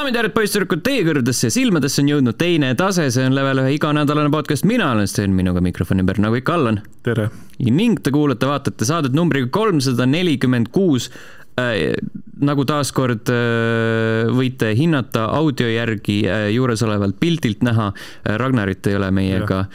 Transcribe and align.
daamid 0.00 0.16
ja 0.16 0.22
härrad, 0.22 0.32
poisssüdrukud, 0.32 0.80
teie 0.80 1.02
kõrgedesse 1.04 1.50
silmadesse 1.52 2.00
on 2.00 2.06
jõudnud 2.08 2.36
teine 2.40 2.70
tase, 2.78 3.04
see 3.12 3.26
on 3.28 3.34
level 3.36 3.58
ühe 3.60 3.74
iganädalane 3.74 4.30
podcast, 4.32 4.64
mina 4.64 4.86
olen 4.94 5.08
Sten, 5.10 5.34
minuga 5.36 5.60
mikrofoni 5.60 6.00
ümber 6.00 6.16
nagu 6.24 6.38
ikka 6.38 6.54
Allan. 6.56 6.78
tere! 7.04 7.26
ning 7.60 8.00
te 8.00 8.08
kuulate-vaatate 8.14 8.88
saadet 8.88 9.12
numbriga 9.12 9.50
kolmsada 9.52 10.06
nelikümmend 10.08 10.70
kuus 10.72 11.10
äh, 11.60 11.92
nagu 12.40 12.64
taaskord 12.64 13.28
äh, 13.28 14.32
võite 14.32 14.72
hinnata 14.78 15.26
audio 15.36 15.68
järgi 15.68 16.22
äh, 16.24 16.48
juuresolevalt 16.54 17.20
pildilt 17.20 17.60
näha, 17.66 17.92
Ragnarit 18.40 18.88
ei 18.88 18.96
ole 18.96 19.12
meiega. 19.12 19.66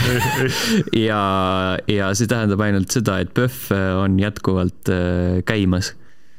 ja, 1.10 1.22
ja 1.92 2.12
see 2.16 2.30
tähendab 2.30 2.64
ainult 2.64 2.88
seda, 2.96 3.20
et 3.20 3.36
PÖFF 3.36 3.68
on 4.00 4.16
jätkuvalt 4.22 4.96
käimas 5.44 5.92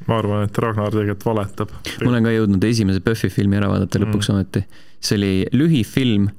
ma 0.07 0.17
arvan, 0.17 0.45
et 0.47 0.61
Ragnar 0.63 0.93
tegelikult 0.93 1.25
valetab. 1.29 1.73
ma 2.01 2.11
olen 2.11 2.27
ka 2.27 2.33
jõudnud 2.35 2.67
esimese 2.67 3.03
PÖFFi 3.05 3.31
filmi 3.33 3.59
ära 3.59 3.69
vaadata 3.71 4.01
lõpuks 4.01 4.31
mm. 4.31 4.37
ometi. 4.37 4.63
see 5.01 5.19
oli 5.19 5.33
lühifilm, 5.55 6.29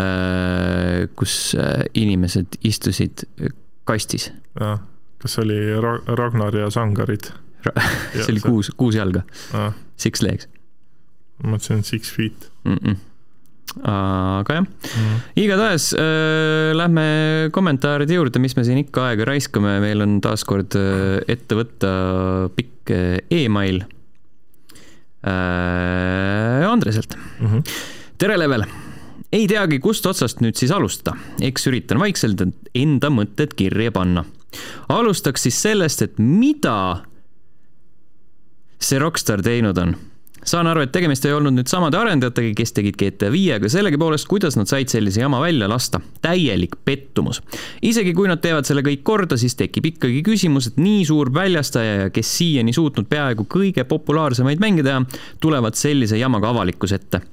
äh, 0.00 1.08
kus 1.18 1.36
äh, 1.58 1.84
inimesed 2.00 2.60
istusid 2.66 3.26
kastis. 3.88 4.30
jah, 4.60 4.80
kas 5.20 5.38
oli 5.42 5.60
Ra 5.82 5.98
Ragnar 6.20 6.56
ja 6.56 6.70
Sangarid 6.72 7.32
Ra? 7.66 7.76
see 8.14 8.32
oli 8.32 8.40
see... 8.40 8.48
kuus, 8.48 8.72
kuus 8.76 8.98
jalga. 8.98 9.26
Six 10.00 10.24
legs. 10.24 10.48
ma 11.42 11.56
mõtlesin 11.56 11.86
Six 11.86 12.16
feet 12.16 12.50
mm. 12.64 12.82
-mm 12.82 13.09
aga 13.78 14.56
jah 14.58 14.64
mm., 14.66 15.20
igatahes 15.38 15.90
äh, 15.94 16.72
lähme 16.76 17.04
kommentaaride 17.54 18.18
juurde, 18.18 18.42
mis 18.42 18.56
me 18.58 18.64
siin 18.66 18.82
ikka 18.82 19.10
aega 19.10 19.28
raiskame, 19.30 19.78
meil 19.84 20.02
on 20.04 20.18
taaskord 20.24 20.74
äh, 20.78 21.20
ette 21.30 21.58
võtta 21.58 21.90
pikk 22.56 22.92
äh, 22.96 23.16
email 23.42 23.82
äh, 25.22 26.66
Andreselt 26.66 27.14
mm. 27.16 27.46
-hmm. 27.46 27.62
tere, 28.18 28.38
Level! 28.40 28.66
ei 29.32 29.46
teagi, 29.46 29.78
kust 29.78 30.06
otsast 30.06 30.42
nüüd 30.42 30.58
siis 30.58 30.72
alustada, 30.74 31.14
eks 31.40 31.68
üritan 31.70 32.02
vaikselt 32.02 32.42
enda 32.74 33.10
mõtted 33.14 33.54
kirja 33.54 33.92
panna. 33.94 34.24
alustaks 34.88 35.46
siis 35.46 35.62
sellest, 35.62 36.02
et 36.02 36.18
mida 36.18 37.04
see 38.80 38.98
Rockstar 38.98 39.42
teinud 39.44 39.78
on 39.78 39.94
saan 40.46 40.68
aru, 40.70 40.84
et 40.84 40.92
tegemist 40.92 41.24
ei 41.28 41.34
olnud 41.36 41.54
nüüd 41.56 41.70
samade 41.70 41.98
arendajatega, 42.00 42.52
kes 42.58 42.74
tegid 42.76 42.96
GTA 43.00 43.30
viie, 43.32 43.54
aga 43.58 43.70
sellegipoolest, 43.70 44.28
kuidas 44.30 44.56
nad 44.58 44.70
said 44.70 44.92
sellise 44.92 45.22
jama 45.22 45.40
välja 45.42 45.68
lasta? 45.70 46.00
täielik 46.22 46.76
pettumus. 46.84 47.42
isegi 47.82 48.14
kui 48.16 48.28
nad 48.28 48.42
teevad 48.42 48.68
selle 48.68 48.84
kõik 48.86 49.02
korda, 49.06 49.38
siis 49.40 49.56
tekib 49.58 49.90
ikkagi 49.92 50.22
küsimus, 50.26 50.70
et 50.70 50.80
nii 50.80 51.04
suur 51.08 51.32
väljastaja 51.34 51.96
ja 52.04 52.10
kes 52.14 52.36
siiani 52.38 52.74
suutnud 52.76 53.08
peaaegu 53.10 53.46
kõige 53.50 53.84
populaarsemaid 53.88 54.60
mänge 54.62 54.84
teha, 54.86 55.02
tulevad 55.40 55.78
sellise 55.78 56.20
jamaga 56.20 56.54
avalikkuse 56.54 57.00
ette 57.00 57.24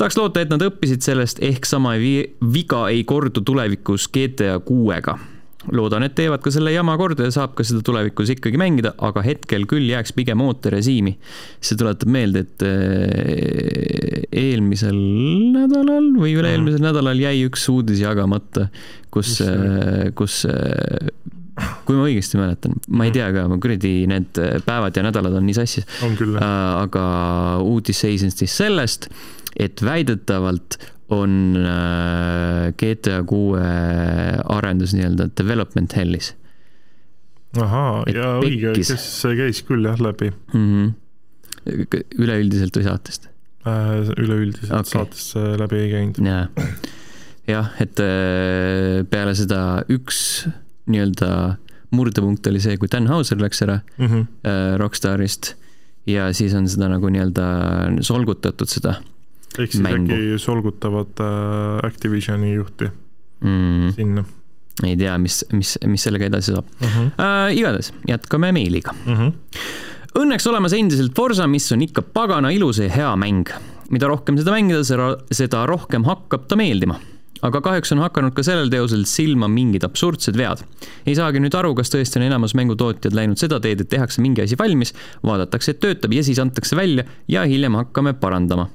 tahaks 0.00 0.16
loota, 0.16 0.40
et 0.40 0.48
nad 0.48 0.62
õppisid 0.64 1.04
sellest, 1.04 1.42
ehk 1.44 1.66
sama 1.68 1.92
viga 2.00 2.86
ei 2.88 3.04
kordu 3.04 3.42
tulevikus 3.44 4.08
GTA 4.08 4.56
kuuega 4.64 5.18
loodan, 5.68 6.04
et 6.06 6.14
teevad 6.16 6.40
ka 6.40 6.52
selle 6.54 6.72
jama 6.72 6.94
korda 7.00 7.26
ja 7.26 7.34
saab 7.34 7.52
ka 7.58 7.64
seda 7.66 7.82
tulevikus 7.84 8.32
ikkagi 8.32 8.58
mängida, 8.60 8.94
aga 9.04 9.22
hetkel 9.24 9.66
küll 9.68 9.90
jääks 9.90 10.14
pigem 10.16 10.40
ooterežiimi. 10.44 11.16
see 11.60 11.76
tuletab 11.80 12.08
meelde, 12.08 12.44
et 12.46 12.64
äh, 12.64 14.22
eelmisel 14.32 14.96
nädalal 15.56 16.12
või 16.16 16.32
üle-eelmisel 16.40 16.84
nädalal 16.84 17.20
jäi 17.20 17.44
üks 17.48 17.66
uudis 17.72 18.00
jagamata, 18.00 18.70
kus, 19.12 19.36
äh, 19.44 20.08
kus 20.16 20.46
äh, 20.48 21.10
kui 21.84 21.98
ma 21.98 22.06
õigesti 22.08 22.40
mäletan, 22.40 22.78
ma 22.88 23.04
ei 23.04 23.12
mhm. 23.12 23.18
tea 23.18 23.28
ka, 23.36 23.48
ma 23.52 23.60
kuradi 23.60 23.92
need 24.08 24.40
päevad 24.64 24.96
ja 24.96 25.04
nädalad 25.04 25.36
on 25.36 25.44
nii 25.44 25.58
sassis. 25.58 25.84
aga 26.40 27.04
uudis 27.60 28.00
seisnes 28.06 28.38
siis 28.40 28.56
sellest, 28.62 29.10
et 29.60 29.84
väidetavalt 29.84 30.78
on 31.10 31.56
äh, 31.58 32.70
GTA 32.78 33.22
kuue 33.26 33.62
arendus 34.56 34.94
nii-öelda 34.94 35.30
development 35.38 35.96
hell'is. 35.98 36.32
ahaa, 37.58 38.04
ja 38.14 38.36
õige, 38.38 38.74
kes 38.78 38.94
käis 39.38 39.64
küll 39.66 39.88
jah 39.88 39.98
läbi 39.98 40.30
mm. 40.30 40.66
-hmm. 40.70 42.04
üleüldiselt 42.22 42.76
või 42.78 42.86
saatest 42.86 43.26
äh,? 43.66 44.12
üleüldiselt 44.16 44.70
okay. 44.70 44.92
saatest 44.92 45.36
läbi 45.58 45.82
ei 45.84 45.90
käinud. 45.94 46.22
jah, 46.26 46.68
jah, 47.50 47.72
et 47.82 48.04
äh, 48.04 49.02
peale 49.10 49.34
seda 49.34 49.82
üks 49.90 50.46
nii-öelda 50.90 51.56
murdepunkt 51.90 52.46
oli 52.46 52.62
see, 52.62 52.78
kui 52.78 52.90
Dan 52.90 53.10
Hauser 53.10 53.40
läks 53.42 53.62
ära 53.66 53.80
mm 53.98 54.06
-hmm. 54.06 54.26
Rockstarist 54.78 55.56
ja 56.06 56.32
siis 56.32 56.54
on 56.54 56.68
seda 56.70 56.88
nagu 56.88 57.08
nii-öelda 57.10 57.46
solgutatud 58.06 58.70
seda 58.70 59.00
ehk 59.64 59.76
siis 59.76 59.84
mängu. 59.84 60.12
äkki 60.12 60.38
solgutavad 60.42 61.22
äh, 61.24 61.86
Activisioni 61.86 62.54
juhti 62.54 62.90
mm. 63.40 63.92
sinna. 63.96 64.24
ei 64.86 64.96
tea, 64.96 65.18
mis, 65.18 65.42
mis, 65.52 65.76
mis 65.86 66.08
sellega 66.08 66.30
edasi 66.30 66.56
saab 66.56 66.66
uh. 66.80 66.88
-huh. 66.88 67.12
Äh, 67.14 67.56
igatahes 67.58 67.92
jätkame 68.08 68.52
meiliga 68.56 68.94
uh. 69.06 69.18
-huh. 69.18 69.32
Õnneks 70.20 70.48
olemas 70.50 70.72
endiselt 70.74 71.14
Forsa, 71.14 71.46
mis 71.46 71.68
on 71.72 71.82
ikka 71.82 72.02
pagana 72.02 72.50
ilus 72.50 72.80
ja 72.82 72.88
hea 72.90 73.16
mäng. 73.16 73.46
mida 73.90 74.06
rohkem 74.06 74.38
seda 74.38 74.50
mängida, 74.50 74.82
seda 75.32 75.66
rohkem 75.66 76.04
hakkab 76.04 76.48
ta 76.48 76.56
meeldima 76.56 76.98
aga 77.46 77.60
kahjuks 77.64 77.92
on 77.94 78.02
hakanud 78.04 78.34
ka 78.36 78.44
sellel 78.44 78.70
teosel 78.72 79.06
silma 79.08 79.48
mingid 79.48 79.84
absurdsed 79.86 80.36
vead. 80.36 80.64
ei 81.06 81.14
saagi 81.16 81.40
nüüd 81.40 81.56
aru, 81.56 81.72
kas 81.78 81.92
tõesti 81.92 82.20
on 82.20 82.26
enamus 82.28 82.54
mängutootjad 82.58 83.16
läinud 83.16 83.40
seda 83.40 83.60
teed, 83.60 83.80
et 83.80 83.88
tehakse 83.92 84.22
mingi 84.24 84.44
asi 84.44 84.58
valmis, 84.60 84.94
vaadatakse, 85.26 85.74
et 85.74 85.80
töötab 85.80 86.12
ja 86.12 86.24
siis 86.26 86.38
antakse 86.42 86.76
välja 86.76 87.06
ja 87.28 87.46
hiljem 87.48 87.78
hakkame 87.80 88.14
parandama 88.20 88.68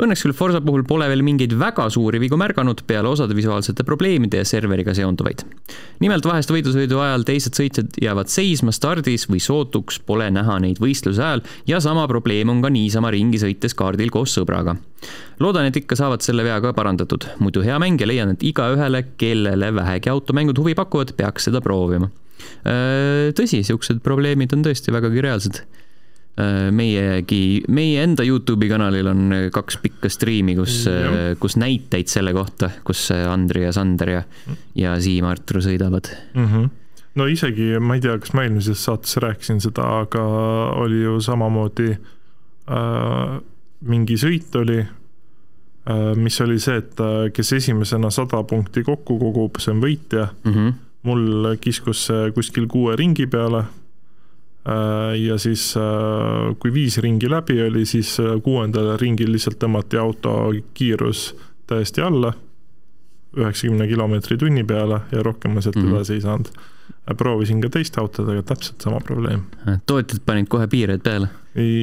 Õnneks 0.00 0.22
küll 0.24 0.36
Forsa 0.36 0.60
puhul 0.64 0.84
pole 0.88 1.04
veel 1.10 1.20
mingeid 1.24 1.52
väga 1.60 1.84
suuri 1.92 2.20
vigu 2.22 2.38
märganud 2.40 2.80
peale 2.88 3.10
osade 3.10 3.36
visuaalsete 3.36 3.84
probleemide 3.84 4.40
ja 4.40 4.46
serveriga 4.48 4.94
seonduvaid. 4.96 5.44
nimelt 6.00 6.24
vahest 6.24 6.52
võidusõidu 6.52 7.00
ajal 7.04 7.26
teised 7.28 7.58
sõitjad 7.58 7.98
jäävad 8.00 8.32
seisma 8.32 8.72
stardis 8.72 9.26
või 9.28 9.42
sootuks 9.44 10.00
pole 10.06 10.30
näha 10.32 10.56
neid 10.64 10.80
võistluse 10.80 11.20
ajal 11.20 11.44
ja 11.68 11.80
sama 11.80 12.06
probleem 12.08 12.48
on 12.48 12.62
ka 12.64 12.70
niisama 12.72 13.12
ringi 13.12 13.40
sõites 13.42 13.76
kaardil 13.76 14.10
koos 14.10 14.38
sõbraga. 14.38 14.76
loodan, 15.40 15.68
et 15.68 15.76
ikka 15.76 15.96
saavad 15.96 16.24
selle 16.24 16.44
vea 16.44 16.60
ka 16.60 16.72
parandatud, 16.72 17.26
muidu 17.38 17.60
hea 17.64 17.76
mäng 17.78 18.00
ja 18.00 18.06
leian, 18.08 18.32
et 18.32 18.42
igaühele, 18.42 19.04
kellele 19.20 19.74
vähegi 19.74 20.08
automängud 20.08 20.58
huvi 20.58 20.74
pakuvad, 20.74 21.12
peaks 21.16 21.48
seda 21.48 21.60
proovima. 21.60 22.10
Äh, 22.64 23.32
tõsi, 23.36 23.60
siuksed 23.64 24.00
probleemid 24.00 24.52
on 24.56 24.64
tõesti 24.64 24.92
vägagi 24.92 25.20
reaalsed 25.20 25.64
meiegi, 26.72 27.60
meie 27.68 28.02
enda 28.04 28.24
Youtube'i 28.24 28.70
kanalil 28.70 29.10
on 29.10 29.32
äh, 29.34 29.46
kaks 29.52 29.80
pikka 29.82 30.10
striimi, 30.12 30.54
kus, 30.56 30.82
äh, 30.88 31.34
kus 31.40 31.56
näiteid 31.60 32.10
selle 32.10 32.32
kohta, 32.36 32.70
kus 32.86 33.08
Andri 33.12 33.66
ja 33.66 33.72
Sander 33.76 34.14
ja, 34.14 34.22
ja 34.78 34.94
Siim-Artur 35.00 35.60
sõidavad 35.64 36.12
mm. 36.34 36.46
-hmm 36.46 36.68
no 37.14 37.26
isegi, 37.26 37.74
ma 37.82 37.96
ei 37.98 38.04
tea, 38.04 38.14
kas 38.22 38.32
ma 38.36 38.44
eelmises 38.46 38.84
saates 38.86 39.16
rääkisin 39.20 39.60
seda, 39.60 39.82
aga 40.04 40.22
oli 40.78 41.02
ju 41.02 41.18
samamoodi 41.20 41.90
äh, 41.90 43.34
mingi 43.80 44.16
sõit 44.20 44.54
oli 44.56 44.78
äh,, 44.78 46.14
mis 46.16 46.40
oli 46.40 46.60
see, 46.62 46.78
et 46.78 47.02
äh, 47.02 47.32
kes 47.34 47.52
esimesena 47.58 48.10
sada 48.14 48.44
punkti 48.44 48.84
kokku 48.86 49.18
kogub, 49.18 49.58
see 49.58 49.74
on 49.74 49.82
võitja 49.82 50.28
mm. 50.44 50.54
-hmm. 50.54 50.72
mul 51.02 51.56
kiskus 51.60 52.06
see 52.06 52.30
kuskil 52.36 52.70
kuue 52.70 52.96
ringi 52.96 53.26
peale 53.26 53.64
Äh, 53.64 53.79
ja 55.26 55.38
siis, 55.38 55.74
äh, 55.76 56.56
kui 56.58 56.72
viis 56.74 56.98
ringi 56.98 57.30
läbi 57.30 57.62
oli, 57.62 57.86
siis 57.86 58.18
äh, 58.20 58.36
kuuendal 58.44 58.96
ringil 59.00 59.32
lihtsalt 59.32 59.60
tõmmati 59.62 60.00
auto 60.00 60.34
kiirus 60.74 61.30
täiesti 61.70 62.04
alla, 62.04 62.32
üheksakümne 63.36 63.86
kilomeetri 63.88 64.36
tunni 64.36 64.64
peale 64.66 65.00
ja 65.12 65.22
rohkem 65.22 65.54
ma 65.54 65.62
sealt 65.64 65.76
mm 65.76 65.86
-hmm. 65.86 65.96
edasi 65.96 66.14
ei 66.14 66.20
saanud. 66.20 66.48
proovisin 67.18 67.60
ka 67.60 67.68
teiste 67.68 68.00
autodega, 68.00 68.42
täpselt 68.42 68.80
sama 68.80 69.00
probleem. 69.00 69.40
tootjad 69.86 70.20
panid 70.26 70.48
kohe 70.48 70.66
piired 70.66 71.00
peale? 71.02 71.28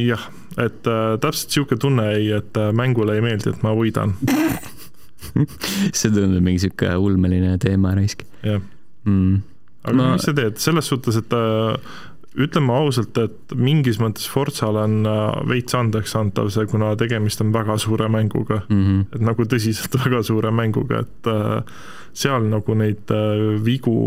jah, 0.08 0.30
et 0.58 0.88
äh, 0.88 1.20
täpselt 1.20 1.48
niisugune 1.50 1.80
tunne 1.80 2.12
jäi, 2.12 2.32
et 2.32 2.54
mängule 2.74 3.16
ei 3.16 3.22
meeldi, 3.22 3.50
et 3.50 3.64
ma 3.64 3.74
võidan 3.74 4.14
see 5.98 6.12
tundub 6.12 6.44
mingi 6.44 6.60
niisugune 6.62 6.96
ulmeline 6.98 7.58
teema 7.58 7.96
raisk. 7.96 8.24
jah 8.44 8.62
mm.. 9.08 9.42
aga 9.84 9.96
ma... 9.96 10.12
mis 10.14 10.28
sa 10.28 10.34
teed, 10.34 10.60
selles 10.62 10.88
suhtes, 10.92 11.16
et 11.16 11.34
äh, 11.34 11.98
ütleme 12.38 12.74
ausalt, 12.78 13.18
et 13.18 13.56
mingis 13.58 13.98
mõttes 14.02 14.28
Forzale 14.30 14.84
on 14.86 15.08
äh, 15.10 15.22
veits 15.50 15.76
andeks 15.78 16.14
antav 16.20 16.52
see, 16.54 16.68
kuna 16.70 16.94
tegemist 17.00 17.42
on 17.44 17.54
väga 17.56 17.78
suure 17.82 18.10
mänguga 18.14 18.62
mm. 18.68 18.84
-hmm. 18.84 19.06
et 19.16 19.26
nagu 19.30 19.48
tõsiselt 19.50 19.98
väga 20.06 20.22
suure 20.28 20.52
mänguga, 20.54 21.02
et 21.06 21.32
äh, 21.32 21.82
seal 22.14 22.46
nagu 22.52 22.78
neid 22.78 23.14
äh, 23.14 23.58
vigu 23.66 23.98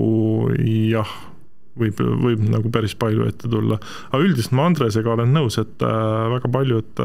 jah, 0.91 1.11
võib, 1.81 1.99
võib 1.99 2.47
nagu 2.51 2.71
päris 2.71 2.95
palju 2.95 3.27
ette 3.27 3.51
tulla. 3.51 3.81
aga 4.11 4.23
üldiselt 4.23 4.55
ma 4.55 4.67
Andresega 4.71 5.15
olen 5.15 5.35
nõus, 5.35 5.59
et 5.59 5.81
väga 5.81 6.51
paljud 6.53 7.03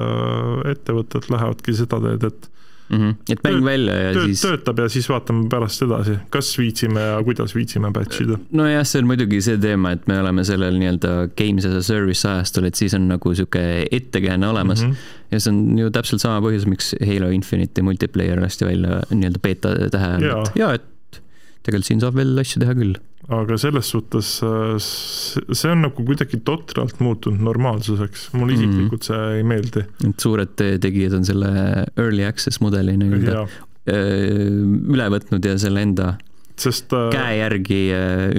ettevõtted 0.66 1.30
lähevadki 1.30 1.74
seda 1.78 2.02
teed, 2.02 2.24
et 2.24 2.50
mm. 2.90 2.98
-hmm. 2.98 3.16
et 3.30 3.44
mäng 3.44 3.60
Töö- 3.60 3.66
välja 3.66 3.96
ja 3.96 4.14
tööd 4.14 4.32
siis 4.32 4.42
töötab 4.46 4.80
ja 4.80 4.88
siis 4.90 5.10
vaatame 5.10 5.50
pärast 5.50 5.84
edasi, 5.86 6.18
kas 6.30 6.52
viitsime 6.58 7.02
ja 7.02 7.20
kuidas 7.24 7.56
viitsime 7.56 7.92
batch 7.92 8.22
ida. 8.22 8.40
nojah, 8.52 8.86
see 8.86 9.02
on 9.02 9.10
muidugi 9.12 9.42
see 9.42 9.58
teema, 9.62 9.92
et 9.96 10.08
me 10.08 10.20
oleme 10.20 10.44
sellel 10.44 10.80
nii-öelda 10.80 11.14
games 11.38 11.66
as 11.66 11.78
a 11.80 11.84
service 11.84 12.28
ajastul, 12.30 12.70
et 12.70 12.76
siis 12.76 12.94
on 12.98 13.08
nagu 13.12 13.36
sihuke 13.36 13.88
ettekääne 13.92 14.48
olemas 14.48 14.84
mm. 14.84 14.92
-hmm. 14.92 15.32
ja 15.32 15.40
see 15.40 15.54
on 15.54 15.80
ju 15.80 15.90
täpselt 15.90 16.22
sama 16.22 16.42
põhjus, 16.48 16.68
miks 16.70 16.96
Halo 17.02 17.30
Infinite'i 17.30 17.82
multiplayer 17.82 18.42
lasti 18.42 18.66
välja 18.66 19.02
nii-öelda 19.10 19.40
beeta 19.42 19.76
tähe 19.92 20.14
all, 20.16 20.30
et 20.42 20.56
jaa, 20.56 20.74
et 20.74 21.22
tegelikult 21.66 21.90
siin 21.90 22.02
saab 22.04 22.16
veel 22.16 22.38
asju 22.40 22.62
teha 22.62 22.78
küll. 22.78 22.98
Aga 23.30 23.58
selles 23.58 23.88
suhtes 23.90 24.28
äh, 24.46 24.76
see 24.80 25.72
on 25.72 25.82
nagu 25.88 26.04
kuidagi 26.06 26.38
totralt 26.46 27.00
muutunud 27.02 27.42
normaalsuseks, 27.42 28.28
mulle 28.38 28.54
Mhm. 28.54 28.62
isiklikult 28.62 29.04
see 29.08 29.22
ei 29.40 29.44
meeldi. 29.44 29.86
et 30.10 30.20
suured 30.22 30.54
tegijad 30.56 31.14
on 31.18 31.26
selle 31.26 31.50
early 31.98 32.26
access 32.28 32.62
mudeli 32.62 32.94
nii-öelda 33.02 33.48
öö, 33.90 34.46
üle 34.94 35.08
võtnud 35.14 35.46
ja 35.46 35.58
selle 35.62 35.82
enda 35.82 36.16
sest 36.56 36.94
äh, 36.94 37.10
käe 37.12 37.38
järgi 37.42 37.80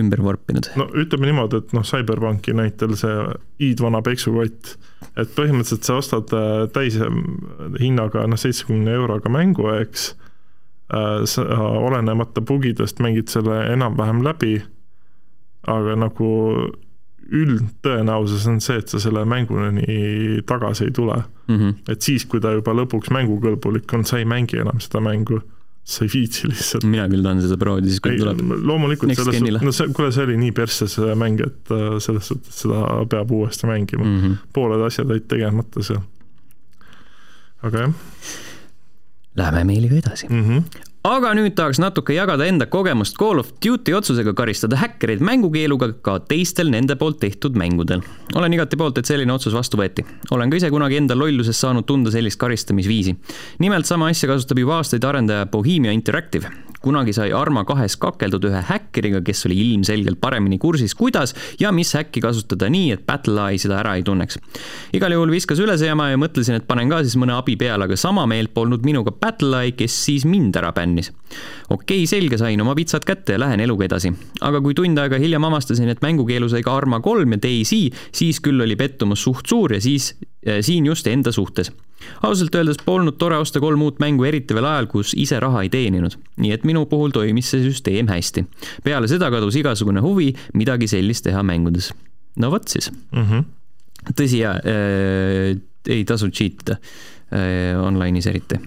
ümber 0.00 0.22
vorpinud. 0.24 0.70
no 0.76 0.86
ütleme 0.94 1.26
niimoodi, 1.28 1.58
et 1.64 1.72
noh, 1.76 1.82
CyberPunki 1.84 2.54
näitel 2.56 2.94
see 2.96 3.16
hiidvana 3.60 4.00
peksukott, 4.06 4.76
et 5.16 5.34
põhimõtteliselt 5.36 5.84
sa 5.84 5.98
ostad 6.00 6.32
äh, 6.32 6.68
täise 6.72 7.10
hinnaga 7.80 8.22
noh, 8.30 8.38
seitsmekümne 8.40 8.94
euroga 8.96 9.28
mängu, 9.28 9.66
eks, 9.82 10.14
sa 11.26 11.42
olenemata 11.58 12.40
bugidest 12.46 13.00
mängid 13.02 13.26
selle 13.32 13.56
enam-vähem 13.74 14.20
läbi, 14.22 14.60
aga 15.66 15.96
nagu 15.98 16.28
üldtõenäosus 17.26 18.46
on 18.50 18.60
see, 18.62 18.78
et 18.80 18.92
sa 18.92 19.00
selle 19.02 19.24
mänguni 19.28 20.42
tagasi 20.46 20.86
ei 20.86 20.94
tule. 20.94 21.18
Mm 21.48 21.58
-hmm. 21.58 21.74
et 21.92 22.02
siis, 22.02 22.24
kui 22.24 22.40
ta 22.40 22.52
juba 22.54 22.74
lõpuks 22.74 23.10
mängukõlbulik 23.14 23.92
on, 23.94 24.04
sa 24.04 24.18
ei 24.18 24.24
mängi 24.24 24.60
enam 24.62 24.80
seda 24.80 25.00
mängu, 25.00 25.40
sa 25.84 26.04
ei 26.04 26.10
viitsi 26.14 26.48
lihtsalt. 26.48 26.84
mina 26.84 27.08
küll 27.08 27.22
tahan 27.22 27.42
seda 27.42 27.56
proovida 27.56 27.88
siis, 27.88 28.00
kui 28.00 28.12
ei 28.12 28.18
tuleb., 28.18 28.42
loomulikult 28.62 29.08
Next 29.10 29.22
selles 29.22 29.38
suhtes, 29.38 29.62
no 29.62 29.72
see, 29.72 29.92
kuule, 29.94 30.12
see 30.12 30.24
oli 30.24 30.36
nii 30.36 30.52
persse 30.52 30.88
see 30.88 31.14
mäng, 31.14 31.42
et 31.46 31.70
äh, 31.70 31.98
selles 31.98 32.26
suhtes 32.26 32.62
seda 32.62 32.82
peab 33.10 33.30
uuesti 33.30 33.66
mängima. 33.66 34.04
Mm 34.04 34.20
-hmm. 34.20 34.36
pooled 34.52 34.86
asjad 34.86 35.10
olid 35.10 35.26
tegemata 35.28 35.82
seal. 35.82 36.02
aga 37.62 37.78
jah 37.78 37.92
Läheme 39.36 39.64
meiliga 39.64 39.96
edasi. 39.96 40.26
mm, 40.30 40.44
-hmm. 40.44 40.85
Aga 41.06 41.30
nüüd 41.38 41.54
tahaks 41.54 41.78
natuke 41.78 42.16
jagada 42.16 42.46
enda 42.50 42.66
kogemust 42.70 43.14
Call 43.20 43.38
of 43.38 43.52
Duty 43.62 43.94
otsusega 43.94 44.32
karistada 44.34 44.78
häkkereid 44.80 45.22
mängukeeluga 45.24 45.92
ka 46.02 46.16
teistel 46.30 46.72
nende 46.72 46.96
poolt 46.98 47.20
tehtud 47.22 47.54
mängudel. 47.58 48.02
olen 48.34 48.56
igati 48.56 48.76
poolt, 48.76 48.98
et 48.98 49.06
selline 49.06 49.32
otsus 49.32 49.54
vastu 49.54 49.78
võeti. 49.78 50.02
olen 50.34 50.50
ka 50.50 50.58
ise 50.58 50.70
kunagi 50.70 50.98
enda 50.98 51.14
lolluses 51.14 51.60
saanud 51.60 51.86
tunda 51.86 52.10
sellist 52.10 52.40
karistamisviisi. 52.40 53.14
nimelt 53.62 53.86
sama 53.86 54.08
asja 54.10 54.28
kasutab 54.32 54.58
juba 54.58 54.80
aastaid 54.80 55.04
arendaja 55.04 55.46
Bohemia 55.46 55.92
Interactive. 55.94 56.50
Kunagi 56.86 57.14
sai 57.16 57.32
Arma 57.34 57.64
kahes 57.66 57.96
kakeldud 58.00 58.46
ühe 58.46 58.62
häkkeriga, 58.68 59.22
kes 59.26 59.46
oli 59.48 59.58
ilmselgelt 59.64 60.20
paremini 60.22 60.58
kursis, 60.62 60.94
kuidas 60.98 61.34
ja 61.60 61.72
mis 61.74 61.90
häkki 61.96 62.22
kasutada 62.24 62.68
nii, 62.72 62.92
et 62.94 63.04
BattleEye 63.08 63.58
seda 63.62 63.80
ära 63.80 63.96
ei 63.98 64.04
tunneks. 64.06 64.38
igal 64.96 65.14
juhul 65.16 65.34
viskas 65.34 65.60
üle 65.62 65.76
see 65.78 65.90
jama 65.90 66.10
ja 66.12 66.20
mõtlesin, 66.20 66.60
et 66.60 66.68
panen 66.68 66.92
ka 66.92 67.02
siis 67.04 67.18
mõne 67.20 67.34
abi 67.36 67.56
peale, 67.60 67.88
aga 67.88 67.98
sama 67.98 68.26
meelt 68.30 68.54
polnud 68.54 68.86
minuga 68.86 69.14
BattleEye, 69.14 69.74
kes 69.78 69.98
siis 70.06 70.26
mind 70.28 70.56
ära 70.60 70.72
bännis. 70.76 71.10
okei 71.68 72.04
okay,, 72.04 72.06
selge, 72.10 72.38
sain 72.38 72.60
oma 72.62 72.76
vitsad 72.78 73.04
kätte 73.08 73.36
ja 73.36 73.42
lähen 73.42 73.60
eluga 73.64 73.88
edasi. 73.88 74.12
aga 74.40 74.62
kui 74.62 74.78
tund 74.78 74.98
aega 75.02 75.18
hiljem 75.22 75.50
avastasin, 75.50 75.90
et 75.90 76.04
mängukeelu 76.04 76.48
sai 76.52 76.62
ka 76.62 76.76
Arma 76.76 77.00
kolm 77.04 77.34
ja 77.36 77.42
DayZ, 77.42 77.74
siis 78.14 78.40
küll 78.44 78.62
oli 78.62 78.76
pettumus 78.78 79.26
suht 79.26 79.46
suur 79.50 79.74
ja 79.74 79.82
siis 79.82 80.14
siin 80.62 80.86
just 80.86 81.06
enda 81.10 81.32
suhtes 81.32 81.72
ausalt 82.22 82.54
öeldes 82.54 82.78
polnud 82.84 83.16
tore 83.18 83.38
osta 83.40 83.60
kolm 83.60 83.82
uut 83.86 84.00
mängu, 84.02 84.26
eriti 84.28 84.54
veel 84.56 84.68
ajal, 84.68 84.88
kus 84.90 85.14
ise 85.18 85.40
raha 85.42 85.64
ei 85.64 85.70
teeninud. 85.72 86.16
nii 86.42 86.52
et 86.54 86.64
minu 86.68 86.84
puhul 86.90 87.14
toimis 87.14 87.50
see 87.52 87.64
süsteem 87.64 88.10
hästi. 88.12 88.46
peale 88.84 89.08
seda 89.08 89.30
kadus 89.32 89.56
igasugune 89.56 90.02
huvi 90.04 90.32
midagi 90.54 90.88
sellist 90.90 91.26
teha 91.26 91.42
mängudes. 91.42 91.92
no 92.36 92.50
vot 92.50 92.68
siis. 92.68 92.90
Mm 93.12 93.26
-hmm. 93.26 93.44
tõsi 94.14 94.42
ja 94.44 94.56
äh, 94.60 95.56
ei 95.88 96.04
tasu 96.04 96.30
cheat 96.30 96.62
ida 96.62 96.78
äh, 97.32 97.76
online'is 97.80 98.26
eriti. 98.26 98.60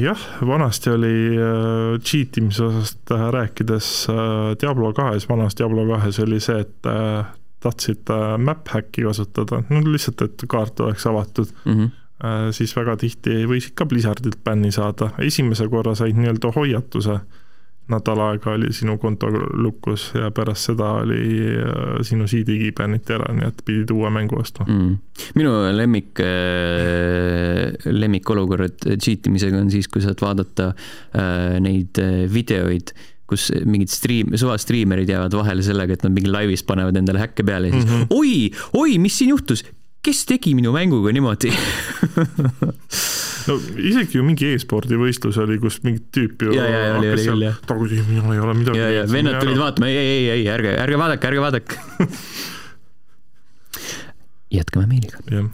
jah, 0.00 0.20
vanasti 0.46 0.90
oli 0.90 1.36
äh, 1.36 2.00
cheat 2.00 2.36
imise 2.36 2.64
osast 2.64 3.10
äh, 3.10 3.30
rääkides 3.30 4.06
äh, 4.08 4.56
Diablo 4.60 4.92
kahes, 4.92 5.28
vanas 5.28 5.56
Diablo 5.58 5.86
kahes 5.86 6.18
oli 6.20 6.40
see, 6.40 6.60
et 6.60 6.86
äh, 6.86 7.26
tahtsid 7.64 8.10
äh, 8.10 8.36
map 8.40 8.68
hack'i 8.72 9.04
kasutada, 9.06 9.62
no 9.70 9.82
lihtsalt, 9.86 10.24
et 10.26 10.46
kaart 10.48 10.80
oleks 10.86 11.06
avatud 11.06 11.48
Mm 11.64 11.72
-hmm. 11.72 12.52
siis 12.52 12.76
väga 12.76 12.96
tihti 12.96 13.46
võisid 13.48 13.72
ka 13.74 13.86
Blizzardilt 13.86 14.44
bänni 14.44 14.72
saada, 14.72 15.10
esimese 15.18 15.68
korra 15.68 15.94
said 15.94 16.16
nii-öelda 16.16 16.52
hoiatuse, 16.52 17.14
nädal 17.88 18.20
aega 18.20 18.50
oli 18.50 18.72
sinu 18.72 18.98
konto 18.98 19.30
lukus 19.52 20.10
ja 20.14 20.30
pärast 20.30 20.68
seda 20.68 20.90
oli 21.00 21.22
äh, 21.56 22.02
sinu 22.02 22.26
CD-gi 22.26 22.72
bänniti 22.76 23.12
ära, 23.12 23.32
nii 23.34 23.48
et 23.48 23.62
pidid 23.64 23.90
uue 23.90 24.10
mängu 24.10 24.36
ostma. 24.40 24.66
mm.. 24.68 24.98
minu 25.34 25.54
lemmik, 25.72 26.20
lemmikolukorrad 27.84 28.78
cheat 28.98 29.26
imisega 29.26 29.58
on 29.58 29.70
siis, 29.70 29.88
kui 29.88 30.02
saad 30.02 30.20
vaadata 30.20 30.72
neid 31.60 32.02
videoid, 32.32 32.92
kus 33.30 33.48
mingid 33.64 33.92
striim, 33.92 34.34
suvastriimerid 34.38 35.10
jäävad 35.10 35.36
vahele 35.38 35.64
sellega, 35.66 35.96
et 35.96 36.06
nad 36.06 36.14
mingi 36.14 36.32
laivis 36.32 36.66
panevad 36.66 36.98
endale 36.98 37.22
häkke 37.22 37.46
peale 37.46 37.70
ja 37.70 37.78
siis 37.78 37.86
mm. 37.86 38.00
-hmm. 38.00 38.06
oi, 38.10 38.50
oi, 38.82 38.98
mis 38.98 39.18
siin 39.18 39.30
juhtus, 39.34 39.64
kes 40.02 40.24
tegi 40.26 40.56
minu 40.58 40.74
mänguga 40.74 41.12
niimoodi 41.14 41.52
no 43.48 43.56
isegi 43.80 44.18
ju 44.18 44.24
mingi 44.26 44.52
e-spordi 44.54 44.98
võistlus 45.00 45.38
oli, 45.40 45.58
kus 45.62 45.80
mingi 45.86 46.02
tüüp 46.14 46.46
ju 46.46 46.54
küll, 46.54 47.44
jah. 47.46 47.58
tagurpidi, 47.68 48.02
mina 48.08 48.34
ei 48.34 48.42
ole 48.42 48.56
midagi 48.58 48.80
ja, 48.80 48.88
ja 48.98 49.04
vennad 49.10 49.40
tulid 49.40 49.60
vaatama, 49.60 49.90
ei, 49.90 50.00
ei, 50.00 50.24
ei, 50.36 50.46
ärge, 50.52 50.74
ärge 50.80 51.00
vaadake, 51.00 51.30
ärge 51.30 51.44
vaadake. 51.44 51.74
jätkame 54.58 54.88
meiliga. 54.90 55.44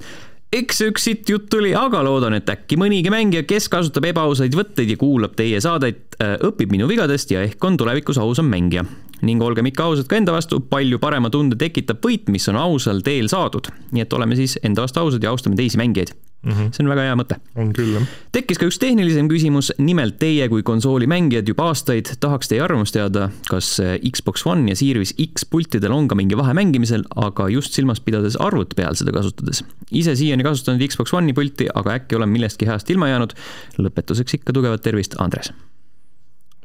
eks 0.57 0.83
üks 0.89 1.09
sitt 1.09 1.31
jutt 1.31 1.51
tuli, 1.53 1.75
aga 1.77 2.03
loodan, 2.07 2.39
et 2.39 2.51
äkki 2.53 2.79
mõnigi 2.81 3.13
mängija, 3.13 3.45
kes 3.49 3.69
kasutab 3.73 4.09
ebaausaid 4.11 4.57
võtteid 4.57 4.95
ja 4.95 5.01
kuulab 5.01 5.37
teie 5.39 5.61
saadet, 5.63 6.06
õpib 6.21 6.73
minu 6.73 6.89
vigadest 6.89 7.33
ja 7.35 7.43
ehk 7.45 7.65
on 7.65 7.77
tulevikus 7.77 8.19
ausam 8.19 8.49
mängija. 8.53 8.85
ning 9.25 9.41
olgem 9.41 9.65
ikka 9.65 9.87
ausad 9.89 10.07
ka 10.11 10.17
enda 10.19 10.33
vastu, 10.35 10.59
palju 10.61 10.99
parema 11.01 11.31
tunde 11.33 11.57
tekitab 11.57 12.03
võit, 12.05 12.29
mis 12.29 12.45
on 12.53 12.57
ausal 12.61 13.01
teel 13.01 13.29
saadud. 13.33 13.69
nii 13.93 14.05
et 14.05 14.13
oleme 14.13 14.37
siis 14.37 14.59
enda 14.63 14.85
vastu 14.85 15.01
ausad 15.01 15.23
ja 15.23 15.31
austame 15.31 15.57
teisi 15.57 15.77
mängijaid. 15.77 16.13
see 16.47 16.85
on 16.85 16.89
väga 16.89 17.07
hea 17.09 17.17
mõte 17.17 17.39
on 17.57 17.73
küll 17.75 17.95
jah. 17.97 18.09
tekkis 18.33 18.59
ka 18.59 18.69
üks 18.69 18.79
tehnilisem 18.79 19.29
küsimus, 19.29 19.73
nimelt 19.79 20.19
teie 20.19 20.49
kui 20.49 20.63
konsoolimängijad 20.63 21.49
juba 21.49 21.71
aastaid 21.73 22.13
tahaks 22.21 22.49
teie 22.49 22.61
arvamust 22.63 22.95
teada, 22.97 23.31
kas 23.51 23.81
äh, 23.81 23.97
Xbox 24.13 24.47
One 24.47 24.71
ja 24.71 24.77
Series 24.77 25.15
X 25.21 25.45
pultidel 25.51 25.93
on 25.93 26.09
ka 26.09 26.15
mingi 26.15 26.37
vahe 26.37 26.55
mängimisel, 26.55 27.05
aga 27.17 27.49
just 27.53 27.77
silmas 27.77 28.01
pidades 28.01 28.37
arvuti 28.41 28.77
peal 28.77 28.97
seda 28.97 29.13
kasutades. 29.13 29.65
ise 29.91 30.17
siiani 30.17 30.45
kasutanud 30.45 30.85
Xbox 30.89 31.13
One'i 31.13 31.35
pulti, 31.37 31.69
aga 31.75 31.97
äkki 32.01 32.17
olen 32.17 32.29
millestki 32.29 32.69
heast 32.69 32.91
ilma 32.91 33.09
jäänud. 33.09 33.33
lõpetuseks 33.79 34.41
ikka 34.41 34.53
tugevat 34.53 34.85
tervist, 34.85 35.19
Andres. 35.19 35.53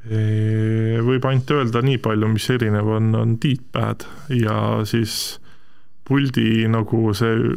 Võib 0.01 1.25
ainult 1.29 1.51
öelda 1.53 1.81
nii 1.85 1.99
palju, 2.01 2.27
mis 2.33 2.47
erinev 2.49 2.87
on, 2.89 3.11
on 3.15 3.35
D-pad 3.37 4.07
ja 4.33 4.55
siis 4.89 5.37
puldi 6.07 6.65
nagu 6.71 7.11
see 7.13 7.51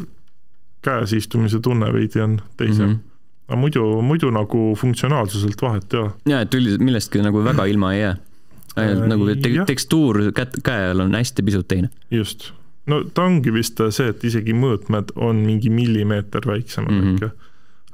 käes 0.84 1.14
istumise 1.16 1.60
tunne 1.64 1.88
veidi 1.94 2.20
on 2.20 2.36
teisem 2.58 2.88
mm. 2.88 2.92
-hmm. 2.92 3.48
aga 3.48 3.60
muidu, 3.60 3.86
muidu 4.02 4.30
nagu 4.34 4.74
funktsionaalsuselt 4.76 5.62
vahet 5.62 5.94
ei 5.94 6.00
ole. 6.00 6.10
ja 6.26 6.40
et 6.44 6.54
üldiselt 6.54 6.84
millestki 6.84 7.22
nagu 7.24 7.44
väga 7.44 7.64
ilma 7.64 7.94
ei 7.94 8.00
jää. 8.00 8.16
Äh, 8.78 8.92
nagu 9.06 9.26
te 9.34 9.48
jah. 9.48 9.66
tekstuur 9.66 10.20
kätt, 10.34 10.58
käe 10.66 10.90
all 10.90 11.00
on 11.00 11.14
hästi 11.14 11.42
pisut 11.42 11.68
teine. 11.68 11.88
just, 12.10 12.52
no 12.86 13.04
ta 13.04 13.24
ongi 13.24 13.52
vist 13.54 13.80
see, 13.90 14.08
et 14.08 14.24
isegi 14.24 14.52
mõõtmed 14.52 15.14
on 15.16 15.44
mingi 15.46 15.70
millimeeter 15.70 16.46
väiksemad 16.46 16.92
mm. 16.92 17.00
-hmm. 17.00 17.14
ikka. 17.14 17.30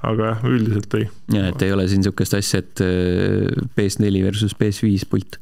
Aga 0.01 0.31
jah, 0.31 0.45
üldiselt 0.49 0.95
ei. 0.97 1.09
ja 1.35 1.51
et 1.51 1.63
ei 1.65 1.73
ole 1.75 1.85
siin 1.89 2.01
niisugust 2.01 2.37
asja, 2.39 2.63
et 2.63 2.83
äh, 2.85 3.51
PS4 3.77 4.23
versus 4.25 4.57
PS5 4.57 5.09
pult 5.11 5.37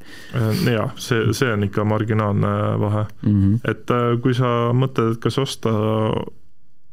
jah, 0.66 0.90
see, 0.98 1.30
see 1.36 1.52
on 1.54 1.66
ikka 1.68 1.86
marginaalne 1.86 2.52
vahe, 2.82 3.04
mm. 3.22 3.38
-hmm. 3.38 3.70
et 3.70 3.94
äh, 3.94 4.10
kui 4.22 4.34
sa 4.34 4.72
mõtled, 4.74 5.14
et 5.14 5.22
kas 5.22 5.38
osta 5.38 5.74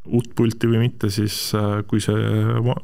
uut 0.05 0.29
pulti 0.38 0.69
või 0.69 0.86
mitte, 0.86 1.10
siis 1.10 1.38
äh, 1.57 1.81
kui 1.89 2.03
see 2.03 2.38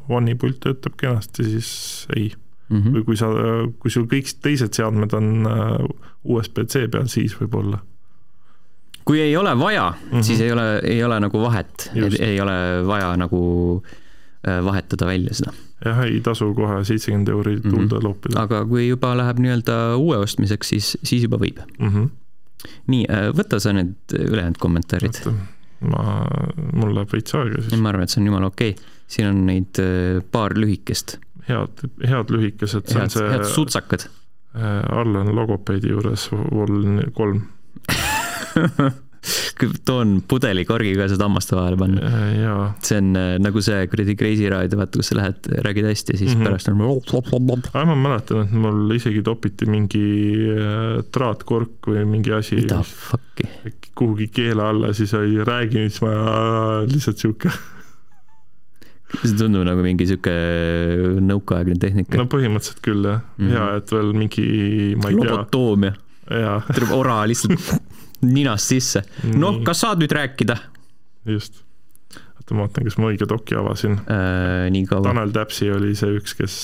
One'i 0.10 0.36
pult 0.36 0.62
töötab 0.66 0.98
kenasti, 0.98 1.46
siis 1.46 1.72
ei. 2.16 2.32
Mm 2.72 2.82
-hmm. 2.82 2.94
või 2.96 3.04
kui 3.04 3.18
sa, 3.20 3.28
kui 3.80 3.92
sul 3.92 4.06
kõik 4.08 4.30
teised 4.42 4.74
seadmed 4.74 5.14
on 5.14 5.46
äh, 5.46 5.88
USB-C 6.24 6.88
peal, 6.92 7.08
siis 7.08 7.36
võib-olla. 7.36 7.82
kui 9.06 9.20
ei 9.20 9.38
ole 9.38 9.58
vaja 9.60 9.90
mm. 9.92 10.12
-hmm. 10.18 10.24
siis 10.24 10.42
ei 10.42 10.52
ole, 10.52 10.80
ei 10.80 11.04
ole 11.04 11.20
nagu 11.20 11.42
vahet, 11.42 11.92
ei 12.20 12.42
ole 12.42 12.86
vaja 12.88 13.18
nagu 13.18 13.42
äh, 13.86 14.01
vahetada 14.66 15.06
välja 15.06 15.34
seda. 15.38 15.54
jah, 15.86 16.00
ei 16.06 16.20
tasu 16.26 16.54
kohe 16.58 16.84
seitsekümmend 16.86 17.30
euri 17.30 17.56
Mhm. 17.56 17.70
tulda 17.70 17.96
mm 17.96 18.00
-hmm. 18.00 18.04
loopida 18.04 18.42
aga 18.42 18.66
kui 18.66 18.88
juba 18.88 19.16
läheb 19.18 19.40
nii-öelda 19.40 19.96
uue 19.98 20.18
ostmiseks, 20.18 20.70
siis, 20.70 20.98
siis 21.04 21.24
juba 21.24 21.38
võib. 21.38 21.60
mm. 21.80 21.90
-hmm. 21.90 22.10
nii, 22.88 23.06
võta 23.38 23.60
sa 23.60 23.74
need 23.74 23.96
ülejäänud 24.14 24.58
kommentaarid. 24.60 25.22
ma, 25.82 26.26
mul 26.74 26.96
läheb 26.96 27.14
veits 27.14 27.36
aega 27.36 27.62
siis. 27.62 27.82
ma 27.82 27.90
arvan, 27.90 28.04
et 28.04 28.10
see 28.10 28.22
on 28.22 28.28
jumala 28.28 28.46
okei 28.46 28.70
okay.. 28.70 28.84
siin 29.08 29.28
on 29.28 29.46
neid 29.46 29.80
äh, 29.80 30.24
paar 30.32 30.54
lühikest, 30.58 31.18
head, 31.48 31.86
head 32.08 32.30
lühikesed, 32.30 32.88
see 32.88 33.00
head, 33.00 33.32
head 33.32 33.46
see, 33.46 33.54
sutsakad. 33.54 34.10
all 34.90 35.16
on 35.16 35.36
logopeedi 35.36 35.90
juures 35.90 36.30
vol 36.32 37.02
kolm. 37.14 37.42
toon 39.86 40.16
pudelikorgi 40.28 40.96
ka 40.98 41.06
seda 41.12 41.28
hammaste 41.28 41.56
vahele 41.58 41.78
panna. 41.78 42.12
jaa, 42.34 42.62
see 42.86 42.98
on 42.98 43.12
äh, 43.20 43.34
nagu 43.42 43.62
see 43.62 43.84
kuradi 43.92 44.16
Kreisi 44.18 44.48
raadio, 44.50 44.80
vaata, 44.80 45.02
kus 45.02 45.12
sa 45.12 45.18
lähed, 45.20 45.50
räägid 45.68 45.90
hästi 45.90 46.16
ja 46.16 46.22
siis 46.22 46.34
mm. 46.36 46.42
-hmm. 46.42 46.50
pärast 46.50 46.70
on. 46.70 47.64
aga 47.74 47.86
ma 47.92 47.96
mäletan, 47.96 48.48
et 48.48 48.56
mul 48.64 48.96
isegi 48.96 49.22
topiti 49.26 49.68
mingi 49.70 50.06
äh, 50.56 51.04
traatkork 51.12 51.92
või 51.94 52.06
mingi 52.16 52.34
asi 52.34 52.56
mida 52.64 52.82
fuck'i. 52.82 53.46
kuhugi 53.96 54.28
keele 54.34 54.64
alla, 54.64 54.94
siis 54.94 55.14
oli 55.14 55.44
räägi, 55.46 55.86
siis 55.90 56.02
ma 56.02 56.16
lihtsalt 56.90 57.22
sihuke, 57.22 57.54
see 59.22 59.38
tundub 59.38 59.68
nagu 59.68 59.86
mingi 59.86 60.08
sihuke 60.10 60.34
nõukaaegne 61.22 61.78
tehnika 61.78 62.18
no 62.18 62.26
põhimõtteliselt 62.32 62.82
küll 62.82 63.06
jah 63.06 63.22
mm. 63.22 63.46
-hmm. 63.46 63.54
hea, 63.54 63.78
et 63.78 63.92
veel 63.92 64.14
mingi, 64.18 64.50
ma 64.98 65.14
ei 65.14 65.22
tea, 65.22 65.30
lobotoomia, 65.30 65.94
jaa, 66.42 66.60
tuleb 66.74 66.98
ora 66.98 67.22
lihtsalt 67.30 67.70
ninast 68.22 68.72
sisse. 68.72 69.04
noh, 69.36 69.62
kas 69.66 69.84
saad 69.86 70.02
nüüd 70.02 70.14
rääkida 70.16 70.58
just. 71.26 71.64
oota, 72.38 72.54
ma 72.54 72.66
vaatan, 72.66 72.88
kas 72.88 72.98
ma 73.02 73.12
õige 73.12 73.28
doki 73.30 73.58
avasin. 73.58 74.00
äh,? 74.06 74.70
nii 74.74 74.88
kaua. 74.90 75.10
Tanel 75.10 75.34
Täpsi 75.36 75.72
oli 75.74 75.96
see 75.98 76.18
üks, 76.20 76.36
kes 76.38 76.56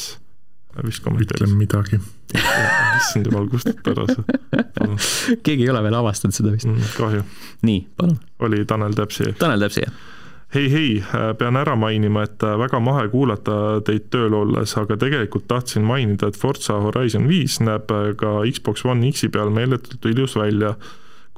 vist 0.85 1.03
kommenteeris 1.03 1.47
ütlen. 1.47 1.57
midagi. 1.57 1.99
issand 2.99 3.29
jumal, 3.29 3.47
kustuta 3.49 3.93
ära 3.93 4.05
see. 4.09 5.37
keegi 5.45 5.65
ei 5.65 5.71
ole 5.71 5.81
veel 5.85 5.97
avastanud 5.97 6.35
seda 6.35 6.53
vist. 6.53 6.69
kahju, 6.97 7.23
nii, 7.67 7.87
palun. 7.97 8.19
oli 8.45 8.65
Tanel 8.69 8.97
Täpsi. 8.97 9.31
Tanel 9.39 9.63
Täpsi, 9.65 9.85
jah. 9.85 9.95
hei, 10.55 10.67
hei, 10.71 10.91
pean 11.39 11.57
ära 11.59 11.75
mainima, 11.79 12.25
et 12.27 12.45
väga 12.61 12.81
mahe 12.83 13.07
kuulata 13.13 13.57
teid 13.87 14.11
tööl 14.13 14.35
olles, 14.37 14.75
aga 14.79 14.99
tegelikult 14.99 15.47
tahtsin 15.49 15.87
mainida, 15.87 16.29
et 16.29 16.39
Forza 16.39 16.77
Horizon 16.85 17.27
viis 17.31 17.59
näeb 17.63 17.91
ka 18.21 18.37
Xbox 18.51 18.85
One 18.85 19.11
X-i 19.11 19.31
peal 19.33 19.53
meeletult 19.53 20.05
ilus 20.11 20.37
välja 20.39 20.75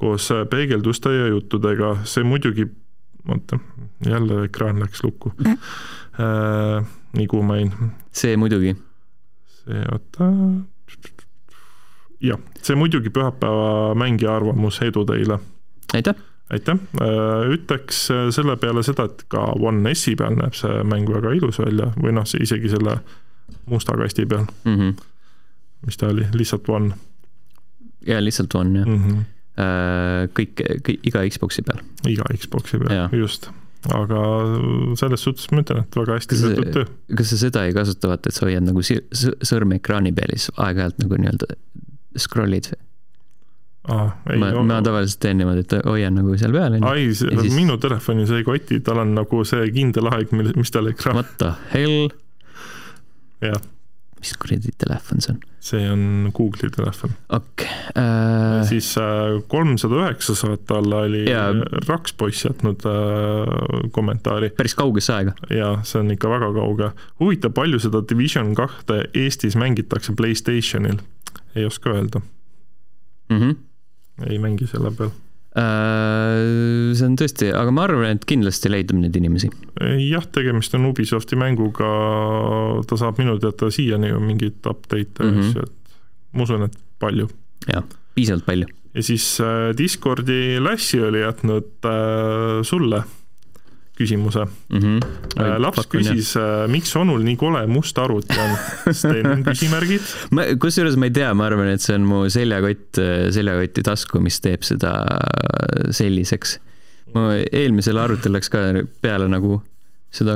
koos 0.00 0.30
peegelduste 0.50 1.12
ja 1.14 1.28
juttudega, 1.30 1.94
see 2.08 2.24
muidugi, 2.24 2.66
oota, 3.28 3.58
jälle 4.06 4.44
ekraan 4.48 4.80
läks 4.80 5.04
lukku 5.04 5.32
äh,. 5.46 6.86
nii 7.16 7.26
kui 7.26 7.42
ma 7.44 7.58
jäin, 7.58 7.72
see 8.12 8.36
muidugi. 8.40 8.74
see, 9.60 9.84
oota, 9.92 10.30
jah, 12.20 12.40
see 12.62 12.76
muidugi 12.76 13.12
pühapäeva 13.12 13.94
mängija 13.98 14.36
arvamus, 14.36 14.80
edu 14.86 15.04
teile 15.08 15.40
aitäh. 15.94 16.14
aitäh, 16.50 16.80
ütleks 17.52 18.06
selle 18.36 18.56
peale 18.56 18.82
seda, 18.86 19.08
et 19.10 19.26
ka 19.28 19.50
One 19.58 19.94
S-i 19.94 20.16
peal 20.16 20.38
näeb 20.38 20.56
see 20.56 20.80
mäng 20.88 21.12
väga 21.12 21.34
ilus 21.36 21.60
välja 21.60 21.92
või 22.00 22.16
noh, 22.16 22.28
see 22.28 22.42
isegi 22.46 22.72
selle 22.72 23.00
musta 23.70 23.96
kasti 23.98 24.26
peal, 24.26 24.48
mm. 24.64 24.76
-hmm. 24.76 25.06
mis 25.86 26.00
ta 26.00 26.08
oli, 26.14 26.26
lihtsalt 26.32 26.68
One 26.68 26.96
ja 28.06 28.24
lihtsalt 28.24 28.54
on 28.54 28.76
jah 28.76 28.86
mm. 28.86 29.04
-hmm. 29.04 29.24
äh,. 29.58 30.28
kõik, 30.36 30.60
kõik, 30.86 31.00
iga 31.10 31.24
Xbox'i 31.28 31.64
peal. 31.66 31.82
iga 32.08 32.28
Xbox'i 32.36 32.80
peal 32.82 33.16
just. 33.16 33.50
aga 33.96 34.20
selles 35.00 35.24
suhtes 35.24 35.48
ma 35.54 35.64
ütlen, 35.64 35.86
et 35.86 35.96
väga 35.96 36.18
hästi 36.18 36.36
tehtud 36.42 36.70
töö. 36.76 36.84
kas 37.16 37.32
sa 37.32 37.40
seda 37.46 37.64
ei 37.66 37.74
kasuta, 37.76 38.12
vaata, 38.12 38.30
et 38.30 38.36
sa 38.36 38.46
hoiad 38.46 38.66
nagu 38.66 38.84
sõrme 38.84 39.80
ekraani 39.80 40.12
peal 40.16 40.34
ja 40.34 40.38
siis 40.42 40.54
aeg-ajalt 40.56 41.02
nagu 41.02 41.18
nii-öelda 41.20 41.50
scroll'id? 42.18 42.72
Ah, 43.90 44.10
ei, 44.28 44.36
ma, 44.36 44.50
ma 44.60 44.82
tavaliselt 44.84 45.22
teen 45.24 45.38
niimoodi, 45.40 45.62
et 45.64 45.86
hoian 45.88 46.12
nagu 46.18 46.34
seal 46.38 46.52
peal, 46.52 46.76
ai, 46.84 47.06
siis- 47.16 47.54
minu 47.56 47.78
telefonis 47.80 48.28
ei 48.36 48.44
koti, 48.44 48.82
tal 48.84 49.00
on 49.00 49.14
nagu 49.16 49.40
see 49.48 49.70
kindel 49.72 50.10
aeg, 50.12 50.34
mil, 50.36 50.50
mis 50.60 50.70
tal 50.74 50.90
ekraan, 50.92 51.16
What 51.16 51.30
the 51.40 51.54
hell? 51.72 52.10
jah, 53.40 53.56
mis 54.20 54.32
kuradi 54.40 54.72
telefon 54.78 55.20
see 55.24 55.32
on? 55.34 55.40
see 55.60 55.90
on 55.92 56.02
Google'i 56.36 56.70
telefon 56.74 57.12
okei 57.36 57.68
äh,, 57.98 58.60
siis 58.68 58.90
kolmsada 59.52 60.00
üheksa 60.02 60.34
saate 60.38 60.76
alla 60.76 61.02
oli 61.08 61.24
Jaa. 61.30 61.52
Rakspoiss 61.88 62.44
jätnud 62.48 62.84
äh, 62.88 63.90
kommentaari 63.96 64.50
päris 64.56 64.74
kaugesse 64.78 65.14
aega. 65.16 65.36
ja 65.50 65.72
see 65.82 66.00
on 66.02 66.10
ikka 66.16 66.30
väga 66.32 66.52
kauge. 66.56 66.90
huvitav, 67.20 67.54
palju 67.56 67.80
seda 67.82 68.02
Division 68.10 68.54
kahte 68.58 69.02
Eestis 69.14 69.56
mängitakse 69.56 70.14
Playstationil? 70.16 71.00
ei 71.54 71.64
oska 71.66 71.90
öelda, 71.90 72.20
Mm 73.30 73.38
-hmm. 73.38 73.56
ei 74.30 74.38
mängi 74.38 74.66
selle 74.66 74.90
peal. 74.90 75.10
Äh, 75.58 76.92
see 76.94 77.06
on 77.08 77.16
tõesti, 77.18 77.48
aga 77.56 77.72
ma 77.74 77.84
arvan, 77.88 78.14
et 78.18 78.26
kindlasti 78.28 78.70
leidub 78.70 79.00
neid 79.00 79.16
inimesi. 79.18 79.50
jah, 80.06 80.26
tegemist 80.32 80.74
on 80.78 80.86
Ubisofti 80.92 81.38
mänguga, 81.40 81.88
ta 82.86 82.98
saab 83.00 83.18
minu 83.18 83.34
teada 83.42 83.70
siiani 83.74 84.12
ju 84.12 84.20
mingeid 84.22 84.60
update'e 84.70 85.26
Mhm. 85.26 85.40
asju, 85.40 85.62
et 85.66 85.96
ma 86.34 86.42
usun, 86.46 86.62
et 86.68 86.76
palju. 87.02 87.28
jah, 87.66 87.82
piisavalt 88.14 88.46
palju. 88.46 88.66
ja 88.94 89.02
siis 89.02 89.26
äh, 89.40 89.72
Discordi 89.78 90.58
Lassi 90.60 91.00
oli 91.00 91.20
jätnud 91.24 91.68
äh, 91.84 92.62
sulle 92.62 93.02
küsimuse 94.00 94.46
mm. 94.46 94.80
-hmm. 94.80 95.04
äh,. 95.36 95.54
laps 95.62 95.86
küsis, 95.92 96.32
miks 96.72 96.94
onul 96.96 97.22
nii 97.26 97.36
kole 97.40 97.62
must 97.70 97.98
arvuti 98.00 98.34
on, 98.40 98.56
siis 98.88 99.04
teen 99.06 99.44
küsimärgid. 99.48 100.10
ma, 100.36 100.48
kusjuures 100.60 100.96
ma 101.00 101.10
ei 101.10 101.14
tea, 101.20 101.30
ma 101.36 101.46
arvan, 101.50 101.70
et 101.76 101.84
see 101.84 101.94
on 102.00 102.08
mu 102.08 102.24
seljakott, 102.32 103.00
seljakoti 103.36 103.84
tasku, 103.86 104.20
mis 104.24 104.40
teeb 104.44 104.64
seda 104.66 104.94
selliseks. 105.94 106.58
mu 107.14 107.28
eelmisel 107.52 107.98
arvutil 107.98 108.32
läks 108.36 108.50
ka 108.52 108.60
peale 109.02 109.26
nagu 109.30 109.60
seda 110.14 110.34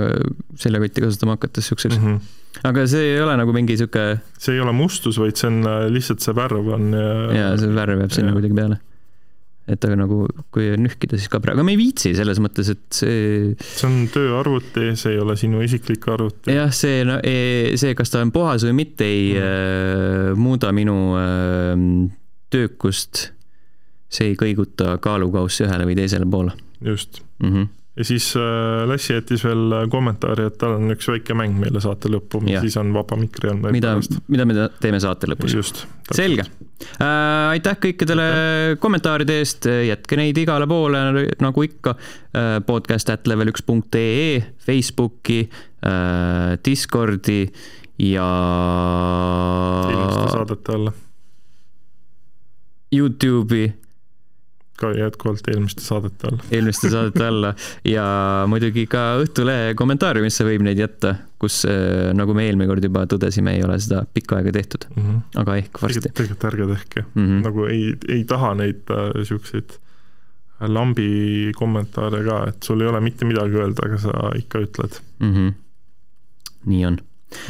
seljakotti 0.58 1.02
kasutama 1.02 1.34
hakates 1.36 1.66
siukseks, 1.70 1.98
Mhm. 1.98 2.16
aga 2.70 2.86
see 2.86 3.14
ei 3.14 3.20
ole 3.22 3.34
nagu 3.36 3.52
mingi 3.54 3.76
sihuke 3.78 4.20
see 4.38 4.54
ei 4.54 4.60
ole 4.62 4.72
mustus, 4.72 5.18
vaid 5.18 5.36
see 5.38 5.48
on 5.50 5.62
äh, 5.66 5.86
lihtsalt 5.90 6.22
see 6.22 6.34
värv 6.34 6.68
on 6.76 6.92
ja, 6.94 7.08
ja 7.34 7.46
see 7.58 7.70
värv 7.74 8.04
jääb 8.04 8.14
sinna 8.14 8.30
Jaa. 8.30 8.36
kuidagi 8.38 8.54
peale. 8.58 8.78
Et 9.68 9.84
aga 9.86 9.96
nagu, 9.96 10.24
kui 10.52 10.66
nühkida, 10.76 11.16
siis 11.16 11.30
ka 11.32 11.40
praegu, 11.40 11.58
aga 11.60 11.64
me 11.64 11.72
ei 11.72 11.78
viitsi 11.80 12.12
selles 12.16 12.40
mõttes, 12.42 12.68
et 12.74 12.82
see 12.92 13.54
see 13.64 13.86
on 13.88 14.08
tööarvuti, 14.12 14.90
see 15.00 15.14
ei 15.14 15.20
ole 15.22 15.36
sinu 15.40 15.62
isiklik 15.64 16.04
arvuti. 16.12 16.52
jah, 16.52 16.72
see, 16.74 17.00
see, 17.80 17.94
kas 17.96 18.12
ta 18.12 18.20
on 18.24 18.32
puhas 18.34 18.66
või 18.68 18.76
mitte, 18.84 19.08
ei 19.08 19.22
Mm. 19.34 19.40
äh, 19.40 20.34
muuda 20.36 20.72
minu 20.76 20.96
äh, 21.16 22.10
töökust. 22.52 23.30
see 24.14 24.28
ei 24.30 24.36
kõiguta 24.38 24.98
kaalukaussi 25.02 25.64
ühele 25.64 25.88
või 25.88 25.96
teisele 25.98 26.26
poole 26.30 26.52
just. 26.84 27.22
mm. 27.42 27.50
-hmm. 27.50 27.68
Ja 27.96 28.04
siis 28.04 28.32
äh, 28.36 28.82
Lassi 28.88 29.12
jättis 29.14 29.44
veel 29.46 29.74
kommentaari, 29.90 30.48
et 30.50 30.56
tal 30.58 30.76
on 30.78 30.94
üks 30.94 31.06
väike 31.10 31.36
mäng 31.38 31.54
meile 31.60 31.82
saate 31.82 32.10
lõppu, 32.10 32.40
siis 32.48 32.76
on 32.80 32.90
vaba 32.94 33.18
mikri 33.18 33.52
on. 33.52 33.62
mida, 33.74 33.94
mida 34.32 34.46
me 34.48 34.68
teeme 34.82 35.00
saate 35.02 35.30
lõpus. 35.30 35.54
just. 35.54 35.84
selge 36.10 36.42
äh,. 36.42 37.52
aitäh 37.54 37.78
kõikidele 37.86 38.26
kommentaaride 38.82 39.38
eest, 39.42 39.70
jätke 39.88 40.18
neid 40.18 40.38
igale 40.42 40.66
poole 40.70 41.04
nagu 41.44 41.66
ikka 41.66 41.94
äh,. 41.94 42.58
podcast 42.66 43.14
at 43.14 43.30
level 43.30 43.54
üks 43.54 43.62
punkt 43.66 43.94
ee, 44.00 44.42
Facebooki 44.66 45.44
äh,, 45.46 46.58
Discordi 46.66 47.44
ja 48.02 48.28
eelmiste 49.92 50.28
saadete 50.34 50.78
alla, 50.80 50.92
Youtube'i 52.94 53.70
ka 54.80 54.90
jätkuvalt 54.96 55.48
eelmiste 55.52 55.84
saadete 55.84 56.30
alla. 56.30 56.48
eelmiste 56.50 56.90
saadete 56.90 57.26
alla 57.26 57.52
ja 57.88 58.06
muidugi 58.50 58.86
ka 58.90 59.04
Õhtulehe 59.22 59.74
kommentaariumisse 59.78 60.46
võib 60.48 60.64
neid 60.66 60.80
jätta, 60.82 61.14
kus 61.38 61.62
äh, 61.68 62.10
nagu 62.16 62.34
me 62.34 62.48
eelmine 62.48 62.68
kord 62.70 62.84
juba 62.84 63.04
tõdesime, 63.10 63.54
ei 63.58 63.64
ole 63.66 63.78
seda 63.82 64.02
pikka 64.10 64.40
aega 64.40 64.54
tehtud, 64.58 64.88
aga 65.40 65.56
ehk 65.62 65.80
varsti 65.82 66.08
tegelikult, 66.08 66.50
ärge 66.50 66.68
tehke, 66.74 67.06
mm. 67.06 67.24
-hmm. 67.24 67.46
nagu 67.46 67.66
ei, 67.70 67.94
ei 68.08 68.24
taha 68.28 68.54
neid 68.58 68.90
äh, 68.90 69.10
siukseid 69.28 69.78
lambi 70.60 71.52
kommentaare 71.56 72.22
ka, 72.24 72.38
et 72.48 72.62
sul 72.62 72.80
ei 72.80 72.88
ole 72.88 73.00
mitte 73.04 73.26
midagi 73.28 73.58
öelda, 73.58 73.88
aga 73.88 73.98
sa 73.98 74.30
ikka 74.38 74.62
ütled. 74.66 75.00
Mm 75.18 75.34
-hmm. 75.34 75.52
nii 76.66 76.86
on. 76.86 76.98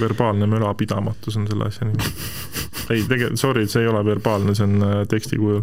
verbaalne 0.00 0.46
mölapidamatus 0.46 1.36
on 1.36 1.46
selle 1.46 1.64
asja 1.64 1.86
nimi. 1.86 2.02
ei, 2.90 3.02
tegelikult, 3.02 3.40
sorry, 3.40 3.66
see 3.68 3.82
ei 3.82 3.88
ole 3.88 4.04
verbaalne, 4.04 4.54
see 4.54 4.64
on 4.64 4.82
äh, 4.82 5.06
teksti 5.08 5.36
kujul. 5.36 5.62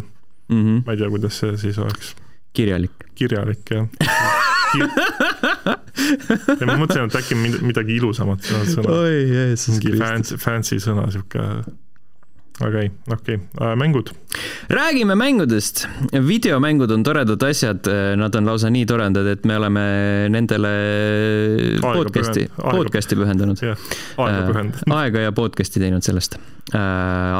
Mm 0.52 0.62
-hmm. 0.64 0.82
ma 0.86 0.92
ei 0.92 0.98
tea, 1.02 1.10
kuidas 1.10 1.38
see 1.42 1.56
siis 1.56 1.78
oleks. 1.78 2.14
kirjalik. 2.52 2.92
kirjalik 3.14 3.70
jah 3.70 3.86
ja 6.60 6.66
ma 6.66 6.76
mõtlesin, 6.80 7.04
et 7.08 7.16
äkki 7.20 7.36
mid- 7.36 7.60
midagi 7.66 7.96
ilusamat 8.00 8.40
sõna, 8.48 8.88
oi 8.94 9.18
Jeesus 9.28 9.76
mingi 9.78 9.98
fancy, 10.00 10.36
fancy 10.40 10.78
sõna, 10.82 11.08
sihuke 11.12 11.38
okei 12.68 12.86
okay,, 12.86 13.16
okei 13.16 13.38
okay., 13.54 13.76
mängud? 13.76 14.12
räägime 14.68 15.14
mängudest. 15.14 15.88
videomängud 16.26 16.90
on 16.90 17.02
toredad 17.02 17.42
asjad, 17.42 17.88
nad 18.16 18.34
on 18.34 18.46
lausa 18.46 18.70
nii 18.70 18.86
toredad, 18.86 19.26
et 19.26 19.44
me 19.44 19.56
oleme 19.56 19.84
nendele 20.32 20.72
aega 21.82 21.92
podcast'i, 21.92 22.46
podcast'i 22.56 23.18
pühendanud. 23.18 23.60
aega 23.62 24.46
pühendanud. 24.48 24.96
aega 24.96 25.26
ja 25.26 25.32
podcast'i 25.36 25.82
teinud 25.82 26.04
sellest 26.04 26.38
äh,. 26.72 26.80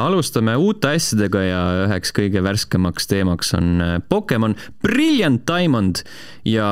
alustame 0.02 0.56
uute 0.56 0.92
asjadega 0.96 1.42
ja 1.46 1.62
üheks 1.86 2.12
kõige 2.16 2.42
värskemaks 2.44 3.08
teemaks 3.10 3.54
on 3.58 3.82
Pokemon 4.08 4.56
Brilliant 4.84 5.46
Diamond 5.48 6.02
ja 6.48 6.68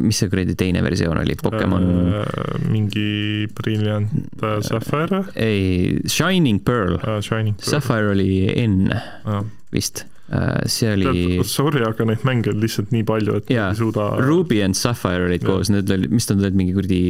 mis 0.00 0.20
see 0.20 0.30
kuradi 0.32 0.56
teine 0.58 0.82
versioon 0.84 1.22
oli, 1.22 1.38
Pokemon 1.42 1.88
äh,? 2.18 2.68
mingi 2.68 3.48
Brilliant 3.56 4.12
äh, 4.42 4.58
Sapphire? 4.66 5.24
ei, 5.34 5.96
Shining 6.06 6.60
Pearl 6.64 6.98
uh,. 6.98 7.18
Shining. 7.24 7.56
Sapphire 7.70 8.12
oli 8.14 8.30
enne 8.52 9.00
uh. 9.24 9.42
vist 9.74 10.04
uh,, 10.32 10.64
see 10.66 10.92
oli. 10.94 11.26
Sorry, 11.46 11.84
aga 11.86 12.06
neid 12.08 12.24
mänge 12.28 12.52
on 12.52 12.62
lihtsalt 12.62 12.94
nii 12.94 13.04
palju, 13.08 13.42
et 13.42 13.52
yeah. 13.54 13.72
ei 13.72 13.80
suuda. 13.80 14.10
Ruby 14.24 14.62
and 14.64 14.78
Sapphire 14.78 15.28
olid 15.28 15.42
yeah. 15.42 15.50
koos, 15.50 15.72
need 15.74 15.90
olid, 15.94 16.14
mis 16.14 16.28
nad 16.30 16.42
olid, 16.42 16.58
mingi 16.58 16.76
kuradi 16.76 17.02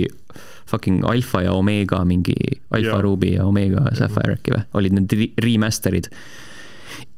fucking 0.68 1.06
Alpha 1.08 1.46
ja 1.46 1.54
Omega 1.56 2.02
mingi, 2.04 2.36
Alpha 2.70 2.84
yeah. 2.98 3.00
Ruby 3.04 3.36
ja 3.38 3.48
Omega 3.48 3.88
Sapphire 3.96 4.36
äkki 4.38 4.56
või, 4.56 4.66
olid 4.82 5.00
need 5.00 5.18
remaster'id 5.44 6.12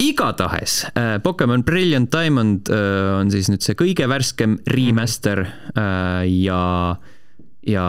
igatahes 0.01 0.85
äh, 0.95 1.19
Pokemon 1.23 1.65
Brilliant 1.65 2.13
Diamond 2.13 2.69
äh, 2.73 3.21
on 3.21 3.31
siis 3.33 3.51
nüüd 3.53 3.65
see 3.65 3.77
kõige 3.79 4.09
värskem 4.11 4.59
remaster 4.71 5.45
äh, 5.45 6.25
ja, 6.41 6.63
ja 7.69 7.87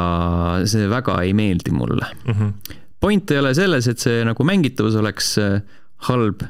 see 0.67 0.89
väga 0.91 1.21
ei 1.25 1.35
meeldi 1.37 1.73
mulle 1.75 2.07
mm. 2.25 2.33
-hmm. 2.33 2.77
Point 3.01 3.33
ei 3.33 3.41
ole 3.41 3.53
selles, 3.57 3.89
et 3.89 4.01
see 4.01 4.25
nagu 4.27 4.47
mängitavus 4.47 4.97
oleks 5.01 5.35
äh, 5.41 5.61
halb 6.07 6.43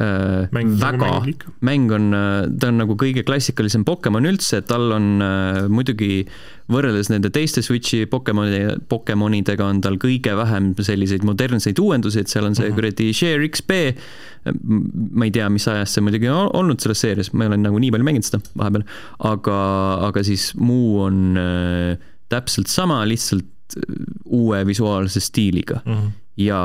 äh,. 0.00 0.46
mäng 0.54 0.72
väga, 0.80 1.10
mäng 1.66 1.92
on, 1.92 2.08
äh, 2.16 2.46
ta 2.60 2.70
on 2.70 2.80
nagu 2.80 2.96
kõige 3.00 3.24
klassikalisem 3.28 3.84
Pokemon 3.84 4.28
üldse, 4.30 4.62
tal 4.64 4.94
on 4.96 5.10
äh, 5.24 5.60
muidugi 5.68 6.24
võrreldes 6.72 7.10
nende 7.12 7.32
teiste 7.34 7.60
Switchi 7.66 8.06
Pokemoni, 8.08 8.62
Pokemonidega 8.88 9.66
on 9.66 9.82
tal 9.84 10.00
kõige 10.00 10.32
vähem 10.38 10.72
selliseid 10.78 11.26
modernseid 11.28 11.78
uuendusi, 11.82 12.24
et 12.24 12.32
seal 12.32 12.48
on 12.48 12.56
see 12.56 12.70
mhm. 12.70 12.72
-huh. 12.72 12.80
kuradi 12.80 13.12
Share 13.12 13.48
XP. 13.50 13.76
ma 15.12 15.26
ei 15.28 15.30
tea, 15.36 15.50
mis 15.52 15.68
ajast 15.68 15.98
see 15.98 16.04
muidugi 16.06 16.30
on 16.32 16.48
olnud 16.56 16.80
selles 16.80 17.00
seerias, 17.04 17.32
ma 17.36 17.50
olen 17.50 17.60
nagu 17.68 17.76
nii 17.76 17.92
palju 17.92 18.08
mänginud 18.08 18.24
seda 18.24 18.40
vahepeal, 18.56 18.86
aga, 19.28 19.56
aga 20.08 20.24
siis 20.24 20.54
muu 20.56 21.02
on 21.04 21.36
äh, 21.36 21.98
täpselt 22.32 22.72
sama, 22.72 23.02
lihtsalt 23.04 23.44
uue 24.24 24.66
visuaalse 24.66 25.20
stiiliga. 25.20 25.82
Mhm. 25.84 25.98
-huh 25.98 26.18
ja 26.40 26.58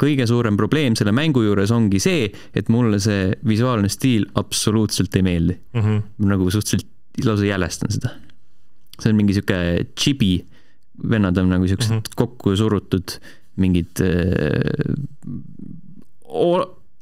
kõige 0.00 0.24
suurem 0.26 0.56
probleem 0.56 0.94
selle 0.96 1.12
mängu 1.12 1.42
juures 1.44 1.70
ongi 1.70 1.98
see, 2.00 2.30
et 2.54 2.70
mulle 2.72 2.96
see 3.02 3.34
visuaalne 3.44 3.90
stiil 3.92 4.24
absoluutselt 4.40 5.16
ei 5.16 5.22
meeldi 5.22 5.58
mm. 5.74 5.80
-hmm. 5.80 6.02
nagu 6.30 6.50
suhteliselt 6.50 6.88
lausa 7.26 7.44
jälestan 7.44 7.92
seda 7.92 8.14
see 9.02 9.10
on 9.10 9.18
mingi 9.18 9.36
sihuke 9.36 9.58
chibi, 9.98 10.36
vennad 11.10 11.38
on 11.40 11.50
nagu 11.52 11.68
siuksed 11.68 11.90
mm 11.90 11.98
-hmm. 11.98 12.16
kokku 12.16 12.56
surutud 12.56 13.16
mingid 13.56 14.00
äh, 14.00 14.62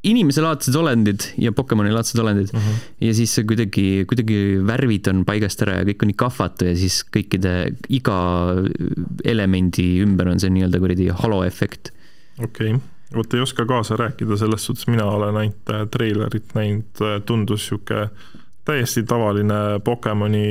inimeselaadsed 0.02 0.74
olendid 0.80 1.26
ja 1.38 1.52
Pokemoni 1.52 1.92
laadsed 1.92 2.20
olendid 2.22 2.48
mm. 2.52 2.60
-hmm. 2.60 2.84
ja 3.00 3.14
siis 3.14 3.34
see 3.34 3.44
kuidagi, 3.44 4.04
kuidagi 4.08 4.38
värvid 4.66 5.10
on 5.12 5.24
paigast 5.28 5.62
ära 5.62 5.80
ja 5.80 5.88
kõik 5.88 6.04
on 6.04 6.12
nii 6.12 6.20
kahvatu 6.22 6.70
ja 6.70 6.76
siis 6.76 7.02
kõikide, 7.16 7.74
iga 7.88 8.20
elemendi 9.24 10.00
ümber 10.04 10.32
on 10.32 10.40
see 10.40 10.52
nii-öelda 10.54 10.80
kuradi 10.80 11.10
haloefekt. 11.22 11.92
okei 12.38 12.74
okay., 12.74 12.80
vot 13.14 13.34
ei 13.34 13.40
oska 13.40 13.66
kaasa 13.66 13.96
rääkida, 13.96 14.36
selles 14.36 14.64
suhtes 14.64 14.86
mina 14.86 15.04
olen 15.04 15.36
ainult 15.36 15.74
äh, 15.74 15.86
treilerit 15.90 16.54
näinud, 16.54 17.04
äh, 17.04 17.20
tundus 17.26 17.66
sihuke 17.66 18.08
täiesti 18.64 19.02
tavaline 19.02 19.80
Pokemoni 19.84 20.46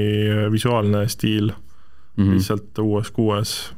visuaalne 0.52 1.08
stiil 1.08 1.52
mm, 1.52 2.26
-hmm. 2.26 2.34
lihtsalt 2.34 2.78
uues 2.78 3.12
kuues. 3.12 3.74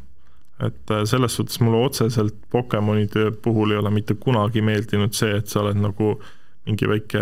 Et 0.67 0.93
äh, 0.93 1.03
selles 1.09 1.35
suhtes 1.35 1.59
mulle 1.63 1.81
otseselt 1.85 2.37
Pokemonide 2.51 3.31
puhul 3.43 3.75
ei 3.75 3.81
ole 3.81 3.91
mitte 3.93 4.17
kunagi 4.19 4.63
meeldinud 4.65 5.15
see, 5.17 5.35
et 5.41 5.51
sa 5.51 5.63
oled 5.63 5.79
nagu 5.81 6.15
mingi 6.69 6.89
väike 6.89 7.21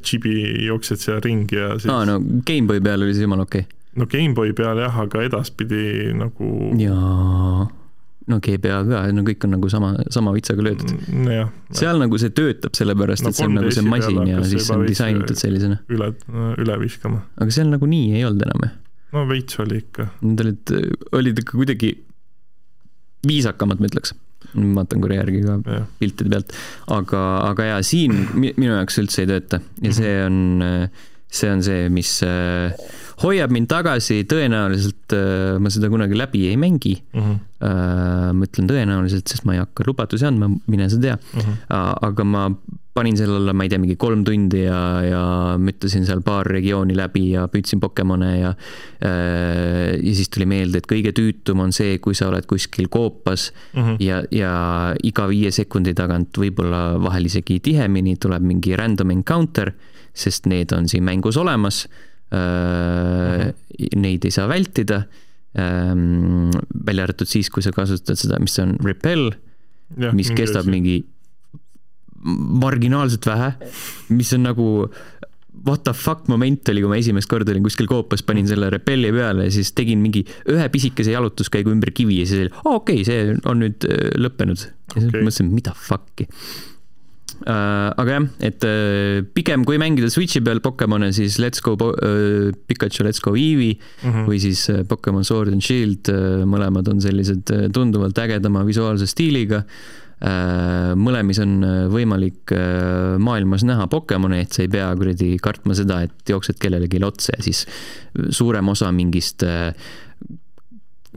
džibi, 0.00 0.36
jooksed 0.66 1.02
seal 1.02 1.20
ringi 1.24 1.58
ja 1.58 1.74
siis 1.78 1.92
aa, 1.92 2.06
no 2.08 2.18
GameBoy 2.20 2.82
peal 2.84 3.06
oli 3.06 3.14
see 3.14 3.26
jumala 3.28 3.46
okei 3.46 3.66
okay.. 3.66 3.76
no 4.00 4.08
GameBoy 4.10 4.54
peal 4.58 4.82
jah, 4.82 5.02
aga 5.04 5.26
edaspidi 5.28 6.10
nagu 6.18 6.72
jaa 6.80 7.68
no 8.30 8.38
GBA 8.42 8.80
ka, 8.88 9.00
no 9.14 9.24
kõik 9.26 9.46
on 9.46 9.54
nagu 9.56 9.70
sama, 9.72 9.92
sama 10.12 10.32
vitsaga 10.34 10.64
löödud 10.64 10.92
mm,. 10.92 11.54
seal 11.76 12.00
nagu 12.02 12.20
see 12.20 12.32
töötab, 12.34 12.76
sellepärast 12.78 13.26
no, 13.26 13.32
et 13.32 13.38
see 13.38 13.48
on 13.48 13.56
nagu 13.58 13.72
see 13.74 13.86
masin 13.86 14.20
ja 14.28 14.42
siis 14.44 14.68
see 14.68 14.76
on 14.76 14.84
disainitud 14.86 15.40
sellisena. 15.40 15.80
üle, 15.92 16.12
üle 16.60 16.78
viskama. 16.82 17.24
aga 17.40 17.56
seal 17.56 17.70
nagu 17.72 17.88
nii 17.90 18.18
ei 18.18 18.26
olnud 18.28 18.44
enam 18.46 18.66
ju. 18.66 18.70
no 19.16 19.24
veits 19.30 19.58
oli 19.62 19.80
ikka. 19.82 20.06
Nad 20.22 20.44
olid, 20.44 20.74
olid 21.18 21.42
ikka 21.42 21.58
kuidagi 21.58 21.94
viisakamad, 23.26 23.80
ma 23.80 23.90
ütleks. 23.90 24.14
vaatan 24.50 25.02
korra 25.04 25.20
järgi 25.20 25.42
ka 25.44 25.58
ja. 25.68 25.84
piltide 26.00 26.30
pealt, 26.32 26.54
aga, 26.90 27.20
aga 27.50 27.66
jaa, 27.74 27.82
siin 27.86 28.14
minu 28.34 28.72
jaoks 28.72 28.96
üldse 29.02 29.22
ei 29.22 29.28
tööta 29.28 29.60
ja 29.84 29.92
see 29.94 30.14
on, 30.24 30.38
see 31.28 31.50
on 31.52 31.62
see, 31.62 31.90
mis 31.92 32.14
äh, 32.26 32.72
hoiab 33.22 33.52
mind 33.54 33.68
tagasi, 33.70 34.24
tõenäoliselt 34.30 35.14
äh, 35.16 35.56
ma 35.60 35.72
seda 35.72 35.90
kunagi 35.92 36.18
läbi 36.18 36.46
ei 36.48 36.58
mängi. 36.60 36.96
-huh. 37.12 37.38
Äh, 37.60 38.30
ma 38.32 38.46
ütlen 38.46 38.68
tõenäoliselt, 38.70 39.28
sest 39.28 39.44
ma 39.44 39.52
ei 39.52 39.60
hakka 39.60 39.84
lubadusi 39.86 40.24
andma, 40.24 40.48
mine 40.66 40.88
sa 40.88 40.96
tea 41.00 41.18
uh. 41.18 41.40
-huh. 41.40 41.56
aga 42.00 42.24
ma 42.24 42.50
panin 42.94 43.16
selle 43.16 43.36
alla, 43.36 43.52
ma 43.52 43.64
ei 43.64 43.70
tea, 43.70 43.78
mingi 43.78 43.96
kolm 44.00 44.24
tundi 44.26 44.64
ja, 44.64 44.80
ja 45.04 45.22
müttasin 45.60 46.04
seal 46.06 46.22
paar 46.26 46.48
regiooni 46.50 46.96
läbi 46.96 47.30
ja 47.34 47.46
püüdsin 47.50 47.80
Pokemone 47.80 48.30
ja 48.40 48.50
äh, 48.50 49.94
ja 50.00 50.14
siis 50.14 50.30
tuli 50.32 50.46
meelde, 50.50 50.82
et 50.82 50.88
kõige 50.90 51.12
tüütum 51.16 51.62
on 51.64 51.72
see, 51.72 51.98
kui 52.02 52.16
sa 52.18 52.28
oled 52.30 52.48
kuskil 52.50 52.88
koopas 52.88 53.52
uh 53.74 53.80
-huh. 53.80 53.96
ja, 54.02 54.22
ja 54.30 54.52
iga 55.02 55.28
viie 55.28 55.50
sekundi 55.54 55.94
tagant, 55.94 56.32
võib-olla 56.36 56.98
vahel 57.02 57.30
isegi 57.30 57.60
tihemini 57.60 58.16
tuleb 58.16 58.42
mingi 58.42 58.76
random 58.76 59.10
encounter, 59.10 59.72
sest 60.14 60.46
need 60.46 60.72
on 60.72 60.88
siin 60.88 61.04
mängus 61.04 61.36
olemas. 61.36 61.88
Neid 62.30 64.26
ei 64.26 64.34
saa 64.34 64.48
vältida. 64.50 65.04
Ähm, 65.58 66.52
välja 66.86 67.08
arvatud 67.08 67.26
siis, 67.26 67.48
kui 67.50 67.64
sa 67.64 67.72
kasutad 67.74 68.18
seda, 68.18 68.38
mis 68.42 68.54
on 68.62 68.76
repel, 68.86 69.32
mis 70.14 70.30
kestab 70.30 70.62
asi. 70.62 70.70
mingi 70.70 70.98
marginaalselt 72.60 73.26
vähe, 73.26 73.48
mis 74.14 74.30
on 74.36 74.44
nagu 74.46 74.68
what 75.66 75.82
the 75.84 75.92
fuck 75.96 76.28
moment 76.30 76.68
oli, 76.70 76.84
kui 76.84 76.92
ma 76.92 77.00
esimest 77.00 77.28
korda 77.28 77.50
olin 77.50 77.66
kuskil 77.66 77.88
koopas, 77.90 78.22
panin 78.22 78.46
selle 78.48 78.70
repelli 78.70 79.10
peale 79.12 79.48
ja 79.48 79.54
siis 79.56 79.72
tegin 79.76 79.98
mingi 80.04 80.22
ühe 80.52 80.68
pisikese 80.72 81.16
jalutuskäigu 81.16 81.72
ümber 81.74 81.90
kivi 81.96 82.20
ja 82.20 82.28
siis 82.30 82.46
oli, 82.46 82.52
okei 82.62 83.02
okay,, 83.02 83.08
see 83.08 83.38
on 83.50 83.64
nüüd 83.64 83.88
äh, 83.88 84.12
lõppenud. 84.20 84.68
ja 84.94 85.00
siis 85.00 85.10
okay. 85.10 85.24
mõtlesin, 85.26 85.50
mida 85.56 85.74
fuck'i 85.74 86.28
Äh, 86.30 86.79
aga 87.48 88.16
jah, 88.16 88.26
et 88.44 88.66
äh, 88.68 89.20
pigem 89.36 89.64
kui 89.68 89.78
mängida 89.80 90.10
Switchi 90.12 90.42
peal 90.44 90.60
Pokemone, 90.64 91.10
siis 91.16 91.38
Let's 91.40 91.62
Go 91.64 91.76
äh, 91.76 92.50
Pikachu, 92.68 93.06
Let's 93.06 93.22
Go 93.24 93.34
Eevee 93.36 93.78
mm 93.78 94.10
-hmm. 94.10 94.28
või 94.28 94.40
siis 94.40 94.68
Pokemon 94.88 95.24
Sword 95.24 95.52
and 95.52 95.62
Shield, 95.62 96.12
mõlemad 96.44 96.88
on 96.88 97.00
sellised 97.00 97.72
tunduvalt 97.72 98.18
ägedama 98.18 98.64
visuaalse 98.66 99.06
stiiliga 99.06 99.64
mõlemis 101.00 101.38
on 101.40 101.64
võimalik 101.88 102.52
maailmas 103.18 103.64
näha 103.64 103.86
Pokemone, 103.86 104.40
et 104.40 104.52
sa 104.52 104.62
ei 104.62 104.68
pea 104.68 104.90
kuradi 104.94 105.38
kartma 105.40 105.72
seda, 105.74 106.02
et 106.02 106.28
jooksed 106.28 106.58
kellelegi 106.60 107.00
otsa 107.02 107.32
ja 107.38 107.42
siis 107.42 107.66
suurem 108.28 108.68
osa 108.68 108.92
mingist 108.92 109.42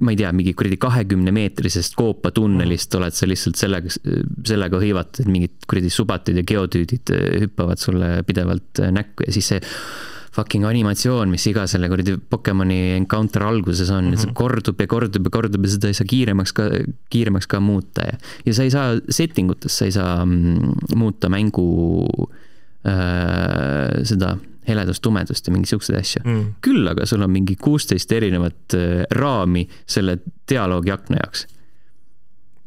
ma 0.01 0.13
ei 0.13 0.17
tea, 0.17 0.31
mingi 0.33 0.55
kuradi 0.57 0.77
kahekümne 0.81 1.33
meetrisest 1.35 1.93
koopatunnelist 1.99 2.95
oled 2.97 3.13
sa 3.13 3.27
lihtsalt 3.29 3.59
sellega, 3.59 3.91
sellega 4.47 4.79
hõivatud, 4.81 5.21
et 5.21 5.29
mingid 5.29 5.67
kuradi 5.69 5.91
subatid 5.93 6.39
ja 6.41 6.45
geotüüdid 6.49 7.13
äh, 7.13 7.27
hüppavad 7.45 7.81
sulle 7.81 8.15
pidevalt 8.25 8.81
äh, 8.81 8.89
näkku 8.95 9.27
ja 9.27 9.35
siis 9.35 9.51
see 9.53 9.61
fucking 10.33 10.65
animatsioon, 10.65 11.29
mis 11.29 11.45
iga 11.45 11.67
selle 11.69 11.85
kuradi 11.91 12.15
Pokemoni 12.17 12.95
encounter 12.95 13.45
alguses 13.45 13.91
on 13.93 14.07
mm, 14.07 14.13
-hmm. 14.15 14.23
see 14.23 14.33
kordub 14.39 14.81
ja 14.81 14.87
kordub 14.89 15.29
ja 15.29 15.33
kordub 15.35 15.67
ja 15.67 15.73
seda 15.75 15.91
ei 15.91 15.99
saa 15.99 16.09
kiiremaks 16.09 16.53
ka, 16.57 16.69
kiiremaks 17.13 17.47
ka 17.47 17.59
muuta 17.61 18.07
ja, 18.07 18.17
ja 18.45 18.53
sa 18.53 18.65
ei 18.65 18.73
saa 18.73 18.97
setting 19.09 19.53
utes, 19.53 19.77
sa 19.77 19.85
ei 19.85 19.93
saa 19.93 20.25
mm, 20.25 20.97
muuta 20.97 21.29
mängu 21.29 21.67
äh, 22.87 24.01
seda 24.09 24.37
heledust, 24.67 25.03
tumedust 25.03 25.47
ja 25.47 25.53
mingi 25.53 25.69
siukseid 25.71 25.99
asju 25.99 26.23
mm.. 26.23 26.45
küll 26.63 26.87
aga 26.91 27.07
sul 27.09 27.25
on 27.25 27.33
mingi 27.33 27.55
kuusteist 27.59 28.11
erinevat 28.15 28.77
äh, 28.77 29.03
raami 29.11 29.65
selle 29.85 30.19
dialoogi 30.49 30.93
akna 30.93 31.21
jaoks. 31.23 31.47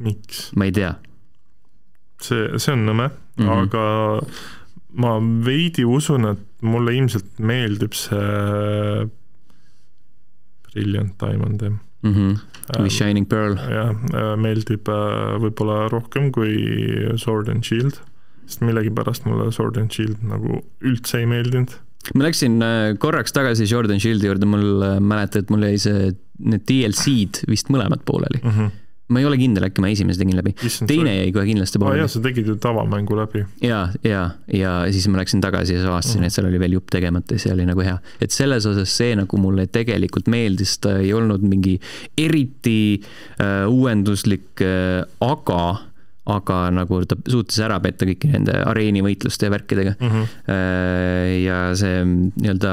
miks? 0.05 0.51
ma 0.57 0.69
ei 0.69 0.75
tea. 0.77 0.93
see, 2.23 2.49
see 2.59 2.75
on 2.75 2.87
nõme 2.89 3.09
mm, 3.11 3.47
-hmm. 3.47 3.65
aga 3.67 3.87
ma 4.97 5.17
veidi 5.45 5.85
usun, 5.85 6.31
et 6.33 6.45
mulle 6.65 6.97
ilmselt 6.97 7.39
meeldib 7.39 7.97
see 7.97 9.09
Brilliant 10.67 11.17
Diamond 11.21 11.63
jah 11.63 11.73
mm. 12.03 12.13
-hmm. 12.13 12.37
või 12.83 12.91
Shining 12.91 13.29
Pearl. 13.29 13.57
jah, 13.57 13.91
äh, 13.93 14.35
meeldib 14.37 14.89
äh, 14.89 15.39
võib-olla 15.41 15.89
rohkem 15.93 16.33
kui 16.33 16.55
Sword 17.17 17.49
and 17.49 17.65
Shield 17.65 18.01
sest 18.47 18.63
millegipärast 18.63 19.27
mulle 19.27 19.51
Sword 19.53 19.77
and 19.81 19.93
Shield 19.95 20.23
nagu 20.27 20.63
üldse 20.81 21.21
ei 21.23 21.27
meeldinud 21.31 21.75
ma 22.15 22.27
läksin 22.29 22.63
äh, 22.63 22.95
korraks 23.03 23.35
tagasi 23.37 23.67
Jordan 23.71 24.01
Shieldi 24.03 24.31
juurde, 24.31 24.49
mul 24.49 24.83
äh, 24.85 24.97
mäletan, 25.03 25.45
et 25.45 25.53
mul 25.53 25.69
jäi 25.71 25.79
see, 25.83 26.11
need 26.47 26.67
DLC-d 26.69 27.47
vist 27.51 27.73
mõlemad 27.73 28.05
pooleli 28.07 28.43
mm. 28.43 28.53
-hmm. 28.53 28.75
ma 29.15 29.23
ei 29.23 29.29
ole 29.29 29.39
kindel, 29.41 29.67
äkki 29.69 29.83
ma 29.83 29.91
esimese 29.91 30.21
tegin 30.21 30.37
läbi. 30.39 30.53
teine 30.87 31.17
jäi 31.17 31.33
kohe 31.35 31.47
kindlasti 31.49 31.81
pooleli 31.83 32.05
oh,. 32.05 32.11
sa 32.11 32.23
tegid 32.23 32.47
ju 32.47 32.57
tavamängu 32.63 33.17
läbi. 33.19 33.45
ja, 33.63 33.89
ja, 34.05 34.31
ja 34.53 34.77
siis 34.93 35.09
ma 35.09 35.23
läksin 35.23 35.41
tagasi 35.41 35.75
ja 35.75 35.87
avastasin 35.89 36.21
mm, 36.21 36.23
-hmm. 36.23 36.27
et 36.27 36.39
seal 36.39 36.49
oli 36.51 36.61
veel 36.61 36.79
jupp 36.79 36.93
tegemata 36.93 37.35
ja 37.35 37.45
see 37.47 37.55
oli 37.55 37.67
nagu 37.67 37.81
hea. 37.81 37.99
et 38.21 38.31
selles 38.31 38.67
osas 38.67 38.97
see 38.97 39.17
nagu 39.17 39.41
mulle 39.41 39.67
tegelikult 39.67 40.29
meeldis, 40.29 40.79
ta 40.79 40.99
ei 40.99 41.13
olnud 41.13 41.43
mingi 41.43 41.81
eriti 42.19 43.01
äh, 43.41 43.67
uuenduslik 43.69 44.63
äh,, 44.63 45.05
aga 45.21 45.86
aga 46.27 46.61
nagu 46.75 47.03
ta 47.07 47.19
suutis 47.31 47.61
ära 47.63 47.79
petta 47.81 48.09
kõiki 48.09 48.33
nende 48.33 48.57
areenivõitluste 48.67 49.47
ja 49.47 49.55
värkidega 49.55 49.97
mm. 49.99 50.09
-hmm. 50.09 50.57
ja 51.45 51.61
see 51.79 52.01
nii-öelda 52.07 52.73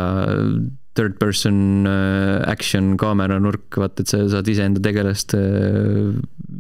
third 0.94 1.18
person 1.20 1.88
äh, 1.88 2.50
action 2.50 2.94
kaamera 3.02 3.40
nurk, 3.42 3.80
vaata, 3.82 4.04
et 4.04 4.12
sa 4.12 4.22
saad 4.30 4.50
iseenda 4.50 4.82
tegelast 4.84 5.34
äh, 5.38 6.14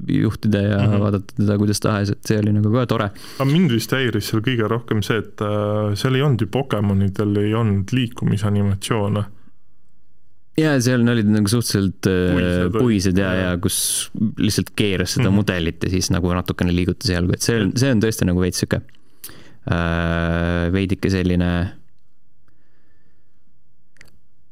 juhtida 0.10 0.62
ja 0.62 0.79
mm 0.79 0.88
-hmm. 0.88 1.03
vaadata 1.06 1.38
teda 1.38 1.58
kuidas 1.58 1.79
tahes, 1.79 2.10
et 2.10 2.25
see 2.25 2.39
oli 2.39 2.53
nagu 2.53 2.73
ka 2.73 2.86
tore. 2.86 3.12
aga 3.39 3.49
mind 3.51 3.71
vist 3.71 3.93
häiris 3.93 4.32
seal 4.32 4.41
kõige 4.41 4.67
rohkem 4.69 5.03
see, 5.06 5.17
et 5.21 5.45
seal 5.95 6.15
ei 6.15 6.25
olnud 6.25 6.41
ju 6.41 6.47
Pokemonidel 6.47 7.38
ei 7.38 7.53
olnud 7.53 7.93
liikumisanimatsioone 7.93 9.23
ja 10.60 10.74
seal 10.84 11.06
olid 11.10 11.30
nagu 11.34 11.50
suhteliselt 11.50 12.10
äh, 12.10 12.34
puised, 12.34 12.76
puised 12.78 13.22
ja, 13.22 13.30
ja 13.39 13.54
kus 13.62 13.78
lihtsalt 14.38 14.74
keeras 14.78 15.16
seda 15.16 15.28
mm 15.28 15.32
-hmm. 15.32 15.39
mudelit 15.42 15.84
ja 15.84 15.94
siis 15.94 16.12
nagu 16.13 16.34
natukene 16.34 16.76
liigutas 16.76 17.10
jalgu, 17.10 17.34
et 17.34 17.42
see 17.42 17.62
on, 17.62 17.72
see 17.78 17.94
on 17.94 18.04
tõesti 18.04 18.28
nagu 18.30 18.44
veits 18.44 18.62
sihuke 18.62 18.82
äh, 18.82 20.70
veidike 20.74 21.10
selline 21.10 21.50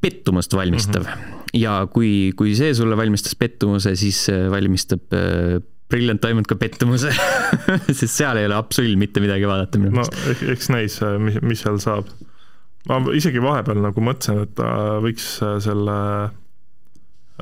pettumust 0.02 0.54
valmistav 0.58 1.06
mm. 1.06 1.12
-hmm. 1.12 1.44
ja 1.62 1.76
kui, 1.94 2.32
kui 2.36 2.56
see 2.58 2.74
sulle 2.74 2.98
valmistas 2.98 3.36
pettumuse, 3.36 3.96
siis 3.96 4.26
valmistab 4.50 5.14
äh, 5.14 5.62
Brilliant 5.92 6.24
Diamond 6.24 6.48
ka 6.48 6.56
pettumuse 6.56 7.12
sest 8.00 8.16
seal 8.16 8.38
ei 8.40 8.50
ole 8.50 8.56
absoluutselt 8.58 9.00
mitte 9.00 9.22
midagi 9.22 9.46
vaadata 9.46 9.78
minu 9.78 9.92
meelest. 10.00 10.18
no 10.18 10.52
eks 10.56 10.70
näis, 10.74 11.00
mis, 11.20 11.42
mis 11.46 11.62
seal 11.62 11.78
saab 11.84 12.10
ma 12.90 13.02
isegi 13.16 13.42
vahepeal 13.44 13.82
nagu 13.84 14.04
mõtlesin, 14.04 14.46
et 14.46 14.56
ta 14.58 14.70
võiks 15.04 15.28
äh, 15.46 15.58
selle 15.64 15.98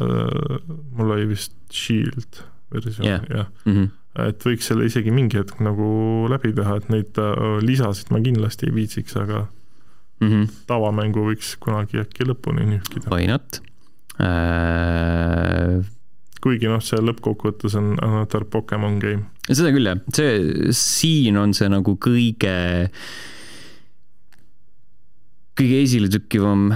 äh,, 0.02 0.58
mul 0.97 1.15
oli 1.15 1.30
vist 1.32 1.56
Shield 1.71 2.41
versioon 2.73 3.08
yeah., 3.08 3.23
jah 3.30 3.47
mm. 3.65 3.75
-hmm. 3.75 4.28
et 4.28 4.45
võiks 4.45 4.67
selle 4.71 4.89
isegi 4.89 5.13
mingi 5.15 5.39
hetk 5.39 5.62
nagu 5.63 6.28
läbi 6.32 6.52
teha, 6.58 6.80
et 6.82 6.91
neid 6.91 7.21
äh, 7.21 7.62
lisasid 7.63 8.12
ma 8.13 8.21
kindlasti 8.25 8.69
ei 8.69 8.75
viitsiks, 8.75 9.15
aga 9.19 9.45
mm 10.19 10.28
-hmm. 10.28 10.52
tavamängu 10.67 11.30
võiks 11.32 11.56
kunagi 11.60 12.04
äkki 12.04 12.28
lõpuni 12.28 12.67
nühkida. 12.75 13.08
Why 13.13 13.30
not 13.32 13.62
äh...? 14.19 15.80
kuigi 16.39 16.69
noh, 16.71 16.80
see 16.80 16.99
lõppkokkuvõttes 17.04 17.73
on 17.75 17.97
another 17.99 18.45
Pokemon 18.47 18.99
game. 18.99 19.25
seda 19.47 19.71
küll 19.75 19.88
jah, 19.88 19.99
see, 20.15 20.71
siin 20.71 21.38
on 21.38 21.54
see 21.54 21.67
nagu 21.71 21.97
kõige 21.99 22.56
äh, 22.88 23.10
kõige 25.60 25.82
esiletükkivam 25.84 26.69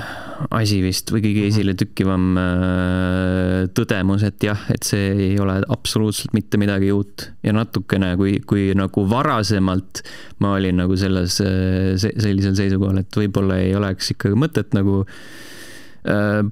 asi 0.52 0.82
vist 0.84 1.12
või 1.14 1.22
kõige 1.24 1.44
mhm. 1.46 1.52
esiletükkivam 1.54 2.26
äh, 2.42 3.54
tõdemus, 3.78 4.26
et 4.28 4.44
jah, 4.44 4.66
et 4.74 4.84
see 4.88 5.14
ei 5.30 5.38
ole 5.40 5.60
absoluutselt 5.72 6.36
mitte 6.36 6.60
midagi 6.62 6.92
uut 6.96 7.30
ja 7.46 7.56
natukene, 7.56 8.14
kui, 8.20 8.38
kui 8.50 8.72
nagu 8.78 9.06
varasemalt 9.10 10.04
ma 10.44 10.58
olin 10.58 10.84
nagu 10.84 11.00
selles, 11.00 11.40
äh, 11.46 11.96
sellisel 11.98 12.58
seisukohal, 12.60 13.04
et 13.04 13.24
võib-olla 13.24 13.62
ei 13.64 13.74
oleks 13.80 14.14
ikkagi 14.18 14.40
mõtet 14.40 14.76
nagu 14.76 15.04
äh, 15.04 15.18
Äh, 15.18 15.53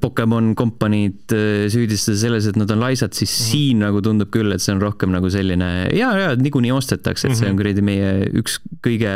Pokemon 0.02 0.54
kompaniid 0.56 1.34
äh, 1.36 1.66
süüdistada 1.72 2.18
selles, 2.22 2.48
et 2.48 2.60
nad 2.60 2.72
on 2.72 2.80
laisad, 2.80 3.14
siis 3.14 3.32
mm 3.32 3.44
-hmm. 3.44 3.52
siin 3.52 3.80
nagu 3.84 4.02
tundub 4.02 4.32
küll, 4.32 4.52
et 4.54 4.64
see 4.64 4.74
on 4.76 4.82
rohkem 4.82 5.12
nagu 5.12 5.30
selline 5.30 5.90
ja, 5.92 6.12
ja 6.18 6.36
niikuinii 6.36 6.72
ostetakse, 6.72 7.28
et 7.28 7.36
see 7.36 7.50
on 7.50 7.56
mhm. 7.56 7.62
kuradi 7.62 7.82
meie 7.82 8.30
üks 8.42 8.60
kõige 8.86 9.12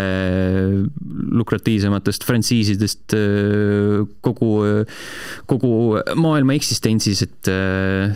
lukratiivsematest 1.32 2.28
frantsiisidest 2.28 3.16
äh, 3.16 4.04
kogu, 4.22 4.52
kogu 5.46 5.72
maailma 6.16 6.54
eksistentsis, 6.54 7.22
et 7.22 7.54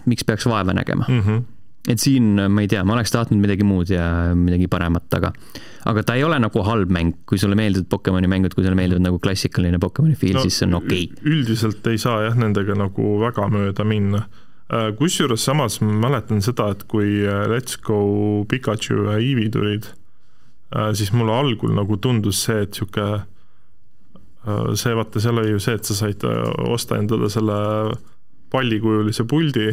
miks 0.06 0.24
peaks 0.28 0.46
vaeva 0.46 0.74
nägema 0.74 1.06
mm. 1.08 1.24
-hmm 1.24 1.59
et 1.88 2.02
siin 2.02 2.36
ma 2.52 2.64
ei 2.64 2.70
tea, 2.70 2.82
ma 2.84 2.98
oleks 2.98 3.14
tahtnud 3.14 3.40
midagi 3.42 3.66
muud 3.68 3.92
ja 3.94 4.04
midagi 4.36 4.68
paremat, 4.72 5.08
aga, 5.16 5.32
aga 5.90 6.04
ta 6.06 6.18
ei 6.20 6.26
ole 6.28 6.40
nagu 6.42 6.64
halb 6.68 6.92
mäng, 6.94 7.16
kui 7.30 7.40
sulle 7.42 7.56
meeldivad 7.60 7.88
Pokemoni 7.92 8.30
mängud, 8.32 8.56
kui 8.56 8.66
sulle 8.66 8.78
meeldib 8.78 9.02
nagu 9.04 9.22
klassikaline 9.24 9.80
Pokemoni 9.82 10.18
feel 10.20 10.36
no,, 10.38 10.44
siis 10.44 10.60
see 10.60 10.68
on 10.68 10.80
okei 10.82 11.08
okay.. 11.08 11.24
üldiselt 11.32 11.88
ei 11.92 12.02
saa 12.02 12.26
jah, 12.28 12.38
nendega 12.40 12.76
nagu 12.78 13.16
väga 13.24 13.48
mööda 13.54 13.88
minna. 13.88 14.26
Äh, 14.70 14.92
kusjuures 15.00 15.48
samas 15.48 15.80
ma 15.82 15.96
mäletan 16.04 16.44
seda, 16.46 16.70
et 16.76 16.84
kui 16.92 17.24
äh, 17.24 17.48
Let's 17.50 17.80
Go 17.82 18.44
Pikachu 18.50 19.06
ja 19.08 19.18
Eevee 19.18 19.50
tulid, 19.54 19.90
äh, 20.76 20.92
siis 20.94 21.14
mulle 21.16 21.34
algul 21.34 21.74
nagu 21.78 21.98
tundus 21.98 22.44
see, 22.46 22.66
et 22.68 22.78
sihuke 22.78 23.12
see 24.80 24.94
vaata, 24.96 25.20
seal 25.22 25.38
oli 25.42 25.52
ju 25.52 25.60
see, 25.62 25.76
et 25.76 25.86
sa 25.86 25.94
said 25.98 26.24
osta 26.64 26.96
endale 26.98 27.28
selle 27.30 27.58
pallikujulise 28.50 29.26
puldi 29.30 29.68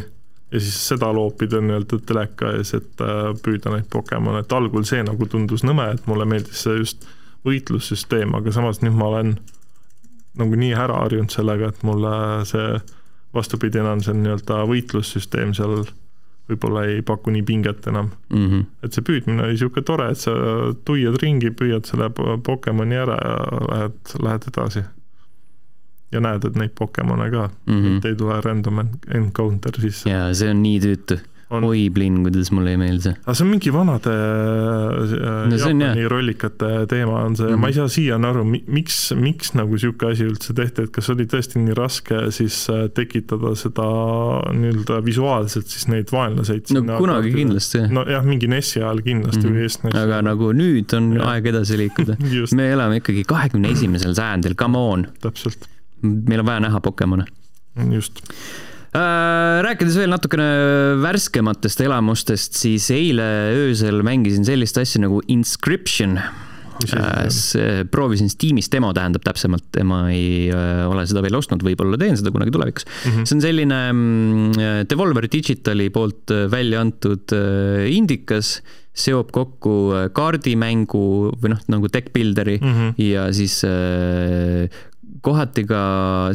ja 0.52 0.60
siis 0.60 0.78
seda 0.88 1.10
loopida 1.14 1.60
nii-öelda 1.60 1.98
teleka 2.06 2.52
ees, 2.56 2.72
et 2.78 3.02
äh, 3.02 3.32
püüda 3.42 3.72
neid 3.74 3.88
Pokemone, 3.90 4.44
et 4.44 4.52
algul 4.54 4.86
see 4.86 5.02
nagu 5.06 5.26
tundus 5.30 5.66
nõme, 5.66 5.88
et 5.94 6.06
mulle 6.06 6.26
meeldis 6.28 6.62
see 6.66 6.78
just 6.78 7.06
võitlussüsteem, 7.46 8.34
aga 8.38 8.54
samas 8.54 8.82
nüüd 8.82 8.96
ma 8.98 9.10
olen 9.10 9.36
nagu 10.36 10.58
nii 10.58 10.74
ära 10.76 11.00
harjunud 11.02 11.32
sellega, 11.32 11.70
et 11.72 11.86
mulle 11.86 12.16
see 12.48 12.80
vastupidi 13.36 13.80
enam 13.82 14.02
see 14.04 14.14
nii-öelda 14.16 14.62
võitlussüsteem 14.70 15.54
seal 15.56 15.80
võib-olla 16.46 16.84
ei 16.86 17.00
paku 17.02 17.32
nii 17.34 17.42
pinget 17.42 17.88
enam 17.90 18.12
mm. 18.30 18.44
-hmm. 18.50 18.66
et 18.86 18.94
see 18.94 19.02
püüdmine 19.06 19.42
oli 19.42 19.56
niisugune 19.56 19.84
tore, 19.84 20.10
et 20.12 20.20
sa 20.20 20.34
tuiad 20.86 21.18
ringi, 21.22 21.50
püüad 21.50 21.88
selle 21.90 22.10
Pokemoni 22.46 23.02
ära 23.02 23.16
ja 23.18 23.38
lähed, 23.72 24.14
lähed 24.22 24.46
edasi 24.52 24.84
ja 26.14 26.22
näed, 26.22 26.44
et 26.46 26.58
neid 26.58 26.74
Pokemone 26.78 27.30
ka 27.32 27.48
mm, 27.48 27.78
-hmm. 27.78 27.96
et 27.98 28.10
ei 28.12 28.18
tule 28.18 28.40
random 28.44 28.84
encounter 29.14 29.80
sisse. 29.80 30.10
jaa, 30.10 30.34
see 30.34 30.50
on 30.50 30.62
nii 30.62 30.78
tüütu. 30.84 31.18
oi, 31.50 31.90
Blin, 31.94 32.22
kuidas 32.24 32.50
mulle 32.50 32.72
ei 32.74 32.78
meeldi 32.78 33.02
see. 33.04 33.16
aga 33.22 33.34
see 33.38 33.44
on 33.44 33.50
mingi 33.52 33.72
vanade 33.74 34.14
äh, 34.14 35.50
no, 35.50 35.58
Jaapani 35.58 36.08
rollikate 36.10 36.70
teema 36.90 37.20
on 37.24 37.36
see 37.36 37.46
mm, 37.46 37.52
-hmm. 37.52 37.60
ma 37.60 37.70
ei 37.70 37.76
saa 37.76 37.88
siiani 37.88 38.26
aru, 38.30 38.44
miks, 38.78 39.12
miks 39.18 39.52
nagu 39.58 39.74
niisugune 39.74 40.12
asi 40.12 40.26
üldse 40.30 40.54
tehti, 40.54 40.86
et 40.86 40.94
kas 40.94 41.10
oli 41.10 41.26
tõesti 41.34 41.62
nii 41.62 41.74
raske 41.78 42.22
siis 42.38 42.62
äh, 42.70 42.86
tekitada 42.94 43.54
seda 43.58 43.90
nii-öelda 44.54 45.02
visuaalselt 45.04 45.66
siis 45.66 45.86
neid 45.90 46.10
vaenlaseid 46.14 46.70
no 46.74 46.82
kunagi 46.82 47.06
kaartida. 47.06 47.36
kindlasti. 47.36 47.86
nojah, 47.98 48.26
mingi 48.26 48.50
NES-i 48.50 48.82
ajal 48.82 49.02
kindlasti 49.06 49.46
mm 49.46 49.54
-hmm. 49.54 49.62
või 49.62 49.78
SNES-i. 49.78 50.02
aga 50.06 50.22
nagu 50.22 50.52
nüüd 50.52 50.98
on 50.98 51.12
ja. 51.18 51.30
aeg 51.34 51.46
edasi 51.54 51.78
liikuda 51.82 52.18
me 52.58 52.70
elame 52.72 53.02
ikkagi 53.02 53.24
kahekümne 53.26 53.74
esimesel 53.74 54.14
sajandil, 54.14 54.54
come 54.54 54.78
on. 54.78 55.06
täpselt 55.22 55.70
meil 56.02 56.42
on 56.42 56.48
vaja 56.48 56.64
näha 56.66 56.80
Pokemone. 56.84 57.26
just 57.92 58.22
äh, 58.96 59.60
rääkides 59.66 59.98
veel 60.00 60.12
natukene 60.12 60.48
värskematest 61.02 61.82
elamustest, 61.84 62.56
siis 62.56 62.88
eile 62.94 63.26
öösel 63.56 64.02
mängisin 64.06 64.46
sellist 64.48 64.78
asja 64.80 65.04
nagu 65.04 65.22
Inscription. 65.32 66.18
Äh, 66.76 67.86
proovisin 67.88 68.28
Steamis 68.28 68.66
demo, 68.68 68.90
tähendab 68.92 69.22
täpsemalt, 69.24 69.78
ma 69.88 70.02
ei 70.12 70.50
äh, 70.52 70.82
ole 70.84 71.06
seda 71.08 71.22
veel 71.24 71.38
ostnud, 71.38 71.62
võib-olla 71.64 71.96
teen 71.96 72.18
seda 72.20 72.28
kunagi 72.34 72.52
tulevikus 72.52 72.84
mm. 72.84 73.14
-hmm. 73.14 73.24
see 73.24 73.36
on 73.38 73.40
selline 73.40 73.78
mm, 73.94 74.82
Devolver 74.90 75.24
Digitali 75.32 75.88
poolt 75.94 76.34
välja 76.52 76.82
antud 76.84 77.32
indikas, 77.88 78.58
seob 78.92 79.32
kokku 79.32 79.72
kaardimängu 80.12 81.06
või 81.40 81.54
noh, 81.54 81.64
nagu 81.72 81.88
deck 81.88 82.12
builder'i 82.12 82.58
mm 82.60 82.76
-hmm. 82.76 82.92
ja 83.08 83.24
siis 83.32 83.62
kohati 85.26 85.66
ka 85.66 85.82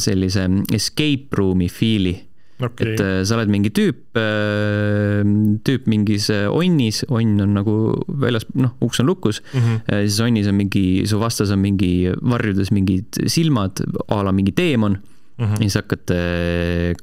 sellise 0.03 0.43
escape 0.75 1.39
room'i 1.39 1.71
feel'i 1.71 2.17
okay.. 2.65 2.93
et 2.93 3.01
äh, 3.01 3.21
sa 3.27 3.37
oled 3.37 3.51
mingi 3.51 3.71
tüüp, 3.73 4.01
äh, 4.19 5.21
tüüp 5.65 5.87
mingis 5.91 6.29
äh, 6.33 6.47
onnis, 6.51 7.03
onn 7.09 7.41
on 7.43 7.55
nagu 7.57 7.75
väljas, 8.21 8.45
noh, 8.57 8.75
uks 8.85 9.01
on 9.03 9.09
lukus 9.09 9.41
mm, 9.41 9.59
-hmm. 9.59 10.07
siis 10.07 10.21
onnis 10.25 10.49
on 10.51 10.57
mingi, 10.59 10.85
su 11.09 11.19
vastas 11.21 11.51
on 11.53 11.61
mingi 11.63 12.11
varjudes 12.21 12.71
mingid 12.71 13.21
silmad 13.27 13.83
a 14.07 14.23
la 14.23 14.31
mingi 14.31 14.51
teemon 14.51 14.97
mm. 14.97 15.45
-hmm. 15.45 15.59
ja 15.59 15.69
siis 15.69 15.79
hakkad 15.81 16.15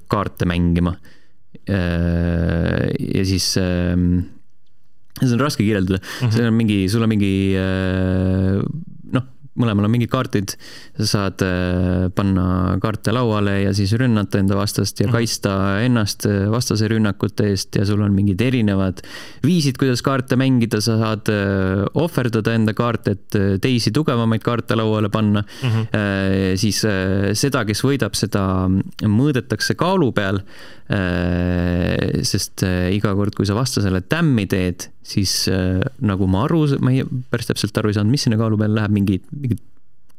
kaarte 0.09 0.46
mängima. 0.46 0.96
ja 1.68 3.24
siis 3.24 3.57
ähm, 3.57 4.20
seda 5.20 5.35
on 5.35 5.40
raske 5.40 5.64
kirjeldada 5.64 5.98
mm, 5.98 6.29
-hmm. 6.29 6.33
see 6.33 6.46
on 6.46 6.55
mingi, 6.55 6.88
sul 6.88 7.03
on 7.03 7.09
mingi 7.09 7.57
mõlemal 9.59 9.88
on 9.88 9.92
mingid 9.92 10.11
kaardid, 10.12 10.55
sa 10.99 11.09
saad 11.09 11.42
äh, 11.44 12.07
panna 12.14 12.77
kaarte 12.83 13.12
lauale 13.14 13.59
ja 13.64 13.75
siis 13.77 13.92
rünnata 13.99 14.40
enda 14.40 14.57
vastast 14.59 15.01
ja 15.01 15.09
Mhm. 15.09 15.14
kaitsta 15.14 15.53
ennast 15.85 16.27
äh, 16.29 16.47
vastase 16.51 16.88
rünnakute 16.90 17.49
eest 17.53 17.77
ja 17.77 17.87
sul 17.88 18.03
on 18.05 18.14
mingid 18.14 18.40
erinevad 18.40 19.03
viisid, 19.44 19.79
kuidas 19.81 20.03
kaarte 20.03 20.37
mängida, 20.37 20.81
sa 20.85 20.99
saad 21.01 21.31
äh, 21.33 21.85
ohverdada 21.94 22.55
enda 22.55 22.75
kaarte, 22.75 23.16
et 23.16 23.38
teisi 23.62 23.92
tugevamaid 23.94 24.42
kaarte 24.44 24.77
lauale 24.77 25.09
panna 25.09 25.42
mm. 25.42 25.68
-hmm. 25.68 26.57
siis 26.57 26.81
seda, 27.38 27.64
kes 27.64 27.83
võidab, 27.85 28.14
seda 28.14 28.42
mõõdetakse 29.03 29.75
kaalu 29.79 30.12
peal. 30.12 30.40
sest 32.25 32.62
iga 32.64 33.14
kord, 33.14 33.35
kui 33.37 33.47
sa 33.47 33.55
vastasele 33.55 34.01
tämmi 34.09 34.47
teed, 34.49 34.88
siis 35.09 35.35
äh, 35.53 35.81
nagu 36.05 36.29
ma 36.31 36.44
aru, 36.47 36.64
ma 36.85 36.92
ei, 36.94 37.07
päris 37.33 37.51
täpselt 37.51 37.81
aru 37.81 37.92
ei 37.92 37.99
saanud, 37.99 38.12
mis 38.12 38.27
sinna 38.27 38.40
kaalu 38.40 38.61
peale 38.61 38.79
läheb, 38.79 38.94
mingid, 38.94 39.25
mingid 39.33 39.62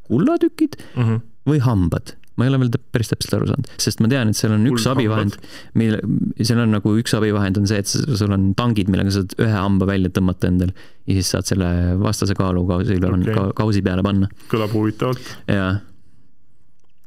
kullatükid 0.09 0.79
Mm 0.95 1.03
-hmm. 1.03 1.21
või 1.49 1.59
hambad 1.61 2.15
ma 2.39 2.45
ei 2.47 2.53
ole 2.53 2.61
veel 2.63 2.77
päris 2.93 3.11
täpselt 3.11 3.35
aru 3.35 3.49
saanud, 3.49 3.67
sest 3.83 3.99
ma 4.03 4.07
tean, 4.11 4.31
et 4.31 4.39
seal 4.39 4.53
on 4.55 4.63
üks 4.71 4.85
abivahend, 4.87 5.35
mille, 5.79 5.99
seal 6.39 6.61
on 6.63 6.71
nagu 6.71 6.93
üks 7.01 7.13
abivahend 7.17 7.59
on 7.59 7.67
see, 7.69 7.81
et 7.83 7.89
sul 7.91 8.31
on 8.35 8.53
tangid, 8.59 8.91
millega 8.91 9.11
saad 9.11 9.35
ühe 9.43 9.51
hamba 9.51 9.89
välja 9.89 10.11
tõmmata 10.15 10.47
endal 10.47 10.71
ja 10.71 11.17
siis 11.17 11.33
saad 11.35 11.49
selle 11.49 11.69
vastase 11.99 12.37
kaalu 12.39 12.63
kausi, 12.69 12.95
Okei. 12.95 13.33
okay. 13.33 13.51
kausi 13.59 13.83
peale 13.85 14.05
panna 14.07 14.31
kõlab 14.53 14.75
huvitavalt. 14.77 15.33
ja 15.51 15.67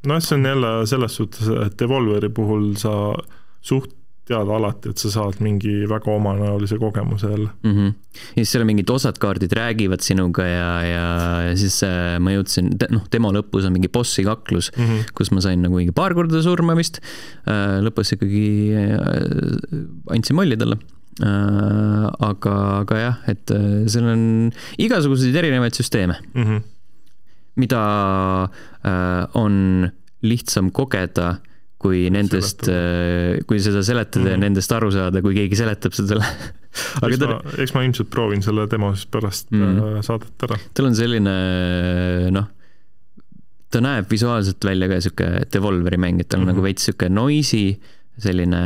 noh, 0.09 0.21
see 0.21 0.37
on 0.37 0.47
jälle 0.51 0.71
selles 0.93 1.17
suhtes, 1.19 1.49
et 1.65 1.81
Evolveri 1.87 2.29
puhul 2.29 2.73
sa 2.77 2.93
suht 3.65 3.95
tead 4.27 4.49
alati, 4.55 4.93
et 4.93 5.01
sa 5.01 5.09
saad 5.11 5.41
mingi 5.43 5.83
väga 5.89 6.11
omanäolise 6.13 6.77
kogemuse 6.79 7.27
jälle 7.27 7.49
mm. 7.63 7.73
-hmm. 7.75 7.93
ja 8.35 8.39
siis 8.39 8.51
seal 8.51 8.63
on 8.63 8.69
mingid 8.69 8.89
osad 8.89 9.19
kaardid 9.19 9.51
räägivad 9.51 9.99
sinuga 9.99 10.45
ja, 10.47 10.69
ja, 10.87 11.55
siis 11.59 11.81
äh, 11.83 12.19
ma 12.23 12.31
jõudsin, 12.31 12.71
noh, 12.91 13.03
demo 13.11 13.33
lõpus 13.35 13.67
on 13.67 13.75
mingi 13.75 13.91
bossi 13.91 14.23
kaklus 14.23 14.71
mm. 14.77 14.83
-hmm. 14.83 15.13
kus 15.13 15.31
ma 15.35 15.43
sain 15.43 15.61
nagu 15.61 15.75
mingi 15.75 15.91
paar 15.91 16.15
korda 16.15 16.41
surma 16.41 16.75
vist. 16.75 17.01
lõpus 17.83 18.15
ikkagi 18.15 18.47
äh, 18.79 20.15
andsin 20.15 20.35
molli 20.39 20.57
talle. 20.57 20.79
aga, 22.19 22.53
aga 22.81 22.97
jah, 22.97 23.17
et 23.27 23.51
äh, 23.51 23.83
seal 23.91 24.07
on 24.09 24.51
igasuguseid 24.81 25.35
erinevaid 25.35 25.75
süsteeme, 25.77 26.15
Mm 26.33 26.43
-hmm. 26.43 26.61
mida 27.55 27.81
äh, 28.85 29.27
on 29.33 29.91
lihtsam 30.21 30.71
kogeda 30.71 31.35
kui 31.83 32.05
nendest, 32.13 32.63
kui 33.49 33.59
seda 33.59 33.81
seletada 33.83 34.23
mm. 34.23 34.29
ja 34.31 34.37
Mhm. 34.37 34.43
nendest 34.47 34.71
aru 34.71 34.91
saada, 34.95 35.21
kui 35.21 35.35
keegi 35.35 35.57
seletab 35.59 35.91
seda 35.97 36.15
aga 36.23 37.09
eks 37.11 37.19
ta, 37.19 37.27
ma, 37.29 37.39
eks 37.59 37.73
ma 37.75 37.83
ilmselt 37.85 38.09
proovin 38.13 38.41
selle 38.45 38.63
demo 38.71 38.93
siis 38.95 39.09
pärast 39.11 39.51
Mm. 39.51 39.73
mm. 39.81 40.03
saadet 40.07 40.45
ära. 40.47 40.57
tal 40.73 40.87
on 40.89 40.95
selline 40.95 41.33
noh, 42.33 42.47
ta 43.73 43.81
näeb 43.83 44.07
visuaalselt 44.09 44.63
välja 44.63 44.87
ka 44.87 45.01
sihuke 45.01 45.27
Devolveri 45.53 45.97
mäng, 46.01 46.21
et 46.21 46.29
tal 46.29 46.39
on 46.39 46.45
mm 46.45 46.49
-hmm. 46.49 46.53
Mhm. 46.53 46.55
nagu 46.55 46.65
veits 46.69 46.83
sihuke 46.87 47.09
noisy, 47.09 47.77
selline 48.17 48.63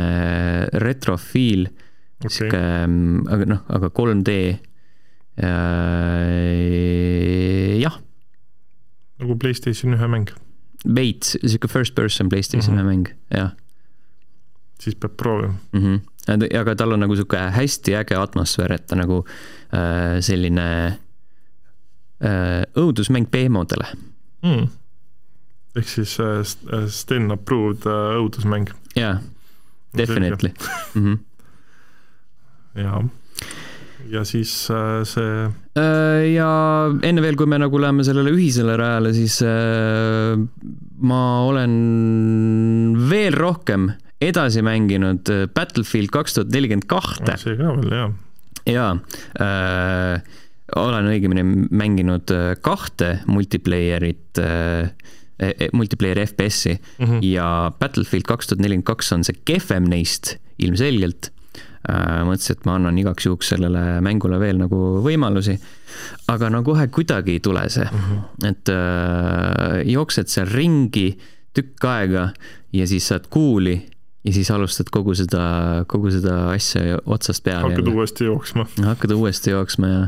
retro 0.84 1.16
feel 1.16 1.66
okay., 2.24 2.30
sihuke, 2.30 2.62
aga 3.34 3.44
noh, 3.46 3.60
aga 3.68 3.90
3D. 3.90 4.30
jah, 7.82 7.96
nagu 9.20 9.36
Playstation 9.38 9.94
ühe 9.96 10.08
mäng, 10.10 10.30
veits 10.94 11.36
sihuke 11.46 11.68
first 11.68 11.94
person 11.94 12.28
Playstationi 12.28 12.82
mm 12.82 12.88
Mhm. 12.88 12.90
-hmm. 12.90 13.08
mäng, 13.08 13.14
jah 13.34 13.50
siis 14.80 14.94
peab 14.94 15.16
proovima 15.16 15.54
mm. 15.72 15.80
-hmm. 15.80 16.58
aga 16.60 16.74
tal 16.76 16.92
on 16.92 17.00
nagu 17.00 17.16
sihuke 17.16 17.38
hästi 17.38 17.94
äge 17.94 18.16
atmosfäär, 18.16 18.72
et 18.72 18.86
ta 18.86 18.96
nagu 18.96 19.24
äh, 19.74 20.20
selline 20.20 20.86
äh, 20.86 22.62
õudusmäng 22.76 23.26
BMO-dele 23.30 23.86
mm.. 24.42 24.68
ehk 25.76 25.88
siis 25.88 26.18
äh, 26.20 26.38
äh, 26.72 26.88
Sten 26.88 27.30
approved 27.30 27.86
äh, 27.86 28.18
õudusmäng. 28.22 28.70
jaa, 28.96 29.18
definitely. 29.96 30.52
-hmm. 30.94 31.18
jaa, 32.82 33.04
ja 34.12 34.24
siis 34.24 34.52
äh, 34.70 35.02
see 35.08 35.48
Äh, 35.78 36.32
ja 36.34 36.48
enne 37.04 37.22
veel, 37.22 37.36
kui 37.38 37.48
me 37.50 37.58
nagu 37.60 37.80
läheme 37.80 38.04
sellele 38.06 38.32
ühisele 38.34 38.76
rajale, 38.80 39.12
siis 39.16 39.38
äh, 39.46 40.38
ma 41.04 41.22
olen 41.46 41.74
veel 43.10 43.36
rohkem 43.36 43.90
edasi 44.22 44.64
mänginud 44.66 45.28
Battlefield 45.54 46.10
kaks 46.14 46.38
tuhat 46.38 46.50
nelikümmend 46.54 46.88
kahte 46.90 47.36
see 47.38 47.54
ka 47.58 47.70
veel, 47.76 47.92
jaa. 47.94 48.08
ja 48.66 48.88
äh, 49.44 50.34
olen 50.78 51.12
õigemini 51.12 51.44
mänginud 51.70 52.32
kahte 52.64 53.12
multiplayer'it 53.30 54.40
äh, 54.42 54.90
eh, 55.38 55.68
multiplayer 55.72 56.24
FPS-i 56.26 56.74
mm 56.74 57.06
-hmm. 57.06 57.24
ja 57.28 57.70
Battlefield 57.78 58.26
kaks 58.26 58.50
tuhat 58.50 58.64
nelikümmend 58.64 58.90
kaks 58.90 59.12
on 59.14 59.24
see 59.24 59.38
kehvem 59.44 59.86
neist 59.86 60.36
ilmselgelt. 60.58 61.30
Mõtlesin, 61.86 62.56
et 62.56 62.64
ma 62.66 62.74
annan 62.78 62.98
igaks 63.00 63.26
juhuks 63.28 63.52
sellele 63.54 64.00
mängule 64.04 64.38
veel 64.40 64.58
nagu 64.60 64.78
võimalusi. 65.04 65.58
aga 66.28 66.50
no 66.50 66.62
kohe 66.66 66.88
kuidagi 66.88 67.38
ei 67.38 67.40
tule 67.40 67.68
see 67.70 67.86
mm, 67.86 67.98
-hmm. 68.08 68.48
et 68.50 68.72
äh, 68.74 69.82
jooksed 69.92 70.28
seal 70.28 70.50
ringi 70.50 71.18
tükk 71.54 71.84
aega 71.84 72.30
ja 72.72 72.86
siis 72.86 73.08
saad 73.08 73.28
kuuli 73.30 73.78
ja 74.24 74.32
siis 74.32 74.50
alustad 74.50 74.90
kogu 74.92 75.14
seda, 75.14 75.84
kogu 75.86 76.10
seda 76.10 76.50
asja 76.50 76.98
otsast 77.06 77.44
peale. 77.44 77.62
hakkad 77.70 77.86
jälle. 77.86 77.94
uuesti 77.94 78.24
jooksma. 78.24 78.66
hakkad 78.84 79.10
uuesti 79.10 79.50
jooksma 79.50 79.88
ja 79.88 80.02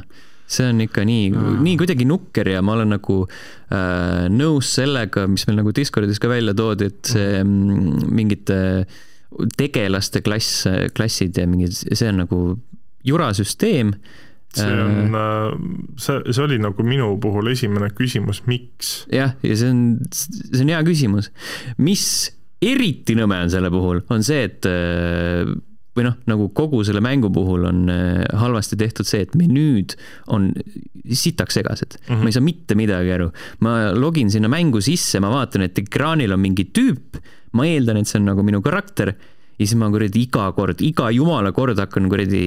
see 0.50 0.66
on 0.66 0.80
ikka 0.82 1.04
nii 1.06 1.30
mm., 1.30 1.60
nii 1.64 1.76
kuidagi 1.78 2.06
nukker 2.10 2.48
ja 2.48 2.62
ma 2.62 2.74
olen 2.74 2.90
nagu 2.96 3.20
äh, 3.26 4.26
nõus 4.34 4.74
sellega, 4.74 5.26
mis 5.30 5.46
meil 5.46 5.60
nagu 5.62 5.74
Discordis 5.76 6.18
ka 6.22 6.30
välja 6.30 6.54
toodi, 6.58 6.90
et 6.90 7.12
see 7.14 7.38
mm, 7.44 8.10
mingite 8.10 8.58
tegelaste 9.58 10.22
klass, 10.26 10.64
klassid 10.96 11.38
ja 11.38 11.46
mingid, 11.48 11.76
see 11.76 12.08
on 12.10 12.20
nagu 12.24 12.40
jurasüsteem. 13.06 13.94
see 14.50 14.66
on, 14.82 15.14
see, 15.94 16.18
see 16.26 16.42
oli 16.42 16.58
nagu 16.58 16.82
minu 16.82 17.12
puhul 17.22 17.52
esimene 17.52 17.92
küsimus, 17.94 18.42
miks? 18.50 19.04
jah, 19.12 19.36
ja 19.46 19.56
see 19.56 19.70
on, 19.70 19.82
see 20.10 20.64
on 20.64 20.74
hea 20.74 20.82
küsimus. 20.86 21.30
mis 21.78 22.04
eriti 22.60 23.14
nõme 23.16 23.38
on 23.44 23.52
selle 23.52 23.70
puhul, 23.72 24.02
on 24.12 24.26
see, 24.26 24.42
et 24.50 24.66
või 25.96 26.06
noh, 26.06 26.16
nagu 26.30 26.48
kogu 26.54 26.82
selle 26.86 27.02
mängu 27.02 27.30
puhul 27.34 27.64
on 27.66 27.80
halvasti 28.38 28.78
tehtud 28.78 29.08
see, 29.08 29.24
et 29.26 29.34
menüüd 29.38 29.96
on 30.34 30.50
sitaks 31.10 31.58
segased 31.58 31.96
mm. 31.98 32.12
-hmm. 32.12 32.22
ma 32.22 32.30
ei 32.30 32.36
saa 32.36 32.46
mitte 32.46 32.76
midagi 32.78 33.12
aru. 33.16 33.30
ma 33.66 33.90
login 33.96 34.30
sinna 34.30 34.48
mängu 34.48 34.80
sisse, 34.80 35.20
ma 35.20 35.32
vaatan, 35.32 35.66
et 35.66 35.78
ekraanil 35.78 36.32
on 36.32 36.40
mingi 36.40 36.68
tüüp, 36.70 37.18
ma 37.52 37.66
eeldan, 37.66 38.00
et 38.00 38.10
see 38.10 38.20
on 38.20 38.30
nagu 38.30 38.46
minu 38.46 38.62
karakter 38.64 39.14
ja 39.60 39.66
siis 39.68 39.76
ma 39.76 39.90
kuradi 39.92 40.22
iga 40.24 40.46
kord, 40.56 40.80
iga 40.80 41.10
jumala 41.12 41.50
kord 41.52 41.78
hakkan 41.78 42.06
kuradi 42.08 42.40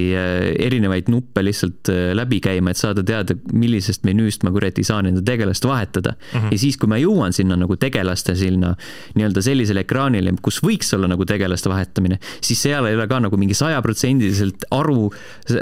erinevaid 0.65 1.11
nuppe 1.13 1.43
lihtsalt 1.45 1.91
läbi 2.17 2.39
käima, 2.41 2.73
et 2.73 2.79
saada 2.79 3.03
teada, 3.05 3.35
millisest 3.53 4.07
menüüst 4.07 4.45
ma 4.47 4.53
kuradi 4.55 4.85
saan 4.87 5.11
enda 5.11 5.21
tegelast 5.25 5.67
vahetada 5.69 6.15
mm. 6.15 6.39
-hmm. 6.39 6.51
ja 6.55 6.61
siis, 6.63 6.77
kui 6.81 6.89
ma 6.89 6.97
jõuan 6.97 7.35
sinna 7.35 7.57
nagu 7.59 7.77
tegelaste 7.77 8.35
sinna 8.35 8.73
nii-öelda 9.13 9.45
sellisele 9.45 9.85
ekraanile, 9.85 10.33
kus 10.41 10.63
võiks 10.65 10.89
olla 10.97 11.11
nagu 11.11 11.25
tegelaste 11.25 11.69
vahetamine, 11.69 12.17
siis 12.41 12.61
seal 12.65 12.89
ei 12.89 12.97
ole 12.97 13.07
ka 13.07 13.19
nagu 13.19 13.37
mingi 13.37 13.53
sajaprotsendiliselt 13.53 14.65
aru 14.71 15.11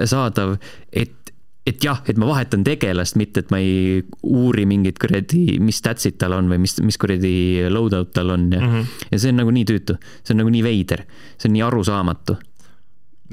saadav, 0.06 0.56
et 0.91 1.17
et 1.65 1.84
jah, 1.84 2.00
et 2.10 2.17
ma 2.17 2.26
vahetan 2.32 2.63
tegelast, 2.65 3.17
mitte 3.21 3.43
et 3.43 3.52
ma 3.54 3.60
ei 3.62 4.00
uuri 4.26 4.63
mingit 4.69 4.97
kuradi, 5.02 5.60
mis 5.62 5.78
statsid 5.82 6.17
tal 6.21 6.34
on 6.39 6.50
või 6.50 6.62
mis, 6.63 6.80
mis 6.82 6.97
kuradi 7.02 7.34
loadout 7.69 8.13
tal 8.15 8.34
on 8.34 8.47
ja 8.50 8.62
mm, 8.62 8.71
-hmm. 8.71 9.12
ja 9.12 9.19
see 9.19 9.34
on 9.34 9.41
nagu 9.43 9.54
nii 9.54 9.67
tüütu, 9.69 9.97
see 10.24 10.34
on 10.34 10.41
nagu 10.41 10.54
nii 10.54 10.63
veider, 10.65 11.06
see 11.38 11.52
on 11.52 11.54
nii 11.58 11.65
arusaamatu. 11.67 12.38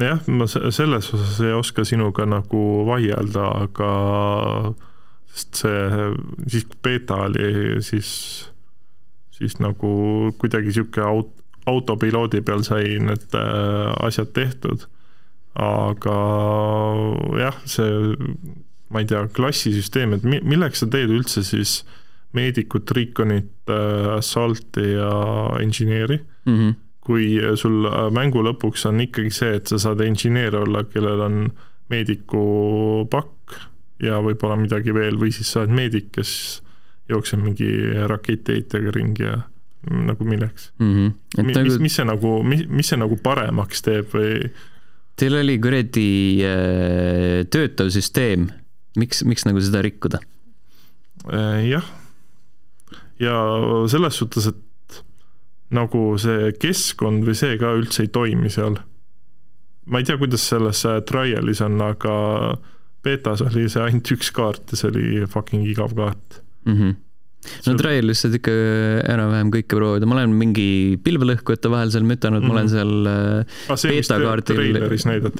jah, 0.02 0.20
ma 0.28 0.46
selles 0.46 1.14
osas 1.14 1.40
ei 1.40 1.56
oska 1.56 1.84
sinuga 1.84 2.26
nagu 2.28 2.84
vaielda, 2.86 3.48
aga 3.64 3.90
sest 5.32 5.64
see, 5.64 6.12
siis 6.46 6.68
kui 6.68 6.78
beeta 6.82 7.22
oli, 7.24 7.80
siis, 7.80 8.10
siis 9.30 9.58
nagu 9.58 10.34
kuidagi 10.38 10.72
sihuke 10.72 11.00
aut-, 11.00 11.34
autopiloodi 11.66 12.44
peal 12.44 12.62
sai 12.66 12.98
need 13.00 13.34
äh, 13.34 13.96
asjad 14.04 14.36
tehtud 14.36 14.84
aga 15.58 16.16
jah, 17.40 17.56
see, 17.66 18.14
ma 18.94 19.02
ei 19.02 19.08
tea, 19.10 19.24
klassisüsteem, 19.34 20.14
et 20.16 20.26
mi-, 20.26 20.42
milleks 20.46 20.84
sa 20.84 20.90
teed 20.90 21.10
üldse 21.12 21.42
siis 21.46 21.80
meedikut, 22.36 22.90
Reconit, 22.94 23.70
Assaulti 24.14 24.92
ja 24.94 25.10
Engineeri 25.62 26.20
mm. 26.20 26.54
-hmm. 26.54 26.76
kui 27.00 27.40
sul 27.56 27.88
mängu 28.14 28.44
lõpuks 28.44 28.86
on 28.88 29.00
ikkagi 29.00 29.32
see, 29.34 29.56
et 29.56 29.66
sa 29.66 29.78
saad 29.78 30.00
engineer 30.04 30.56
olla, 30.56 30.84
kellel 30.84 31.20
on 31.24 31.50
meediku 31.90 33.08
pakk 33.10 33.56
ja 34.02 34.20
võib-olla 34.22 34.56
midagi 34.60 34.94
veel, 34.94 35.18
või 35.18 35.32
siis 35.32 35.50
sa 35.52 35.64
oled 35.64 35.74
meedik, 35.74 36.12
kes 36.12 36.62
jookseb 37.08 37.40
mingi 37.42 37.70
raketiheitjaga 38.06 38.92
ringi 38.94 39.24
ja 39.24 39.40
nagu 39.88 40.24
milleks 40.24 40.72
mm. 40.78 40.94
-hmm. 40.94 41.12
Et 41.38 41.46
mis 41.46 41.56
nagu..., 41.56 41.78
mis 41.82 41.94
see 41.96 42.04
nagu, 42.04 42.42
mis, 42.42 42.66
mis 42.68 42.88
see 42.88 42.98
nagu 42.98 43.16
paremaks 43.22 43.82
teeb 43.82 44.12
või 44.14 44.50
Teil 45.18 45.34
oli 45.34 45.56
kuradi 45.58 46.08
äh, 46.46 47.44
töötav 47.50 47.90
süsteem, 47.94 48.48
miks, 48.98 49.24
miks 49.26 49.46
nagu 49.48 49.62
seda 49.62 49.82
rikkuda? 49.84 50.22
jah, 51.66 51.86
ja 53.18 53.38
selles 53.90 54.20
suhtes, 54.20 54.46
et 54.52 55.00
nagu 55.74 56.02
see 56.22 56.52
keskkond 56.62 57.26
või 57.26 57.34
see 57.36 57.58
ka 57.60 57.72
üldse 57.76 58.06
ei 58.06 58.12
toimi 58.14 58.52
seal. 58.52 58.78
ma 59.90 60.00
ei 60.00 60.06
tea, 60.06 60.18
kuidas 60.20 60.46
selles 60.46 60.84
äh, 60.86 61.00
trial'is 61.08 61.60
on, 61.64 61.80
aga 61.82 62.14
betas 63.04 63.42
oli 63.42 63.66
see 63.68 63.82
ainult 63.82 64.14
üks 64.14 64.30
kaart 64.36 64.72
ja 64.72 64.78
see 64.78 64.92
oli 64.92 65.26
fucking 65.26 65.66
igav 65.68 65.94
kaart 65.98 66.40
mm. 66.64 66.74
-hmm 66.74 66.96
no 67.66 67.74
trial'is 67.78 68.22
saad 68.24 68.36
ikka 68.38 68.54
enam-vähem 69.14 69.52
kõike 69.54 69.78
proovida, 69.78 70.08
ma 70.08 70.18
olen 70.18 70.34
mingi 70.38 70.68
pilvelõhkujate 71.04 71.72
vahel 71.72 71.92
seal 71.94 72.06
mütanud 72.08 72.42
mm, 72.42 72.44
-hmm. 72.44 72.52
ma 72.52 72.56
olen 72.56 72.68
mhm. 72.68 72.74
seal 72.74 73.72
ah, 73.74 73.84
beeta-kaardil 73.92 74.60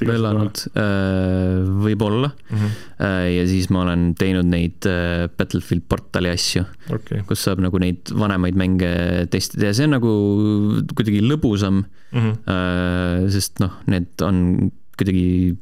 vedanud, 0.09 0.63
äh, 0.73 1.69
võib-olla 1.85 2.31
mm. 2.33 2.57
-hmm. 2.57 3.29
ja 3.35 3.47
siis 3.49 3.69
ma 3.73 3.83
olen 3.85 4.09
teinud 4.19 4.49
neid 4.49 4.89
äh, 4.89 5.27
Battlefield 5.37 5.87
portali 5.89 6.33
asju 6.33 6.65
okay., 6.89 7.23
kus 7.29 7.45
saab 7.47 7.63
nagu 7.63 7.81
neid 7.81 8.11
vanemaid 8.13 8.59
mänge 8.59 8.91
testida 9.31 9.69
ja 9.69 9.77
see 9.77 9.89
on 9.89 9.97
nagu 9.97 10.13
kuidagi 10.93 11.23
lõbusam 11.25 11.83
mm. 11.83 12.19
-hmm. 12.19 13.29
sest 13.33 13.59
noh, 13.63 13.79
need 13.87 14.25
on 14.25 14.71
kuidagi 14.99 15.57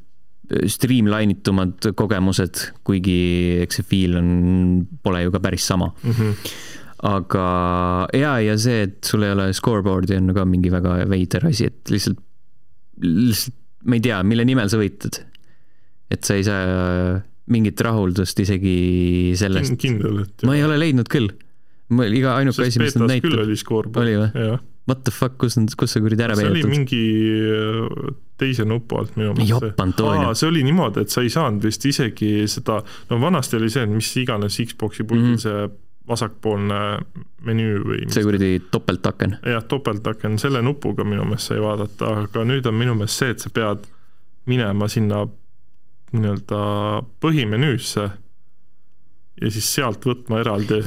streamline 0.71 1.35
itumad 1.35 1.91
kogemused, 1.99 2.63
kuigi 2.87 3.19
eks 3.65 3.81
see 3.81 3.87
feel 3.87 4.17
on, 4.19 4.31
pole 5.03 5.25
ju 5.25 5.33
ka 5.33 5.41
päris 5.43 5.67
sama 5.67 5.89
mm. 5.91 6.11
-hmm. 6.11 6.51
aga 7.11 7.45
ja, 8.15 8.37
ja 8.39 8.57
see, 8.57 8.87
et 8.87 8.99
sul 9.03 9.23
ei 9.27 9.35
ole 9.35 9.49
scoreboard'i 9.53 10.17
on 10.17 10.33
ka 10.33 10.45
mingi 10.45 10.71
väga 10.71 11.01
veider 11.09 11.47
asi, 11.47 11.71
et 11.71 11.91
lihtsalt, 11.91 12.21
lihtsalt 13.01 13.57
ma 13.87 13.97
ei 13.97 14.03
tea, 14.03 14.21
mille 14.27 14.45
nimel 14.47 14.69
sa 14.71 14.79
võitled. 14.79 15.19
et 16.11 16.23
sa 16.23 16.37
ei 16.39 16.45
saa 16.47 17.19
mingit 17.51 17.81
rahuldust 17.83 18.39
isegi 18.43 19.33
sellest. 19.39 19.77
kindel, 19.81 20.23
et. 20.25 20.47
ma 20.47 20.55
ei 20.57 20.63
ole 20.63 20.79
leidnud 20.79 21.11
küll. 21.11 21.29
iga 21.91 22.37
ainuke 22.39 22.67
asi, 22.67 22.81
mis 22.83 22.97
nad 22.99 23.13
scoreboard. 23.59 24.03
oli 24.03 24.17
või? 24.19 24.57
What 24.87 25.03
the 25.03 25.11
fuck, 25.11 25.35
kus 25.41 25.57
kus 25.75 25.91
see 25.91 26.03
kuradi 26.03 26.23
ära 26.23 26.35
peidetud? 26.37 26.55
see 26.55 26.63
oli 26.63 26.71
mingi 26.71 27.01
äh, 27.43 28.13
teise 28.39 28.63
nupu 28.67 29.01
alt 29.01 29.17
minu 29.19 29.33
meelest. 29.35 30.39
see 30.39 30.47
oli 30.47 30.63
niimoodi, 30.63 31.03
et 31.03 31.11
sa 31.11 31.23
ei 31.25 31.33
saanud 31.33 31.65
vist 31.67 31.83
isegi 31.89 32.45
seda, 32.47 32.79
no 33.09 33.19
vanasti 33.19 33.59
oli 33.59 33.69
see, 33.73 33.83
et 33.83 33.91
mis 33.91 34.13
iganes 34.21 34.61
Xbox'i 34.63 35.03
puldil 35.03 35.33
mm 35.33 35.35
-hmm. 35.35 35.43
see 35.43 35.67
vasakpoolne 36.07 36.79
menüü 37.43 37.81
või 37.83 38.05
see 38.13 38.23
kuradi 38.23 38.51
topeltaken. 38.71 39.37
jah, 39.43 39.63
topeltaken, 39.67 40.39
selle 40.39 40.61
nupuga 40.63 41.03
minu 41.03 41.25
meelest 41.27 41.51
sai 41.51 41.59
vaadata, 41.61 42.13
aga 42.23 42.45
nüüd 42.47 42.69
on 42.69 42.79
minu 42.79 42.95
meelest 42.95 43.23
see, 43.23 43.35
et 43.35 43.43
sa 43.43 43.51
pead 43.53 43.83
minema 44.47 44.87
sinna 44.87 45.25
nii-öelda 46.15 46.61
põhimenüüsse 47.19 48.07
ja 49.41 49.51
siis 49.51 49.67
sealt 49.75 50.05
võtma 50.07 50.39
eraldi 50.39 50.79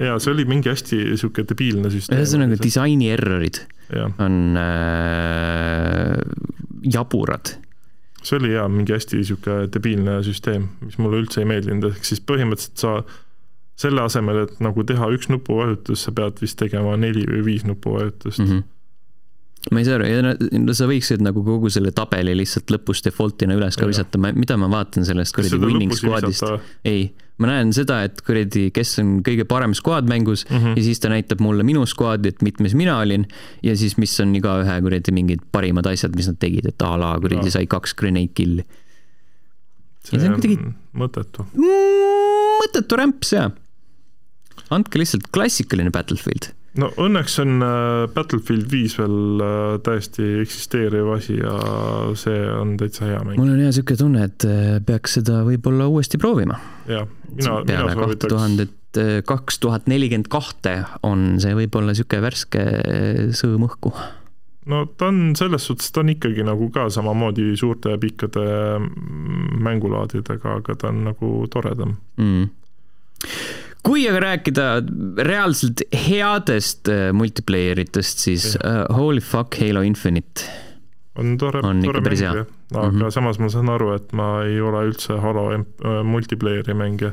ja 0.00 0.18
see 0.22 0.32
oli 0.34 0.46
mingi 0.48 0.70
hästi 0.72 1.00
sihuke 1.20 1.44
debiilne 1.48 1.90
süsteem. 1.92 2.20
ühesõnaga 2.20 2.58
disaini 2.60 3.10
errorid 3.14 3.62
ja. 3.92 4.08
on 4.22 4.58
äh, 4.60 6.16
jaburad. 6.94 7.54
see 8.22 8.38
oli 8.40 8.54
jaa, 8.54 8.68
mingi 8.72 8.96
hästi 8.96 9.22
sihuke 9.24 9.62
debiilne 9.72 10.20
süsteem, 10.26 10.68
mis 10.84 10.98
mulle 11.00 11.22
üldse 11.24 11.44
ei 11.44 11.48
meeldinud, 11.50 11.90
ehk 11.92 12.08
siis 12.08 12.22
põhimõtteliselt 12.24 12.84
sa 12.84 12.96
selle 13.80 14.04
asemel, 14.04 14.44
et 14.44 14.58
nagu 14.60 14.84
teha 14.84 15.08
üks 15.14 15.30
nupuvajutus, 15.32 16.04
sa 16.04 16.12
pead 16.16 16.42
vist 16.42 16.58
tegema 16.60 16.98
neli 17.00 17.24
või 17.28 17.46
viis 17.52 17.64
nupuvajutust 17.68 18.42
mm. 18.42 18.52
-hmm 18.52 18.68
ma 19.68 19.82
ei 19.82 19.84
saa 19.84 19.98
aru, 19.98 20.06
no 20.64 20.72
sa 20.76 20.86
võiksid 20.88 21.20
nagu 21.20 21.42
kogu 21.44 21.68
selle 21.72 21.92
tabeli 21.92 22.32
lihtsalt 22.38 22.72
lõpus 22.72 23.02
default'ina 23.04 23.58
üles 23.58 23.76
ka 23.76 23.88
visata, 23.88 24.16
mida 24.16 24.56
ma 24.56 24.70
vaatan 24.72 25.04
sellest 25.04 25.36
kuradi 25.36 25.58
winning 25.60 25.92
squad'ist. 25.92 26.46
ei, 26.88 27.10
ma 27.40 27.48
näen 27.48 27.72
seda, 27.76 28.02
et 28.06 28.20
kuradi, 28.26 28.66
kes 28.74 28.98
on 29.02 29.14
kõige 29.26 29.46
parem 29.48 29.72
squad 29.76 30.08
mängus 30.10 30.44
mm 30.48 30.56
-hmm. 30.56 30.76
ja 30.76 30.84
siis 30.84 31.00
ta 31.00 31.08
näitab 31.12 31.40
mulle 31.40 31.64
minu 31.66 31.86
squad'i, 31.88 32.28
et 32.28 32.42
mitmes 32.42 32.74
mina 32.76 32.98
olin 33.00 33.26
ja 33.62 33.76
siis, 33.76 33.96
mis 33.96 34.12
on 34.20 34.34
igaühe 34.36 34.76
kuradi 34.84 35.12
mingid 35.16 35.40
parimad 35.52 35.86
asjad, 35.86 36.16
mis 36.16 36.28
nad 36.28 36.38
tegid, 36.38 36.68
et 36.68 36.82
a 36.82 36.96
la 37.00 37.14
kuradi 37.20 37.48
no. 37.48 37.50
sai 37.50 37.66
kaks 37.66 37.94
grenade 37.94 38.34
kill'i. 38.34 38.64
see, 40.04 40.18
see 40.20 40.28
on 40.28 40.36
kuidagi 40.36 40.58
mõttetu 40.92 41.46
mm,. 41.54 42.60
mõttetu 42.62 43.00
rämps, 43.00 43.32
jaa. 43.32 43.50
andke 44.70 44.98
lihtsalt 44.98 45.30
klassikaline 45.32 45.90
Battlefield 45.90 46.52
no 46.78 46.90
õnneks 47.00 47.38
on 47.42 47.64
äh, 47.64 48.04
Battlefield 48.14 48.68
viis 48.70 48.96
veel 48.98 49.42
äh, 49.42 49.78
täiesti 49.86 50.26
eksisteeriv 50.42 51.08
asi 51.16 51.38
ja 51.40 51.54
see 52.18 52.42
on 52.54 52.76
täitsa 52.80 53.08
hea 53.08 53.22
mäng. 53.24 53.40
mul 53.40 53.50
on 53.54 53.62
hea 53.62 53.70
niisugune 53.72 53.98
tunne, 53.98 54.28
et 54.30 54.46
äh, 54.46 54.76
peaks 54.86 55.18
seda 55.18 55.42
võib-olla 55.46 55.88
uuesti 55.90 56.20
proovima. 56.20 56.60
jah, 56.90 57.08
mina, 57.32 57.56
mina 57.66 57.96
soovitaks. 57.96 58.34
tuhandet, 58.34 58.76
kaks 59.26 59.60
tuhat 59.62 59.90
nelikümmend 59.90 60.30
kahte 60.30 60.80
on 61.06 61.36
see 61.42 61.54
võib-olla 61.58 61.94
niisugune 61.94 62.24
värske 62.26 62.64
sõõm 63.38 63.66
õhku. 63.66 63.94
no 64.70 64.84
ta 64.94 65.10
on 65.10 65.34
selles 65.38 65.66
suhtes, 65.66 65.90
ta 65.90 66.04
on 66.04 66.14
ikkagi 66.14 66.46
nagu 66.46 66.70
ka 66.74 66.86
samamoodi 66.92 67.52
suurte 67.58 67.96
ja 67.96 68.02
pikkade 68.02 68.46
mm, 68.78 69.58
mängulaadidega, 69.66 70.60
aga 70.62 70.78
ta 70.78 70.94
on 70.94 71.04
nagu 71.10 71.34
toredam 71.50 71.98
mm 72.20 72.48
kui 73.86 74.04
aga 74.08 74.20
rääkida 74.24 74.66
reaalselt 75.26 75.84
headest 75.94 76.88
äh, 76.90 77.10
multiplayer 77.16 77.80
itest, 77.82 78.22
siis 78.26 78.52
uh, 78.60 78.84
holy 78.96 79.22
fuck 79.24 79.56
Halo 79.60 79.82
Infinite. 79.86 80.46
on 81.18 81.34
tore, 81.38 81.60
tore 81.60 82.00
mäng 82.00 82.20
jah, 82.20 82.44
aga 82.74 82.90
mm 82.90 83.00
-hmm. 83.00 83.10
samas 83.10 83.38
ma 83.38 83.48
saan 83.48 83.68
aru, 83.68 83.92
et 83.94 84.12
ma 84.12 84.42
ei 84.44 84.60
ole 84.60 84.86
üldse 84.90 85.18
Halo 85.20 85.52
äh, 85.52 85.64
multiplayer'i 86.04 86.74
mängija. 86.74 87.12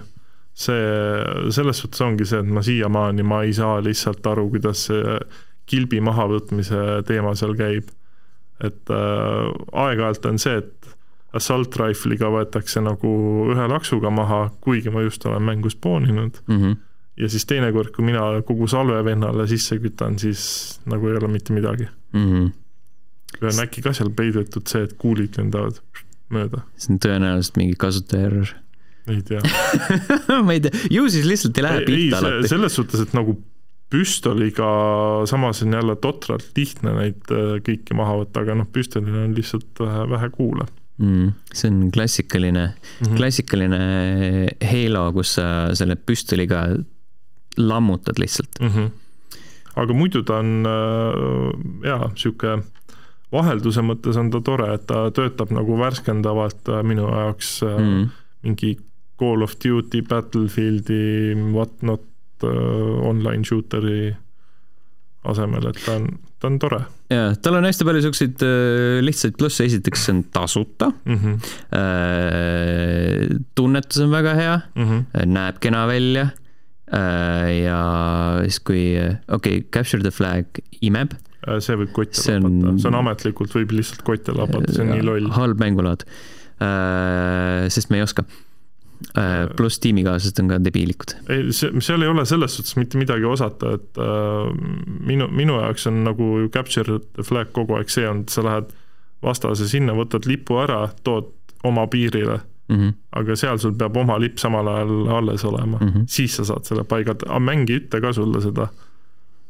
see, 0.54 1.52
selles 1.52 1.78
suhtes 1.78 2.02
ongi 2.02 2.26
see, 2.26 2.40
et 2.40 2.48
ma 2.50 2.62
siiamaani, 2.62 3.24
ma 3.24 3.44
ei 3.44 3.54
saa 3.54 3.84
lihtsalt 3.84 4.28
aru, 4.28 4.50
kuidas 4.50 4.86
see 4.86 5.20
kilbi 5.66 6.02
mahavõtmise 6.02 7.04
teema 7.06 7.36
seal 7.36 7.56
käib. 7.56 7.90
et 8.64 8.90
äh, 8.90 9.54
aeg-ajalt 9.72 10.26
on 10.26 10.40
see, 10.40 10.58
et 10.58 10.77
assault 11.36 11.76
rifle'iga 11.80 12.30
võetakse 12.32 12.82
nagu 12.84 13.10
ühe 13.52 13.66
laksuga 13.72 14.12
maha, 14.14 14.42
kuigi 14.64 14.94
ma 14.94 15.04
just 15.06 15.26
olen 15.28 15.44
mängu 15.44 15.72
spooninud 15.72 16.40
mm. 16.48 16.60
-hmm. 16.62 16.78
ja 17.24 17.30
siis 17.30 17.46
teinekord, 17.50 17.92
kui 17.96 18.06
mina 18.06 18.30
kogu 18.48 18.68
salve 18.72 19.04
vennale 19.06 19.48
sisse 19.48 19.80
kütan, 19.84 20.20
siis 20.20 20.80
nagu 20.86 21.10
ei 21.10 21.18
ole 21.20 21.32
mitte 21.32 21.54
midagi 21.54 21.88
mm. 22.14 22.30
-hmm. 22.30 22.54
või 23.42 23.52
on 23.52 23.66
äkki 23.66 23.84
ka 23.84 23.94
seal 23.94 24.14
peidetud 24.16 24.68
see, 24.68 24.84
et 24.88 24.96
kuulid 24.98 25.36
lendavad 25.38 25.82
mööda? 26.30 26.64
see 26.78 26.96
on 26.96 27.04
tõenäoliselt 27.04 27.60
mingi 27.60 27.76
kasutaja 27.76 28.32
error. 28.32 28.56
ei 29.12 29.22
tea 29.22 29.44
ma 30.48 30.56
ei 30.56 30.64
tea, 30.64 30.88
ju 30.92 31.10
siis 31.10 31.28
lihtsalt 31.28 31.58
ei 31.58 31.68
lähe 31.68 31.86
pihta 31.86 32.24
alati. 32.24 32.56
selles 32.56 32.80
suhtes, 32.80 33.04
et 33.04 33.14
nagu 33.18 33.36
püstoliga, 33.88 34.68
samas 35.28 35.62
on 35.64 35.74
jälle 35.74 35.96
totralt 35.96 36.50
lihtne 36.58 36.92
neid 36.92 37.32
äh, 37.32 37.56
kõiki 37.64 37.96
maha 37.96 38.18
võtta, 38.24 38.44
aga 38.44 38.58
noh, 38.60 38.68
püstolil 38.68 39.16
on 39.16 39.36
lihtsalt 39.36 39.80
vähe, 39.80 40.10
vähe 40.12 40.30
kuule 40.30 40.68
mm,. 40.98 41.34
see 41.54 41.72
on 41.72 41.92
klassikaline 41.92 42.66
mm, 42.68 43.08
-hmm. 43.08 43.18
klassikaline 43.18 43.82
Halo, 44.72 45.12
kus 45.14 45.36
sa 45.38 45.76
selle 45.76 45.96
püstoliga 45.96 46.64
lammutad 47.58 48.20
lihtsalt 48.20 48.60
mm. 48.60 48.68
-hmm. 48.68 48.90
aga 49.76 49.94
muidu 49.94 50.24
ta 50.24 50.40
on 50.40 50.66
äh, 50.66 51.90
jaa, 51.90 52.12
sihuke 52.16 52.58
vahelduse 53.32 53.82
mõttes 53.82 54.18
on 54.18 54.32
ta 54.32 54.42
tore, 54.42 54.74
et 54.74 54.86
ta 54.88 55.08
töötab 55.12 55.52
nagu 55.52 55.80
värskendavalt 55.80 56.70
äh, 56.70 56.84
minu 56.84 57.10
jaoks 57.12 57.62
mm. 57.64 57.78
-hmm. 57.78 58.10
mingi 58.44 58.78
Call 59.20 59.42
of 59.42 59.56
Duty, 59.66 60.02
Battlefieldi, 60.02 61.34
what 61.54 61.82
not 61.82 62.02
online 63.02 63.44
shooter'i 63.44 64.16
asemel, 65.24 65.68
et 65.68 65.80
ta 65.86 65.96
on, 65.96 66.20
ta 66.40 66.48
on 66.48 66.60
tore. 66.60 66.82
Jaa, 67.14 67.36
tal 67.44 67.60
on 67.60 67.68
hästi 67.68 67.88
palju 67.88 68.02
siukseid 68.08 68.44
äh, 68.46 68.98
lihtsaid 69.06 69.38
plusse, 69.40 69.68
esiteks 69.68 70.08
see 70.08 70.16
on 70.16 70.24
tasuta 70.34 70.92
mm. 71.06 71.22
-hmm. 71.22 71.36
Tunnetus 73.56 74.02
on 74.04 74.12
väga 74.12 74.34
hea 74.36 74.58
mm, 74.76 74.84
-hmm. 74.84 75.26
näeb 75.38 75.62
kena 75.64 75.88
välja 75.88 76.30
ja 77.62 77.80
siis, 78.44 78.60
kui, 78.64 78.96
okei 79.28 79.58
okay,, 79.58 79.70
capture 79.72 80.04
the 80.04 80.12
flag 80.12 80.46
imeb. 80.82 81.12
See 81.60 81.76
võib 81.76 81.92
kotte 81.92 82.16
see 82.16 82.38
lapata 82.40 82.70
on..., 82.70 82.80
see 82.80 82.88
on 82.88 82.96
ametlikult, 82.96 83.52
võib 83.56 83.74
lihtsalt 83.76 84.06
kotte 84.08 84.32
lapata, 84.36 84.72
see 84.72 84.86
on 84.86 84.94
nii 84.96 85.04
loll. 85.04 85.28
halb 85.36 85.60
mängulaad 85.60 86.08
sest 87.70 87.92
me 87.92 88.00
ei 88.00 88.06
oska 88.08 88.24
pluss 89.58 89.80
tiimikaaslased 89.84 90.40
on 90.42 90.52
ka 90.52 90.60
debiilikud. 90.64 91.14
ei, 91.30 91.52
see, 91.56 91.70
seal 91.86 92.02
ei 92.02 92.12
ole 92.12 92.26
selles 92.26 92.58
suhtes 92.58 92.76
mitte 92.80 92.98
midagi 92.98 93.26
osata, 93.30 93.76
et 93.78 94.02
äh, 94.02 94.52
minu, 95.06 95.30
minu 95.30 95.60
jaoks 95.62 95.88
on 95.92 96.04
nagu 96.08 96.50
capture 96.54 97.00
the 97.14 97.26
flag 97.26 97.54
kogu 97.56 97.78
aeg 97.78 97.94
see 97.94 98.08
olnud, 98.10 98.30
sa 98.34 98.46
lähed 98.46 98.74
vastase 99.24 99.68
sinna, 99.70 99.96
võtad 99.98 100.28
lipu 100.30 100.60
ära, 100.62 100.88
tood 101.06 101.34
oma 101.66 101.88
piirile 101.92 102.40
mm. 102.68 102.76
-hmm. 102.76 102.94
aga 103.22 103.36
seal 103.36 103.60
sul 103.60 103.78
peab 103.78 103.98
oma 103.98 104.20
lipp 104.22 104.38
samal 104.38 104.68
ajal 104.68 105.08
alles 105.20 105.46
olema 105.46 105.78
mm, 105.78 105.88
-hmm. 105.88 106.04
siis 106.08 106.36
sa 106.36 106.46
saad 106.46 106.66
selle 106.66 106.84
paigata, 106.84 107.30
aga 107.30 107.40
mängi 107.40 107.74
ei 107.74 107.80
ütle 107.80 108.02
ka 108.02 108.14
sulle 108.14 108.42
seda 108.42 108.68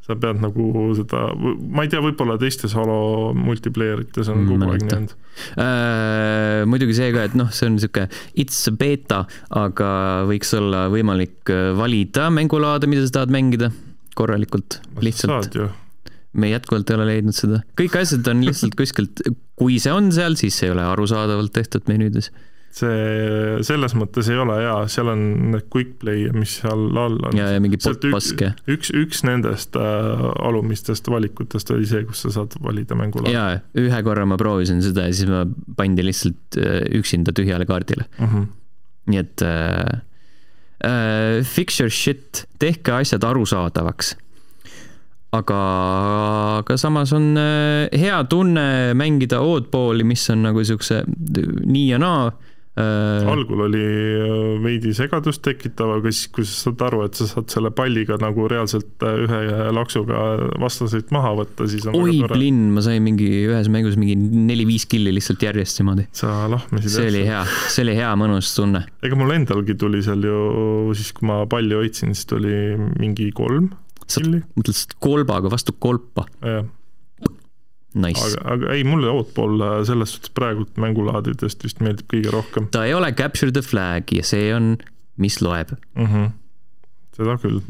sa 0.08 0.16
pead 0.16 0.42
nagu 0.44 0.88
seda, 0.98 1.24
ma 1.36 1.84
ei 1.86 1.92
tea, 1.92 2.02
võib-olla 2.04 2.38
teistes 2.42 2.76
Halo 2.78 3.34
multiplayer 3.38 4.06
ites 4.06 4.30
on 4.32 4.46
kogu 4.48 4.70
aeg 4.72 4.86
nii 4.86 4.96
olnud 4.98 5.16
äh,. 5.64 6.62
muidugi 6.70 6.96
see 6.98 7.12
ka, 7.16 7.26
et 7.28 7.36
noh, 7.40 7.52
see 7.54 7.68
on 7.70 7.76
niisugune 7.76 8.08
it's 8.40 8.62
beta, 8.80 9.26
aga 9.64 9.90
võiks 10.30 10.54
olla 10.58 10.88
võimalik 10.94 11.52
äh, 11.54 11.74
valida 11.78 12.30
mängulaade, 12.34 12.90
mida 12.90 13.04
sa 13.06 13.20
tahad 13.20 13.36
mängida 13.36 13.72
korralikult, 14.18 14.80
lihtsalt 15.04 15.60
me 16.38 16.52
jätkuvalt 16.52 16.90
ei 16.90 16.98
ole 16.98 17.08
leidnud 17.12 17.36
seda. 17.36 17.62
kõik 17.80 17.96
asjad 18.00 18.28
on 18.32 18.44
lihtsalt 18.46 18.78
kuskilt, 18.78 19.24
kui 19.58 19.80
see 19.82 19.94
on 19.94 20.12
seal, 20.16 20.38
siis 20.40 20.58
see 20.60 20.70
ei 20.70 20.76
ole 20.76 20.86
arusaadavalt 20.86 21.54
tehtud 21.56 21.90
menüüdes. 21.90 22.32
See 22.76 23.64
selles 23.66 23.96
mõttes 23.98 24.28
ei 24.32 24.38
ole 24.38 24.58
hea, 24.60 24.76
seal 24.92 25.10
on 25.12 25.22
need 25.54 25.68
quick 25.74 25.96
play, 26.02 26.28
mis 26.36 26.58
seal 26.62 26.90
all 27.00 27.18
on. 27.30 27.38
ja, 27.38 27.50
ja 27.56 27.62
mingi 27.64 27.80
ja, 27.80 28.52
üks, 28.70 28.92
üks 28.94 29.24
nendest 29.28 29.78
äh, 29.80 30.26
alumistest 30.46 31.10
valikutest 31.12 31.72
oli 31.74 31.88
see, 31.90 32.04
kus 32.08 32.26
sa 32.26 32.34
saad 32.40 32.58
valida 32.64 32.98
mängulaadi 33.00 33.34
ja 33.34 33.48
ühe 33.78 34.02
korra 34.06 34.28
ma 34.30 34.38
proovisin 34.40 34.84
seda 34.86 35.08
ja 35.08 35.16
siis 35.16 35.30
ma 35.32 35.46
pandi 35.80 36.06
lihtsalt 36.06 36.60
äh, 36.62 36.84
üksinda 37.00 37.34
tühjale 37.36 37.66
kaardile. 37.70 38.06
mm. 38.20 38.28
-hmm. 38.28 38.48
nii 39.12 39.24
et 39.24 39.42
äh, 39.42 40.02
äh, 40.84 41.44
fix 41.44 41.80
your 41.82 41.90
shit, 41.90 42.46
tehke 42.60 42.92
asjad 43.02 43.24
arusaadavaks. 43.24 44.16
aga, 45.38 45.58
aga 46.64 46.78
samas 46.80 47.12
on 47.14 47.38
äh, 47.38 48.00
hea 48.00 48.24
tunne 48.32 48.94
mängida 48.98 49.42
oddball'i, 49.44 50.06
mis 50.08 50.30
on 50.34 50.46
nagu 50.48 50.64
siukse 50.64 51.04
nii 51.66 51.90
ja 51.90 52.00
naa. 52.02 52.32
Algul 52.78 53.64
oli 53.66 53.82
äh, 53.82 54.34
veidi 54.62 54.94
segadust 54.98 55.42
tekitav, 55.46 55.96
aga 55.98 56.12
siis, 56.14 56.28
kui 56.34 56.46
sa 56.46 56.68
saad 56.68 56.84
aru, 56.90 57.04
et 57.08 57.18
sa 57.18 57.28
saad 57.30 57.50
selle 57.54 57.72
palliga 57.76 58.20
nagu 58.22 58.46
reaalselt 58.52 59.06
äh, 59.06 59.24
ühe 59.26 59.72
laksuga 59.74 60.20
vastaseid 60.62 61.10
maha 61.16 61.34
võtta, 61.42 61.68
siis 61.72 61.88
on 61.90 61.98
oi 61.98 62.22
plinn, 62.30 62.70
ma 62.76 62.84
sain 62.86 63.02
mingi 63.06 63.30
ühes 63.48 63.72
mängus 63.74 63.98
mingi 64.00 64.18
neli-viis 64.18 64.88
killi 64.90 65.16
lihtsalt 65.16 65.48
järjest 65.48 65.82
niimoodi. 65.82 66.08
sa 66.18 66.46
lahmisid 66.52 66.94
see 66.94 67.10
oli 67.14 67.26
hea, 67.30 67.42
see 67.66 67.88
oli 67.88 67.98
hea 67.98 68.14
mõnus 68.20 68.54
tunne. 68.58 68.86
ega 69.06 69.20
mul 69.20 69.34
endalgi 69.36 69.78
tuli 69.80 70.04
seal 70.06 70.24
ju 70.28 70.40
siis, 70.98 71.14
kui 71.18 71.30
ma 71.32 71.42
palli 71.50 71.78
hoidsin, 71.78 72.14
siis 72.14 72.30
tuli 72.30 72.56
mingi 73.02 73.32
kolm 73.36 73.72
sa 74.08 74.24
mõtlesid 74.24 74.96
kolbaga 75.04 75.52
vastu 75.52 75.76
kolpa, 75.84 76.26
jah, 76.46 76.64
nice. 78.02 78.24
aga, 78.24 78.44
aga 78.56 78.74
ei, 78.76 78.84
mulle 78.88 79.10
Outball 79.12 79.62
äh, 79.62 79.78
selles 79.88 80.16
suhtes 80.16 80.34
praegult 80.38 80.78
mängulaadidest 80.82 81.66
vist 81.66 81.82
meeldib 81.84 82.10
kõige 82.14 82.34
rohkem 82.34 82.70
ta 82.74 82.86
ei 82.88 82.96
ole 82.98 83.12
capture 83.18 83.54
the 83.54 83.64
flag 83.66 84.12
ja 84.14 84.26
see 84.28 84.52
on, 84.56 84.76
mis 85.22 85.40
loeb. 85.42 85.74
mm. 85.96 86.12
-hmm. 86.12 86.30
seda 87.18 87.38
küll. 87.42 87.62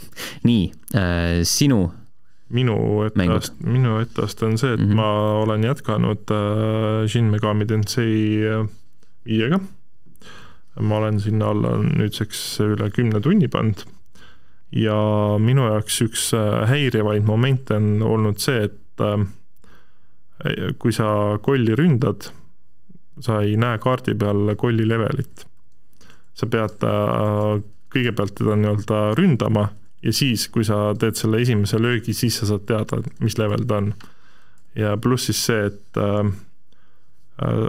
nii 0.48 0.66
äh,, 0.94 1.40
sinu, 1.46 1.86
minu 2.48 2.78
etteast, 3.06 3.56
minu 3.64 3.98
etteast 4.02 4.42
on 4.46 4.58
see, 4.58 4.74
et 4.74 4.80
mm. 4.80 4.90
-hmm. 4.90 4.94
ma 4.94 5.10
olen 5.46 5.64
jätkanud 5.64 6.30
äh, 6.30 7.08
Shin 7.08 7.32
Megami 7.32 7.66
Tensei 7.66 8.44
äh, 8.46 8.68
viiega. 9.26 9.60
ma 10.80 10.96
olen 10.96 11.20
sinna 11.20 11.46
alla 11.48 11.78
nüüdseks 11.82 12.60
üle 12.60 12.90
kümne 12.90 13.20
tunni 13.20 13.48
pannud 13.48 13.86
ja 14.74 14.96
minu 15.42 15.66
jaoks 15.70 16.00
üks 16.04 16.28
äh, 16.36 16.64
häirivaid 16.70 17.26
momente 17.26 17.76
on 17.78 18.02
olnud 18.02 18.40
see, 18.42 18.66
et 18.68 19.04
äh, 19.04 19.18
kui 20.78 20.92
sa 20.92 21.06
kolli 21.42 21.74
ründad, 21.78 22.28
sa 23.24 23.40
ei 23.40 23.56
näe 23.56 23.78
kaardi 23.80 24.14
peal 24.18 24.54
kolli 24.60 24.88
levelit. 24.88 25.46
sa 26.36 26.46
pead 26.52 26.82
äh, 26.84 27.62
kõigepealt 27.88 28.34
teda 28.36 28.56
nii-öelda 28.60 28.98
ründama 29.16 29.70
ja 30.04 30.12
siis, 30.12 30.48
kui 30.52 30.66
sa 30.68 30.90
teed 30.98 31.16
selle 31.16 31.40
esimese 31.40 31.80
löögi, 31.80 32.12
siis 32.12 32.36
sa 32.36 32.48
saad 32.50 32.66
teada, 32.68 33.00
mis 33.24 33.38
level 33.40 33.64
ta 33.64 33.80
on. 33.80 33.94
ja 34.76 34.96
pluss 35.00 35.30
siis 35.30 35.40
see, 35.46 35.70
et 35.70 36.00
äh, 36.02 36.28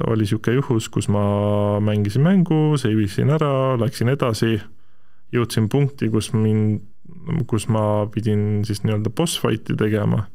oli 0.08 0.26
niisugune 0.26 0.60
juhus, 0.60 0.90
kus 0.92 1.08
ma 1.12 1.80
mängisin 1.84 2.24
mängu, 2.24 2.78
save 2.80 3.04
isin 3.04 3.32
ära, 3.36 3.78
läksin 3.80 4.12
edasi, 4.12 4.58
jõudsin 5.32 5.68
punkti, 5.72 6.12
kus 6.12 6.32
mind, 6.36 6.84
kus 7.48 7.68
ma 7.72 8.08
pidin 8.12 8.66
siis 8.68 8.84
nii-öelda 8.84 9.12
boss 9.16 9.40
fight'i 9.40 9.76
tegema, 9.80 10.26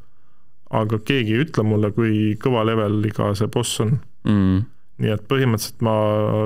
aga 0.72 0.98
keegi 1.04 1.36
ei 1.36 1.46
ütle 1.46 1.64
mulle, 1.66 1.92
kui 1.92 2.36
kõva 2.40 2.64
leveliga 2.68 3.32
see 3.38 3.50
boss 3.52 3.80
on. 3.84 3.98
Mm, 4.28 4.62
nii 5.02 5.12
et 5.12 5.26
põhimõtteliselt 5.28 5.82
ma 5.84 5.96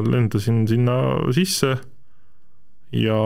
lendasin 0.07 0.65
sinna 0.71 0.97
sisse 1.37 1.77
ja 2.95 3.19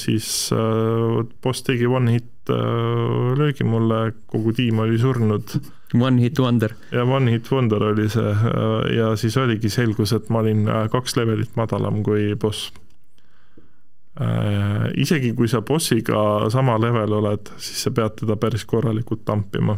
siis 0.00 0.28
äh, 0.52 1.24
boss 1.42 1.64
tegi 1.66 1.86
one 1.86 2.16
hit 2.16 2.50
äh, 2.50 3.32
löögi 3.38 3.64
mulle, 3.64 4.12
kogu 4.30 4.52
tiim 4.52 4.82
oli 4.84 4.98
surnud. 4.98 5.56
One 5.94 6.22
hit 6.22 6.38
wonder. 6.42 6.74
ja 6.92 7.04
one 7.04 7.30
hit 7.30 7.50
wonder 7.52 7.82
oli 7.90 8.08
see 8.10 8.30
äh, 8.30 8.96
ja 8.96 9.14
siis 9.16 9.36
oligi 9.40 9.70
selgus, 9.70 10.12
et 10.12 10.30
ma 10.30 10.42
olin 10.42 10.66
kaks 10.90 11.16
levelit 11.16 11.54
madalam 11.56 12.02
kui 12.06 12.34
boss. 12.34 12.72
Isegi 14.94 15.32
kui 15.34 15.48
sa 15.50 15.58
bossiga 15.66 16.46
sama 16.54 16.76
level 16.78 17.16
oled, 17.16 17.48
siis 17.58 17.80
sa 17.82 17.90
pead 17.90 18.20
teda 18.20 18.36
päris 18.38 18.62
korralikult 18.70 19.24
tampima 19.26 19.74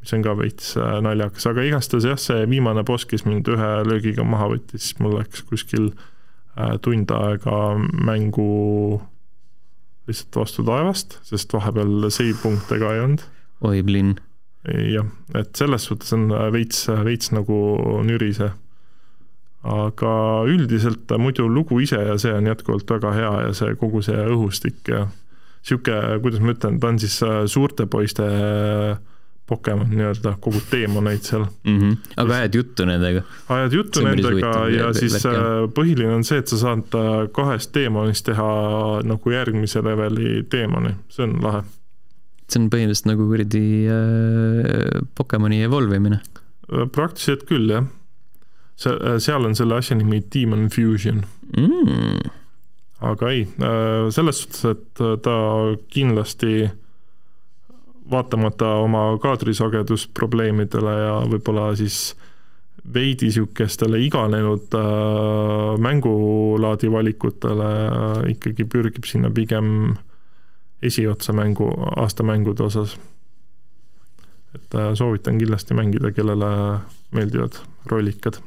mis 0.00 0.14
on 0.16 0.24
ka 0.24 0.34
veits 0.38 0.72
äh, 0.80 0.96
naljakas, 1.04 1.46
aga 1.50 1.64
igastahes 1.68 2.06
jah, 2.08 2.20
see 2.20 2.46
viimane 2.50 2.84
boss, 2.88 3.06
kes 3.08 3.26
mind 3.28 3.48
ühe 3.52 3.70
löögiga 3.88 4.24
maha 4.26 4.48
võttis, 4.54 4.94
mul 5.00 5.18
läks 5.18 5.44
kuskil 5.48 5.90
äh, 5.90 6.76
tund 6.84 7.12
aega 7.12 7.58
mängu 7.78 9.00
lihtsalt 10.08 10.40
vastu 10.40 10.64
taevast, 10.66 11.20
sest 11.28 11.52
vahepeal 11.54 12.08
save 12.08 12.38
punkte 12.42 12.80
ka 12.80 12.94
ei 12.96 13.04
olnud. 13.04 13.26
oi, 13.68 13.84
Blinn. 13.86 14.16
jah, 14.64 15.06
et 15.36 15.52
selles 15.56 15.86
suhtes 15.88 16.16
on 16.16 16.30
äh, 16.32 16.48
veits, 16.54 16.86
veits 17.04 17.32
nagu 17.36 17.60
nürise. 18.06 18.54
aga 19.60 20.10
üldiselt 20.48 21.10
muidu 21.20 21.44
lugu 21.44 21.82
ise 21.84 21.98
ja 22.00 22.14
see 22.16 22.32
on 22.32 22.46
jätkuvalt 22.48 22.88
väga 22.88 23.10
hea 23.12 23.32
ja 23.44 23.50
see 23.52 23.74
kogu 23.76 24.00
see 24.00 24.16
õhustik 24.16 24.88
ja 24.88 25.02
sihuke, 25.60 25.92
kuidas 26.24 26.40
ma 26.40 26.54
ütlen, 26.54 26.78
ta 26.80 26.88
on 26.88 26.98
siis 27.02 27.18
suurte 27.52 27.84
poiste 27.84 28.24
äh, 28.24 28.94
Pokemon 29.50 29.88
nii-öelda, 29.90 30.36
kogud 30.40 30.66
teemoneid 30.70 31.24
seal, 31.26 31.42
mm. 31.64 31.78
-hmm. 31.78 31.96
aga 32.22 32.34
ajad 32.36 32.54
juttu 32.54 32.84
nendega. 32.86 33.22
ajad 33.48 33.72
juttu 33.74 34.04
nendega 34.06 34.52
ja 34.70 34.92
siis 34.94 35.16
jah. 35.24 35.34
äh, 35.34 35.64
põhiline 35.74 36.14
on 36.14 36.24
see, 36.24 36.38
et 36.38 36.52
sa 36.52 36.58
saad 36.60 36.94
äh, 36.94 37.10
kahest 37.34 37.72
teemonist 37.74 38.28
teha 38.28 38.50
nagu 39.02 39.32
järgmise 39.34 39.82
leveli 39.82 40.44
teemoni, 40.50 40.94
see 41.10 41.26
on 41.26 41.34
lahe. 41.42 41.64
see 42.46 42.62
on 42.62 42.68
põhimõtteliselt 42.70 43.10
nagu 43.10 43.26
kuradi 43.32 43.64
äh, 43.90 45.00
Pokemoni 45.18 45.62
evolve 45.66 45.98
imine. 45.98 46.20
praktiliselt 46.94 47.42
küll, 47.50 47.70
jah. 47.74 47.88
see, 48.76 48.94
seal 49.18 49.44
on 49.50 49.58
selle 49.58 49.80
asja 49.82 49.96
nimi 49.98 50.22
Demon 50.34 50.68
Fusion, 50.70 51.24
Mm. 51.58 52.30
aga 53.00 53.30
ei, 53.32 53.48
selles 54.14 54.44
suhtes, 54.44 54.64
et 54.70 55.00
ta 55.24 55.34
kindlasti 55.90 56.68
vaatamata 58.10 58.74
oma 58.84 59.04
kaadrisagedusprobleemidele 59.22 60.94
ja 61.04 61.14
võib-olla 61.30 61.70
siis 61.78 62.14
veidi 62.94 63.28
niisugustele 63.28 64.00
iganenud 64.02 64.74
äh, 64.74 65.78
mängulaadi 65.78 66.90
valikutele 66.92 67.70
äh, 67.86 68.30
ikkagi 68.34 68.64
pürgib 68.64 69.06
sinna 69.08 69.30
pigem 69.30 69.96
esiotsa 70.82 71.32
mängu, 71.36 71.68
aastamängude 71.96 72.62
osas. 72.62 72.96
et 74.54 74.74
äh, 74.74 74.94
soovitan 74.94 75.38
kindlasti 75.38 75.74
mängida, 75.74 76.12
kellele 76.12 76.80
meeldivad 77.14 77.60
rollikad. 77.86 78.40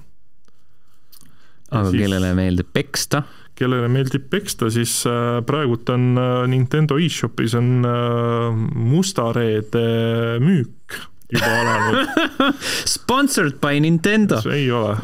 aga 1.71 1.89
siis- 1.89 2.01
kellele 2.01 2.33
meeldib 2.33 2.73
peksta, 2.73 3.23
kellele 3.57 3.89
meeldib 3.91 4.27
peksta, 4.31 4.69
siis 4.73 5.03
äh, 5.09 5.39
praegult 5.45 5.89
on 5.93 6.13
äh, 6.17 6.43
Nintendo 6.49 6.97
e-shopis 7.01 7.55
on 7.59 7.85
äh, 7.85 8.61
musta 8.75 9.29
reede 9.35 10.39
müük 10.43 11.01
juba 11.31 11.49
alanud. 11.61 12.07
sponsored 12.95 13.59
by 13.63 13.79
Nintendo. 13.83 14.39
ei 14.51 14.69
ole, 14.71 14.95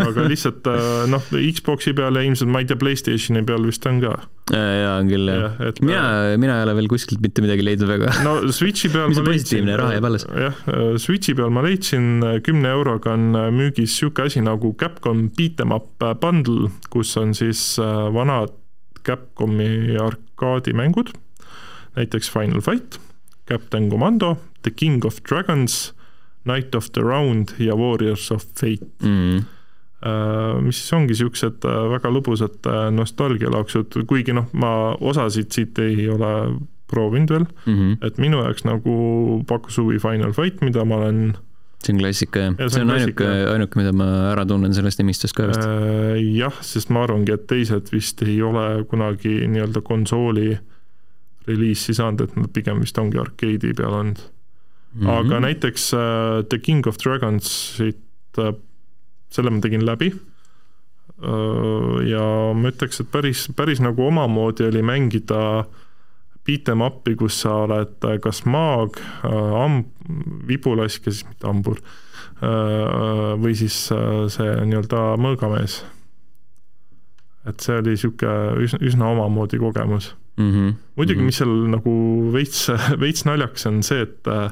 aga 0.00 0.26
lihtsalt 0.30 0.66
äh, 0.70 1.06
noh, 1.10 1.24
Xbox'i 1.30 1.94
peal 1.96 2.18
ja 2.18 2.24
ilmselt 2.26 2.50
ma 2.52 2.62
ei 2.62 2.68
tea, 2.70 2.78
Playstationi 2.80 3.44
peal 3.46 3.66
vist 3.68 3.86
on 3.90 4.00
ka. 4.02 4.14
jaa, 4.50 4.96
on 4.96 5.10
küll 5.10 5.30
jah. 5.30 5.42
jah, 5.44 5.68
et 5.70 5.82
mina, 5.84 6.04
mina 6.42 6.58
ei 6.58 6.66
ole 6.66 6.76
veel 6.80 6.90
kuskilt 6.90 7.22
mitte 7.24 7.44
midagi 7.44 7.66
leidnud 7.66 7.90
väga. 7.90 8.14
no 8.26 8.38
Switchi 8.50 8.90
peal 8.92 9.12
Mis 9.12 9.20
ma 9.20 9.26
on 9.26 9.32
positiivne, 9.32 9.76
raha 9.80 9.98
jääb 9.98 10.08
alles. 10.10 10.26
jah, 10.46 10.64
Switchi 11.02 11.36
peal 11.38 11.52
ma 11.54 11.64
leidsin 11.66 12.24
kümne 12.46 12.72
euroga 12.74 13.14
on 13.18 13.30
müügis 13.54 13.90
niisugune 13.90 14.30
asi 14.30 14.40
nagu 14.44 14.72
Capcom 14.78 15.28
Beat 15.36 15.60
em 15.62 15.74
up 15.76 15.90
bundle, 16.22 16.70
kus 16.92 17.12
on 17.20 17.34
siis 17.36 17.74
äh, 17.82 18.08
vanad 18.14 18.56
Capcomi 19.06 19.96
arkaadimängud, 19.96 21.12
näiteks 21.96 22.30
Final 22.30 22.60
Fight, 22.60 22.98
Captain 23.50 23.88
Commando, 23.90 24.36
The 24.62 24.70
King 24.70 25.02
of 25.08 25.18
Dragons, 25.26 25.90
Night 26.48 26.74
of 26.78 26.90
the 26.96 27.02
Round 27.04 27.56
ja 27.58 27.74
Warriors 27.76 28.30
of 28.32 28.46
Fate. 28.56 28.86
mm.. 29.02 29.42
Äh, 30.00 30.54
mis 30.64 30.78
siis 30.80 30.94
ongi 30.96 31.12
niisugused 31.12 31.64
äh, 31.68 31.80
väga 31.92 32.08
lõbusad 32.08 32.64
äh, 32.70 32.86
nostalgialaaksud, 32.96 33.98
kuigi 34.08 34.32
noh, 34.32 34.46
ma 34.56 34.94
osasid 34.96 35.50
siit 35.52 35.76
ei 35.84 36.06
ole 36.08 36.30
proovinud 36.88 37.30
veel, 37.34 37.44
Mm 37.66 37.74
-hmm. 37.76 37.98
et 38.06 38.16
minu 38.18 38.40
jaoks 38.40 38.64
nagu 38.64 38.94
pakkus 39.46 39.76
huvi 39.78 39.98
Final 40.00 40.32
Fight, 40.32 40.62
mida 40.64 40.84
ma 40.88 40.96
olen 41.02 41.36
see 41.84 41.92
on 41.94 42.00
klassika 42.00 42.40
jah 42.40 42.54
Ja 42.58 42.68
see 42.68 42.74
see 42.78 42.82
on 42.82 42.90
on 42.90 42.96
ainuke 42.96 43.28
ainuke, 43.52 43.76
mida 43.78 43.92
ma 43.92 44.08
ära 44.32 44.46
tunnen 44.48 44.74
sellest 44.74 44.98
nimistust 44.98 45.36
ka 45.36 45.46
vist. 45.48 45.60
äh, 45.68 46.16
jah, 46.36 46.56
sest 46.60 46.90
ma 46.90 47.02
arvangi, 47.04 47.32
et 47.32 47.46
teised 47.46 47.92
vist 47.92 48.22
ei 48.22 48.40
ole 48.42 48.84
kunagi 48.88 49.46
nii-öelda 49.48 49.80
konsooli 49.84 50.58
reliisi 51.50 51.94
saanud, 51.96 52.24
et 52.24 52.36
nad 52.38 52.50
pigem 52.54 52.80
vist 52.84 52.98
ongi 53.00 53.20
arkeedi 53.20 53.74
peal 53.76 53.94
olnud 54.00 54.20
mm. 54.20 55.06
-hmm. 55.06 55.10
aga 55.10 55.40
näiteks 55.46 55.92
äh, 55.94 56.44
The 56.48 56.58
King 56.58 56.86
of 56.86 56.98
Dragonsit 57.04 58.38
äh,, 58.38 58.54
selle 59.30 59.50
ma 59.50 59.60
tegin 59.60 59.86
läbi 59.86 60.12
äh,. 60.14 62.08
ja 62.10 62.54
ma 62.54 62.68
ütleks, 62.68 63.00
et 63.00 63.10
päris, 63.10 63.48
päris 63.56 63.80
nagu 63.80 64.06
omamoodi 64.06 64.68
oli 64.68 64.82
mängida 64.82 65.64
beat 66.46 66.68
em 66.68 66.80
up'i, 66.80 67.16
kus 67.16 67.40
sa 67.40 67.54
oled 67.66 68.20
kas 68.22 68.44
maag 68.44 69.00
äh,, 69.24 69.64
amb-, 69.64 69.90
vibulask 70.48 71.06
ja 71.06 71.12
siis 71.12 71.28
mitte 71.28 71.46
hambur 71.46 71.78
äh,, 72.42 73.36
või 73.42 73.54
siis 73.54 73.92
äh, 73.92 74.26
see 74.28 74.54
nii-öelda 74.66 75.16
mõõgamees 75.20 75.82
et 77.48 77.64
see 77.64 77.78
oli 77.80 77.94
niisugune 77.94 78.64
üsna, 78.64 78.80
üsna 78.84 79.12
omamoodi 79.14 79.60
kogemus 79.60 80.12
mm. 80.36 80.50
-hmm. 80.50 80.74
muidugi 80.96 81.18
mm, 81.18 81.22
-hmm. 81.22 81.26
Mis 81.26 81.36
seal 81.36 81.54
nagu 81.70 81.94
veits, 82.32 82.68
veits 83.04 83.24
naljakas 83.24 83.66
on 83.66 83.82
see, 83.82 84.02
et 84.02 84.26
äh, 84.26 84.50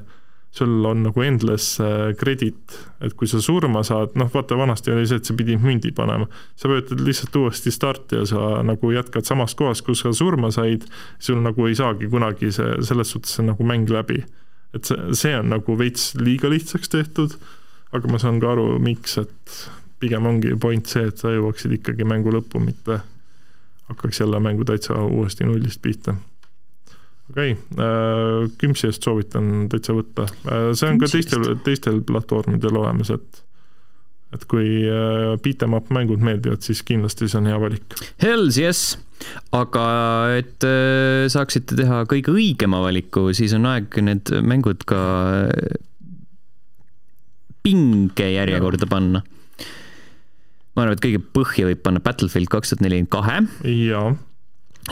sul 0.50 0.84
on 0.84 1.02
nagu 1.02 1.22
endless 1.22 1.78
kredit, 2.18 2.72
äh, 2.72 3.06
et 3.06 3.14
kui 3.14 3.28
sa 3.28 3.40
surma 3.40 3.82
saad, 3.82 4.16
noh 4.16 4.30
vaata 4.32 4.56
vanasti 4.56 4.90
oli 4.90 5.06
see, 5.06 5.20
et 5.20 5.24
sa 5.24 5.34
pidid 5.36 5.60
mündi 5.62 5.92
panema, 5.94 6.26
sa 6.56 6.68
vajutad 6.68 7.00
lihtsalt 7.04 7.36
uuesti 7.36 7.70
starti 7.70 8.16
ja 8.16 8.26
sa 8.26 8.62
nagu 8.62 8.92
jätkad 8.92 9.24
samas 9.28 9.54
kohas, 9.54 9.82
kus 9.82 10.00
sa 10.00 10.12
surma 10.12 10.50
said, 10.50 10.86
sul 11.18 11.42
nagu 11.44 11.66
ei 11.66 11.74
saagi 11.74 12.08
kunagi 12.08 12.52
see, 12.52 12.82
selles 12.82 13.12
suhtes 13.14 13.36
see 13.38 13.46
nagu 13.46 13.64
mäng 13.64 13.88
läbi. 13.90 14.24
et 14.74 14.84
see, 14.84 15.14
see 15.16 15.36
on 15.36 15.48
nagu 15.48 15.78
veits 15.78 16.14
liiga 16.14 16.48
lihtsaks 16.48 16.88
tehtud, 16.88 17.38
aga 17.92 18.08
ma 18.08 18.18
saan 18.18 18.40
ka 18.40 18.52
aru, 18.52 18.78
miks, 18.78 19.16
et 19.18 19.60
pigem 20.00 20.26
ongi 20.26 20.52
point 20.60 20.86
see, 20.86 21.06
et 21.08 21.16
sa 21.18 21.32
jõuaksid 21.32 21.78
ikkagi 21.78 22.04
mängu 22.04 22.32
lõppu, 22.34 22.60
mitte 22.62 23.00
hakkaks 23.88 24.20
jälle 24.20 24.40
mängu 24.40 24.64
täitsa 24.64 24.94
uuesti 25.04 25.44
nullist 25.44 25.82
pihta. 25.82 26.14
okei 27.30 27.52
okay., 27.52 27.84
äh, 27.84 28.50
Kümsi 28.58 28.88
eest 28.88 29.02
soovitan 29.02 29.68
täitsa 29.72 29.96
võtta, 29.96 30.28
äh, 30.48 30.70
see 30.78 30.92
on 30.92 31.00
ka 31.00 31.10
teistel, 31.12 31.50
teistel 31.64 32.00
platvormidel 32.06 32.76
olemas, 32.76 33.12
et 33.14 33.44
et 34.36 34.44
kui 34.44 34.84
äh, 34.84 35.34
beat 35.40 35.62
em 35.64 35.76
up 35.78 35.88
mängud 35.94 36.20
meeldivad, 36.24 36.60
siis 36.64 36.82
kindlasti 36.84 37.30
see 37.30 37.40
on 37.40 37.48
hea 37.48 37.60
valik. 37.60 37.96
Hells 38.20 38.58
yes, 38.60 38.82
aga 39.56 39.84
et 40.36 40.66
saaksite 41.32 41.78
teha 41.78 42.02
kõige 42.10 42.34
õigema 42.36 42.82
valiku, 42.84 43.30
siis 43.36 43.56
on 43.56 43.66
aeg 43.70 43.96
need 44.04 44.34
mängud 44.44 44.84
ka 44.88 45.00
pinge 47.64 48.28
järjekorda 48.36 48.86
panna 48.88 49.24
ma 50.78 50.86
arvan, 50.86 50.94
et 50.94 51.02
kõige 51.02 51.20
põhja 51.34 51.68
võib 51.68 51.82
panna 51.82 52.02
Battlefield 52.04 52.50
kaks 52.52 52.72
tuhat 52.72 52.84
nelikümmend 52.86 53.10
kahe. 53.10 53.38
jaa. 53.88 54.12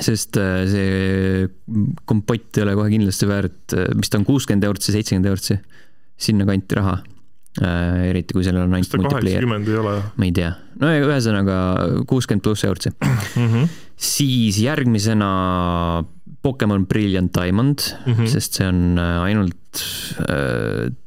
sest 0.02 0.36
äh, 0.40 0.64
see 0.68 1.84
kompott 2.10 2.58
ei 2.58 2.66
ole 2.66 2.74
kohe 2.76 2.90
kindlasti 2.92 3.28
väärt, 3.30 3.76
äh, 3.76 3.92
mis 3.96 4.10
ta 4.12 4.18
on, 4.18 4.26
kuuskümmend 4.28 4.66
eurtsi, 4.66 4.92
seitsekümmend 4.96 5.30
eurtsi, 5.30 5.60
sinnakanti 6.26 6.80
raha. 6.80 6.98
Äh, 7.56 8.10
eriti 8.10 8.36
kui 8.36 8.44
sellel 8.44 8.66
on 8.66 8.74
ainult 8.76 8.98
multiplayer. 8.98 9.38
kaheksakümmend 9.38 9.70
ei 9.72 9.78
ole? 9.80 9.94
ma 10.18 10.26
ei 10.26 10.34
tea, 10.36 10.50
no 10.82 10.90
ühesõnaga 11.06 11.54
kuuskümmend 12.10 12.44
pluss 12.44 12.66
eurtsi 12.68 12.90
mm. 12.92 13.46
-hmm. 13.46 13.78
siis 13.96 14.58
järgmisena 14.60 15.30
Pokemon 16.44 16.84
Brilliant 16.84 17.32
Diamond 17.32 17.80
mm, 17.80 18.12
-hmm. 18.12 18.28
sest 18.28 18.60
see 18.60 18.68
on 18.68 19.00
ainult 19.00 19.80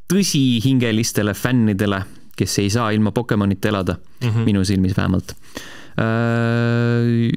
tõsihingelistele 0.09 1.37
fännidele 1.37 2.01
kes 2.39 2.59
ei 2.63 2.69
saa 2.73 2.91
ilma 2.95 3.11
Pokemonita 3.15 3.71
elada 3.71 3.95
mm, 3.97 4.29
-hmm. 4.29 4.45
minu 4.47 4.63
silmis 4.65 4.95
vähemalt 4.97 5.35
äh,. 5.99 7.29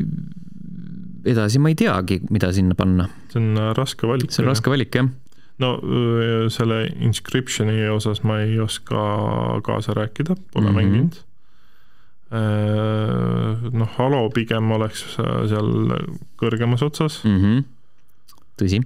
edasi 1.24 1.58
ma 1.58 1.68
ei 1.70 1.74
teagi, 1.78 2.20
mida 2.30 2.52
sinna 2.52 2.74
panna. 2.74 3.08
see 3.32 3.42
on 3.42 3.56
äh, 3.56 3.74
raske 3.78 4.06
valik. 4.06 4.30
see 4.30 4.44
on 4.44 4.50
raske 4.50 4.70
valik, 4.70 4.94
jah 4.94 5.10
no 5.62 5.74
äh, 5.78 6.48
selle 6.50 6.86
inscription'i 7.00 7.88
osas 7.88 8.22
ma 8.22 8.40
ei 8.42 8.58
oska 8.60 9.02
kaasa 9.62 9.94
rääkida, 9.94 10.36
pole 10.52 10.70
mm 10.70 10.70
-hmm. 10.70 10.76
mänginud. 10.76 11.20
Äh, 12.32 13.72
noh, 13.72 13.88
Halo 13.98 14.30
pigem 14.30 14.70
oleks 14.72 15.04
seal 15.48 15.70
kõrgemas 16.40 16.82
otsas 16.82 17.24
mm. 17.24 17.38
-hmm. 17.38 17.64
tõsi 18.56 18.80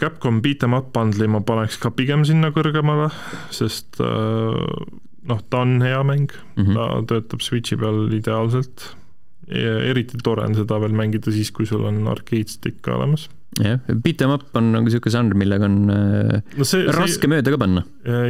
Capcom 0.00 0.40
beat 0.44 0.64
em 0.66 0.74
up 0.76 0.92
bundle'i 0.94 1.28
ma 1.30 1.40
paneks 1.46 1.78
ka 1.82 1.92
pigem 1.94 2.24
sinna 2.26 2.52
kõrgemale, 2.54 3.08
sest 3.54 4.00
äh, 4.02 4.60
noh, 5.30 5.42
ta 5.50 5.62
on 5.64 5.80
hea 5.84 6.02
mäng 6.06 6.28
mm, 6.30 6.62
-hmm. 6.62 6.74
ta 6.76 7.02
töötab 7.12 7.44
Switchi 7.44 7.78
peal 7.80 8.06
ideaalselt. 8.12 8.94
eriti 9.46 10.18
tore 10.26 10.42
on 10.42 10.56
seda 10.58 10.80
veel 10.82 10.94
mängida 10.98 11.30
siis, 11.30 11.52
kui 11.54 11.66
sul 11.66 11.84
on 11.86 12.08
arcade 12.10 12.50
stick 12.50 12.80
ka 12.82 12.96
olemas. 12.96 13.28
jah, 13.62 13.78
beat 14.02 14.22
em 14.22 14.30
up 14.34 14.56
on 14.58 14.72
nagu 14.72 14.88
niisugune 14.88 15.12
žanr, 15.14 15.34
millega 15.38 15.64
on 15.64 15.90
äh, 15.90 16.40
no 16.58 16.64
see, 16.64 16.82
raske 16.82 17.22
see, 17.22 17.30
mööda 17.30 17.54
ka 17.54 17.58
panna. 17.62 17.84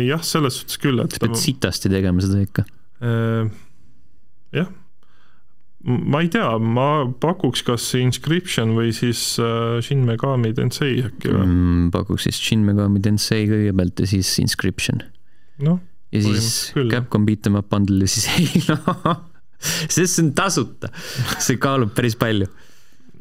jah, 0.05 0.22
selles 0.22 0.61
suhtes 0.61 0.77
küll, 0.79 1.01
et 1.01 1.16
sa 1.16 1.24
pead 1.24 1.39
sitasti 1.41 1.89
tegema 1.89 2.20
seda 2.20 2.43
ikka. 2.45 2.66
jah 4.53 4.68
ma 5.87 6.20
ei 6.24 6.30
tea, 6.32 6.49
ma 6.59 6.89
pakuks 7.22 7.62
kas 7.66 7.87
Inscription 8.01 8.74
või 8.76 8.91
siis 8.97 9.37
äh, 9.43 9.78
Shin 9.84 10.03
Megami 10.09 10.51
Tensei 10.57 10.99
äkki 11.07 11.30
või 11.30 11.45
mm,? 11.47 11.91
pakuks 11.95 12.26
siis 12.26 12.41
Shin 12.43 12.64
Megami 12.66 13.03
Tensei 13.05 13.47
kõigepealt 13.51 14.03
ja 14.03 14.11
siis 14.11 14.32
Inscription. 14.43 15.05
noh. 15.62 15.78
ja 16.14 16.24
siis 16.26 16.51
küll. 16.74 16.91
Capcom 16.93 17.26
Beat 17.28 17.47
em 17.51 17.59
up 17.61 17.70
bundle 17.70 18.09
ja 18.09 18.11
siis 18.11 18.26
Halo 18.70 19.16
sest 19.89 20.16
see 20.16 20.22
on 20.24 20.32
tasuta, 20.37 20.91
see 21.41 21.57
kaalub 21.61 21.95
päris 21.97 22.16
palju 22.18 22.49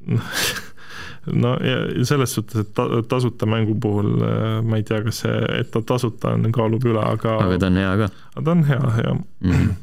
no 1.43 1.55
ja 1.63 1.77
selles 2.05 2.35
suhtes, 2.35 2.65
et 2.65 2.73
ta, 2.77 2.85
tasuta 3.09 3.47
mängu 3.49 3.77
puhul 3.81 4.11
äh, 4.19 4.59
ma 4.65 4.81
ei 4.81 4.85
tea, 4.87 5.01
kas 5.05 5.23
see, 5.23 5.39
et 5.61 5.71
ta 5.73 5.81
tasuta 5.85 6.35
on, 6.35 6.49
kaalub 6.55 6.85
üle, 6.85 7.01
aga 7.01 7.39
aga 7.45 7.61
ta 7.61 7.71
on 7.71 7.81
hea 7.81 7.95
ka. 8.03 8.11
ta 8.41 8.55
on 8.57 8.69
hea, 8.69 8.83
jah 9.05 9.17
mm 9.17 9.73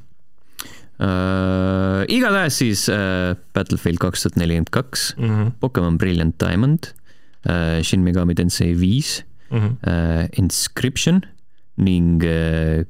äh,. 1.03 2.05
igatahes 2.09 2.59
siis 2.63 2.87
äh, 2.93 3.35
Battlefield 3.55 4.01
kaks 4.03 4.25
tuhat 4.25 4.39
nelikümmend 4.41 4.73
kaks, 4.75 5.13
mhm. 5.19 5.53
Pokemon 5.61 5.99
Brilliant 5.99 6.39
Diamond 6.41 6.95
äh,, 7.47 7.83
Shin 7.83 8.05
Megami 8.07 8.35
Tensei 8.39 8.75
viis 8.81 9.25
mm, 9.51 9.59
-hmm. 9.59 9.77
äh, 9.89 10.29
Inscription 10.39 11.23
ning 11.77 12.23
äh, 12.25 12.85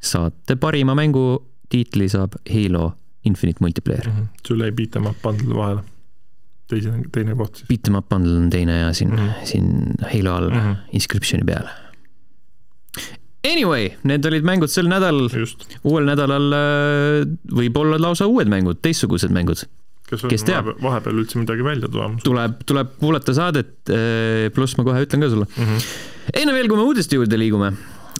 saate 0.00 0.56
parima 0.56 0.94
mängu 0.94 1.42
tiitli 1.68 2.08
saab 2.08 2.34
Halo 2.50 2.92
Infinite 3.24 3.60
Multiplayer 3.60 4.08
mm. 4.08 4.16
-hmm. 4.16 4.26
sul 4.46 4.60
jäi 4.60 4.72
beat 4.72 4.96
em 4.96 5.06
up 5.06 5.22
bundle 5.22 5.54
vahele, 5.54 5.82
teise, 6.68 6.90
teine 7.12 7.34
koht 7.34 7.56
siis. 7.56 7.68
Beat 7.68 7.88
em 7.88 7.94
up 7.94 8.08
bundle 8.08 8.36
on 8.36 8.50
teine 8.50 8.78
ja 8.78 8.92
siin 8.92 9.10
mm, 9.10 9.16
-hmm. 9.16 9.46
siin 9.46 9.94
Halo 10.12 10.34
all 10.34 10.50
mm 10.50 10.60
-hmm. 10.60 10.76
Inscriptioni 10.92 11.44
peal 11.44 11.68
Anyway, 13.42 13.90
need 14.06 14.26
olid 14.28 14.44
mängud 14.46 14.70
sel 14.70 14.86
nädalal. 14.90 15.26
uuel 15.82 16.04
nädalal 16.06 16.52
äh, 16.54 17.22
võib-olla 17.50 17.98
lausa 17.98 18.28
uued 18.30 18.50
mängud, 18.50 18.78
teistsugused 18.84 19.34
mängud. 19.34 19.64
on 20.12 20.30
Kes 20.30 20.44
vahepeal, 20.46 20.76
vahepeal 20.82 21.18
üldse 21.24 21.40
midagi 21.40 21.64
välja 21.66 21.88
tulemas? 21.90 22.22
tuleb, 22.22 22.60
tuleb 22.68 22.92
kuulata 23.00 23.34
saadet, 23.34 23.74
äh, 23.90 24.46
pluss 24.54 24.78
ma 24.78 24.86
kohe 24.86 25.02
ütlen 25.02 25.24
ka 25.24 25.32
sulle 25.32 25.48
mm. 25.48 25.64
-hmm. 25.64 25.90
enne 26.42 26.54
veel, 26.54 26.70
kui 26.70 26.78
me 26.78 26.86
uudiste 26.86 27.18
juurde 27.18 27.40
liigume, 27.40 27.72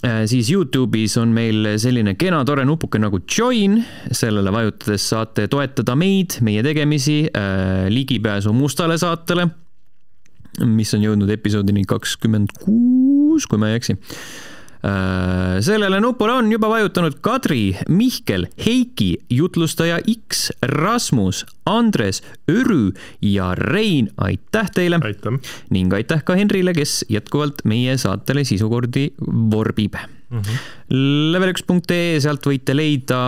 äh, 0.03 0.25
siis 0.27 0.51
Youtube'is 0.51 1.15
on 1.21 1.31
meil 1.31 1.77
selline 1.79 2.17
kena 2.19 2.43
tore 2.43 2.67
nupuke 2.67 2.99
nagu 2.99 3.23
join, 3.23 3.79
sellele 4.11 4.51
vajutades 4.51 5.07
saate 5.07 5.47
toetada 5.47 5.95
meid, 5.95 6.41
meie 6.41 6.63
tegemisi, 6.63 7.21
ligipääsu 7.87 8.51
mustale 8.51 8.97
saatele, 8.99 9.47
mis 10.65 10.91
on 10.97 11.05
jõudnud 11.07 11.31
episoodini 11.31 11.85
kakskümmend 11.87 12.57
kuus, 12.59 13.47
kui 13.47 13.61
ma 13.61 13.71
ei 13.71 13.79
eksi 13.79 14.01
sellele 15.63 15.99
nupule 16.03 16.33
on 16.33 16.51
juba 16.51 16.69
vajutanud 16.69 17.13
Kadri, 17.23 17.77
Mihkel, 17.89 18.47
Heiki, 18.65 19.17
jutlustaja 19.29 19.99
X, 20.03 20.49
Rasmus, 20.61 21.45
Andres, 21.65 22.23
Örü 22.51 22.91
ja 23.21 23.55
Rein, 23.55 24.09
aitäh 24.17 24.71
teile! 24.75 24.99
ning 25.69 25.93
aitäh 25.93 26.23
ka 26.23 26.35
Henrile, 26.35 26.73
kes 26.73 27.05
jätkuvalt 27.09 27.63
meie 27.63 27.97
saatele 27.97 28.43
sisukordi 28.43 29.13
vorbib 29.51 29.95
mm. 30.33 30.41
-hmm. 30.41 30.57
Level1.ee, 31.33 32.19
sealt 32.23 32.45
võite 32.47 32.75
leida 32.75 33.19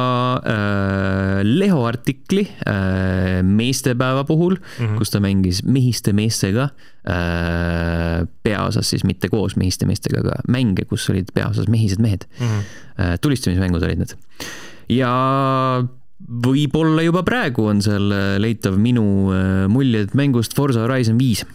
äh, 0.42 1.40
Leho 1.46 1.86
artikli 1.88 2.46
äh, 2.46 3.42
meestepäeva 3.44 4.26
puhul 4.28 4.58
mm, 4.58 4.86
-hmm. 4.86 4.98
kus 5.00 5.14
ta 5.14 5.22
mängis 5.24 5.64
mehiste 5.64 6.14
meestega 6.14 6.70
äh,, 7.06 8.28
peaosas 8.44 8.90
siis 8.90 9.04
mitte 9.04 9.30
koos 9.30 9.56
mehiste 9.56 9.86
meestega, 9.86 10.20
aga 10.26 10.40
mänge, 10.48 10.86
kus 10.90 11.10
olid 11.10 11.30
peaosas 11.34 11.68
mehised 11.68 12.02
mehed 12.02 12.26
mm. 12.40 12.48
-hmm. 12.48 12.82
Äh, 12.96 13.18
tulistamismängud 13.22 13.84
olid 13.84 14.00
need. 14.00 14.16
ja 14.90 15.12
võib-olla 16.46 17.04
juba 17.04 17.24
praegu 17.24 17.66
on 17.68 17.82
seal 17.82 18.08
leitav 18.40 18.78
minu 18.80 19.34
äh, 19.36 19.68
muljed 19.68 20.16
mängust 20.16 20.56
Forza 20.56 20.80
Horizon 20.80 21.20
viis 21.20 21.46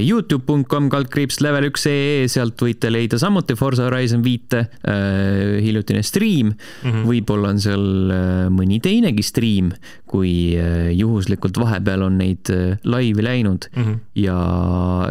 Youtube.com 0.00 0.88
kaldkriips 0.92 1.40
level 1.44 1.68
üks 1.68 1.84
ee, 1.90 2.28
sealt 2.32 2.62
võite 2.64 2.88
leida 2.92 3.18
samuti 3.20 3.56
Forza 3.58 3.84
Horizon 3.88 4.22
viite 4.24 4.64
uh,, 4.64 5.58
hiljutine 5.60 6.02
stream 6.06 6.52
mm. 6.54 6.86
-hmm. 6.86 7.02
võib-olla 7.10 7.52
on 7.52 7.60
seal 7.60 7.84
uh, 8.08 8.46
mõni 8.52 8.80
teinegi 8.84 9.24
stream, 9.26 9.72
kui 10.08 10.54
uh, 10.56 10.88
juhuslikult 10.96 11.60
vahepeal 11.60 12.06
on 12.08 12.16
neid 12.22 12.48
laivi 12.84 13.22
läinud 13.22 13.68
mm 13.74 13.84
-hmm. 13.84 14.00
ja 14.22 14.38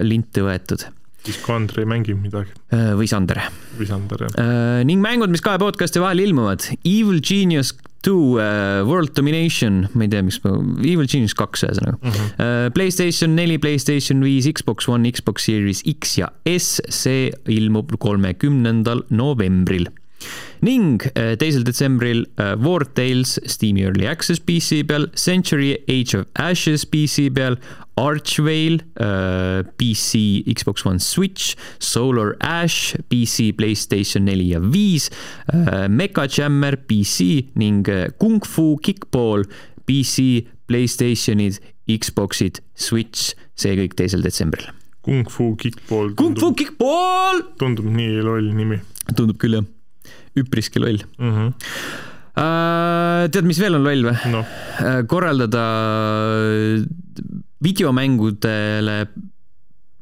linti 0.01 0.41
võetud 0.41 0.87
siis 1.21 1.37
kui 1.37 1.53
Andrei 1.53 1.85
mängib 1.85 2.17
midagi. 2.17 2.49
või 2.71 3.05
Sander. 3.07 3.37
või 3.77 3.85
Sander, 3.85 4.23
jah. 4.25 4.83
ning 4.83 5.01
mängud, 5.01 5.29
mis 5.29 5.41
kahe 5.45 5.59
podcast'i 5.61 6.01
vahel 6.01 6.19
ilmuvad. 6.19 6.65
Evil 6.81 7.21
Genius 7.21 7.75
Two 8.01 8.39
uh, 8.41 8.81
World 8.87 9.13
Domination, 9.13 9.85
ma 9.93 10.07
ei 10.07 10.09
tea, 10.09 10.23
miks 10.25 10.39
ma, 10.41 10.55
Evil 10.81 11.05
Genius 11.05 11.35
kaks 11.37 11.65
ühesõnaga 11.67 11.99
mm. 11.99 12.11
-hmm. 12.11 12.29
Uh, 12.41 12.67
Playstation 12.73 13.35
neli, 13.37 13.59
Playstation 13.61 14.23
viis, 14.25 14.49
Xbox 14.49 14.89
One, 14.89 15.11
Xbox 15.11 15.45
Series 15.45 15.83
X 15.85 16.17
ja 16.17 16.31
S, 16.49 16.81
see 16.89 17.29
ilmub 17.45 17.93
kolmekümnendal 18.01 19.05
novembril 19.09 19.89
ning 20.61 21.01
äh, 21.17 21.35
teisel 21.37 21.63
detsembril 21.65 22.27
äh, 22.37 22.53
War 22.61 22.85
Tales 22.93 23.39
Steam'i 23.45 23.83
Early 23.83 24.07
Access 24.07 24.39
PC 24.39 24.83
peal, 24.87 25.09
Century 25.15 25.79
Age 25.89 26.19
of 26.19 26.27
Ashes 26.37 26.85
PC 26.85 27.31
peal, 27.33 27.57
Archvale 27.97 28.79
äh, 28.95 29.63
PC, 29.77 30.45
Xbox 30.53 30.85
One 30.85 30.99
Switch, 30.99 31.55
Solar 31.79 32.35
Ash 32.39 32.95
PC, 33.09 33.51
Playstation 33.57 34.25
neli 34.25 34.51
ja 34.53 34.61
viis, 34.61 35.09
Mecha 35.89 36.27
Jammer 36.29 36.77
PC 36.77 37.51
ning 37.59 37.83
Kung 38.17 38.45
Fu 38.45 38.77
Kickball 38.77 39.43
PC, 39.85 40.45
Playstationid, 40.69 41.59
Xboxid, 41.89 42.61
Switch, 42.77 43.33
see 43.57 43.75
kõik 43.81 43.97
teisel 43.99 44.23
detsembril. 44.23 44.69
Kung 45.01 45.25
Fu 45.29 45.55
Kickball. 45.57 46.13
Kung 46.15 46.37
Fu 46.37 46.53
Kickball! 46.53 47.43
tundub 47.59 47.89
nii 47.89 48.21
loll 48.21 48.53
nimi. 48.55 48.79
tundub 49.17 49.41
küll, 49.41 49.57
jah 49.57 49.69
üpriski 50.39 50.81
loll 50.83 51.03
mm. 51.17 51.35
-hmm. 51.35 51.53
Uh, 52.31 53.27
tead, 53.27 53.43
mis 53.43 53.59
veel 53.59 53.75
on 53.75 53.83
loll 53.83 54.05
või 54.07 54.31
no.? 54.31 54.39
Uh, 54.79 55.01
korraldada 55.03 55.65
videomängudele, 57.59 58.95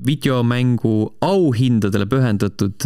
videomängu 0.05 0.93
auhindadele 1.25 2.05
pühendatud 2.05 2.86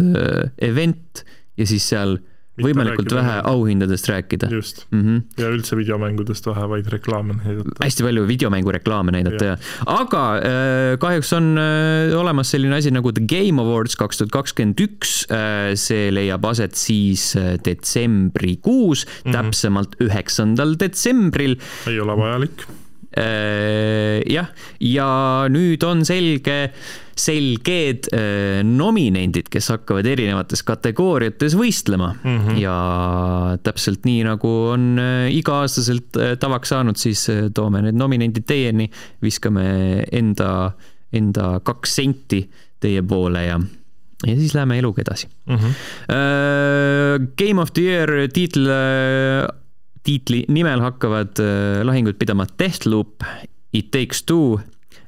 event 0.64 1.22
ja 1.60 1.66
siis 1.68 1.84
seal 1.92 2.16
võimalikult 2.62 3.10
vähe 3.14 3.36
mängu. 3.38 3.48
auhindadest 3.50 4.08
rääkida. 4.08 4.48
just 4.52 4.84
mm, 4.90 5.02
-hmm. 5.02 5.42
ja 5.42 5.50
üldse 5.50 5.76
videomängudest 5.76 6.46
vähe, 6.46 6.68
vaid 6.68 6.86
reklaame 6.92 7.34
näidata. 7.34 7.74
hästi 7.82 8.06
palju 8.06 8.26
videomängureklaame 8.28 9.12
näidata 9.12 9.44
ja, 9.44 9.56
ja., 9.56 9.58
aga 9.86 10.22
äh, 10.36 10.98
kahjuks 10.98 11.32
on 11.32 11.58
äh, 11.58 12.14
olemas 12.18 12.50
selline 12.50 12.76
asi 12.76 12.90
nagu 12.94 13.12
The 13.12 13.24
Game 13.26 13.62
Awards 13.62 13.96
kaks 13.96 14.22
tuhat 14.22 14.30
kakskümmend 14.30 14.80
üks, 14.80 15.24
äh, 15.30 15.74
see 15.74 16.10
leiab 16.14 16.44
aset 16.44 16.78
siis 16.78 17.34
detsembrikuus 17.64 19.06
mm, 19.06 19.10
-hmm. 19.10 19.32
täpsemalt 19.32 19.96
üheksandal 20.00 20.78
detsembril. 20.78 21.58
ei 21.86 22.00
ole 22.00 22.16
vajalik 22.16 22.66
jah, 23.14 24.48
ja 24.80 25.08
nüüd 25.52 25.84
on 25.86 26.04
selge 26.04 26.56
selged 27.18 28.08
äh, 28.12 28.62
nominendid, 28.66 29.48
kes 29.52 29.70
hakkavad 29.72 30.06
erinevates 30.08 30.64
kategooriates 30.66 31.54
võistlema 31.58 32.10
mm 32.16 32.38
-hmm. 32.40 32.58
ja 32.62 32.76
täpselt 33.62 34.04
nii, 34.06 34.24
nagu 34.26 34.50
on 34.74 34.98
äh, 34.98 35.28
iga-aastaselt 35.34 36.18
äh, 36.18 36.34
tavaks 36.40 36.74
saanud, 36.74 36.98
siis 36.98 37.26
toome 37.54 37.82
need 37.82 37.98
nominendid 37.98 38.46
teieni, 38.46 38.90
viskame 39.22 40.04
enda, 40.12 40.72
enda 41.12 41.60
kaks 41.62 41.96
senti 42.02 42.44
teie 42.80 43.02
poole 43.02 43.46
ja 43.46 43.60
ja 44.24 44.34
siis 44.36 44.54
läheme 44.54 44.78
eluga 44.78 45.02
edasi 45.02 45.28
mm. 45.46 45.56
-hmm. 45.56 45.74
Game 47.36 47.60
of 47.60 47.72
the 47.72 47.82
Year 47.82 48.10
tiitel 48.32 48.66
uh, 48.66 49.63
tiitli 50.04 50.44
nimel 50.52 50.82
hakkavad 50.84 51.40
lahingud 51.86 52.18
pidama 52.20 52.46
Deathloop, 52.60 53.24
It 53.72 53.90
Takes 53.90 54.22
Two, 54.28 54.60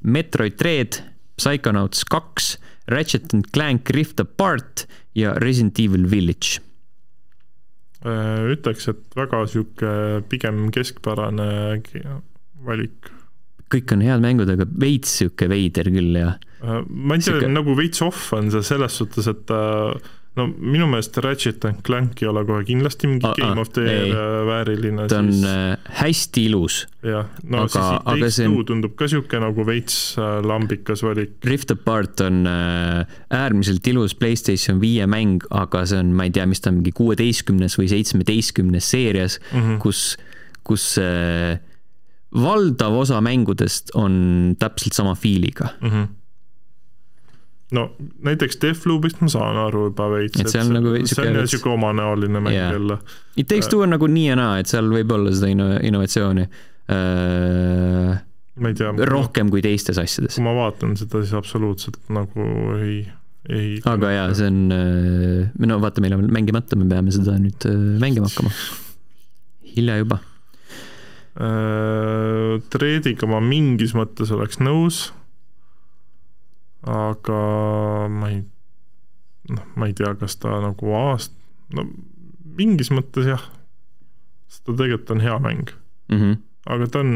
Metroid 0.03 0.57
Dread, 0.59 1.01
Psychonauts 1.37 2.05
kaks, 2.09 2.57
Ratchet 2.89 3.35
and 3.35 3.51
Clank 3.53 3.91
Rift 3.91 4.21
Apart 4.21 4.87
ja 5.15 5.35
Resident 5.43 5.79
Evil 5.79 6.07
Village. 6.11 6.61
Äh, 8.07 8.53
ütleks, 8.55 8.87
et 8.93 9.17
väga 9.19 9.43
sihuke 9.51 9.93
pigem 10.31 10.69
keskpärane 10.75 11.81
valik. 12.67 13.13
kõik 13.67 13.91
on 13.97 14.03
head 14.05 14.23
mängud, 14.23 14.51
aga 14.53 14.63
veits 14.79 15.17
sihuke 15.19 15.49
veider 15.51 15.89
küll 15.91 16.15
ja. 16.15 16.37
Äh, 16.63 16.85
ma 16.87 17.17
ei 17.17 17.25
tea 17.25 17.33
Siuke..., 17.35 17.49
nagu 17.51 17.75
veits 17.75 18.05
off 18.07 18.29
on 18.37 18.53
see 18.55 18.63
selles 18.63 19.01
suhtes, 19.01 19.27
et 19.33 19.51
äh, 19.51 19.97
no 20.37 20.47
minu 20.47 20.87
meelest 20.91 21.17
Ratchet 21.25 21.65
and 21.69 21.81
Clank 21.87 22.21
ei 22.23 22.29
ole 22.29 22.43
kohe 22.49 22.65
kindlasti 22.69 23.09
mingi 23.09 23.27
ah, 23.29 23.35
Game 23.39 23.61
of 23.63 23.71
the 23.77 23.85
Year 23.87 24.11
äh, 24.13 24.41
vääriline. 24.49 25.07
ta 25.09 25.21
on 25.23 25.31
siis... 25.33 25.45
Äh, 25.49 25.93
hästi 26.01 26.45
ilus. 26.51 26.79
jah, 27.07 27.31
no 27.45 27.63
aga, 27.65 27.71
siis 27.73 28.05
Take 28.07 28.31
see... 28.35 28.51
Two 28.53 28.67
tundub 28.69 28.97
ka 28.99 29.09
sihuke 29.11 29.41
nagu 29.43 29.67
veits 29.69 29.99
äh, 30.21 30.39
lambikas 30.45 31.05
valik. 31.07 31.39
Rift 31.47 31.73
Apart 31.73 32.21
on 32.27 32.45
äärmiselt 32.47 33.87
ilus 33.93 34.17
Playstation 34.19 34.81
viie 34.83 35.07
mäng, 35.11 35.47
aga 35.55 35.87
see 35.89 36.03
on, 36.03 36.13
ma 36.17 36.29
ei 36.29 36.35
tea, 36.37 36.45
mis 36.51 36.61
ta 36.61 36.73
on, 36.73 36.83
mingi 36.83 36.93
kuueteistkümnes 36.97 37.79
või 37.81 37.89
seitsmeteistkümnes 37.95 38.93
seerias 38.93 39.41
mm, 39.41 39.63
-hmm. 39.63 39.81
kus, 39.83 40.03
kus 40.67 40.93
valdav 42.37 43.01
osa 43.01 43.23
mängudest 43.25 43.95
on 43.97 44.57
täpselt 44.61 44.97
sama 44.99 45.17
feel'iga 45.17 45.73
mm. 45.81 45.91
-hmm 45.91 46.15
no 47.75 47.87
näiteks 48.23 48.61
Deathloopist 48.63 49.21
ma 49.25 49.31
saan 49.33 49.59
aru 49.59 49.89
juba 49.89 50.07
veits, 50.13 50.39
et 50.41 50.51
see 50.53 50.63
on 50.63 50.73
nagu 50.77 50.93
see 51.03 51.25
on 51.25 51.35
niisugune 51.41 51.75
omanäoline 51.75 52.43
mäng 52.45 52.55
yeah. 52.55 52.73
jälle. 52.77 52.99
It 53.37 53.49
Takes 53.51 53.71
Two 53.73 53.83
on 53.83 53.91
nagu 53.95 54.07
nii 54.11 54.29
ja 54.29 54.37
naa, 54.39 54.61
et 54.63 54.71
seal 54.71 54.91
võib 54.93 55.11
olla 55.17 55.33
seda 55.35 55.51
inno-, 55.51 55.75
innovatsiooni 55.89 56.47
äh,. 56.47 58.23
ma 58.63 58.73
ei 58.73 58.79
tea. 58.79 58.93
rohkem 59.11 59.51
kui 59.53 59.65
teistes 59.67 59.99
asjades. 60.03 60.39
kui 60.39 60.47
ma 60.47 60.55
vaatan 60.57 60.95
seda, 61.01 61.25
siis 61.25 61.35
absoluutselt 61.39 61.99
nagu 62.15 62.47
ei, 62.79 63.03
ei. 63.51 63.75
aga 63.85 64.15
jaa, 64.15 64.31
see 64.39 64.53
on, 64.53 64.63
äh, 64.77 65.67
no 65.67 65.83
vaata, 65.83 66.05
meil 66.05 66.17
on 66.21 66.31
mängimata, 66.39 66.79
me 66.79 66.89
peame 66.91 67.15
seda 67.15 67.35
nüüd 67.43 67.67
äh, 67.67 67.85
mängima 68.03 68.31
hakkama. 68.31 68.55
hilja 69.75 70.01
juba 70.05 70.23
äh,. 71.43 72.63
Treediga 72.71 73.27
ma 73.29 73.43
mingis 73.43 73.99
mõttes 73.99 74.31
oleks 74.33 74.63
nõus 74.63 75.09
aga 76.87 77.41
ma 78.13 78.31
ei, 78.31 78.43
noh, 79.51 79.69
ma 79.77 79.89
ei 79.89 79.95
tea, 79.97 80.13
kas 80.21 80.39
ta 80.43 80.61
nagu 80.63 80.93
aast-, 80.99 81.37
no 81.75 81.87
mingis 82.57 82.93
mõttes 82.95 83.29
jah, 83.29 83.47
sest 84.51 84.65
ta 84.67 84.75
tegelikult 84.75 85.17
on 85.17 85.25
hea 85.25 85.39
mäng 85.43 85.73
mm. 86.09 86.19
-hmm. 86.19 86.37
aga 86.75 86.91
ta 86.93 87.03
on, 87.05 87.15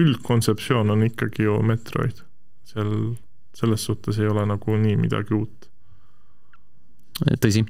üldkontseptsioon 0.00 0.90
on 0.90 1.04
ikkagi 1.08 1.48
ju 1.48 1.58
Metroid. 1.66 2.24
seal 2.64 3.16
selles 3.54 3.84
suhtes 3.84 4.18
ei 4.18 4.28
ole 4.30 4.46
nagu 4.46 4.76
nii 4.76 4.96
midagi 4.96 5.34
uut. 5.34 5.68
tõsi 7.42 7.64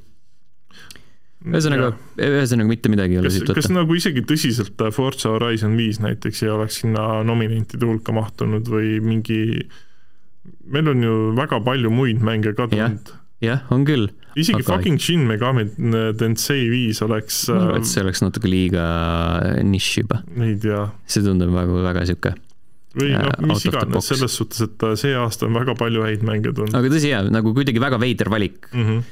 ühesõnaga, 1.40 1.94
ühesõnaga 2.20 2.68
mitte 2.68 2.90
midagi 2.92 3.16
ei 3.16 3.20
ole 3.22 3.30
siit 3.32 3.46
võtta. 3.46 3.56
kas 3.56 3.70
nagu 3.72 3.96
isegi 3.96 4.22
tõsiselt 4.28 4.82
Forza 4.92 5.32
Horizon 5.32 5.76
viis 5.78 6.00
näiteks 6.04 6.42
ei 6.44 6.52
oleks 6.52 6.82
sinna 6.82 7.22
nominentide 7.24 7.88
hulka 7.88 8.12
mahtunud 8.12 8.68
või 8.68 8.98
mingi 9.04 9.40
meil 10.74 10.92
on 10.92 11.06
ju 11.06 11.16
väga 11.38 11.60
palju 11.66 11.92
muid 11.94 12.22
mänge 12.24 12.54
ka 12.56 12.68
tulnud. 12.70 13.14
jah, 13.44 13.64
on 13.74 13.86
küll. 13.88 14.10
isegi 14.36 14.62
aga... 14.62 14.68
fucking 14.72 15.00
Shin 15.00 15.26
Megami 15.28 15.66
Tensei 16.18 16.68
viis 16.72 17.02
oleks. 17.06 17.46
ma 17.50 17.64
arvan, 17.66 17.82
et 17.82 17.90
see 17.90 18.04
oleks 18.04 18.22
natuke 18.24 18.50
liiga 18.50 18.84
nišš 19.66 19.98
juba. 20.02 20.22
ei 20.38 20.56
tea. 20.60 20.86
see 21.06 21.26
tundub 21.26 21.54
väga, 21.56 21.82
väga 21.90 22.06
sihuke 22.12 22.36
või 22.90 23.12
noh, 23.14 23.30
mis 23.46 23.62
iganes, 23.68 24.06
selles 24.10 24.34
suhtes, 24.34 24.64
et 24.66 24.84
see 24.98 25.14
aasta 25.14 25.46
on 25.46 25.54
väga 25.54 25.76
palju 25.78 26.02
häid 26.02 26.24
mänge 26.26 26.50
tulnud. 26.50 26.74
aga 26.74 26.90
tõsi 26.90 27.12
jaa, 27.12 27.22
nagu 27.30 27.54
kuidagi 27.54 27.82
väga 27.82 28.00
veider 28.02 28.32
valik 28.32 28.70
mm. 28.72 28.86
-hmm 28.86 29.08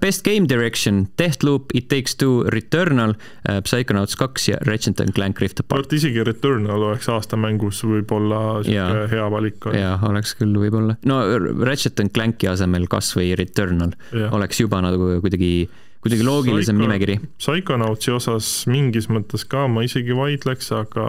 Best 0.00 0.22
Game 0.24 0.46
Direction, 0.48 1.08
Deathloop, 1.18 1.74
It 1.74 1.88
Takes 1.88 2.14
Two, 2.16 2.44
Returnal 2.48 3.16
uh,, 3.16 3.58
Psychonauts 3.66 4.16
kaks 4.16 4.48
ja 4.48 4.58
Ratchet 4.64 5.00
and 5.00 5.12
Clank 5.12 5.40
Rift 5.42 5.60
Apart. 5.60 5.92
isegi 5.92 6.24
Returnal 6.24 6.82
oleks 6.90 7.08
aastamängus 7.12 7.82
võib-olla 7.84 8.62
sihuke 8.64 9.08
hea 9.10 9.28
valik. 9.34 9.68
jaa, 9.74 9.98
oleks 10.08 10.36
küll 10.38 10.54
võib-olla. 10.62 10.96
no 11.10 11.20
Ratchet 11.66 12.00
and 12.00 12.14
Clanki 12.14 12.48
asemel 12.48 12.86
kas 12.88 13.12
või 13.18 13.34
Returnal 13.38 13.96
ja. 14.14 14.30
oleks 14.34 14.62
juba 14.62 14.80
nagu 14.84 15.18
kuidagi 15.24 15.68
kuidagi 16.04 16.24
loogilisem 16.26 16.76
Psycho, 16.76 16.84
nimekiri. 16.84 17.14
Psychonautsi 17.40 18.12
osas 18.12 18.48
mingis 18.68 19.08
mõttes 19.08 19.46
ka 19.48 19.64
ma 19.72 19.86
isegi 19.86 20.12
vaidleks, 20.16 20.68
aga 20.76 21.06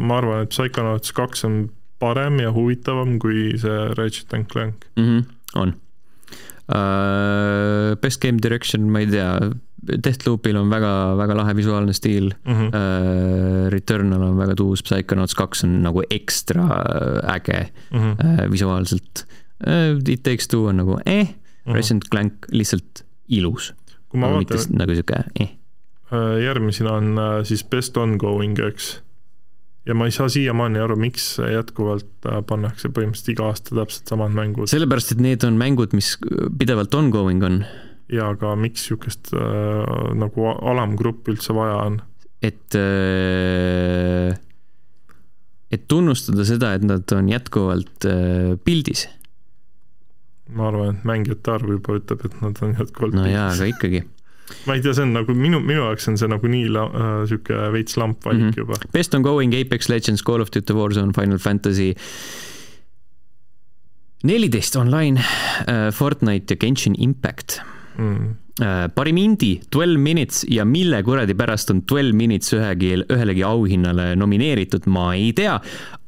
ma 0.00 0.16
arvan, 0.16 0.46
et 0.46 0.54
Psychonauts 0.54 1.12
kaks 1.16 1.44
on 1.48 1.58
parem 2.00 2.40
ja 2.40 2.52
huvitavam 2.56 3.18
kui 3.20 3.50
see 3.60 3.82
Ratchet 3.98 4.32
and 4.34 4.48
Clank 4.48 4.88
mm. 4.96 5.04
-hmm, 5.04 5.24
on 5.60 5.76
uh,. 6.70 7.96
Best 8.00 8.20
Game 8.22 8.38
Direction, 8.42 8.86
ma 8.92 9.02
ei 9.02 9.10
tea, 9.10 9.50
Deathloopil 9.80 10.58
on 10.60 10.70
väga-väga 10.70 11.36
lahe 11.38 11.54
visuaalne 11.56 11.92
stiil 11.96 12.30
mm. 12.30 12.54
-hmm. 12.54 12.68
Uh, 12.76 13.68
Returnal 13.72 14.22
on 14.22 14.38
väga 14.38 14.54
tuus, 14.54 14.82
Psychonauts 14.82 15.34
kaks 15.34 15.64
on 15.64 15.82
nagu 15.82 16.02
ekstra 16.10 16.66
äge 17.34 17.72
mm 17.90 17.98
-hmm. 17.98 18.44
uh, 18.44 18.50
visuaalselt 18.52 19.26
uh,. 19.66 19.98
It 20.08 20.22
Takes 20.22 20.48
Two 20.48 20.64
on 20.68 20.76
nagu 20.76 20.98
eh 21.06 21.26
mm, 21.26 21.34
-hmm. 21.72 21.74
Resident 21.74 22.04
Clank 22.10 22.34
lihtsalt 22.52 23.04
ilus. 23.28 23.74
kui 24.08 24.20
ma 24.20 24.30
vaatan. 24.30 24.58
nagu 24.78 24.94
sihuke 24.94 25.24
eh. 25.40 25.56
järgmisena 26.44 26.92
on 26.92 27.18
siis 27.44 27.64
Best 27.64 27.96
Ongoing, 27.96 28.58
eks 28.58 29.02
ja 29.90 29.98
ma 29.98 30.06
ei 30.06 30.14
saa 30.14 30.30
siiamaani 30.30 30.80
aru, 30.82 30.96
miks 31.00 31.32
jätkuvalt 31.42 32.30
pannakse 32.46 32.92
põhimõtteliselt 32.94 33.34
iga 33.34 33.50
aasta 33.50 33.76
täpselt 33.82 34.14
samad 34.14 34.34
mängud. 34.36 34.70
sellepärast, 34.70 35.16
et 35.16 35.22
need 35.24 35.46
on 35.46 35.58
mängud, 35.60 35.96
mis 35.96 36.14
pidevalt 36.60 36.94
ongoing 36.94 37.42
on 37.46 37.62
ja 38.10 38.30
aga 38.34 38.54
miks 38.58 38.84
niisugust 38.84 39.32
äh, 39.36 40.14
nagu 40.18 40.50
alamgruppi 40.50 41.34
üldse 41.34 41.54
vaja 41.56 41.82
on? 41.86 41.98
et 42.42 42.76
äh, 42.78 44.34
et 45.70 45.86
tunnustada 45.90 46.46
seda, 46.48 46.74
et 46.74 46.86
nad 46.86 47.12
on 47.14 47.28
jätkuvalt 47.30 48.06
äh, 48.08 48.54
pildis. 48.64 49.06
ma 50.50 50.70
arvan, 50.70 50.96
et 50.96 51.04
mängijate 51.06 51.54
arv 51.54 51.76
juba 51.76 52.00
ütleb, 52.00 52.24
et 52.26 52.40
nad 52.42 52.64
on 52.64 52.74
jätkuvalt 52.78 53.14
no 53.14 53.26
pildis. 53.26 53.36
jaa, 53.36 53.50
aga 53.54 53.70
ikkagi 53.74 54.02
ma 54.66 54.76
ei 54.76 54.84
tea, 54.84 54.94
see 54.94 55.06
on 55.06 55.14
nagu 55.16 55.34
minu, 55.36 55.60
minu 55.64 55.86
jaoks 55.86 56.08
on 56.10 56.18
see 56.20 56.30
nagu 56.30 56.50
nii 56.50 56.68
niisugune 56.68 57.64
äh, 57.66 57.72
veits 57.72 57.96
lamp 58.00 58.24
valik 58.24 58.42
mm 58.42 58.50
-hmm. 58.50 58.56
juba. 58.56 58.92
Best 58.92 59.14
on 59.14 59.22
going, 59.22 59.54
Apex 59.54 59.88
Legends, 59.88 60.22
Call 60.22 60.40
of 60.40 60.50
Duty 60.50 60.76
Warzone, 60.76 61.12
Final 61.12 61.38
Fantasy 61.38 61.94
neliteist 64.22 64.76
online 64.76 65.20
uh,, 65.20 65.88
Fortnite 65.92 66.54
ja 66.54 66.56
Genshin 66.60 66.94
Impact 66.98 67.60
mm.. 67.96 68.34
Parim 68.94 69.16
indie, 69.16 69.60
Twelve 69.70 69.98
Minutes 69.98 70.44
ja 70.48 70.64
mille 70.64 71.02
kuradi 71.06 71.34
pärast 71.38 71.70
on 71.70 71.82
Twelve 71.88 72.12
Minutes 72.12 72.52
ühegi, 72.52 72.96
ühelegi 73.06 73.44
auhinnale 73.46 74.14
nomineeritud, 74.16 74.86
ma 74.90 75.14
ei 75.14 75.32
tea. 75.32 75.60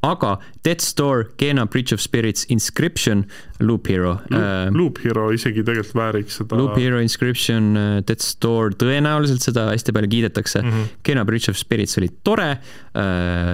aga 0.02 0.32
Death 0.64 0.82
Store, 0.82 1.28
Kena 1.38 1.66
Bridge 1.66 1.94
of 1.94 2.00
Spirits, 2.02 2.44
Inscription, 2.50 3.24
Loop 3.60 3.86
Hero 3.86 4.16
Loop, 4.30 4.32
uh,. 4.34 4.74
Loop 4.74 4.98
Hero 5.04 5.28
isegi 5.30 5.62
tegelikult 5.62 5.94
vääriks 5.94 6.40
seda. 6.40 6.58
Loop 6.58 6.74
Hero, 6.76 6.98
Inscription, 6.98 7.76
Death 8.02 8.24
Store, 8.26 8.74
tõenäoliselt 8.74 9.46
seda 9.46 9.68
hästi 9.70 9.94
palju 9.94 10.10
kiidetakse 10.10 10.62
mm. 10.62 10.70
-hmm. 10.70 10.96
Kena 11.06 11.24
Bridge 11.24 11.50
of 11.54 11.60
Spirits 11.60 11.98
oli 12.02 12.10
tore 12.24 12.56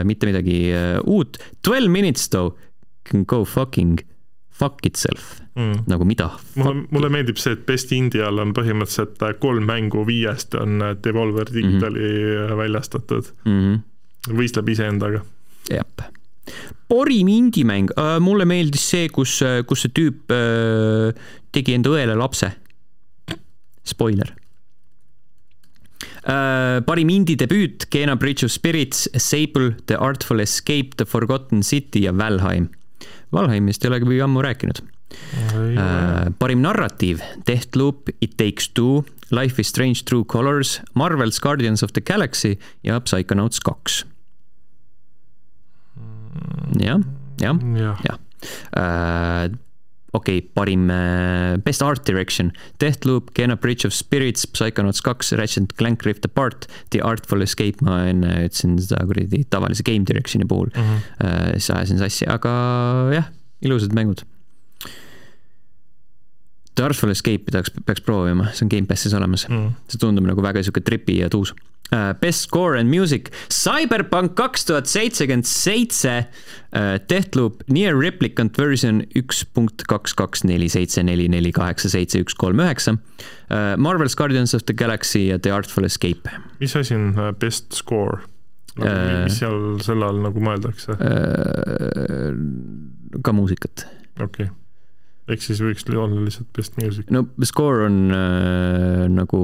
mitte 0.05 0.27
midagi 0.27 0.73
uut. 1.05 1.37
Twelve 1.63 1.89
Minutes 1.93 2.29
though 2.33 2.57
can 3.05 3.25
go 3.25 3.45
fucking 3.45 4.01
fuck 4.49 4.87
itself 4.87 5.41
mm., 5.59 5.85
nagu 5.91 6.07
mida. 6.09 6.31
mulle, 6.59 6.87
mulle 6.95 7.11
meeldib 7.13 7.41
see, 7.41 7.57
et 7.57 7.65
Best 7.69 7.93
Indial 7.97 8.41
on 8.43 8.55
põhimõtteliselt 8.57 9.23
äh, 9.27 9.35
kolm 9.43 9.67
mängu 9.69 10.05
viiest 10.09 10.57
on 10.59 10.83
äh, 10.85 10.95
Devolver 11.05 11.51
Digitali 11.53 12.05
mm 12.05 12.47
-hmm. 12.47 12.57
väljastatud 12.63 13.33
mm. 13.45 13.61
-hmm. 13.61 14.37
võistleb 14.39 14.69
iseendaga. 14.69 15.23
jah. 15.71 16.11
parim 16.89 17.29
indie-mäng 17.29 17.93
äh,, 17.99 18.19
mulle 18.21 18.45
meeldis 18.45 18.91
see, 18.91 19.09
kus, 19.09 19.43
kus 19.67 19.83
see 19.83 19.93
tüüp 19.93 20.33
tegi 21.53 21.75
enda 21.75 21.91
õele 21.91 22.17
lapse. 22.17 22.53
Spoiler 23.85 24.35
Uh, 26.29 26.85
parim 26.85 27.09
indie 27.09 27.37
debüüt, 27.37 27.87
Kena 27.89 28.17
Bridge 28.17 28.45
of 28.45 28.53
Spirits, 28.53 29.09
Sable, 29.17 29.77
The 29.87 29.97
Artful 29.97 30.41
Escape, 30.41 30.91
The 30.97 31.07
Forgotten 31.07 31.63
City 31.63 32.03
ja 32.05 32.13
Valheim. 32.13 32.69
Valheimist 33.33 33.85
ei 33.85 33.89
olegi 33.89 34.21
ammu 34.21 34.43
rääkinud 34.43 34.83
parim 36.39 36.61
narratiiv, 36.63 37.23
Deathloop, 37.49 38.13
It 38.21 38.37
Takes 38.39 38.69
Two, 38.69 39.05
Life 39.31 39.61
is 39.61 39.69
Strange 39.69 40.05
True 40.05 40.25
Colors, 40.25 40.81
Marvel's 40.95 41.39
Guardians 41.39 41.83
of 41.83 41.93
the 41.93 42.01
Galaxy 42.01 42.59
ja 42.83 43.01
Psychonauts 43.01 43.61
kaks. 43.61 44.05
jah, 46.79 47.01
jah, 47.41 47.59
jah. 48.05 48.19
Äh, 48.77 49.51
okei 50.13 50.41
parim 50.55 50.89
uh, 50.89 51.59
Best 51.65 51.83
Art 51.83 52.07
Direction, 52.07 52.53
Deathloop, 52.81 53.33
Kena 53.35 53.57
Bridge 53.57 53.87
of 53.87 53.93
Spirits, 53.93 54.47
Psychonauts 54.47 55.03
kaks, 55.05 55.33
Ratchet 55.33 55.77
Clank 55.77 56.05
Rift 56.07 56.25
Apart, 56.25 56.67
The 56.91 57.03
Artful 57.05 57.43
Escape, 57.43 57.85
ma 57.85 58.01
enne 58.09 58.47
ütlesin 58.47 58.79
seda 58.81 59.03
kuradi 59.09 59.45
tavalise 59.51 59.85
Game 59.85 60.09
Direction'i 60.09 60.49
puhul 60.49 60.73
mm, 60.73 60.83
-hmm. 60.83 61.05
uh, 61.21 61.53
siis 61.59 61.71
ajasin 61.77 62.01
sassi, 62.01 62.27
aga 62.29 62.55
jah, 63.13 63.31
ilusad 63.61 63.93
mängud 63.97 64.25
The 66.79 66.85
Artful 66.87 67.11
Escape'i 67.11 67.51
tahaks, 67.51 67.73
peaks 67.87 68.05
proovima, 68.07 68.53
see 68.55 68.67
on 68.67 68.71
Gamepassis 68.71 69.15
olemas 69.19 69.49
mm.. 69.49 69.73
see 69.91 69.99
tundub 69.99 70.29
nagu 70.29 70.45
väga 70.45 70.63
sihuke 70.63 70.85
tripi 70.87 71.19
ja 71.19 71.31
tuus 71.33 71.51
uh,. 71.51 72.13
Best 72.21 72.47
Score 72.47 72.79
and 72.79 72.93
Music, 72.93 73.33
Cyberpunk 73.51 74.37
kaks 74.39 74.69
tuhat 74.69 74.91
seitsekümmend 74.91 75.49
seitse, 75.49 76.15
uh, 76.77 76.95
Deathloop, 77.11 77.65
Near 77.73 77.97
Replicant 77.99 78.59
version 78.61 79.03
üks 79.19 79.43
punkt 79.57 79.87
kaks, 79.91 80.15
kaks, 80.19 80.45
neli, 80.47 80.69
seitse, 80.71 81.03
neli, 81.03 81.27
neli, 81.33 81.51
kaheksa, 81.57 81.91
seitse, 81.93 82.21
üks, 82.23 82.37
kolm, 82.39 82.63
üheksa. 82.63 82.95
Uh, 83.49 83.75
Marvel's 83.81 84.15
Guardians 84.19 84.55
of 84.55 84.67
the 84.69 84.77
Galaxy 84.77 85.29
ja 85.33 85.41
The 85.43 85.55
Artful 85.57 85.89
Escape. 85.89 86.31
mis 86.61 86.77
asi 86.77 86.95
on 86.95 87.11
Best 87.41 87.73
Score? 87.75 88.23
Nagu, 88.79 89.25
mis 89.25 89.41
seal 89.41 89.81
selle 89.83 90.07
all 90.07 90.21
nagu 90.23 90.39
mõeldakse 90.39 90.95
ka 93.27 93.35
muusikat. 93.35 93.89
okei 94.23 94.47
okay 94.47 94.68
ehk 95.29 95.45
siis 95.45 95.63
võiks 95.63 95.87
olla 95.93 96.23
lihtsalt 96.25 96.49
best 96.57 96.79
music. 96.81 97.11
no 97.15 97.25
score 97.47 97.87
on 97.89 97.99
äh, 98.15 99.07
nagu 99.13 99.41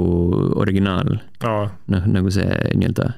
originaal. 0.61 1.19
noh, 1.45 2.07
nagu 2.11 2.33
see 2.35 2.47
nii-öelda 2.75 3.11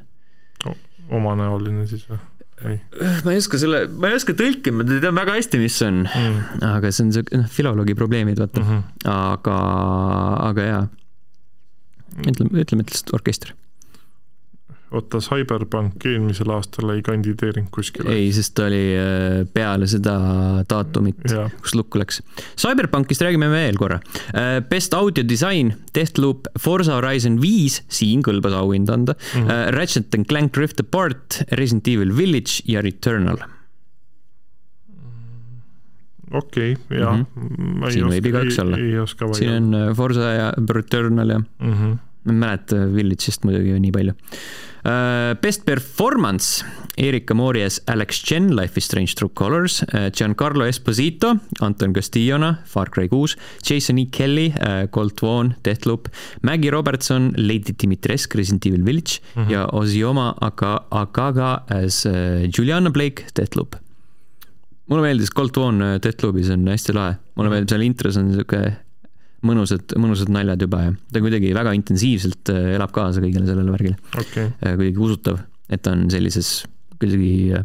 o. 0.66 0.74
omanäoline 1.18 1.86
siis 1.90 2.06
või? 2.10 2.20
ei. 2.64 2.78
ma 3.24 3.34
ei 3.34 3.42
oska 3.42 3.60
selle, 3.60 3.84
ma 3.92 4.10
ei 4.10 4.18
oska 4.18 4.36
tõlkima, 4.38 4.82
ma 4.82 5.00
tean 5.02 5.18
väga 5.18 5.36
hästi, 5.38 5.60
mis 5.62 5.76
see 5.80 5.90
on 5.92 6.02
mm., 6.06 6.64
aga 6.72 6.92
see 6.92 7.06
on 7.06 7.12
siuke, 7.18 7.42
noh, 7.42 7.50
filoloogi 7.52 7.96
probleemid, 7.98 8.40
vaata 8.42 8.62
mm. 8.62 8.72
-hmm. 8.72 9.12
aga, 9.12 9.60
aga 10.50 10.70
jaa. 10.70 10.82
ütleme, 12.24 12.64
ütleme, 12.64 12.86
et 12.86 12.94
lihtsalt 12.94 13.14
orkester 13.20 13.54
oota, 14.94 15.20
Cyberpunk 15.24 16.04
eelmisel 16.06 16.50
aastal 16.54 16.92
ei 16.94 17.02
kandideerinud 17.06 17.70
kuskile? 17.74 18.12
ei, 18.14 18.28
sest 18.34 18.54
ta 18.58 18.68
oli 18.68 18.82
äh, 18.98 19.40
peale 19.52 19.88
seda 19.90 20.14
daatumit, 20.68 21.24
kus 21.62 21.74
lukku 21.78 22.00
läks. 22.02 22.22
Cyberpunkist 22.60 23.24
räägime 23.26 23.50
veel 23.52 23.80
korra. 23.80 23.98
Äh, 24.30 24.60
Best 24.70 24.94
audio 24.94 25.26
disain, 25.26 25.74
Deathloop, 25.96 26.50
Forza 26.60 26.96
Horizon 27.00 27.40
viis, 27.42 27.80
siin 27.88 28.22
kõlbas 28.26 28.54
auhind 28.56 28.90
anda 28.92 29.16
mm, 29.16 29.42
-hmm. 29.42 29.76
Ratchet 29.76 30.14
and 30.14 30.30
Clank 30.30 30.56
Rift 30.56 30.80
Apart, 30.80 31.42
Resident 31.52 31.88
Evil 31.88 32.16
Village 32.16 32.62
ja 32.70 32.82
Returnal 32.84 33.42
okei 36.32 36.72
okay,, 36.72 36.98
jah 36.98 37.16
mm. 37.16 37.26
-hmm. 37.36 37.90
siin 37.90 38.08
võib 38.10 38.26
igaüks 38.30 38.58
olla. 38.62 38.78
siin 39.38 39.52
on 39.52 39.94
Forza 39.94 40.32
ja 40.34 40.48
Returnal 40.74 41.30
ja 41.30 41.38
mm. 41.38 41.72
-hmm. 41.72 41.96
Ma 42.26 42.32
ei 42.32 42.40
mäleta 42.42 42.86
Village'ist 42.92 43.46
muidugi 43.46 43.78
nii 43.80 43.94
palju 43.94 44.16
Äh, 44.86 45.34
best 45.42 45.64
Performance, 45.64 46.64
Erika 46.96 47.34
Moorias, 47.34 47.82
Alex 47.86 48.22
Chen, 48.22 48.54
Life 48.54 48.78
is 48.78 48.84
Strange 48.84 49.14
True 49.16 49.30
Colors, 49.34 49.82
äh, 49.82 50.12
Giancarlo 50.12 50.64
Esposito, 50.64 51.34
Anton 51.60 51.92
Castillona, 51.92 52.60
Far 52.64 52.90
Cry 52.90 53.08
kuus, 53.08 53.36
Jason 53.64 53.98
E. 53.98 54.06
Kelly, 54.06 54.52
äh, 54.60 54.86
Colt 54.88 55.20
Vaughn, 55.20 55.56
Deathloop, 55.64 56.08
Maggie 56.42 56.70
Robertson, 56.70 57.32
Lady 57.36 57.74
Dimitrescu, 57.74 58.38
Resident 58.38 58.66
Evil 58.66 58.84
Village 58.84 59.18
mm 59.34 59.42
-hmm. 59.42 59.50
ja 59.50 59.66
Ozioma 59.72 60.36
Aga-, 60.40 60.86
Agaga 60.90 61.64
as 61.68 62.06
Juliana 62.56 62.90
Blake, 62.90 63.24
Deathloop 63.36 63.76
mulle 64.86 65.02
meeldis 65.02 65.30
Colt 65.30 65.56
Vaughn 65.56 65.80
Deathloopis 66.02 66.50
on 66.50 66.68
hästi 66.68 66.92
lahe, 66.92 67.16
mulle 67.34 67.50
meeldib 67.50 67.68
seal 67.68 67.82
intros 67.82 68.16
on 68.16 68.32
siuke 68.32 68.76
mõnusad, 69.46 69.94
mõnusad 70.00 70.30
naljad 70.32 70.62
juba 70.66 70.82
ja 70.88 70.94
ta 71.12 71.22
kuidagi 71.24 71.52
väga 71.56 71.74
intensiivselt 71.76 72.52
äh, 72.52 72.74
elab 72.76 72.92
kaasa 72.94 73.22
kõigele 73.24 73.48
sellele 73.48 73.74
värgile 73.74 73.96
okay.. 74.12 74.50
Äh, 74.60 74.76
kuidagi 74.78 75.02
usutav, 75.08 75.40
et 75.72 75.82
ta 75.84 75.94
on 75.96 76.06
sellises 76.12 76.50
kuidagi 76.96 77.32
äh, 77.56 77.64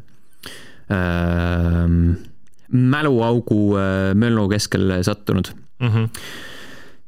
mäluaugu 2.72 3.60
äh, 3.80 4.14
möllu 4.16 4.48
keskel 4.52 4.98
sattunud 5.06 5.54
mm. 5.80 5.88
-hmm. 5.88 6.10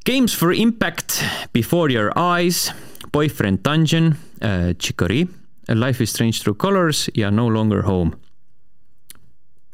Games 0.06 0.36
for 0.36 0.52
Impact, 0.52 1.24
Before 1.54 1.88
Your 1.94 2.12
Eyes, 2.20 2.74
Boyfriend 3.14 3.64
Dungeon 3.64 4.16
äh,, 4.42 4.76
Chicory, 4.78 5.28
Life 5.70 6.04
is 6.04 6.10
Strange 6.10 6.44
Through 6.44 6.58
Colors 6.58 7.10
ja 7.16 7.32
No 7.32 7.48
Longer 7.54 7.82
Home. 7.82 8.12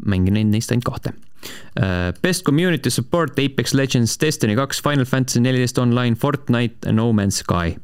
mängin 0.06 0.34
neid 0.34 0.48
neist 0.48 0.72
ainult 0.72 0.86
kahte 0.88 1.12
best 2.22 2.44
Community 2.44 2.90
Support, 2.90 3.40
Apex 3.40 3.74
Legends, 3.74 4.18
Destiny 4.18 4.56
kaks, 4.56 4.82
Final 4.82 5.06
Fantasy 5.06 5.40
neliteist 5.40 5.78
Online, 5.78 6.16
Fortnite, 6.16 6.92
No 6.92 7.14
Man's 7.14 7.40
Sky. 7.44 7.78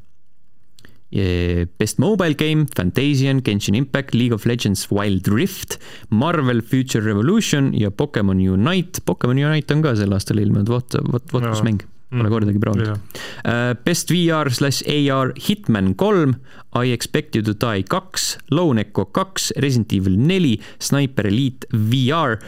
Best 1.79 1.97
Mobile 1.97 2.35
Game, 2.35 2.65
Fantasian, 2.75 3.39
Genshin 3.41 3.75
Impact, 3.75 4.13
League 4.13 4.33
of 4.33 4.45
Legends, 4.45 4.89
Wild 4.91 5.27
Rift, 5.27 5.77
Marvel 6.09 6.61
Future 6.61 7.05
Revolution 7.05 7.71
ja 7.73 7.91
Pokemon 7.91 8.41
Unite. 8.43 8.99
Pokemon 9.05 9.39
Unite 9.39 9.71
on 9.73 9.83
ka 9.85 9.95
sel 9.95 10.11
aastal 10.17 10.43
ilmunud, 10.43 10.67
vot, 10.67 10.97
vot, 11.07 11.29
vot 11.31 11.51
kus 11.53 11.63
mäng 11.63 11.85
pole 12.15 12.31
kordagi 12.31 12.61
proovinud 12.61 12.91
uh,. 12.93 13.73
Best 13.85 14.11
VR 14.13 14.51
slash 14.53 14.83
AR 14.87 15.33
Hitman 15.47 15.93
kolm, 15.99 16.37
I 16.75 16.91
expect 16.93 17.35
you 17.35 17.43
to 17.45 17.53
die 17.53 17.83
kaks, 17.87 18.35
Lone 18.51 18.83
Echo 18.85 19.05
kaks, 19.05 19.51
Resident 19.61 19.93
Evil 19.95 20.17
neli, 20.19 20.55
Sniper 20.79 21.27
Elite 21.27 21.67
VR 21.71 22.39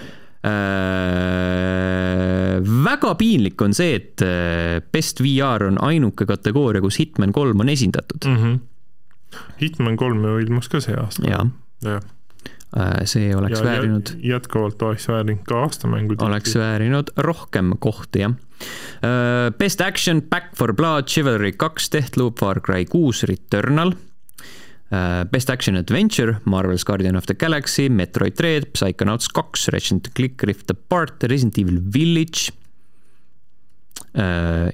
uh,. 0.46 0.52
väga 2.84 3.14
piinlik 3.20 3.62
on 3.62 3.74
see, 3.78 3.96
et 3.98 4.22
uh, 4.26 4.82
Best 4.92 5.22
VR 5.24 5.64
on 5.70 5.78
ainuke 5.86 6.26
kategooria, 6.30 6.82
kus 6.84 7.00
Hitman 7.02 7.32
kolm 7.36 7.60
on 7.64 7.70
esindatud. 7.70 8.26
mm. 8.26 8.38
-hmm. 8.38 8.60
Hitman 9.62 9.98
kolm 9.98 10.24
ju 10.24 10.38
ilmus 10.40 10.70
ka 10.70 10.80
see 10.80 10.96
aasta. 10.96 11.28
jah. 11.28 12.02
see 13.06 13.36
oleks 13.36 13.64
väärinud 13.64 14.10
jätkuvalt 14.24 14.82
oleks 14.82 15.08
väärinud 15.08 15.44
ka 15.48 15.62
aastamängu. 15.64 16.16
oleks 16.20 16.56
väärinud 16.56 17.08
rohkem 17.18 17.72
kohti, 17.80 18.20
jah. 18.20 18.34
Best 19.58 19.82
Action, 19.82 20.22
Back 20.22 20.56
for 20.56 20.74
Blood, 20.74 21.04
Chivalry 21.04 21.52
kaks, 21.52 21.90
Deathloop, 21.94 22.40
Far 22.40 22.60
Cry 22.60 22.86
kuus, 22.86 23.24
Returnal. 23.24 23.92
Best 24.90 25.50
Action 25.50 25.76
Adventure, 25.76 26.40
Marvel's 26.46 26.84
Guardian 26.84 27.16
of 27.16 27.26
the 27.26 27.34
Galaxy, 27.34 27.90
Metroid 27.90 28.38
Dread, 28.38 28.74
Psychonauts 28.74 29.28
kaks, 29.28 29.68
Ratchet 29.74 30.14
Click 30.16 30.42
Rift 30.44 30.72
Apart, 30.72 31.24
Resident 31.24 31.58
Evil 31.58 31.82
Village. 31.82 32.52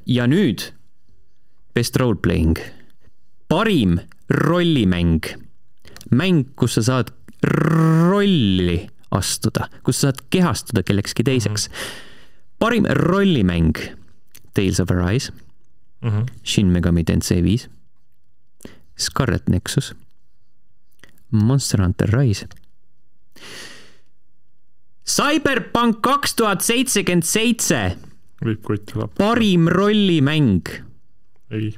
ja 0.05 0.27
nüüd 0.27 0.61
Best 1.73 1.97
Role 1.97 2.15
Playing, 2.15 2.59
parim 3.49 3.97
rollimäng, 4.29 5.25
mäng, 6.13 6.45
kus 6.55 6.77
sa 6.77 6.83
saad 6.85 7.11
rolli 7.43 8.83
astuda, 9.13 9.67
kus 9.83 9.99
sa 9.99 10.11
saad 10.11 10.21
kehastuda 10.33 10.83
kellekski 10.85 11.25
teiseks 11.25 11.67
mm. 11.67 11.73
-hmm. 11.73 12.57
parim 12.59 12.85
rollimäng 12.85 13.73
Tales 14.53 14.79
of 14.79 14.91
Arise, 14.91 15.33
mm. 16.01 16.09
-hmm. 16.09 16.25
Shin 16.43 16.67
Megami 16.67 17.03
Tensei 17.03 17.43
viis, 17.43 17.69
Scarlet 18.97 19.49
Nexus, 19.49 19.95
Monster 21.33 21.83
Hunter 21.83 22.11
Rise. 22.13 22.47
Cyberpunk 25.03 25.99
kaks 26.05 26.35
tuhat 26.39 26.63
seitsekümmend 26.63 27.27
seitse, 27.27 27.79
võib 28.43 28.61
kotti 28.63 28.95
lappa. 28.99 29.17
parim 29.19 29.67
rollimäng. 29.71 30.69
ei, 31.51 31.73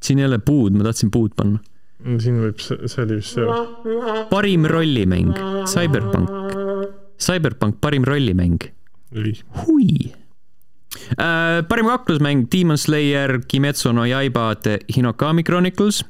siin 0.00 0.22
ei 0.22 0.28
ole 0.28 0.38
puud, 0.40 0.78
ma 0.78 0.86
tahtsin 0.88 1.12
puud 1.12 1.34
panna. 1.36 1.60
siin 2.22 2.40
võib, 2.40 2.62
see 2.62 3.02
oli 3.04 3.18
vist 3.18 3.36
see. 3.36 4.24
parim 4.30 4.64
rollimäng, 4.70 5.36
Cyberpunk, 5.68 6.32
Cyberpunk 7.20 7.82
parim 7.84 8.06
rollimäng 8.08 8.70
ei, 9.14 9.34
hui. 9.62 10.12
Parim 11.68 11.86
kaklusmäng 11.90 12.46
Demon 12.52 12.78
Slayer, 12.78 13.40
Kimetsu 13.48 13.92
no 13.92 14.04
Yaiba 14.08 14.54
The 14.62 14.78
Hinokami 14.96 15.44
Chronicles, 15.44 16.02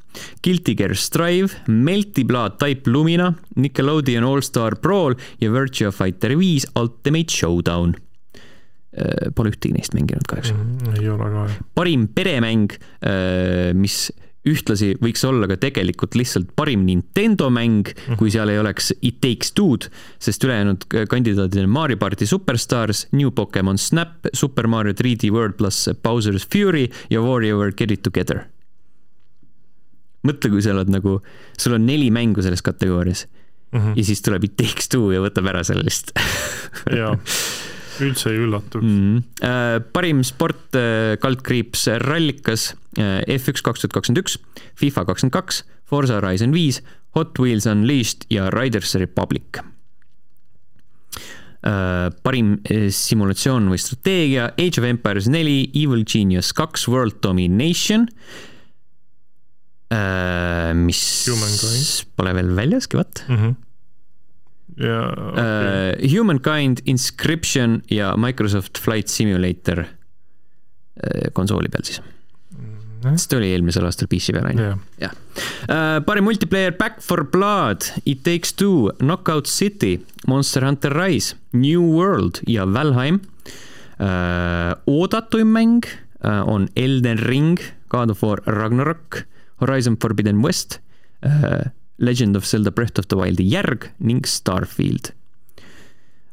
Guilty 0.43 0.75
Gear 0.75 0.95
Strive, 0.95 1.53
Melty 1.69 2.25
Blood 2.25 2.59
Type 2.59 2.91
Lumina, 2.91 3.33
Nickelodeon 3.57 4.25
All 4.25 4.43
Star 4.43 4.77
Brawl 4.81 5.17
ja 5.41 5.53
Virtua 5.53 5.93
Fighter 5.93 6.37
viis 6.39 6.67
Ultimate 6.79 7.33
Showdown 7.33 7.97
äh,. 8.97 9.31
Pole 9.37 9.51
ühtegi 9.53 9.75
neist 9.77 9.93
mänginud 9.93 10.25
kahjuks. 10.29 10.55
ei 10.97 11.09
ole 11.13 11.31
ka. 11.33 11.49
parim 11.77 12.07
peremäng, 12.09 12.73
mis 13.77 14.07
ühtlasi 14.47 14.93
võiks 15.03 15.25
olla 15.27 15.49
ka 15.51 15.57
tegelikult 15.59 16.15
lihtsalt 16.15 16.53
parim 16.57 16.85
Nintendo 16.87 17.49
mäng, 17.51 17.89
kui 18.19 18.31
seal 18.31 18.49
ei 18.53 18.59
oleks 18.63 18.93
It 19.03 19.21
Takes 19.21 19.53
Two'd, 19.59 19.89
sest 20.23 20.45
ülejäänud 20.47 20.87
kandidaadid 21.11 21.65
on 21.65 21.71
Mario 21.75 21.97
party 21.99 22.27
Superstars, 22.31 23.07
New 23.13 23.31
Pokemon 23.35 23.79
Snap, 23.79 24.29
Super 24.33 24.67
Mario 24.71 24.95
3D 24.95 25.31
World 25.35 25.57
pluss 25.59 25.89
Bowser's 26.03 26.47
Fury 26.53 26.87
ja 27.11 27.21
Warrior 27.25 27.73
Get 27.75 27.91
It 27.91 28.03
Together. 28.07 28.45
mõtle, 30.27 30.51
kui 30.51 30.63
sa 30.65 30.73
oled 30.75 30.89
nagu, 30.91 31.21
sul 31.59 31.77
on 31.77 31.85
neli 31.87 32.09
mängu 32.11 32.43
selles 32.43 32.63
kategoorias 32.67 33.27
Mhm. 33.75 33.93
ja 33.99 34.03
siis 34.07 34.21
tuleb 34.23 34.45
It 34.47 34.57
Takes 34.57 34.89
Two 34.89 35.11
ja 35.11 35.21
võtab 35.21 35.49
ära 35.51 35.65
selle 35.67 35.83
list 35.85 36.13
jaa, 36.95 37.17
üldse 38.05 38.33
ei 38.33 38.41
üllatuks. 38.45 38.85
mm. 38.85 39.23
-hmm. 39.41 39.87
parim 39.93 40.25
sport, 40.25 40.77
kaldkriips 41.21 41.87
rallikas, 42.05 42.75
F1 42.97 43.63
kaks 43.63 43.85
tuhat 43.85 43.97
kakskümmend 43.97 44.23
üks, 44.25 44.39
FIFA 44.81 45.07
kakskümmend 45.11 45.37
kaks, 45.37 45.63
Forza 45.87 46.19
Horizon 46.19 46.53
viis, 46.55 46.83
Hot 47.17 47.39
Wheels 47.39 47.67
Unleashed 47.67 48.27
ja 48.31 48.51
Riders 48.51 48.95
Republic. 48.95 49.63
parim 52.23 52.61
simulatsioon 52.95 53.65
või 53.73 53.79
strateegia, 53.83 54.53
Age 54.55 54.79
of 54.79 54.85
Empires 54.87 55.27
neli, 55.27 55.65
Evil 55.75 56.05
Genius 56.07 56.53
kaks, 56.55 56.87
World 56.87 57.19
Domination. 57.23 58.07
mis 60.75 61.01
Humankind. 61.27 62.07
pole 62.17 62.35
veel 62.35 62.55
väljaski, 62.55 62.97
vot 62.97 63.25
ja 64.77 65.01
okay. 65.13 65.45
uh,. 65.45 66.11
Humankind, 66.13 66.83
Inscription 66.85 67.81
ja 67.91 68.15
Microsoft 68.17 68.79
Flight 68.79 69.09
Simulator 69.09 69.85
uh, 69.87 71.31
konsooli 71.33 71.69
peal 71.73 71.85
siis, 71.87 72.03
sest 73.07 73.31
ta 73.31 73.39
oli 73.39 73.53
eelmisel 73.55 73.87
aastal 73.89 74.09
PC 74.11 74.35
peal 74.37 74.51
on 74.51 74.61
ju. 74.61 74.75
jah, 75.05 75.15
Uh, 75.67 75.99
parim 76.07 76.25
multiplayer 76.25 76.73
Back 76.79 77.03
for 77.05 77.21
Blood, 77.29 77.85
It 78.09 78.23
Takes 78.25 78.55
Two, 78.57 78.93
Knockout 79.03 79.47
City, 79.47 79.99
Monster 80.27 80.65
Hunter 80.65 80.95
Rise, 80.97 81.37
New 81.53 81.83
World 81.83 82.41
ja 82.49 82.65
Valheim 82.65 83.21
uh,. 84.01 84.73
oodatuim 84.87 85.53
mäng 85.53 85.85
uh, 86.25 86.49
on 86.49 86.69
Elden 86.77 87.19
Ring, 87.19 87.61
God 87.93 88.11
of 88.11 88.23
War 88.23 88.41
Ragnarok, 88.47 89.27
Horizon 89.61 89.97
Forbidden 90.01 90.41
West 90.43 90.79
uh,, 91.27 91.69
Legend 91.99 92.37
of 92.37 92.47
Zelda 92.47 92.71
Breath 92.71 93.01
of 93.01 93.09
the 93.09 93.19
Wildi 93.19 93.47
järg 93.53 93.91
ning 93.99 94.27
Starfield 94.29 95.13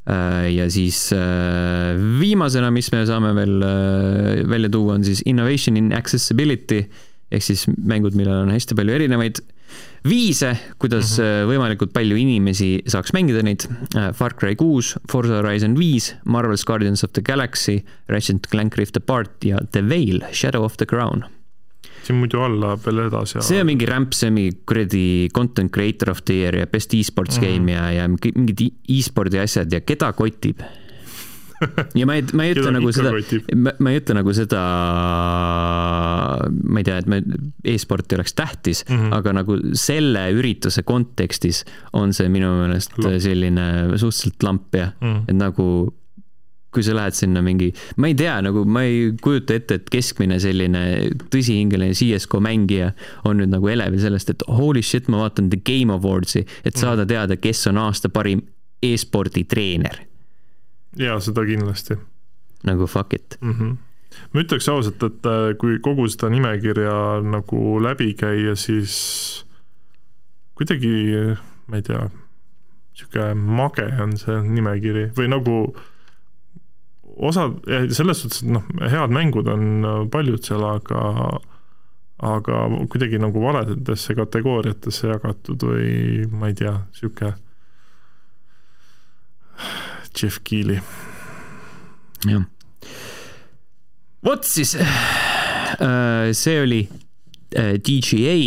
uh,. 0.08 0.44
ja 0.52 0.68
siis 0.72 1.06
uh, 1.16 1.96
viimasena, 2.20 2.72
mis 2.72 2.92
me 2.92 3.06
saame 3.08 3.34
veel 3.38 3.58
uh, 3.64 4.44
välja 4.50 4.70
tuua, 4.74 5.00
on 5.00 5.08
siis 5.08 5.24
Innovation 5.30 5.80
in 5.80 5.94
Accessibility 5.96 6.84
ehk 7.34 7.44
siis 7.46 7.66
mängud, 7.82 8.16
millel 8.18 8.44
on 8.44 8.54
hästi 8.54 8.78
palju 8.78 8.94
erinevaid 8.94 9.42
viise, 10.06 10.52
kuidas 10.82 11.16
mm 11.18 11.24
-hmm. 11.24 11.48
võimalikult 11.50 11.94
palju 11.96 12.18
inimesi 12.20 12.84
saaks 12.86 13.14
mängida 13.16 13.42
neid. 13.42 13.66
Far 14.14 14.36
Cry 14.38 14.56
kuus, 14.56 14.94
Forza 15.12 15.40
Horizon 15.42 15.78
viis, 15.80 16.14
Marvel's 16.26 16.66
Guardians 16.66 17.04
of 17.04 17.14
the 17.14 17.22
Galaxy, 17.22 17.84
Ratchet 18.08 18.48
Clank 18.52 18.76
Rift 18.78 18.98
Apart 18.98 19.46
ja 19.46 19.58
The 19.72 19.82
Veil, 19.82 20.22
Shadow 20.32 20.64
of 20.64 20.78
the 20.78 20.86
Crown. 20.86 21.26
Siin 22.04 22.20
muidu 22.20 22.42
all 22.44 22.60
läheb 22.60 22.86
veel 22.86 23.00
edasi. 23.08 23.42
see 23.42 23.60
on 23.62 23.68
mingi 23.72 23.86
rämp, 23.90 24.14
see 24.14 24.28
on 24.28 24.34
mingi 24.38 24.58
kuradi 24.68 25.30
content 25.34 25.72
creator 25.72 26.10
of 26.12 26.24
the 26.28 26.34
year 26.42 26.56
ja 26.64 26.66
best 26.68 26.94
e-sports 26.94 27.40
Mhm. 27.40 27.46
game 27.46 27.72
ja, 27.72 27.90
ja 27.92 28.08
mingid 28.08 28.62
e- 28.62 28.72
e-spordi 29.00 29.40
asjad 29.40 29.72
ja 29.74 29.80
keda 29.82 30.12
kotib. 30.14 30.60
ja 31.96 32.06
ma 32.06 32.16
ei, 32.20 32.24
ma 32.36 32.44
ei 32.44 32.52
ütle 32.58 32.72
nagu 32.76 32.92
seda, 32.92 33.12
ma, 33.80 33.92
ei 33.94 34.00
ütle 34.02 34.16
nagu 34.18 34.34
seda, 34.36 34.60
ma 36.68 36.82
ei 36.82 36.84
tea, 36.88 36.98
et 37.00 37.08
me 37.12 37.22
e-sport 37.74 38.12
ei 38.12 38.18
oleks 38.20 38.34
tähtis 38.36 38.84
mm. 38.90 38.98
-hmm. 38.98 39.16
aga 39.18 39.34
nagu 39.40 39.58
selle 39.80 40.26
ürituse 40.36 40.84
kontekstis 40.84 41.64
on 41.94 42.14
see 42.14 42.28
minu 42.30 42.50
meelest 42.64 42.98
selline 43.24 43.68
suhteliselt 43.96 44.44
lamp 44.44 44.76
jah 44.76 44.92
Mm. 45.04 45.24
et 45.28 45.36
nagu 45.36 45.66
kui 46.74 46.86
sa 46.86 46.96
lähed 46.98 47.18
sinna 47.18 47.44
mingi, 47.46 47.72
ma 47.98 48.10
ei 48.10 48.16
tea, 48.18 48.38
nagu 48.46 48.66
ma 48.66 48.84
ei 48.88 49.12
kujuta 49.22 49.58
ette, 49.58 49.80
et 49.82 49.92
keskmine 49.94 50.40
selline 50.44 50.84
tõsihingeline 51.34 51.96
CSGO 51.98 52.42
mängija 52.44 52.94
on 53.30 53.42
nüüd 53.42 53.54
nagu 53.54 53.70
elevil 53.72 54.02
sellest, 54.02 54.34
et 54.34 54.48
holy 54.48 54.84
shit, 54.86 55.10
ma 55.12 55.24
vaatan 55.26 55.52
The 55.54 55.62
Game 55.66 55.94
Awardsi, 55.94 56.46
et 56.66 56.80
saada 56.80 57.06
teada, 57.10 57.38
kes 57.38 57.68
on 57.72 57.82
aasta 57.84 58.10
parim 58.14 58.42
e-spordi 58.84 59.46
treener. 59.50 60.02
jaa, 61.00 61.20
seda 61.24 61.46
kindlasti 61.48 61.98
nagu 62.64 62.88
fuck 62.88 63.14
it. 63.14 63.38
mm. 63.42 63.52
-hmm. 63.52 63.78
ma 64.34 64.42
ütleks 64.42 64.70
ausalt, 64.70 65.04
et 65.04 65.26
äh, 65.26 65.58
kui 65.58 65.80
kogu 65.80 66.08
seda 66.08 66.30
nimekirja 66.30 67.22
nagu 67.22 67.80
läbi 67.84 68.14
käia, 68.14 68.56
siis 68.56 69.46
kuidagi, 70.56 71.36
ma 71.68 71.76
ei 71.76 71.82
tea, 71.82 72.10
sihuke 72.94 73.34
mage 73.34 73.88
on 74.02 74.18
see 74.18 74.42
nimekiri 74.42 75.10
või 75.18 75.28
nagu 75.34 75.58
osad, 77.18 77.60
selles 77.94 78.24
suhtes, 78.24 78.44
et 78.44 78.54
noh, 78.56 78.66
head 78.82 79.14
mängud 79.14 79.50
on 79.52 79.66
äh, 79.86 80.00
paljud 80.12 80.44
seal, 80.46 80.64
aga 80.66 81.40
aga 82.24 82.60
kuidagi 82.88 83.20
nagu 83.20 83.42
valedesse 83.44 84.16
kategooriatesse 84.16 85.10
jagatud 85.10 85.66
või 85.68 86.28
ma 86.32 86.52
ei 86.52 86.56
tea, 86.56 86.78
sihuke 86.96 87.34
Jeff 90.14 90.40
Keeli. 90.46 90.80
jah. 92.30 92.46
vot 94.24 94.48
siis, 94.48 94.78
see 96.40 96.62
oli 96.62 96.84
äh, 97.58 97.76
DGA, 97.76 98.38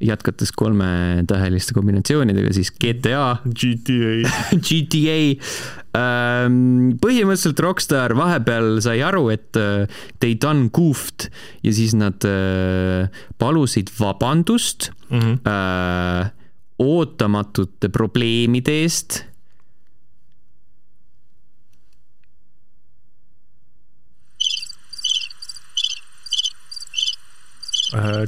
jätkates 0.00 0.52
kolmetäheliste 0.56 1.74
kombinatsioonidega, 1.76 2.52
siis 2.56 2.72
GTA, 2.72 3.36
GTA 3.44 4.30
GTA. 4.56 5.20
Ähm, 5.90 6.92
põhimõtteliselt 7.02 7.58
Rockstar 7.64 8.12
vahepeal 8.14 8.76
sai 8.78 9.00
aru, 9.02 9.24
et 9.34 9.58
äh, 9.58 9.90
they 10.22 10.36
done 10.38 10.68
goofed 10.70 11.26
ja 11.66 11.72
siis 11.74 11.96
nad 11.98 12.22
äh, 12.22 13.10
palusid 13.42 13.90
vabandust 13.96 14.92
mm. 15.08 15.18
-hmm. 15.18 16.30
ootamatute 16.78 17.90
probleemide 17.90 18.76
eest 18.84 19.24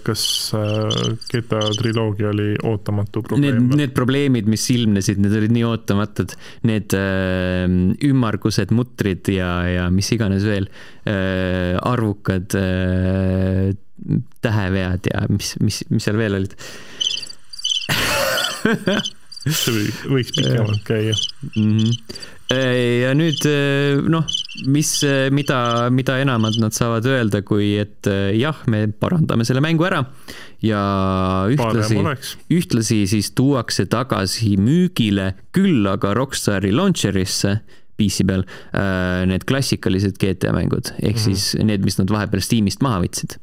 kas 0.02 0.24
äh, 0.58 1.14
GTA 1.30 1.60
triloogia 1.78 2.30
oli 2.32 2.56
ootamatu 2.66 3.22
probleem? 3.22 3.60
Need, 3.60 3.76
need 3.78 3.94
probleemid, 3.96 4.48
mis 4.50 4.64
ilmnesid, 4.74 5.20
need 5.22 5.36
olid 5.38 5.54
nii 5.54 5.64
ootamatud, 5.68 6.34
need 6.68 6.96
äh, 6.98 7.64
ümmargused 8.08 8.74
mutrid 8.74 9.30
ja, 9.32 9.52
ja 9.70 9.86
mis 9.94 10.10
iganes 10.16 10.46
veel 10.48 10.68
äh,, 11.06 11.78
arvukad 11.78 12.58
äh, 12.58 13.72
tähevead 14.42 15.06
ja 15.12 15.26
mis, 15.30 15.54
mis, 15.62 15.82
mis 15.92 16.08
seal 16.08 16.18
veel 16.18 16.40
olid 16.40 16.56
see 19.46 19.86
võiks 20.10 20.34
pikemalt 20.34 20.82
käia 20.86 21.14
mm. 21.14 21.78
-hmm 21.78 22.30
ja 22.50 23.12
nüüd 23.16 23.44
noh, 24.12 24.26
mis, 24.68 24.90
mida, 25.32 25.58
mida 25.94 26.18
enamat 26.20 26.58
nad 26.60 26.74
saavad 26.76 27.06
öelda, 27.08 27.42
kui 27.46 27.74
et 27.80 28.08
jah, 28.36 28.64
me 28.70 28.86
parandame 28.92 29.46
selle 29.48 29.62
mängu 29.64 29.86
ära 29.88 30.02
ja 30.64 30.82
ühtlasi, 31.52 32.00
ühtlasi 32.52 33.02
siis 33.10 33.32
tuuakse 33.38 33.86
tagasi 33.90 34.56
müügile, 34.60 35.32
küll 35.54 35.86
aga 35.88 36.12
Rockstari 36.18 36.74
launcher'isse 36.74 37.60
PC 37.96 38.26
peal 38.28 38.44
need 39.30 39.46
klassikalised 39.48 40.18
GTA 40.20 40.52
mängud, 40.56 40.92
ehk 40.98 41.16
mm 41.16 41.18
-hmm. 41.18 41.24
siis 41.24 41.56
need, 41.62 41.84
mis 41.84 41.98
nad 41.98 42.12
vahepeal 42.12 42.44
Steamist 42.44 42.84
maha 42.84 43.00
võtsid 43.06 43.38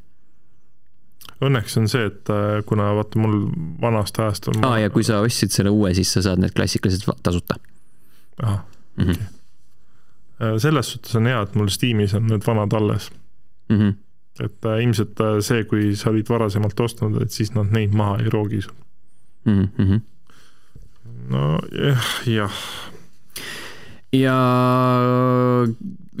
õnneks 1.40 1.78
on 1.80 1.88
see, 1.88 2.06
et 2.10 2.30
kuna 2.68 2.90
vaata 2.96 3.20
mul 3.20 3.46
vanast 3.80 4.18
ajast 4.20 4.50
on 4.52 4.64
aa 4.64 4.74
ah, 4.74 4.80
ja 4.82 4.90
kui 4.92 5.04
sa 5.06 5.22
ostsid 5.24 5.54
selle 5.54 5.72
uue, 5.72 5.94
siis 5.96 6.12
sa 6.12 6.22
saad 6.22 6.42
need 6.42 6.52
klassikalised 6.52 7.08
tasuta. 7.24 7.56
ahah 8.42 8.66
mm. 8.96 9.04
-hmm. 9.04 10.58
selles 10.58 10.92
suhtes 10.92 11.16
on 11.16 11.26
hea, 11.26 11.40
et 11.42 11.54
mul 11.54 11.68
Steamis 11.68 12.14
on 12.14 12.26
need 12.26 12.46
vanad 12.46 12.72
alles 12.72 13.10
mm. 13.68 13.78
-hmm. 13.78 13.94
et 14.44 14.64
äh, 14.64 14.82
ilmselt 14.82 15.20
äh, 15.20 15.40
see, 15.40 15.64
kui 15.64 15.96
sa 15.96 16.10
olid 16.10 16.28
varasemalt 16.28 16.80
ostnud, 16.80 17.22
et 17.22 17.32
siis 17.32 17.54
nad 17.54 17.72
neid 17.72 17.92
maha 17.92 18.18
ei 18.18 18.30
roogi 18.30 18.62
sul 18.62 18.74
mm. 19.44 19.68
-hmm. 19.78 20.00
no 21.28 21.58
jah, 21.72 22.06
jah. 22.26 22.52
ja 24.12 24.36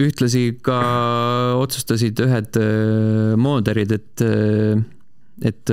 ühtlasi 0.00 0.58
ka 0.62 0.80
otsustasid 1.58 2.20
ühed 2.20 2.56
mooderid, 3.36 3.92
et, 3.92 4.22
et 5.42 5.72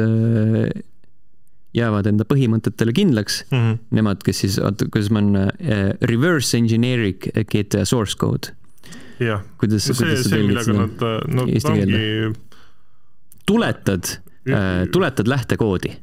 jäävad 1.77 2.09
enda 2.11 2.25
põhimõtetele 2.27 2.93
kindlaks 2.97 3.41
mm. 3.49 3.57
-hmm. 3.57 3.79
Nemad, 3.97 4.23
kes 4.25 4.43
siis, 4.43 4.59
oota, 4.61 4.87
kuidas 4.91 5.11
ma 5.13 5.23
olen 5.23 5.41
äh,, 5.43 5.83
reverse 6.11 6.57
engineering 6.57 7.29
GTA 7.51 7.85
source 7.85 8.17
code. 8.17 8.53
jah, 9.19 9.41
sa 9.61 9.95
tõlgid 9.97 10.23
seda 10.25 10.77
nad, 10.77 11.05
no, 11.33 11.47
eesti 11.47 11.77
keelde? 11.79 12.01
tuletad 13.47 14.11
äh,, 14.49 14.83
tuletad 14.91 15.27
lähtekoodi. 15.27 15.95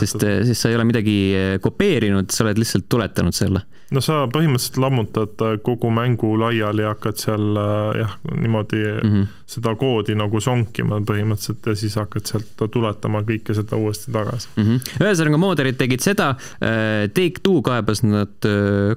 sest, 0.00 0.20
sest 0.20 0.60
sa 0.60 0.72
ei 0.72 0.76
ole 0.76 0.84
midagi 0.88 1.16
kopeerinud, 1.60 2.30
sa 2.32 2.44
oled 2.46 2.60
lihtsalt 2.60 2.88
tuletanud 2.88 3.36
selle 3.36 3.64
no 3.94 4.02
sa 4.04 4.24
põhimõtteliselt 4.32 4.78
lammutad 4.82 5.44
äh, 5.44 5.56
kogu 5.64 5.90
mängu 5.94 6.34
laiali 6.40 6.84
ja 6.84 6.92
hakkad 6.94 7.20
seal 7.20 7.58
äh, 7.60 8.00
jah, 8.00 8.14
niimoodi 8.32 8.80
mm 8.82 9.10
-hmm. 9.10 9.26
seda 9.54 9.74
koodi 9.78 10.16
nagu 10.18 10.40
sonkima 10.40 11.00
põhimõtteliselt 11.06 11.68
ja 11.70 11.74
siis 11.78 11.96
hakkad 12.00 12.26
sealt 12.30 12.64
tuletama 12.72 13.22
kõike 13.28 13.54
seda 13.54 13.76
uuesti 13.76 14.12
tagasi 14.12 14.48
mm. 14.56 14.64
-hmm. 14.64 15.04
ühesõnaga, 15.04 15.40
mooderid 15.44 15.78
tegid 15.80 16.04
seda, 16.04 16.30
äh, 16.62 17.06
Take-Two 17.14 17.62
kaebas 17.62 18.02
nad 18.02 18.48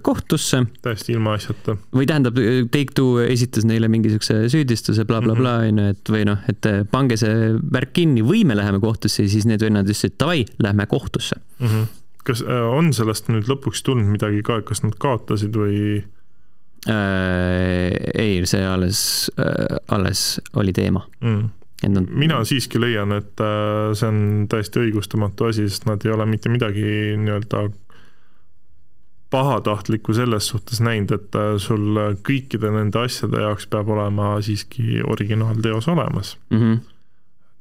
kohtusse. 0.02 0.64
täiesti 0.82 1.14
ilmaasjata. 1.14 1.78
või 1.94 2.08
tähendab, 2.08 2.36
Take-Two 2.72 3.22
esitas 3.28 3.66
neile 3.66 3.88
mingisuguse 3.88 4.50
süüdistuse 4.50 5.06
blablabla, 5.06 5.58
mhm. 5.58 5.68
on 5.68 5.80
ju, 5.80 5.90
et 5.90 6.10
või 6.10 6.26
noh, 6.26 6.50
et 6.50 6.72
pange 6.92 7.18
see 7.18 7.54
värk 7.74 7.94
kinni 7.94 8.24
või 8.26 8.44
me 8.46 8.56
läheme 8.56 8.80
kohtusse 8.80 9.24
ja 9.24 9.30
siis 9.30 9.46
need 9.46 9.62
vennad 9.62 9.86
ütlesid 9.88 10.18
davai, 10.20 10.46
lähme 10.60 10.86
kohtusse 10.86 11.36
mm. 11.60 11.68
-hmm 11.68 12.07
kas 12.28 12.44
äh, 12.46 12.64
on 12.72 12.92
sellest 12.96 13.32
nüüd 13.32 13.50
lõpuks 13.50 13.84
tulnud 13.88 14.10
midagi 14.12 14.44
ka, 14.46 14.62
kas 14.68 14.84
nad 14.86 14.98
kaotasid 15.02 15.56
või? 15.58 16.04
Äh, 16.88 17.96
ei, 18.16 18.42
see 18.48 18.64
alles 18.64 19.00
äh,, 19.40 19.80
alles 19.92 20.38
oli 20.56 20.76
teema 20.76 21.08
mm.. 21.22 21.48
Nad... 21.94 22.08
mina 22.10 22.40
siiski 22.48 22.80
leian, 22.82 23.12
et 23.14 23.38
see 23.94 24.08
on 24.08 24.48
täiesti 24.50 24.80
õigustamatu 24.82 25.52
asi, 25.52 25.68
sest 25.70 25.84
nad 25.86 26.02
ei 26.02 26.10
ole 26.10 26.26
mitte 26.26 26.50
midagi 26.50 26.82
nii-öelda 27.22 27.68
pahatahtlikku 29.30 30.16
selles 30.18 30.48
suhtes 30.50 30.82
näinud, 30.82 31.14
et 31.14 31.38
sul 31.62 32.02
kõikide 32.26 32.72
nende 32.74 33.04
asjade 33.06 33.44
jaoks 33.46 33.70
peab 33.70 33.92
olema 33.94 34.40
siiski 34.42 35.04
originaalteos 35.06 35.92
olemas 35.94 36.34
mm. 36.50 36.58
-hmm 36.58 36.97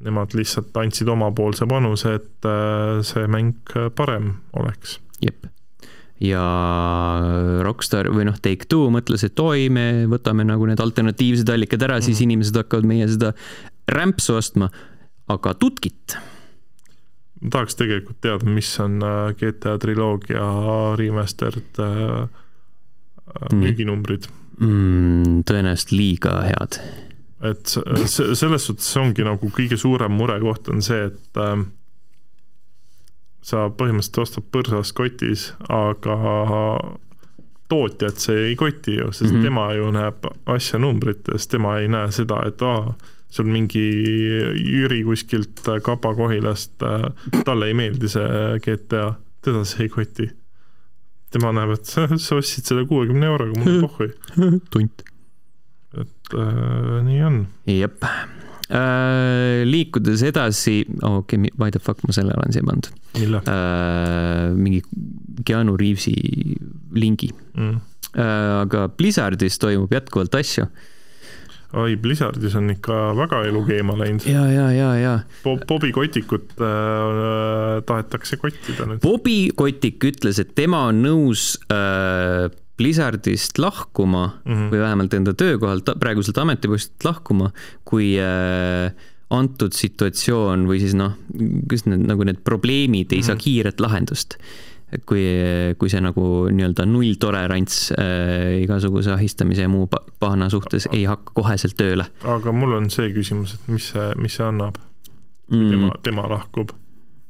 nemad 0.04 0.34
lihtsalt 0.36 0.76
andsid 0.76 1.08
omapoolse 1.08 1.66
panuse, 1.68 2.16
et 2.20 2.48
äh, 2.48 3.02
see 3.06 3.28
mäng 3.32 3.76
parem 3.96 4.34
oleks. 4.56 4.98
jep. 5.24 5.46
ja 6.20 6.42
Rockstar 7.64 8.10
või 8.12 8.26
noh, 8.28 8.36
Take-Two 8.40 8.90
mõtles, 8.92 9.24
et 9.26 9.40
oi, 9.40 9.68
me 9.72 10.06
võtame 10.10 10.44
nagu 10.48 10.68
need 10.68 10.80
alternatiivsed 10.80 11.48
allikad 11.52 11.82
ära 11.82 11.96
mm, 11.96 12.00
-hmm. 12.00 12.06
siis 12.10 12.20
mhm. 12.20 12.30
inimesed 12.30 12.62
hakkavad 12.62 12.88
meie 12.88 13.08
seda 13.08 13.32
rämpsu 13.88 14.36
ostma, 14.36 14.70
aga 15.32 15.54
tutkit 15.54 16.16
ma 17.40 17.52
tahaks 17.52 17.76
tegelikult 17.76 18.20
teada, 18.24 18.48
mis 18.48 18.70
on 18.80 19.00
äh, 19.04 19.34
GTA 19.36 19.76
triloogia 19.78 20.46
remastered 20.96 21.80
äh, 21.82 22.28
müüginumbrid 23.52 24.28
mm,. 24.60 25.42
tõenäoliselt 25.48 25.92
liiga 25.92 26.38
head 26.46 26.80
et 27.44 27.68
selles 27.68 28.66
suhtes 28.66 28.96
ongi 28.96 29.24
nagu 29.26 29.50
kõige 29.52 29.76
suurem 29.76 30.14
murekoht 30.16 30.70
on 30.72 30.80
see, 30.84 31.10
et 31.10 31.40
äh, 31.40 31.64
sa 33.44 33.66
põhimõtteliselt 33.68 34.22
ostad 34.24 34.46
põrsas 34.54 34.92
kotis, 34.96 35.50
aga 35.68 36.16
tootjat 37.70 38.22
see 38.22 38.48
ei 38.50 38.56
koti 38.58 38.96
ju, 38.96 39.10
sest 39.12 39.30
mm 39.30 39.36
-hmm. 39.36 39.44
tema 39.44 39.66
ju 39.74 39.90
näeb 39.94 40.26
asja 40.46 40.78
numbrites, 40.78 41.46
tema 41.50 41.78
ei 41.78 41.88
näe 41.88 42.10
seda, 42.14 42.40
et 42.46 42.62
aa, 42.62 42.94
sul 43.28 43.50
mingi 43.50 43.84
Jüri 44.56 45.02
kuskilt 45.04 45.60
Kapa-Kohilast, 45.82 46.82
äh, 46.82 47.42
talle 47.44 47.66
ei 47.66 47.74
meeldi 47.74 48.08
see 48.08 48.58
GTA, 48.64 49.14
teda 49.42 49.64
see 49.64 49.86
ei 49.86 49.88
koti. 49.88 50.30
tema 51.30 51.52
näeb, 51.52 51.74
et 51.74 51.84
sa, 52.24 52.36
ostsid 52.36 52.64
selle 52.64 52.86
kuuekümne 52.86 53.26
euroga, 53.26 53.58
mul 53.58 53.74
on 53.74 53.80
pohhui. 53.88 54.14
tunt 54.70 55.02
äh, 56.34 57.04
nii 57.06 57.20
on. 57.26 57.38
jep 57.70 58.04
äh,. 58.04 59.62
liikudes 59.66 60.24
edasi 60.26 60.80
okei 61.02 61.38
okay,, 61.38 61.52
why 61.58 61.70
the 61.70 61.82
fuck 61.82 62.02
ma 62.06 62.14
selle 62.16 62.34
olen 62.34 62.54
siia 62.54 62.66
pannud. 62.66 62.90
Äh, 63.16 64.50
mingi 64.56 64.82
Keanu 65.46 65.76
Reavesi 65.78 66.16
lingi 66.96 67.30
mm.. 67.54 67.78
Äh, 68.16 68.60
aga 68.62 68.88
Blizzardis 68.88 69.58
toimub 69.60 69.92
jätkuvalt 69.92 70.34
asju 70.38 70.66
oi, 71.76 71.96
Blizzardis 72.00 72.54
on 72.58 72.70
ikka 72.72 72.96
väga 73.18 73.42
elu 73.48 73.62
keema 73.66 73.96
läinud. 73.98 74.26
ja, 74.30 74.44
ja, 74.50 74.68
ja, 74.72 74.90
ja 75.00 75.14
Bob,. 75.44 75.64
Bobi 75.68 75.92
Kotikut 75.92 76.54
äh, 76.60 77.82
tahetakse 77.86 78.38
kottida 78.40 78.86
nüüd. 78.88 79.02
Bobi 79.02 79.50
Kotik 79.56 80.04
ütles, 80.10 80.40
et 80.42 80.54
tema 80.58 80.86
on 80.90 81.02
nõus 81.04 81.54
äh, 81.72 82.46
Blizzardist 82.76 83.58
lahkuma 83.58 84.26
mm 84.44 84.52
-hmm. 84.52 84.70
või 84.72 84.80
vähemalt 84.80 85.14
enda 85.14 85.34
töökohalt, 85.34 85.90
praeguselt 86.00 86.38
ametipostilt 86.38 87.04
lahkuma, 87.04 87.50
kui 87.84 88.16
äh, 88.20 88.92
antud 89.30 89.72
situatsioon 89.72 90.66
või 90.68 90.80
siis 90.82 90.94
noh, 90.94 91.16
kus 91.70 91.86
need 91.86 92.06
nagu 92.06 92.26
need 92.26 92.42
probleemid 92.44 93.12
ei 93.12 93.18
mm 93.18 93.20
-hmm. 93.20 93.26
saa 93.26 93.34
mhm. 93.34 93.42
kiiret 93.42 93.80
lahendust. 93.80 94.38
kui, 95.06 95.22
kui 95.78 95.90
see 95.90 96.00
nagu 96.00 96.46
nii-öelda 96.46 96.84
nulltolerants 96.86 97.92
äh, 97.92 98.62
igasuguse 98.62 99.10
ahistamise 99.12 99.62
ja 99.62 99.68
muu 99.68 99.88
pahna 100.20 100.46
suhtes 100.50 100.88
ei 100.92 101.04
hakka 101.04 101.32
koheselt 101.34 101.74
tööle. 101.76 102.06
aga 102.24 102.52
mul 102.52 102.72
on 102.72 102.90
see 102.90 103.10
küsimus, 103.12 103.54
et 103.54 103.68
mis 103.68 103.88
see, 103.88 104.12
mis 104.16 104.36
see 104.36 104.46
annab, 104.46 104.78
mm. 105.50 105.70
tema, 105.70 105.90
tema 106.02 106.28
lahkub 106.28 106.70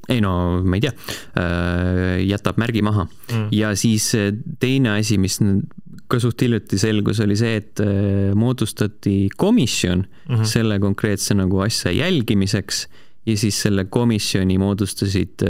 ei 0.08 0.20
no 0.22 0.32
ma 0.64 0.78
ei 0.78 0.84
tea, 0.84 0.92
äh, 1.40 2.20
jätab 2.26 2.60
märgi 2.62 2.82
maha 2.86 3.06
mm. 3.06 3.48
ja 3.54 3.72
siis 3.78 4.12
äh, 4.18 4.30
teine 4.62 4.96
asi, 4.96 5.18
mis 5.18 5.40
ka 6.06 6.20
suht 6.22 6.42
hiljuti 6.44 6.78
selgus, 6.78 7.20
oli 7.24 7.38
see, 7.38 7.56
et 7.62 7.82
äh, 7.82 8.34
moodustati 8.38 9.28
komisjon 9.36 10.04
mm 10.06 10.34
-hmm. 10.34 10.44
selle 10.44 10.78
konkreetse 10.82 11.34
nagu 11.34 11.60
asja 11.64 11.92
jälgimiseks 11.92 12.86
ja 13.26 13.36
siis 13.36 13.62
selle 13.62 13.84
komisjoni 13.84 14.58
moodustasid 14.58 15.42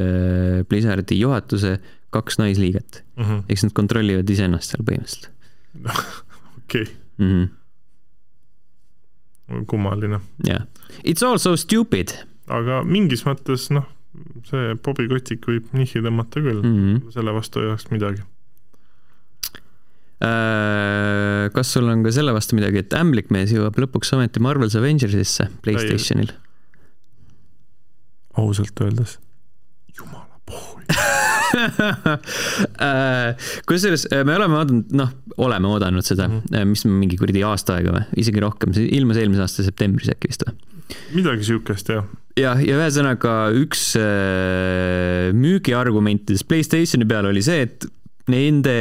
Blizzardi 0.68 1.18
juhatuse 1.20 1.78
kaks 2.10 2.38
naisliiget 2.38 3.04
mm 3.16 3.24
-hmm. 3.24 3.42
eks 3.48 3.62
nad 3.64 3.72
kontrollivad 3.72 4.30
iseennast 4.30 4.70
seal 4.70 4.84
põhimõtteliselt 4.88 5.30
okei 6.58 6.82
okay. 6.82 6.94
mm. 7.18 7.48
-hmm. 9.48 9.66
kummaline. 9.66 10.20
jah 10.46 10.56
yeah., 10.56 10.66
it's 11.04 11.22
all 11.22 11.38
so 11.38 11.56
stupid. 11.56 12.08
aga 12.46 12.82
mingis 12.84 13.26
mõttes 13.26 13.68
noh, 13.74 13.84
see 14.48 14.78
Bobby 14.84 15.08
Kotik 15.10 15.46
võib 15.48 15.68
nihhi 15.76 16.02
tõmmata 16.04 16.42
küll 16.42 16.62
mm, 16.62 16.78
-hmm. 16.78 17.12
selle 17.14 17.34
vastu 17.36 17.62
ei 17.62 17.70
oleks 17.70 17.88
midagi 17.92 18.22
äh, 20.24 21.46
kas 21.54 21.72
sul 21.76 21.88
on 21.92 22.04
ka 22.06 22.12
selle 22.14 22.34
vastu 22.36 22.58
midagi, 22.58 22.84
et 22.84 22.96
ämblikmees 22.96 23.54
jõuab 23.56 23.78
lõpuks 23.84 24.14
ometi 24.16 24.42
Marvel's 24.44 24.76
Avengersisse 24.78 25.48
Playstationil? 25.64 26.32
ausalt 28.36 28.80
öeldes, 28.84 29.18
jumala 29.96 30.40
pohhui 30.44 30.84
äh, 32.84 33.32
kusjuures 33.68 34.06
äh, 34.12 34.24
me 34.28 34.36
oleme 34.36 34.58
oodanud, 34.60 34.92
noh, 34.96 35.10
oleme 35.40 35.68
oodanud 35.72 36.04
seda 36.04 36.28
mm, 36.28 36.42
-hmm. 36.50 36.72
mis 36.72 36.84
mingi 36.84 37.16
kuradi 37.20 37.42
aasta 37.46 37.78
aega 37.78 37.94
või, 37.96 38.04
isegi 38.22 38.42
rohkem, 38.44 38.74
see 38.76 38.88
ilmus 38.98 39.16
eelmise 39.20 39.44
aasta 39.46 39.64
septembris 39.66 40.12
äkki 40.12 40.32
vist 40.32 40.44
või? 40.46 40.54
midagi 41.16 41.48
siukest, 41.50 41.88
jah. 41.90 42.06
Jah, 42.38 42.62
ja 42.62 42.78
ühesõnaga 42.78 43.36
üks 43.56 43.92
äh, 44.00 45.34
müügiargumentidest 45.36 46.48
Playstationi 46.48 47.08
peal 47.08 47.30
oli 47.32 47.44
see, 47.44 47.66
et 47.68 47.88
nende 48.26 48.72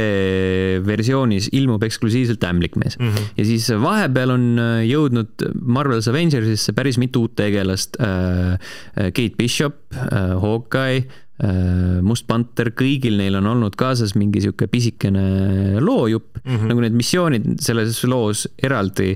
versioonis 0.82 1.46
ilmub 1.54 1.84
eksklusiivselt 1.86 2.42
ämblikmees 2.48 2.96
mm. 2.98 3.10
-hmm. 3.12 3.28
ja 3.38 3.44
siis 3.46 3.68
vahepeal 3.78 4.32
on 4.34 4.46
jõudnud 4.82 5.44
Marvel's 5.62 6.08
Avengersisse 6.10 6.74
päris 6.74 6.98
mitu 6.98 7.22
uut 7.26 7.36
tegelast 7.38 8.00
äh,. 8.02 8.58
Kate 8.96 9.36
Bishop 9.38 9.94
äh,, 9.94 10.34
Hawkeye 10.42 11.06
Äh, 11.36 12.00
Must 12.00 12.24
Panter, 12.24 12.70
kõigil 12.72 13.18
neil 13.20 13.34
on 13.36 13.50
olnud 13.50 13.74
kaasas 13.76 14.14
mingi 14.16 14.40
sihuke 14.40 14.70
pisikene 14.72 15.82
loojupp 15.84 16.38
mm, 16.38 16.54
-hmm. 16.54 16.70
nagu 16.70 16.80
need 16.80 16.96
missioonid 16.96 17.50
selles 17.60 17.98
loos 18.08 18.46
eraldi 18.56 19.10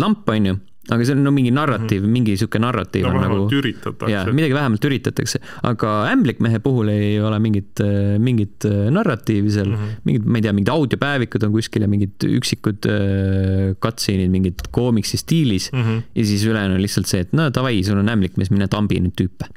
lamp, 0.00 0.24
on 0.32 0.46
ju 0.48 0.54
aga 0.88 1.04
see 1.04 1.16
on 1.16 1.22
no 1.26 1.32
mingi 1.34 1.52
narratiiv 1.52 2.00
mm, 2.00 2.06
-hmm. 2.06 2.16
mingi 2.16 2.36
sihuke 2.40 2.60
narratiiv 2.62 3.06
no, 3.06 3.12
on 3.12 3.24
nagu. 3.26 3.40
üritatakse. 3.58 4.32
midagi 4.32 4.56
vähemalt 4.56 4.84
üritatakse, 4.88 5.40
aga 5.68 5.94
ämblikmehe 6.12 6.62
puhul 6.64 6.92
ei 6.92 7.20
ole 7.20 7.38
mingit, 7.44 7.82
mingit 8.18 8.64
narratiivi 8.94 9.52
seal 9.52 9.68
mm, 9.68 9.76
-hmm. 9.76 10.00
mingid, 10.08 10.24
ma 10.26 10.40
ei 10.40 10.46
tea, 10.46 10.54
mingid 10.56 10.72
audiopäevikud 10.72 11.46
on 11.48 11.52
kuskil 11.52 11.84
ja 11.84 11.90
mingid 11.90 12.28
üksikud 12.28 12.88
äh, 12.88 13.76
cutscene'id 13.84 14.32
mingid 14.32 14.68
koomiksi 14.70 15.20
stiilis 15.20 15.70
mm. 15.72 15.82
-hmm. 15.82 16.02
ja 16.14 16.24
siis 16.24 16.44
ülejäänu 16.44 16.78
on 16.78 16.82
lihtsalt 16.82 17.06
see, 17.10 17.20
et 17.26 17.32
no 17.36 17.50
davai, 17.54 17.82
sul 17.84 18.00
on 18.00 18.08
ämblikmees, 18.08 18.50
mine 18.54 18.68
tambi 18.68 19.00
neid 19.00 19.16
tüüpe 19.18 19.48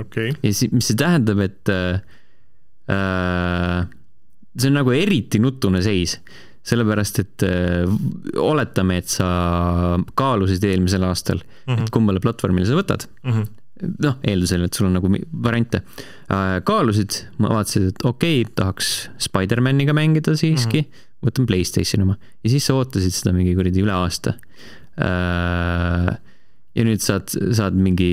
okay.. 0.00 0.32
ja 0.42 0.52
siis, 0.52 0.72
mis 0.72 0.88
see 0.90 0.98
tähendab, 1.00 1.42
et 1.44 1.72
äh, 1.72 2.00
äh, 2.92 3.86
see 4.56 4.70
on 4.70 4.78
nagu 4.80 4.94
eriti 4.96 5.40
nutune 5.42 5.82
seis, 5.84 6.18
sellepärast 6.64 7.20
et 7.20 7.44
äh, 7.44 7.84
oletame, 8.40 9.02
et 9.02 9.10
sa 9.12 9.26
kaalusid 10.16 10.64
eelmisel 10.64 11.04
aastal 11.04 11.42
mm, 11.42 11.50
-hmm. 11.66 11.72
et 11.72 11.84
mhm. 11.84 11.92
kummale 11.92 12.20
platvormile 12.24 12.66
sa 12.66 12.78
võtad 12.78 13.06
mm. 13.22 13.32
-hmm 13.32 13.52
noh, 13.82 14.18
eeldusel, 14.22 14.64
et 14.66 14.76
sul 14.76 14.86
on 14.88 14.94
nagu 14.98 15.08
variante 15.44 15.80
äh,. 16.30 16.60
kaalusid, 16.66 17.16
vaatasid, 17.42 17.88
et 17.90 18.04
okei 18.06 18.42
okay,, 18.42 18.52
tahaks 18.56 18.92
Spider-maniga 19.26 19.94
mängida 19.96 20.36
siiski 20.38 20.84
mm, 20.84 20.86
-hmm. 20.86 21.26
võtan 21.26 21.48
Playstationi 21.50 22.06
oma 22.06 22.16
ja 22.44 22.52
siis 22.52 22.66
sa 22.66 22.76
ootasid 22.78 23.16
seda 23.16 23.34
mingi 23.36 23.54
kuradi 23.58 23.82
üle 23.82 23.96
aasta 23.96 24.36
äh,. 24.98 26.12
ja 26.74 26.86
nüüd 26.86 27.02
saad, 27.02 27.34
saad 27.34 27.74
mingi 27.74 28.12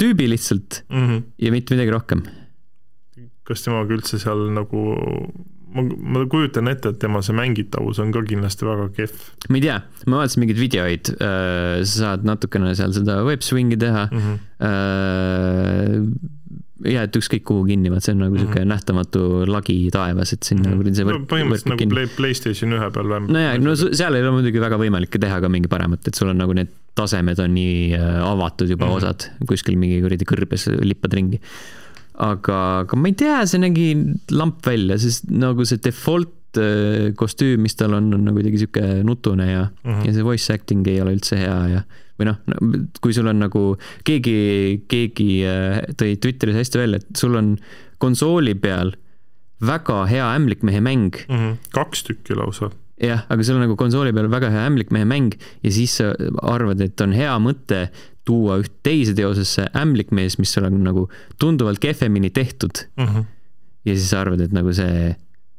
tüübi 0.00 0.28
lihtsalt 0.30 0.84
mm 0.88 1.06
-hmm. 1.06 1.22
ja 1.38 1.52
mitte 1.52 1.74
midagi 1.74 1.90
rohkem. 1.96 2.22
kas 3.44 3.64
temaga 3.64 3.94
üldse 3.94 4.18
seal 4.18 4.50
nagu, 4.54 4.82
ma, 5.74 5.84
ma 6.16 6.24
kujutan 6.30 6.70
ette, 6.72 6.94
et 6.94 6.98
tema 7.02 7.22
see 7.24 7.36
mängitavus 7.36 8.00
on 8.02 8.12
ka 8.14 8.24
kindlasti 8.28 8.68
väga 8.68 8.88
kehv. 8.96 9.22
ma 9.48 9.60
ei 9.60 9.64
tea, 9.66 9.78
ma 10.06 10.20
vaatasin 10.22 10.44
mingeid 10.44 10.60
videoid 10.60 11.12
äh,, 11.16 11.80
sa 11.84 11.94
saad 12.04 12.28
natukene 12.28 12.74
seal 12.78 12.94
seda 12.96 13.20
web 13.26 13.46
swing'i 13.46 13.80
teha 13.80 14.08
mm. 14.10 14.20
-hmm. 14.26 14.38
Äh, 14.60 16.02
ja 16.88 17.04
et 17.06 17.16
ükskõik 17.16 17.44
kuhu 17.48 17.64
kinni, 17.68 17.90
vaat 17.92 18.04
see 18.04 18.14
on 18.14 18.22
nagu 18.24 18.34
mm 18.34 18.40
-hmm. 18.40 18.52
sihuke 18.52 18.68
nähtamatu 18.68 19.22
lagi 19.48 19.76
taevas, 19.92 20.32
et 20.32 20.42
sinna 20.42 20.70
mm 20.70 20.80
-hmm. 20.80 20.94
see 20.96 21.04
võrk, 21.04 21.18
no, 21.18 21.28
põhimõtteliselt 21.32 21.72
nagu 21.72 21.82
kinni. 21.82 22.06
Playstation 22.16 22.72
ühe 22.76 22.90
peal 22.90 23.08
vähemalt. 23.08 23.32
nojah, 23.36 23.58
no 23.60 23.74
seal 23.76 24.14
ei 24.14 24.22
ole 24.22 24.30
muidugi 24.36 24.60
väga 24.60 24.78
võimalik 24.80 25.18
teha 25.20 25.40
ka 25.40 25.48
mingi 25.48 25.68
paremat, 25.68 26.08
et 26.08 26.14
sul 26.14 26.28
on 26.28 26.38
nagu 26.40 26.52
need 26.56 26.68
tasemed 26.94 27.38
on 27.38 27.54
nii 27.54 27.92
äh, 27.96 28.22
avatud 28.32 28.68
juba 28.68 28.86
mm 28.86 28.90
-hmm. 28.90 28.96
osad, 28.96 29.28
kuskil 29.46 29.76
mingi 29.76 30.00
kuradi 30.00 30.24
kõrbes 30.24 30.68
lippad 30.84 31.12
ringi. 31.12 31.40
Aga, 32.20 32.58
aga 32.84 32.98
ma 33.00 33.10
ei 33.10 33.16
tea, 33.18 33.40
see 33.48 33.62
nägi 33.62 33.88
lamp 34.34 34.60
välja, 34.66 34.98
sest 35.00 35.30
nagu 35.32 35.64
see 35.68 35.80
default 35.82 36.60
äh, 36.60 37.10
kostüüm, 37.18 37.64
mis 37.64 37.78
tal 37.78 37.96
on, 37.96 38.12
on 38.16 38.28
nagu 38.28 38.40
kuidagi 38.40 38.62
sihuke 38.64 39.00
nutune 39.06 39.48
ja 39.50 39.64
mm, 39.68 39.90
-hmm. 39.90 40.06
ja 40.06 40.14
see 40.16 40.26
voice 40.26 40.54
acting 40.54 40.86
ei 40.90 41.00
ole 41.02 41.16
üldse 41.16 41.40
hea 41.40 41.58
ja 41.74 41.84
või 42.20 42.28
noh, 42.28 42.40
kui 43.00 43.14
sul 43.16 43.30
on 43.30 43.40
nagu 43.40 43.62
keegi, 44.04 44.82
keegi 44.90 45.30
äh, 45.48 45.80
tõi 45.96 46.18
Twitteris 46.20 46.60
hästi 46.60 46.82
välja, 46.82 47.00
et 47.00 47.16
sul 47.16 47.38
on 47.38 47.54
konsooli 48.00 48.54
peal 48.60 48.92
väga 49.64 50.04
hea 50.08 50.28
ämblikmehe 50.36 50.80
mäng 50.84 51.16
mm. 51.28 51.36
-hmm. 51.36 51.56
kaks 51.72 52.04
tükki 52.04 52.36
lausa. 52.36 52.70
jah, 53.00 53.24
aga 53.28 53.44
sul 53.44 53.56
on 53.56 53.64
nagu 53.64 53.76
konsooli 53.76 54.12
peal 54.12 54.30
väga 54.30 54.50
hea 54.52 54.66
ämblikmehe 54.68 55.04
mäng 55.04 55.36
ja 55.62 55.72
siis 55.72 55.96
sa 55.96 56.12
arvad, 56.42 56.80
et 56.80 57.00
on 57.00 57.12
hea 57.16 57.38
mõte 57.38 57.88
tuua 58.30 58.60
üht 58.62 58.76
teise 58.86 59.16
teosesse 59.18 59.66
ämblikmees, 59.76 60.38
mis 60.40 60.54
on 60.62 60.78
nagu 60.86 61.08
tunduvalt 61.42 61.82
kehvemini 61.82 62.30
tehtud 62.30 62.86
mm. 62.96 63.10
-hmm. 63.10 63.26
ja 63.88 63.96
siis 63.96 64.10
sa 64.12 64.22
arvad, 64.24 64.46
et 64.46 64.54
nagu 64.56 64.72
see 64.76 65.10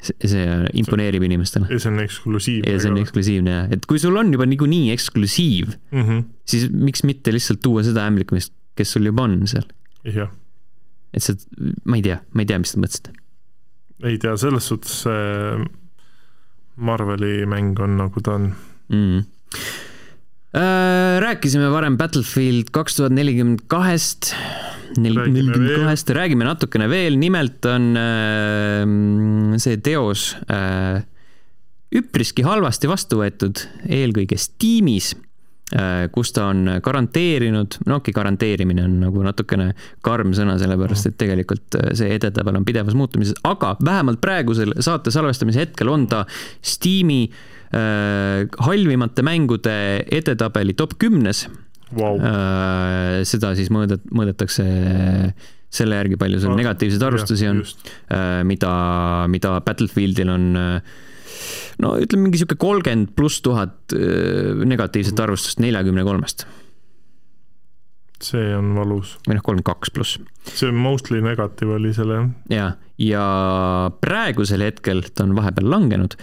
see 0.02 0.46
imponeerib 0.82 1.24
inimestele. 1.28 1.68
ja 1.70 1.80
see 1.82 1.92
on 1.92 2.00
eksklusiivne. 2.02 2.74
ja 2.74 2.82
see 2.82 2.92
on 2.92 3.00
eksklusiivne 3.02 3.54
jah, 3.54 3.74
et 3.76 3.86
kui 3.90 4.02
sul 4.02 4.18
on 4.18 4.32
juba 4.34 4.48
niikuinii 4.50 4.90
eksklusiiv 4.96 5.76
mm, 5.92 6.06
-hmm. 6.08 6.24
siis 6.46 6.70
miks 6.72 7.06
mitte 7.08 7.34
lihtsalt 7.34 7.62
tuua 7.62 7.84
seda 7.86 8.08
ämblikmeest, 8.10 8.54
kes 8.76 8.96
sul 8.98 9.06
juba 9.06 9.28
on 9.30 9.42
seal. 9.48 9.68
jah. 10.04 10.32
et 11.14 11.24
see, 11.24 11.38
ma 11.86 12.00
ei 12.00 12.06
tea, 12.08 12.18
ma 12.34 12.42
ei 12.42 12.50
tea, 12.50 12.60
mis 12.64 12.74
te 12.74 12.82
mõtlesite. 12.82 13.14
ei 14.10 14.18
tea, 14.18 14.34
selles 14.38 14.72
suhtes 14.74 15.04
see 15.06 15.70
Marveli 16.82 17.46
mäng 17.46 17.78
on 17.84 17.98
nagu 18.00 18.22
ta 18.26 18.40
on 18.40 18.50
mm.. 18.90 19.24
Rääkisime 21.20 21.72
varem 21.74 21.98
Battlefield 22.00 22.72
kaks 22.76 23.00
tuhat 23.00 23.16
nelikümmend 23.16 23.66
kahest 23.72 24.34
nelikümmend 25.00 25.70
kahest, 25.84 26.10
räägime 26.16 26.46
natukene 26.48 26.90
veel, 26.92 27.18
nimelt 27.20 27.66
on 27.70 27.92
äh, 28.00 28.86
see 29.62 29.80
teos 29.84 30.32
äh, 30.52 31.04
üpriski 31.96 32.46
halvasti 32.46 32.90
vastu 32.92 33.20
võetud, 33.22 33.62
eelkõige 33.92 34.38
Steamis 34.40 35.12
äh,, 35.76 36.08
kus 36.14 36.32
ta 36.36 36.48
on 36.52 36.78
garanteerinud, 36.84 37.82
no 37.86 38.00
okei 38.00 38.12
okay,, 38.12 38.18
garanteerimine 38.20 38.86
on 38.88 38.98
nagu 39.06 39.24
natukene 39.26 39.72
karm 40.06 40.36
sõna, 40.38 40.58
sellepärast 40.62 41.12
et 41.12 41.18
tegelikult 41.20 41.80
äh, 41.80 41.92
see 42.00 42.12
edetabel 42.16 42.60
on 42.60 42.68
pidevas 42.68 42.98
muutumises, 42.98 43.38
aga 43.48 43.76
vähemalt 43.84 44.22
praegusel 44.24 44.76
saate 44.84 45.14
salvestamise 45.14 45.66
hetkel 45.66 45.92
on 45.92 46.08
ta 46.12 46.26
Steam'i 46.60 47.26
halvimate 47.72 49.24
mängude 49.24 49.76
edetabeli 50.12 50.76
top 50.76 50.98
kümnes. 51.00 51.46
Wow.. 51.96 52.20
Äh, 52.24 53.22
seda 53.28 53.52
siis 53.58 53.72
mõõdet-, 53.74 54.06
mõõdetakse 54.16 54.66
selle 55.72 55.98
järgi, 56.00 56.18
palju 56.20 56.40
seal 56.40 56.56
negatiivseid 56.60 57.04
arvustusi 57.04 57.48
on, 57.52 57.62
äh, 58.12 58.42
mida, 58.48 58.72
mida 59.32 59.58
Battlefieldil 59.64 60.32
on 60.32 60.46
no 61.82 61.94
ütleme, 62.02 62.28
mingi 62.28 62.42
sihuke 62.42 62.58
kolmkümmend 62.62 63.14
pluss 63.18 63.42
tuhat 63.46 63.96
äh, 63.96 64.64
negatiivset 64.68 65.20
arvustust 65.24 65.62
neljakümne 65.64 66.06
kolmest. 66.08 66.46
See 68.26 68.52
on 68.56 68.74
valus. 68.76 69.16
või 69.28 69.38
noh, 69.38 69.46
kolmkümmend 69.46 69.68
kaks 69.68 69.94
pluss. 69.96 70.20
see 70.50 70.72
mostly 70.72 71.22
negative 71.22 71.78
oli 71.78 71.94
selle 71.94 72.20
jah? 72.20 72.30
ja, 72.50 72.68
ja 73.02 73.26
praegusel 74.02 74.66
hetkel, 74.66 75.04
ta 75.14 75.26
on 75.28 75.36
vahepeal 75.38 75.70
langenud, 75.72 76.18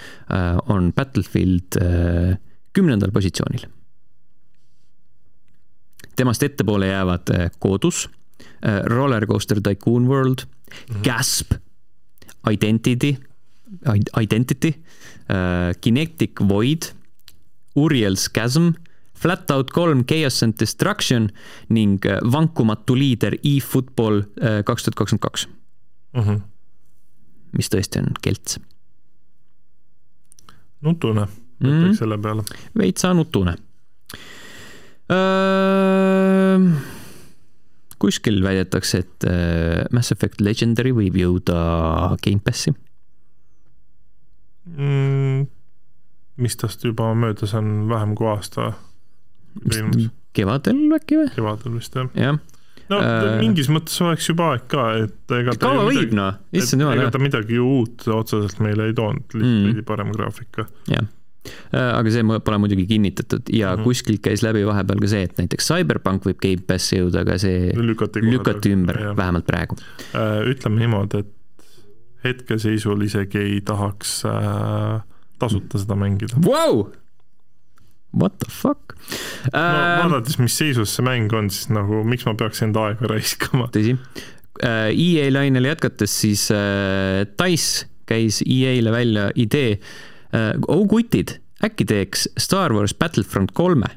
on 0.68 0.92
Battlefield 0.96 1.80
kümnendal 2.76 3.10
positsioonil 3.14 3.66
temast 6.18 6.42
ettepoole 6.42 6.90
jäävad 6.90 7.30
Kodus, 7.58 8.08
äh, 8.08 8.74
äh, 8.74 8.82
Roller 8.90 9.26
Coaster 9.26 9.60
Tycoon 9.60 10.08
World 10.08 10.44
mm, 10.44 10.96
-hmm. 10.96 11.02
Gasp, 11.04 11.52
Identity, 12.50 13.16
Identity, 14.20 14.74
äh, 15.30 15.74
Kinetic 15.80 16.32
Void, 16.48 16.82
Uriel's 17.78 18.30
Chasm, 18.34 18.68
Flatout 19.18 19.72
kolm, 19.74 20.04
Chaos 20.08 20.42
and 20.46 20.54
Destruction 20.60 21.28
ning 21.74 22.04
vankumatu 22.32 22.94
liider 22.98 23.34
e-football 23.42 24.22
kaks 24.64 24.86
tuhat 24.86 24.98
kakskümmend 25.00 25.24
kaks. 25.26 25.48
Mhm. 26.16 26.42
mis 27.52 27.68
tõesti 27.72 27.98
on 27.98 28.12
kelts. 28.22 28.60
nutune, 30.82 31.26
ütleks 31.60 31.96
mm 31.96 31.98
selle 31.98 32.18
peale. 32.18 32.44
veitsa 32.78 33.14
nutune 33.14 33.56
Äh, 35.08 35.16
ähm, 36.54 36.76
kuskil 37.98 38.42
väidetakse, 38.44 38.98
et 38.98 39.24
äh, 39.24 39.86
Mass 39.92 40.12
Effect 40.12 40.42
Legendary 40.44 40.92
võib 40.92 41.16
jõuda 41.16 42.16
Gamepassi. 42.24 42.74
mm,. 44.68 45.46
mis 46.36 46.56
tast 46.60 46.84
juba 46.84 47.08
möödas 47.16 47.54
on 47.56 47.88
vähem 47.88 48.12
kui 48.14 48.28
aasta, 48.28 48.74
ilmus 49.72 50.08
kevadel 50.36 50.84
äkki 50.98 51.18
või? 51.22 51.28
kevadel 51.34 51.76
vist 51.78 51.94
jah. 51.98 52.08
jah, 52.14 52.38
no 52.88 52.98
Äh, 53.04 53.34
mingis 53.42 53.68
mõttes 53.68 53.98
oleks 54.00 54.28
juba 54.30 54.52
aeg 54.54 54.62
ka, 54.72 54.84
et 55.04 55.34
ega 55.36 55.52
ta 55.58 55.66
kaua 55.68 55.84
võib 55.90 56.12
noh, 56.16 56.38
issand 56.56 56.80
et 56.82 56.86
ega 56.88 56.94
jumal, 57.02 57.10
ta 57.12 57.18
midagi 57.20 57.58
uut 57.60 58.06
otseselt 58.14 58.60
meile 58.64 58.86
ei 58.88 58.94
toonud, 58.96 59.26
lihtsalt 59.34 59.44
Mm. 59.58 59.64
veidi 59.68 59.82
parem 59.84 60.12
graafika. 60.16 60.68
aga 61.72 62.10
see 62.12 62.22
pole 62.44 62.58
muidugi 62.60 62.86
kinnitatud 62.86 63.48
ja 63.52 63.74
Mhm. 63.76 63.84
kuskilt 63.84 64.20
käis 64.24 64.42
läbi 64.44 64.64
vahepeal 64.66 65.00
ka 65.00 65.06
see, 65.08 65.22
et 65.22 65.36
näiteks 65.38 65.68
Cyberpunk 65.68 66.24
võib 66.24 66.38
Gamepassi 66.42 66.96
jõuda, 66.98 67.20
aga 67.24 67.38
see 67.38 67.72
lükati 67.76 68.20
lükati 68.24 68.72
ümber, 68.76 69.00
jah. 69.00 69.16
vähemalt 69.16 69.46
praegu. 69.46 69.76
Äh, 70.14 70.48
ütleme 70.52 70.78
niimoodi, 70.82 71.18
et 71.24 71.34
hetkeseisul 72.24 73.00
isegi 73.06 73.38
ei 73.38 73.60
tahaks 73.64 74.24
äh, 74.28 75.00
tasuta 75.38 75.78
seda 75.78 75.94
mängida. 75.94 76.36
Vau! 76.44 76.88
What 78.16 78.38
the 78.40 78.48
fuck 78.50 78.94
no 79.52 79.58
ähm,? 79.58 80.00
vaadates, 80.08 80.38
mis 80.40 80.54
seisus 80.58 80.94
see 80.96 81.04
mäng 81.04 81.28
on, 81.36 81.50
siis 81.52 81.68
nagu 81.74 82.00
miks 82.08 82.24
ma 82.26 82.32
peaks 82.40 82.62
enda 82.64 82.86
aega 82.88 83.06
raiskama? 83.12 83.66
tõsi. 83.74 83.96
EA 84.64 85.28
lainel 85.30 85.68
jätkates 85.68 86.14
siis 86.24 86.46
äh, 86.50 87.26
Dice 87.38 87.86
käis 88.08 88.40
EA-le 88.42 88.90
välja 88.94 89.28
idee 89.38 89.76
äh,, 90.34 90.56
oh 90.68 90.86
kutid, 90.90 91.36
äkki 91.62 91.84
teeks 91.86 92.26
Star 92.40 92.72
Wars 92.74 92.94
Battlefront 92.96 93.52
kolme. 93.54 93.90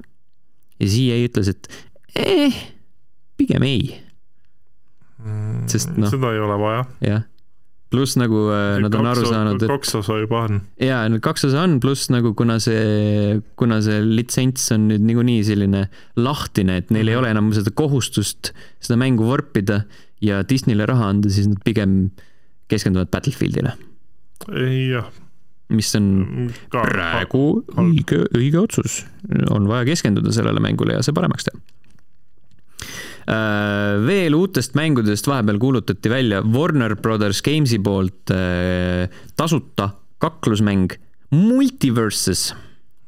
ja 0.80 0.88
siis 0.88 1.00
EA 1.08 1.26
ütles, 1.30 1.50
et 1.56 1.72
eh, 2.20 2.62
pigem 3.40 3.64
ei, 3.64 3.96
Sest 5.70 5.92
noh- 5.98 6.10
seda 6.10 6.32
ei 6.34 6.40
ole 6.42 6.56
vaja. 6.62 6.86
jah. 7.06 7.24
Pluss 7.92 8.16
nagu 8.20 8.46
äh, 8.54 8.78
nad 8.82 8.96
on 8.96 9.08
aru 9.12 9.26
saanud, 9.28 9.64
et 9.66 9.72
kaks 9.72 9.96
osa 10.00 10.18
juba 10.22 10.46
on. 10.48 10.62
jaa, 10.82 11.04
need 11.12 11.24
kaks 11.26 11.46
osa 11.50 11.66
on, 11.66 11.78
pluss 11.84 12.08
nagu 12.14 12.34
kuna 12.38 12.58
see, 12.64 13.40
kuna 13.60 13.82
see 13.84 14.00
litsents 14.06 14.70
on 14.76 14.88
nüüd 14.92 15.04
niikuinii 15.10 15.42
selline 15.48 15.86
lahtine, 16.20 16.80
et 16.82 16.94
neil 16.96 17.12
ei 17.12 17.20
ole 17.20 17.32
enam 17.34 17.52
seda 17.56 17.74
kohustust 17.76 18.54
seda 18.80 19.00
mängu 19.02 19.28
vorpida 19.28 19.84
ja 20.24 20.42
Disneyle 20.48 20.88
raha 20.90 21.12
anda, 21.12 21.32
siis 21.34 21.50
nad 21.52 21.60
pigem 21.68 21.98
keskenduvad 22.72 23.12
Battlefieldile, 23.12 23.76
jah. 24.88 25.12
mis 25.76 25.92
on 26.00 26.08
praegu 26.72 27.44
õige, 27.76 28.24
õige 28.38 28.62
otsus. 28.62 29.02
on 29.52 29.68
vaja 29.68 29.90
keskenduda 29.92 30.32
sellele 30.36 30.64
mängule 30.64 30.96
ja 30.96 31.04
see 31.04 31.16
paremaks 31.16 31.50
teha. 31.50 31.60
Veel 33.28 34.36
uutest 34.36 34.76
mängudest 34.78 35.28
vahepeal 35.30 35.60
kuulutati 35.62 36.10
välja 36.10 36.42
Warner 36.42 36.96
Brothers 36.96 37.42
Games'i 37.46 37.80
poolt 37.84 38.34
äh, 38.34 39.08
tasuta 39.38 39.92
kaklusmäng 40.22 40.92
Multiverses, 41.32 42.52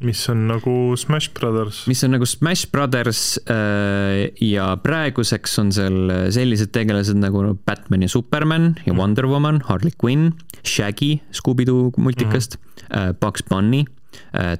mis 0.03 0.21
on 0.31 0.45
nagu 0.47 0.95
Smash 0.99 1.33
Brothers. 1.35 1.83
mis 1.87 2.03
on 2.05 2.13
nagu 2.15 2.25
Smash 2.27 2.69
Brothers 2.71 3.39
äh, 3.51 4.29
ja 4.41 4.69
praeguseks 4.83 5.57
on 5.59 5.73
seal 5.75 6.13
sellised 6.31 6.71
tegelased 6.75 7.19
nagu 7.19 7.43
Batman 7.65 8.05
ja 8.05 8.11
Superman 8.11 8.73
ja 8.87 8.95
Wonder 8.95 9.27
Woman, 9.27 9.61
Harley 9.67 9.91
Quinn, 9.99 10.31
Shaggy 10.63 11.17
Scooby-Doo 11.35 11.91
multikast 11.97 12.57
mm, 12.57 12.87
-hmm. 12.89 13.19
Bugs 13.19 13.43
Bunny, 13.49 13.85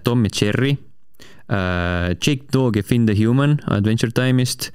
Tom 0.03 0.25
ja 0.25 0.29
Jerry, 0.41 0.77
Jake 1.49 2.47
Dog 2.53 2.77
ja 2.79 2.83
Finn 2.87 3.05
the 3.05 3.15
Human 3.19 3.57
Adventure 3.67 4.11
Time'ist, 4.15 4.69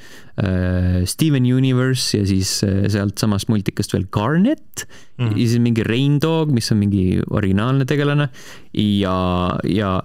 Steven 1.08 1.46
Universe 1.48 2.18
ja 2.18 2.26
siis 2.28 2.58
äh, 2.62 2.84
sealtsamast 2.92 3.48
multikast 3.48 3.94
veel 3.94 4.04
Garnet 4.14 4.84
mm, 4.84 5.26
-hmm. 5.26 5.38
ja 5.38 5.46
siis 5.48 5.58
mingi 5.64 5.82
Rain 5.82 6.18
Dog, 6.20 6.52
mis 6.52 6.70
on 6.72 6.78
mingi 6.78 7.20
originaalne 7.30 7.84
tegelane 7.84 8.28
ja, 8.74 9.58
ja 9.64 10.02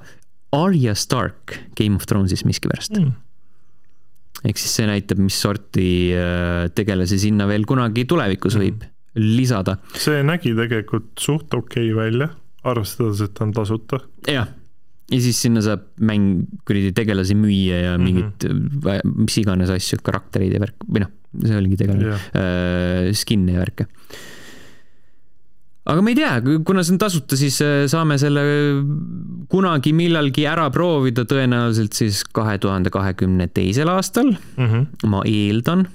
Arya 0.51 0.95
Stark 0.95 1.59
Game 1.75 1.95
of 1.95 2.05
Thrones'is 2.05 2.45
miskipärast. 2.45 2.97
Mm. 2.97 3.13
ehk 4.43 4.57
siis 4.57 4.73
see 4.75 4.87
näitab, 4.87 5.21
mis 5.23 5.37
sorti 5.41 6.11
äh, 6.15 6.69
tegelasi 6.75 7.19
sinna 7.19 7.47
veel 7.47 7.65
kunagi 7.65 8.05
tulevikus 8.05 8.57
võib 8.59 8.83
lisada. 9.15 9.77
see 9.95 10.23
nägi 10.23 10.55
tegelikult 10.57 11.13
suht 11.19 11.53
okei 11.53 11.93
okay 11.93 11.95
välja, 11.95 12.29
arvestades, 12.63 13.21
et 13.21 13.33
ta 13.33 13.45
on 13.45 13.53
tasuta. 13.53 13.99
jah, 14.27 14.47
ja 15.11 15.19
siis 15.21 15.41
sinna 15.43 15.61
saab 15.65 15.83
mäng 15.99 16.45
kuradi 16.67 16.93
tegelasi 16.95 17.35
müüa 17.35 17.81
ja 17.89 17.97
mingit 17.99 18.45
mm, 18.47 18.79
-hmm. 18.83 19.17
mis 19.25 19.37
iganes 19.41 19.69
asju, 19.73 19.99
karaktereid 20.03 20.53
ja 20.55 20.61
värk, 20.63 20.77
või 20.87 21.03
noh, 21.03 21.11
see 21.43 21.57
oligi 21.59 21.77
tegelane 21.81 22.13
jah, 22.13 22.29
äh, 22.39 23.09
skin'e 23.17 23.57
ja 23.57 23.59
värke. 23.65 23.87
aga 25.85 26.01
ma 26.01 26.09
ei 26.13 26.15
tea, 26.15 26.31
kuna 26.63 26.83
see 26.83 26.93
on 26.95 27.01
tasuta, 27.03 27.35
siis 27.35 27.57
äh, 27.61 27.83
saame 27.91 28.15
selle 28.21 28.43
kunagi 29.51 29.91
millalgi 29.93 30.45
ära 30.47 30.69
proovida, 30.71 31.25
tõenäoliselt 31.27 31.93
siis 31.93 32.23
kahe 32.23 32.55
tuhande 32.57 32.89
kahekümne 32.89 33.49
teisel 33.51 33.89
aastal, 33.91 34.31
Mhm. 34.57 34.87
ma 35.11 35.21
eeldan. 35.27 35.87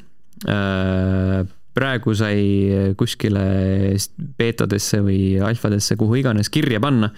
praegu 1.75 2.15
sai 2.15 2.95
kuskile 2.99 3.43
beetadesse 4.39 5.01
või 5.03 5.39
alfadesse, 5.43 5.97
kuhu 5.99 6.15
iganes 6.21 6.51
kirja 6.51 6.81
panna. 6.83 7.11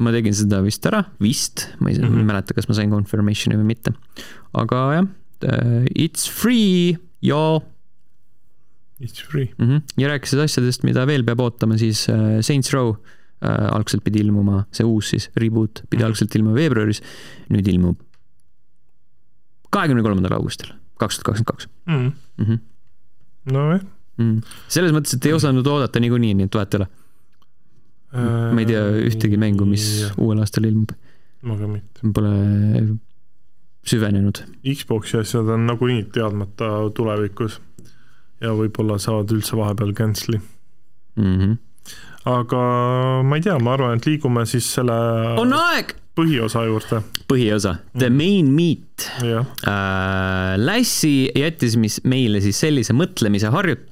Ma 0.00 0.12
tegin 0.14 0.32
seda 0.36 0.62
vist 0.64 0.86
ära, 0.88 1.04
vist, 1.22 1.66
ma 1.80 1.90
ei 1.90 1.98
mm 1.98 2.04
Mhm. 2.06 2.14
-hmm. 2.20 2.24
mäleta, 2.32 2.54
kas 2.56 2.68
ma 2.68 2.74
sain 2.74 2.90
confirmation'i 2.90 3.56
või 3.60 3.66
mitte. 3.74 3.92
aga 4.54 4.76
jah, 4.94 5.06
it's 5.94 6.26
free 6.28 6.96
ja 7.22 7.60
It's 9.00 9.22
free. 9.24 9.48
mm. 9.58 9.66
-hmm. 9.68 9.82
ja 9.96 10.08
rääkides 10.08 10.34
asjadest, 10.44 10.82
mida 10.84 11.06
veel 11.06 11.24
peab 11.24 11.40
ootama, 11.40 11.78
siis 11.78 12.08
äh, 12.08 12.40
Saints 12.40 12.72
Row 12.72 12.96
äh, 13.42 13.72
algselt 13.72 14.04
pidi 14.04 14.20
ilmuma, 14.20 14.66
see 14.72 14.84
uus 14.84 15.08
siis 15.10 15.30
reboot 15.36 15.82
pidi 15.90 16.02
Mhm. 16.02 16.10
algselt 16.10 16.34
ilmuma 16.36 16.54
veebruaris, 16.56 17.00
nüüd 17.50 17.66
ilmub 17.68 17.96
kahekümne 19.70 20.02
kolmandal 20.02 20.32
augustil, 20.36 20.72
kaks 20.98 21.18
tuhat 21.20 21.24
kakskümmend 21.46 21.46
kaks. 21.46 21.68
Mhm. 21.86 22.58
nojah. 23.52 23.80
selles 24.68 24.92
mõttes, 24.92 25.14
et 25.16 25.24
ei 25.26 25.32
osanud 25.32 25.66
oodata 25.66 26.00
niikuinii, 26.00 26.34
nii 26.36 26.44
et 26.44 26.54
vahet 26.54 26.74
ei 26.74 26.80
ole. 26.82 26.88
Ma 28.12 28.58
ei 28.58 28.66
tea 28.66 28.82
ühtegi 29.06 29.38
mängu, 29.40 29.66
mis 29.68 29.86
uuel 30.16 30.42
aastal 30.42 30.66
ilmub, 30.66 30.92
ma 31.46 31.56
ka 31.58 31.70
mitte. 31.70 32.12
pole 32.14 32.34
süvenenud. 33.86 34.42
Xbox'i 34.66 35.20
asjad 35.22 35.48
on 35.54 35.66
nagunii 35.70 36.04
teadmata 36.14 36.72
tulevikus 36.96 37.60
ja 38.42 38.52
võib-olla 38.56 38.98
saavad 39.00 39.32
üldse 39.34 39.58
vahepeal 39.58 39.94
cancel'i. 39.96 40.40
Mm 41.20 41.36
-hmm. 41.38 41.56
aga 42.30 42.60
ma 43.26 43.36
ei 43.36 43.42
tea, 43.46 43.56
ma 43.58 43.74
arvan, 43.74 43.96
et 43.96 44.06
liigume 44.06 44.46
siis 44.46 44.68
selle 44.74 44.96
on 45.40 45.52
aeg! 45.56 45.96
põhiosa 46.20 46.64
juurde, 46.66 47.00
põhiosa, 47.30 47.76
The 47.96 48.10
Main 48.10 48.50
Meat 48.52 49.06
jah. 49.24 49.46
äh,. 49.64 50.58
Lassi 50.58 51.30
jättis 51.36 51.76
mis 51.76 52.00
meile 52.04 52.40
siis 52.40 52.60
sellise 52.60 52.92
mõtlemise 52.92 53.48
harjut-, 53.54 53.89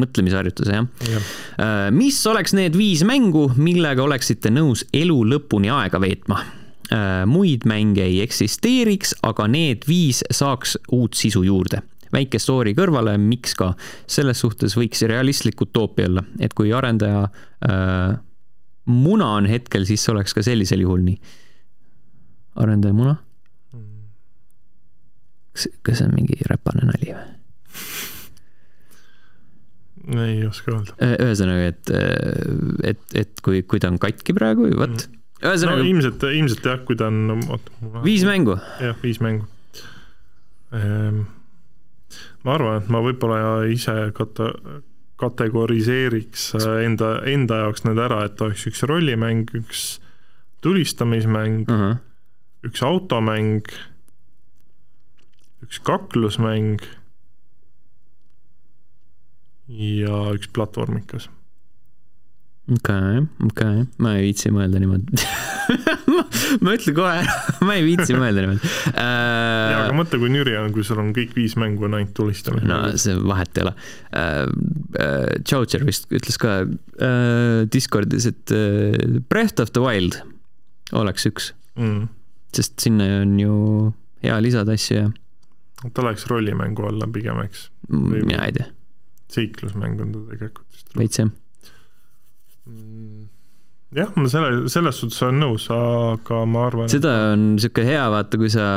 mõtlemisharjutuse 0.00 0.78
jah 0.78 1.10
jah, 1.10 1.28
äh,. 1.58 1.84
mis 1.94 2.18
oleks 2.30 2.56
need 2.56 2.78
viis 2.78 3.04
mängu, 3.06 3.48
millega 3.56 4.04
oleksite 4.04 4.52
nõus 4.54 4.86
elu 4.96 5.20
lõpuni 5.34 5.72
aega 5.74 6.00
veetma 6.02 6.40
äh,? 6.40 7.22
muid 7.30 7.66
mänge 7.68 8.04
ei 8.06 8.20
eksisteeriks, 8.24 9.16
aga 9.26 9.48
need 9.50 9.86
viis 9.88 10.24
saaks 10.30 10.78
uut 10.96 11.18
sisu 11.18 11.44
juurde 11.46 11.82
väike 12.14 12.40
story 12.42 12.74
kõrvale, 12.74 13.14
miks 13.22 13.54
ka, 13.58 13.72
selles 14.10 14.40
suhtes 14.42 14.74
võiks 14.78 15.04
realistlik 15.06 15.60
utoopia 15.62 16.08
olla, 16.10 16.24
et 16.42 16.54
kui 16.58 16.72
arendaja 16.74 17.22
äh, 17.22 18.18
muna 18.90 19.34
on 19.38 19.46
hetkel, 19.46 19.86
siis 19.86 20.08
oleks 20.10 20.34
ka 20.34 20.42
sellisel 20.42 20.82
juhul 20.84 21.04
nii. 21.06 21.18
arendaja 22.60 22.94
muna? 22.94 23.16
kas, 25.52 25.68
kas 25.82 26.00
see 26.00 26.08
on 26.08 26.16
mingi 26.16 26.38
räpane 26.50 26.86
nali 26.88 27.14
või? 27.14 27.39
Ei 30.08 30.44
oska 30.48 30.74
öelda. 30.74 30.96
ühesõnaga, 31.26 31.72
et, 31.72 31.90
et, 32.92 33.02
et 33.24 33.42
kui, 33.44 33.62
kui 33.68 33.82
ta 33.82 33.90
on 33.92 33.98
katki 34.00 34.34
praegu, 34.36 34.70
vot. 34.78 35.06
no 35.42 35.50
ühesõnaga, 35.50 35.84
ilmselt, 35.88 36.24
ilmselt 36.36 36.70
jah, 36.70 36.80
kui 36.86 36.98
ta 37.00 37.08
on, 37.10 37.40
oota. 37.48 37.74
viis 38.04 38.24
mängu. 38.28 38.56
jah, 38.80 38.96
viis 39.02 39.20
mängu. 39.24 39.48
ma 40.70 42.54
arvan, 42.54 42.80
et 42.80 42.92
ma 42.92 43.02
võib-olla 43.04 43.40
ise 43.72 43.96
kate-, 44.16 44.52
kategoriseeriks 45.20 46.52
äh, 46.60 46.68
enda, 46.86 47.16
enda 47.28 47.64
jaoks 47.64 47.84
need 47.86 48.00
ära, 48.00 48.22
et 48.28 48.40
oleks 48.44 48.66
üks 48.70 48.84
rollimäng, 48.88 49.50
üks 49.58 49.98
tulistamismäng, 50.64 51.68
üks 52.68 52.84
automäng, 52.84 53.68
üks 55.64 55.80
kaklusmäng 55.84 56.84
ja 59.70 60.22
üks 60.34 60.50
platvormikas. 60.54 61.28
okei, 62.70 63.22
okei, 63.46 63.84
ma 64.02 64.14
ei 64.18 64.28
viitsi 64.28 64.52
mõelda 64.54 64.82
niimoodi. 64.82 65.20
ma 66.64 66.74
ütlen 66.74 66.96
kohe 66.96 67.12
ära, 67.22 67.36
ma 67.66 67.76
ei 67.78 67.84
viitsi 67.86 68.14
mõelda 68.18 68.44
niimoodi 68.44 68.70
jaa, 68.70 69.78
aga 69.78 69.92
uh,. 69.92 69.96
mõtle, 70.00 70.20
kui 70.22 70.32
nüri 70.34 70.56
on, 70.58 70.72
kui 70.74 70.86
sul 70.86 71.00
on 71.02 71.12
kõik 71.16 71.34
viis 71.36 71.56
mängu 71.60 71.86
on 71.86 71.94
ainult 71.98 72.14
tulistamine 72.16 72.66
no 72.66 72.80
see 73.00 73.14
vahet 73.18 73.58
ei 73.58 73.66
ole 73.66 73.74
uh,. 73.74 74.50
Uh, 74.90 75.30
Choucher 75.46 75.84
vist 75.86 76.10
ütles 76.10 76.36
ka 76.40 76.60
uh, 76.66 77.62
Discordis, 77.70 78.26
et 78.26 78.54
uh, 78.54 79.20
Breath 79.30 79.62
of 79.62 79.70
the 79.76 79.82
Wild 79.84 80.18
oleks 80.98 81.28
üks, 81.30 81.52
mm.. 81.78 82.08
sest 82.56 82.80
sinna 82.82 83.06
on 83.22 83.38
ju 83.38 83.56
hea 84.26 84.38
lisada 84.42 84.74
asju 84.74 84.98
ja 84.98 85.08
ta 85.94 86.04
läheks 86.04 86.26
rollimängu 86.26 86.84
alla 86.86 87.06
pigem, 87.06 87.38
eks. 87.46 87.70
mm, 87.88 88.26
mina 88.26 88.44
ei 88.46 88.52
tea, 88.52 88.66
seiklusmäng 89.34 90.00
on 90.02 90.14
ta 90.14 90.24
tegelikult 90.34 90.66
vist. 90.74 90.88
veits 90.98 91.20
jah. 91.22 91.30
Mm. 92.70 93.28
jah, 93.96 94.10
ma 94.16 94.30
selle, 94.30 94.64
selles 94.72 95.02
suhtes 95.02 95.22
olen 95.26 95.40
nõus, 95.42 95.68
aga 95.74 96.42
ma 96.46 96.66
arvan, 96.68 96.90
seda 96.92 97.14
on 97.34 97.52
sihuke 97.62 97.84
hea 97.86 98.04
vaata, 98.12 98.40
kui 98.40 98.50
sa 98.52 98.70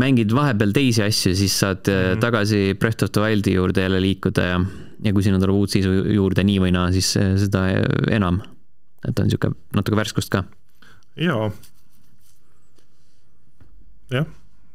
mängid 0.00 0.32
vahepeal 0.34 0.72
teisi 0.74 1.02
asju, 1.04 1.34
siis 1.36 1.56
saad 1.62 1.82
mm. 1.86 1.98
-hmm. 1.98 2.20
tagasi 2.22 2.60
Breath 2.78 3.04
of 3.04 3.12
the 3.12 3.20
Wildi 3.20 3.54
juurde 3.54 3.82
jälle 3.82 4.00
liikuda 4.00 4.42
ja, 4.42 4.60
ja 5.02 5.12
kui 5.12 5.22
sinna 5.22 5.38
tuleb 5.38 5.56
uut 5.56 5.70
sisu 5.70 5.92
juurde 6.14 6.44
nii 6.44 6.60
või 6.60 6.72
naa, 6.76 6.92
siis 6.92 7.16
eh, 7.16 7.34
seda 7.40 7.66
enam. 8.10 8.42
et 9.08 9.18
on 9.18 9.30
sihuke 9.30 9.50
natuke 9.74 9.96
värskust 9.96 10.30
ka. 10.30 10.44
jaa. 11.16 11.50
jah, 14.10 14.26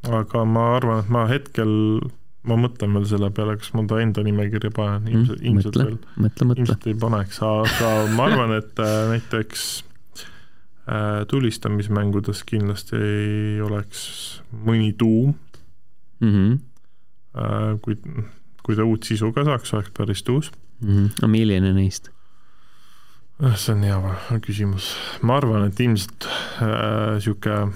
aga 0.10 0.46
ma 0.46 0.76
arvan, 0.76 1.04
et 1.04 1.10
ma 1.10 1.26
hetkel, 1.30 1.74
ma 2.46 2.58
mõtlen 2.60 2.94
veel 2.94 3.08
selle 3.10 3.32
peale, 3.36 3.58
kas 3.58 3.74
ma 3.74 3.86
ta 3.90 4.00
enda 4.04 4.24
nimekirja 4.26 4.72
panen, 4.76 5.08
ilmselt, 5.12 5.42
ilmselt 5.42 5.76
mõtle 5.76 6.48
veel, 6.50 6.60
ilmselt 6.60 6.88
ei 6.88 7.00
paneks, 7.02 7.42
aga 7.42 7.92
ma 8.16 8.30
arvan, 8.30 8.56
et 8.60 8.84
äh, 8.84 8.98
näiteks 9.14 9.66
äh, 10.90 11.26
tulistamismängudes 11.32 12.44
kindlasti 12.48 13.02
ei 13.02 13.62
oleks 13.66 14.06
mõni 14.66 14.94
tuum, 14.98 15.36
Mm 16.20 16.32
-hmm. 16.32 16.60
äh, 17.42 17.80
kui, 17.82 17.98
kui 18.64 18.76
ta 18.76 18.84
uut 18.84 19.04
sisu 19.04 19.32
ka 19.34 19.44
saaks, 19.44 19.74
oleks 19.74 19.92
päris 19.98 20.24
tuus. 20.24 20.52
Mm 20.82 20.96
-hmm. 20.96 21.10
no 21.22 21.28
milline 21.28 21.74
neist? 21.74 22.10
see 23.56 23.76
on 23.76 23.84
hea 23.84 24.40
küsimus, 24.40 24.96
ma 25.22 25.38
arvan, 25.38 25.68
et 25.68 25.80
ilmselt 25.80 26.24
äh, 26.62 27.20
sihuke 27.20 27.68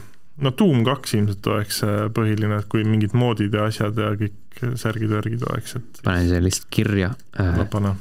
no 0.41 0.51
Doom 0.59 0.83
kaks 0.87 1.13
ilmselt 1.19 1.47
oleks 1.51 1.81
see 1.83 2.09
põhiline, 2.15 2.59
et 2.61 2.69
kui 2.71 2.83
mingid 2.87 3.13
moodid 3.17 3.53
ja 3.53 3.65
asjad 3.69 3.97
ja 3.99 4.13
kõik 4.19 4.63
särgid-värgid 4.79 5.43
oleks, 5.49 5.75
et 5.79 6.01
panen 6.03 6.27
selle 6.29 6.45
lihtsalt 6.47 6.69
kirja 6.73 7.13
ma 7.37 7.63
äh,. 7.63 7.69
panen, 7.71 7.99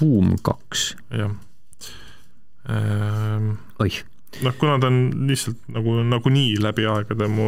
Doom 0.00 0.36
kaks, 0.46 0.92
jah 1.14 1.32
ehm, 2.68 3.50
oih, 3.82 3.98
noh, 4.44 4.54
kuna 4.60 4.76
ta 4.82 4.90
on 4.90 4.98
lihtsalt 5.30 5.70
nagu 5.74 5.96
nagunii 6.06 6.58
läbi 6.62 6.84
aegade 6.90 7.28
mu 7.32 7.46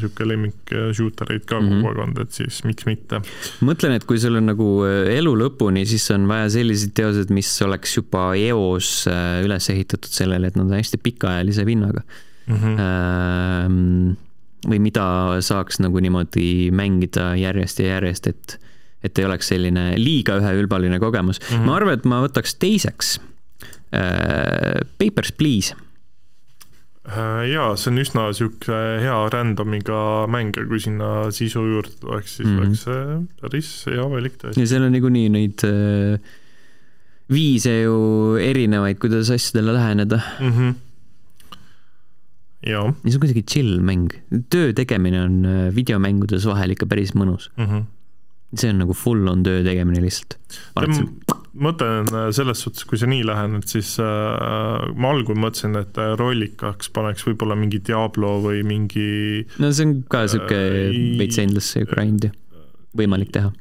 sihuke 0.00 0.26
lemmik 0.28 0.72
äh, 0.74 0.90
shooter 0.96 1.30
eid 1.36 1.46
ka 1.48 1.60
Mhm. 1.60 1.80
kogu 1.80 1.90
aeg 1.92 2.02
olnud, 2.04 2.20
et 2.26 2.32
siis 2.36 2.62
miks 2.66 2.86
mitte. 2.88 3.20
mõtlen, 3.64 3.96
et 3.96 4.04
kui 4.04 4.18
sul 4.20 4.36
on 4.40 4.46
nagu 4.50 4.68
äh, 4.84 5.12
elu 5.16 5.34
lõpuni, 5.44 5.86
siis 5.88 6.08
on 6.14 6.26
vaja 6.28 6.50
selliseid 6.58 6.94
teoseid, 6.98 7.30
mis 7.30 7.50
oleks 7.62 7.96
juba 7.96 8.28
eos 8.36 9.06
äh, 9.08 9.42
üles 9.46 9.70
ehitatud 9.72 10.10
sellele, 10.10 10.48
et 10.50 10.56
nad 10.58 10.66
on 10.66 10.76
hästi 10.80 10.98
pikaajalise 11.02 11.64
vinnaga. 11.68 12.02
Mhm. 12.46 12.78
Ähm, 12.78 14.16
või 14.66 14.80
mida 14.82 15.06
saaks 15.44 15.80
nagu 15.82 16.00
niimoodi 16.02 16.72
mängida 16.74 17.34
järjest 17.38 17.80
ja 17.82 17.96
järjest, 17.96 18.28
et, 18.32 18.58
et 19.04 19.18
ei 19.18 19.26
oleks 19.28 19.50
selline 19.52 19.88
liiga 20.00 20.38
üheülbaline 20.40 20.98
kogemus 21.02 21.40
mm. 21.40 21.48
-hmm. 21.56 21.66
ma 21.66 21.76
arvan, 21.78 21.98
et 21.98 22.06
ma 22.08 22.20
võtaks 22.24 22.56
teiseks 22.58 23.18
äh, 23.94 24.80
Papers, 24.98 25.32
Please. 25.32 25.76
Äh, 27.06 27.44
jaa, 27.52 27.76
see 27.78 27.92
on 27.92 28.02
üsna 28.02 28.24
sihuke 28.34 28.80
hea 29.02 29.18
random'iga 29.30 30.26
mäng 30.30 30.56
ja 30.58 30.64
kui 30.66 30.80
sinna 30.82 31.28
sisu 31.30 31.62
juurde 31.62 31.94
tuleks, 32.00 32.36
siis 32.40 32.48
mm 32.48 32.56
-hmm. 32.56 32.66
oleks 32.66 32.82
see 32.82 33.20
päris 33.42 33.70
hea 33.86 34.08
valik 34.10 34.40
tõesti. 34.42 34.60
ja 34.60 34.66
seal 34.66 34.88
on 34.88 34.92
niikuinii 34.92 35.28
neid 35.30 35.62
äh, 35.68 36.18
viise 37.30 37.80
ju 37.82 38.34
erinevaid, 38.42 38.98
kuidas 38.98 39.30
asjadele 39.30 39.74
läheneda 39.78 40.18
mm. 40.40 40.52
-hmm. 40.52 40.74
Ja 42.66 42.84
see 43.04 43.16
on 43.16 43.22
kuidagi 43.22 43.44
chill 43.48 43.80
mäng, 43.84 44.14
töö 44.52 44.72
tegemine 44.76 45.22
on 45.24 45.42
äh, 45.46 45.66
videomängudes 45.74 46.46
vahel 46.48 46.74
ikka 46.74 46.88
päris 46.90 47.14
mõnus. 47.18 47.50
mm. 47.56 47.66
-hmm. 47.66 47.84
see 48.56 48.70
on 48.72 48.80
nagu 48.82 48.94
full 48.94 49.28
on 49.28 49.42
töö 49.46 49.62
tegemine 49.66 50.02
lihtsalt. 50.02 50.38
mõte 51.56 51.86
on 51.88 52.10
äh, 52.12 52.30
selles 52.36 52.60
suhtes, 52.60 52.84
kui 52.84 52.98
sa 52.98 53.06
nii 53.06 53.24
lähened, 53.26 53.68
siis 53.70 53.96
äh, 54.02 54.88
ma 54.94 55.12
algul 55.14 55.38
mõtlesin, 55.38 55.78
et 55.80 55.98
äh, 55.98 56.14
rollikaks 56.18 56.90
paneks 56.90 57.26
võib-olla 57.26 57.56
mingi 57.56 57.80
Diablo 57.86 58.40
või 58.42 58.64
mingi 58.66 59.46
no 59.58 59.72
see 59.72 59.86
on 59.86 60.02
ka 60.08 60.26
sihuke 60.26 60.60
Äh, 60.90 61.18
veits 61.18 61.38
endless 61.38 61.78
grind'i 61.92 62.32
võimalik 62.96 63.32
teha. 63.32 63.52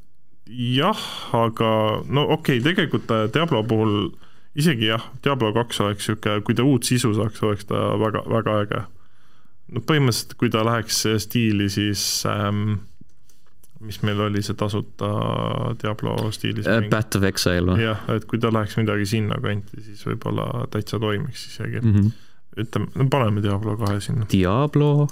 jah, 0.49 1.01
aga 1.33 2.01
no 2.07 2.27
okei 2.37 2.59
okay,, 2.59 2.63
tegelikult 2.63 3.11
Diablo 3.33 3.63
puhul 3.63 4.13
isegi 4.55 4.89
jah, 4.89 5.03
Diablo 5.23 5.51
kaks 5.55 5.81
oleks 5.83 6.07
sihuke, 6.07 6.39
kui 6.47 6.55
ta 6.55 6.65
uut 6.65 6.87
sisu 6.87 7.11
saaks, 7.17 7.43
oleks 7.43 7.67
ta 7.69 7.91
väga, 7.99 8.23
väga 8.31 8.59
äge. 8.63 8.81
No 9.73 9.81
põhimõtteliselt, 9.81 10.35
kui 10.39 10.51
ta 10.53 10.65
läheks 10.65 11.05
stiili, 11.25 11.69
siis 11.73 12.03
ähm, 12.29 12.77
mis 13.85 13.99
meil 14.05 14.21
oli 14.27 14.41
see 14.45 14.57
tasuta 14.57 15.09
Diablo 15.81 16.15
stiilis 16.33 16.67
mäng 16.69 16.89
Path 16.93 17.19
of 17.19 17.27
Exile 17.27 17.73
või? 17.73 17.83
jah, 17.83 18.01
et 18.15 18.25
kui 18.29 18.39
ta 18.41 18.51
läheks 18.53 18.77
midagi 18.79 19.07
sinnakanti, 19.09 19.83
siis 19.85 20.05
võib-olla 20.07 20.65
täitsa 20.73 20.99
toimiks 21.01 21.47
isegi. 21.51 21.81
Mm 21.81 21.93
-hmm. 21.93 22.11
ütleme, 22.65 22.89
no 22.95 23.07
paneme 23.11 23.43
Diablo 23.43 23.77
kahe 23.81 23.99
sinna. 24.01 24.27
Diablo 24.31 25.07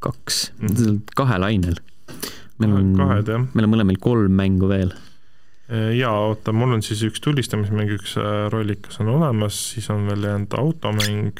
kaks 0.00 0.52
mm. 0.58 0.66
-hmm. 0.66 0.98
kahel 1.16 1.42
ainel. 1.42 1.78
meil 2.58 2.72
on, 2.72 2.92
meil 3.54 3.64
on 3.64 3.72
mõlemil 3.72 4.00
kolm 4.00 4.32
mängu 4.32 4.68
veel. 4.68 4.92
jaa, 5.96 6.18
oota, 6.18 6.52
mul 6.52 6.72
on 6.74 6.82
siis 6.82 7.02
üks 7.06 7.20
tulistamismäng, 7.20 7.90
üks 7.94 8.16
äh, 8.18 8.48
rollikas 8.50 9.00
on 9.00 9.08
olemas, 9.08 9.58
siis 9.74 9.90
on 9.90 10.06
veel 10.06 10.24
jäänud 10.26 10.56
automäng. 10.58 11.38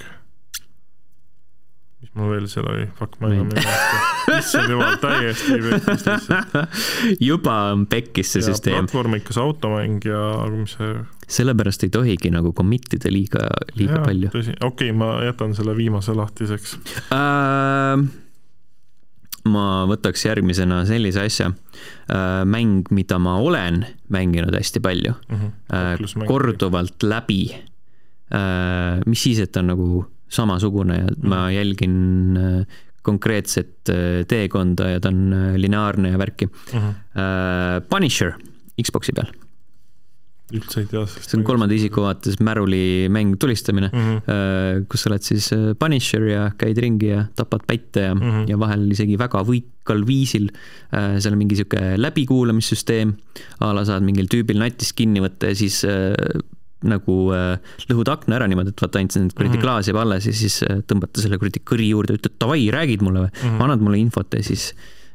Mis 2.01 2.13
mul 2.17 2.31
veel 2.33 2.47
seal 2.49 2.69
oli, 2.71 2.87
fuck, 2.97 3.19
ma 3.21 3.29
enam 3.29 3.51
ei 3.53 3.61
mäleta. 3.61 4.39
issand 4.39 4.73
jumal, 4.73 4.97
täiesti 5.03 5.59
pekkis 5.61 6.07
lihtsalt. 6.07 6.79
juba 7.21 7.57
on 7.75 7.85
pekkis 7.91 8.33
see 8.37 8.47
süsteem, 8.47 8.87
platvormikas 8.89 9.41
automäng 9.41 10.01
ja 10.09 10.23
mis 10.55 10.77
see. 10.79 10.95
sellepärast 11.41 11.85
ei 11.85 11.93
tohigi 11.93 12.33
nagu 12.33 12.55
commit 12.57 12.89
ida 12.97 13.13
liiga, 13.13 13.45
liiga 13.77 14.01
palju. 14.07 14.33
tõsi, 14.33 14.57
okei 14.57 14.91
okay,, 14.91 14.97
ma 14.97 15.13
jätan 15.27 15.55
selle 15.59 15.77
viimase 15.77 16.17
lahtiseks. 16.17 16.79
Äh, 17.13 18.05
ma 19.51 19.67
võtaks 19.89 20.25
järgmisena 20.25 20.83
sellise 20.89 21.25
asja, 21.25 21.51
mäng, 22.49 22.89
mida 22.95 23.19
ma 23.23 23.37
olen 23.41 23.85
mänginud 24.13 24.57
hästi 24.57 24.83
palju, 24.85 25.15
Kaklusmäng. 25.69 26.29
korduvalt 26.29 27.05
läbi. 27.05 27.43
mis 29.07 29.23
siis, 29.23 29.41
et 29.43 29.53
ta 29.53 29.63
on 29.65 29.73
nagu 29.73 29.89
samasugune 30.31 31.01
ja 31.01 31.11
ma 31.27 31.43
jälgin 31.53 31.99
äh, 32.39 32.79
konkreetset 33.03 33.91
äh, 33.91 34.23
teekonda 34.29 34.95
ja 34.95 35.01
ta 35.03 35.13
on 35.13 35.33
äh, 35.33 35.53
lineaarne 35.59 36.15
ja 36.15 36.19
värki. 36.21 36.51
Punisher 37.91 38.35
Xbox'i 38.81 39.13
peal, 39.13 39.29
üldse 40.57 40.81
ei 40.81 40.87
tea, 40.89 41.03
see 41.05 41.37
on 41.37 41.43
kolmanda 41.45 41.75
isiku 41.77 42.05
vaates 42.07 42.39
märuli 42.41 43.11
mäng 43.13 43.35
tulistamine 43.41 43.91
mm. 43.93 44.07
-hmm. 44.07 44.87
kus 44.89 45.03
sa 45.05 45.11
oled 45.11 45.27
siis 45.27 45.51
Punisher 45.79 46.25
ja 46.31 46.47
käid 46.59 46.79
ringi 46.81 47.11
ja 47.11 47.25
tapad 47.37 47.67
pätte 47.67 48.07
ja 48.07 48.15
mm, 48.15 48.23
Mhm. 48.23 48.31
-hmm. 48.39 48.49
ja 48.51 48.59
vahel 48.59 48.91
isegi 48.91 49.19
väga 49.19 49.43
võikal 49.45 50.07
viisil. 50.07 50.49
seal 50.91 51.33
on 51.33 51.39
mingi 51.39 51.57
sihuke 51.57 51.97
läbikuulamissüsteem, 51.97 53.13
a 53.61 53.73
la 53.75 53.85
saad 53.85 54.03
mingil 54.03 54.27
tüübil 54.27 54.59
natist 54.59 54.97
kinni 54.97 55.21
võtta 55.21 55.53
ja 55.53 55.55
siis 55.55 55.85
nagu 56.89 57.15
äh, 57.37 57.75
lõhud 57.91 58.09
akna 58.13 58.39
ära 58.39 58.47
niimoodi, 58.49 58.73
et 58.73 58.81
vaata 58.81 59.01
ainult 59.01 59.13
see 59.13 59.29
kuradi 59.35 59.59
Mhm. 59.59 59.63
klaas 59.65 59.89
jääb 59.91 59.99
alles 60.01 60.27
ja 60.27 60.33
siis 60.33 60.63
äh, 60.65 60.81
tõmbad 60.89 61.13
ta 61.13 61.21
selle 61.21 61.39
kuradi 61.41 61.61
kõri 61.61 61.91
juurde, 61.91 62.17
ütled 62.17 62.39
davai, 62.41 62.63
räägid 62.73 63.05
mulle 63.05 63.27
või 63.27 63.31
mm. 63.31 63.49
-hmm. 63.49 63.63
annad 63.67 63.85
mulle 63.85 63.99
infot 64.01 64.35
ja 64.35 64.43
siis, 64.43 64.71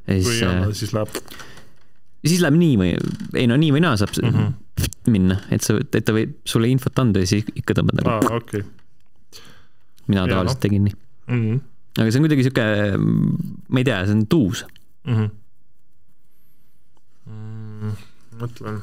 ja 0.07 0.13
kui 0.13 0.23
siis 0.23 0.41
ei 0.41 0.49
äh, 0.49 0.71
siis 0.73 0.93
läheb. 0.93 1.09
siis 2.25 2.41
läheb 2.41 2.59
nii 2.59 2.75
või, 2.81 2.91
ei 3.33 3.47
no 3.47 3.57
nii 3.57 3.71
või 3.73 3.81
naa 3.81 3.97
saab 3.97 4.13
mm. 4.21 4.29
-hmm. 4.29 4.51
minna, 5.11 5.39
et 5.49 5.61
sa, 5.65 5.77
et 5.81 6.05
ta 6.05 6.13
võib 6.13 6.35
sulle 6.45 6.69
infot 6.69 6.99
anda 6.99 7.23
ja 7.23 7.31
siis 7.33 7.45
ikka 7.55 7.73
tõmbad 7.79 8.01
nagu 8.01 8.13
aa, 8.13 8.37
okei. 8.37 8.61
mina 10.07 10.25
jaa, 10.25 10.35
tavaliselt 10.35 10.61
tegin 10.61 10.85
nii. 10.85 10.95
Mhm. 11.27 11.59
aga 11.97 12.11
see 12.11 12.19
on 12.19 12.27
kuidagi 12.27 12.43
sihuke, 12.45 12.65
ma 13.69 13.79
ei 13.81 13.87
tea, 13.87 14.05
see 14.05 14.13
on 14.19 14.27
tuus. 14.29 14.65
Mhm. 15.05 15.31
Mm, 17.25 17.95
mõtlen. 18.37 18.81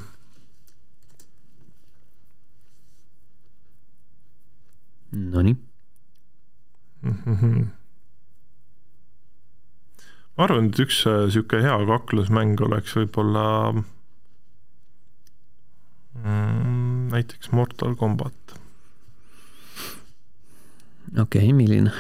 Nonii, 5.13 5.57
Mhm. 7.03 7.65
ma 10.37 10.45
arvan, 10.47 10.69
et 10.71 10.79
üks 10.81 11.01
äh, 11.11 11.25
sihuke 11.35 11.59
hea 11.65 11.75
kaklusmäng 11.89 12.61
oleks 12.63 12.95
võib-olla 12.97 13.45
mm, 13.75 13.83
näiteks 17.13 17.51
Mortal 17.53 17.97
Combat. 17.99 18.55
okei 21.19 21.43
okay,, 21.43 21.53
milline 21.53 21.91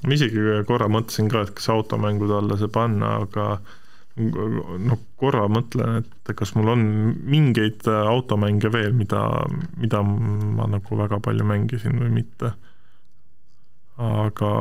ma 0.03 0.15
isegi 0.15 0.65
korra 0.69 0.87
mõtlesin 0.89 1.29
ka, 1.29 1.43
et 1.43 1.55
kas 1.55 1.69
automängude 1.69 2.33
alla 2.41 2.57
see 2.61 2.69
panna, 2.69 3.07
aga 3.27 3.61
noh, 4.17 5.01
korra 5.19 5.47
mõtlen, 5.51 6.05
et 6.05 6.35
kas 6.39 6.55
mul 6.55 6.71
on 6.75 6.85
mingeid 7.27 7.87
automänge 7.91 8.71
veel, 8.73 8.93
mida, 8.95 9.25
mida 9.81 10.03
ma 10.07 10.69
nagu 10.71 11.01
väga 11.01 11.19
palju 11.25 11.47
mängisin 11.49 11.99
või 12.03 12.13
mitte. 12.23 12.55
aga 13.99 14.53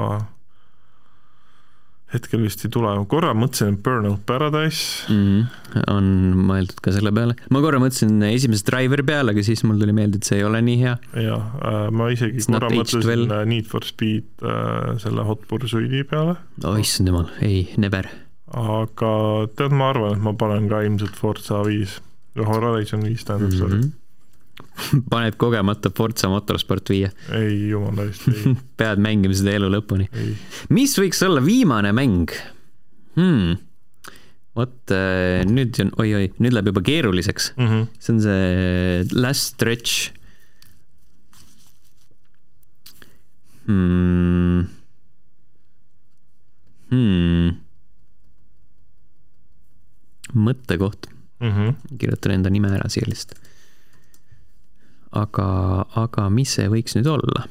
hetkel 2.13 2.43
vist 2.45 2.61
ei 2.65 2.71
tule, 2.73 2.91
ma 2.93 3.05
korra 3.09 3.31
mõtlesin, 3.37 3.73
et 3.73 3.81
Burnout 3.85 4.21
Paradise, 4.29 5.07
mm. 5.09 5.79
on 5.89 6.09
mõeldud 6.45 6.81
ka 6.85 6.93
selle 6.93 7.13
peale. 7.15 7.37
ma 7.53 7.61
korra 7.63 7.79
mõtlesin 7.81 8.21
esimese 8.29 8.67
Driveri 8.69 9.05
peale, 9.07 9.33
aga 9.33 9.45
siis 9.45 9.63
mul 9.65 9.81
tuli 9.81 9.95
meelde, 9.97 10.21
et 10.21 10.29
see 10.29 10.37
ei 10.41 10.47
ole 10.47 10.61
nii 10.65 10.79
hea. 10.83 10.95
jah, 11.25 11.47
ma 11.93 12.11
isegi 12.13 12.41
It's 12.41 12.49
korra 12.51 12.69
mõtlesin 12.73 13.07
well. 13.09 13.25
well. 13.29 13.49
Need 13.49 13.69
for 13.69 13.85
Speed 13.87 14.45
äh, 14.45 14.93
selle 15.01 15.25
Hot 15.27 15.47
Pursuit'i 15.49 16.05
peale 16.09 16.37
oh 16.69 16.77
issand 16.79 17.09
jumal, 17.09 17.31
ei, 17.45 17.65
never. 17.81 18.09
Aga 18.53 19.11
tead, 19.57 19.73
ma 19.73 19.89
arvan, 19.93 20.17
et 20.17 20.23
ma 20.23 20.33
panen 20.37 20.69
ka 20.71 20.83
ilmselt 20.85 21.17
Forza 21.17 21.63
viis, 21.65 21.97
Horizon 22.37 23.05
viis 23.05 23.25
tähendab 23.25 23.53
mm. 23.53 23.81
-hmm. 23.81 23.91
paned 25.11 25.37
kogemata 25.41 25.89
Forza 25.97 26.29
Motorsport 26.29 26.89
viie, 26.89 27.09
sorry, 27.27 27.43
ei 27.45 27.69
jumala 27.69 28.07
eest, 28.09 28.27
ei, 28.29 28.55
pead 28.79 29.01
mängima 29.01 29.37
seda 29.37 29.57
elu 29.57 29.69
lõpuni. 29.73 30.09
mis 30.69 30.97
võiks 30.99 31.23
olla 31.25 31.41
viimane 31.45 31.93
mäng 31.93 32.33
hmm.? 33.17 33.57
vot 34.53 34.93
äh, 34.93 35.41
nüüd 35.49 35.79
on, 35.81 35.93
oi-oi, 35.97 36.29
nüüd 36.37 36.53
läheb 36.53 36.69
juba 36.69 36.85
keeruliseks. 36.85 37.53
mm. 37.57 37.67
-hmm. 37.67 37.87
see 37.99 38.13
on 38.13 38.21
see 38.21 39.17
last 39.17 39.55
stretch 39.55 40.11
hmm.. 43.65 44.69
Hmm. 46.93 47.62
mõttekoht, 50.35 51.09
Mm 51.43 51.51
-hmm. 51.51 51.97
kirjutan 51.99 52.31
enda 52.31 52.49
nime 52.49 52.69
ära 52.71 52.87
siia 52.89 53.03
lihtsalt. 53.07 53.35
aga, 55.11 55.85
aga 55.95 56.29
mis 56.29 56.53
see 56.55 56.69
võiks 56.71 56.95
nüüd 56.95 57.07
olla 57.07 57.43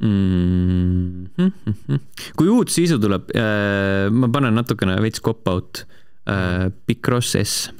mm?? 0.00 1.52
kui 2.38 2.50
uut 2.52 2.72
sisu 2.72 2.98
tuleb 3.02 3.30
äh,, 3.34 4.08
ma 4.10 4.30
panen 4.32 4.58
natukene 4.58 4.98
veits 5.02 5.22
cop-out 5.24 5.84
äh,, 6.28 6.68
Picross 6.86 7.36
S, 7.36 7.72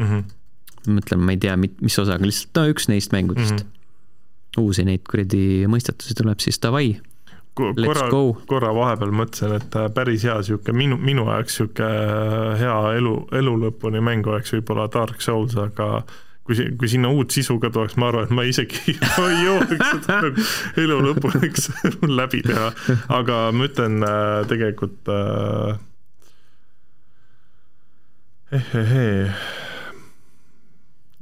Mm 0.00 0.06
-hmm. 0.06 0.94
mõtlen, 0.96 1.20
ma 1.20 1.32
ei 1.32 1.36
tea, 1.36 1.56
mis 1.60 1.98
osaga, 1.98 2.24
lihtsalt 2.24 2.56
no 2.56 2.62
üks 2.72 2.88
neist 2.88 3.12
mängudest 3.12 3.52
mm. 3.52 3.58
-hmm. 3.58 4.62
uusi 4.62 4.84
neid 4.84 5.02
kuradi 5.04 5.66
mõistatusi 5.68 6.16
tuleb, 6.16 6.40
siis 6.40 6.56
davai, 6.62 7.00
korra, 7.58 8.08
korra 8.46 8.72
vahepeal 8.74 9.12
mõtlesin, 9.14 9.54
et 9.58 9.76
äh, 9.76 9.90
päris 9.94 10.24
hea 10.26 10.38
sihuke 10.46 10.74
minu, 10.76 10.98
minu 11.00 11.26
jaoks 11.28 11.60
sihuke 11.60 11.86
hea 12.60 12.80
elu, 12.98 13.14
elu 13.40 13.54
lõpuni 13.66 14.02
mäng 14.04 14.26
oleks 14.30 14.54
võib-olla 14.54 14.88
Dark 14.92 15.22
Souls, 15.24 15.56
aga 15.60 16.02
kui, 16.46 16.56
kui 16.78 16.90
sinna 16.90 17.10
uut 17.14 17.34
sisu 17.34 17.58
ka 17.62 17.70
tuleks, 17.74 17.96
ma 18.00 18.10
arvan, 18.10 18.26
et 18.28 18.34
ma 18.34 18.46
isegi 18.48 18.96
ma 19.02 19.28
ei 19.30 19.44
jõuaks 19.44 19.76
seda 19.76 20.18
nagu 20.26 20.48
elu 20.84 20.98
lõpuniks 21.08 21.70
läbi 22.20 22.42
teha, 22.46 22.70
aga 23.20 23.40
ma 23.54 23.70
ütlen 23.70 24.04
äh, 24.06 24.42
tegelikult 24.50 25.10
äh, 25.14 25.80
ehehee 28.60 29.26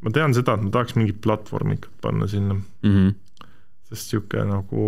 ma 0.04 0.12
tean 0.14 0.36
seda, 0.36 0.54
et 0.54 0.64
ma 0.64 0.70
tahaks 0.72 0.94
mingit 0.96 1.18
platvormikat 1.24 1.92
panna 2.04 2.28
sinna, 2.30 2.54
mm. 2.54 2.94
-hmm. 2.94 3.48
sest 3.90 4.14
sihuke 4.14 4.44
nagu 4.46 4.84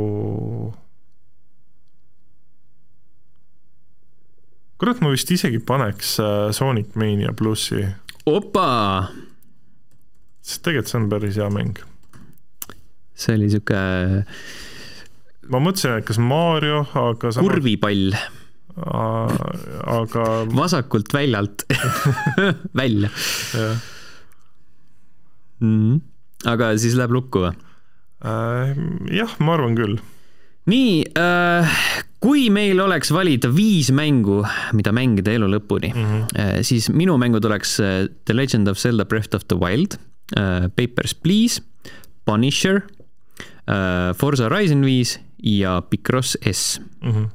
kurat, 4.80 5.00
ma 5.04 5.12
vist 5.12 5.30
isegi 5.32 5.60
paneks 5.60 6.16
äh, 6.24 6.48
Sonic 6.56 6.96
Mania 6.96 7.34
plussi, 7.36 7.84
opa, 8.28 9.10
sest 10.40 10.64
tegelikult 10.64 10.92
see 10.92 11.00
on 11.02 11.08
päris 11.12 11.40
hea 11.40 11.48
mäng. 11.52 11.80
see 13.20 13.36
oli 13.36 13.50
sihuke 13.52 13.80
ma 15.50 15.60
mõtlesin, 15.60 15.98
et 16.00 16.08
kas 16.08 16.20
Mario, 16.22 16.84
aga 16.96 17.32
samas, 17.34 17.44
kurvipall 17.44 18.14
aga 18.80 20.26
vasakult 20.54 21.12
väljalt 21.12 21.64
välja 22.80 23.10
jah. 23.54 23.80
-hmm. 25.60 26.00
aga 26.48 26.70
siis 26.78 26.96
läheb 26.96 27.12
lukku 27.12 27.44
või? 27.44 27.52
äh,, 28.24 28.78
jah, 29.12 29.34
ma 29.40 29.58
arvan 29.58 29.76
küll. 29.76 29.98
nii 30.70 31.04
äh,, 31.18 31.82
kui 32.20 32.50
meil 32.52 32.80
oleks 32.80 33.10
valida 33.14 33.48
viis 33.48 33.90
mängu, 33.96 34.42
mida 34.76 34.92
mängida 34.92 35.32
elu 35.32 35.48
lõpuni 35.54 35.92
mm, 35.94 36.06
-hmm. 36.06 36.62
siis 36.62 36.90
minu 36.92 37.16
mängud 37.18 37.44
oleks 37.44 37.78
äh, 37.80 38.08
The 38.24 38.36
Legend 38.36 38.68
of 38.68 38.78
Zelda 38.78 39.04
Breath 39.04 39.34
of 39.34 39.46
the 39.48 39.56
Wild 39.56 39.96
äh,, 40.36 40.68
Papers, 40.76 41.14
Please, 41.14 41.62
Punisher 42.24 42.82
Forza 44.16 44.48
Horizon 44.48 44.82
viis 44.82 45.20
ja 45.42 45.80
Picross 45.80 46.36
S. 46.42 46.80
Mm 47.02 47.12
-hmm. 47.12 47.28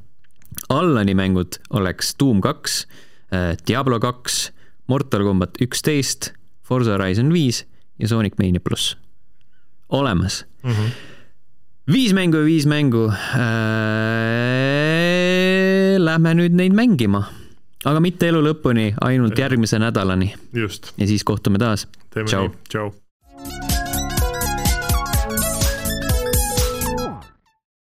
Allani 0.68 1.14
mängud 1.14 1.58
oleks 1.70 2.14
Doom 2.18 2.40
kaks, 2.40 2.86
Diablo 3.66 4.00
kaks, 4.00 4.52
Mortal 4.86 5.22
Combat 5.22 5.50
üksteist, 5.62 6.32
Forza 6.62 6.92
Horizon 6.92 7.32
viis 7.32 7.66
ja 7.98 8.08
Sonic 8.08 8.34
Mania 8.38 8.60
pluss. 8.60 8.96
olemas. 9.88 10.46
Mm 10.62 10.70
-hmm. 10.70 10.90
Viis 11.92 12.12
mängu 12.14 12.36
ja 12.36 12.44
viis 12.44 12.66
mängu. 12.66 13.06
Äh,. 13.10 13.40
Lähme 15.98 16.34
nüüd 16.38 16.54
neid 16.56 16.72
mängima, 16.76 17.24
aga 17.84 18.00
mitte 18.04 18.28
elu 18.30 18.40
lõpuni, 18.44 18.94
ainult 19.00 19.38
järgmise 19.38 19.78
nädalani. 19.82 20.34
Just, 20.54 20.92
ja 20.98 21.06
siis 21.08 21.24
kohtume 21.24 21.58
taas. 21.62 21.88
tšau 22.68 23.05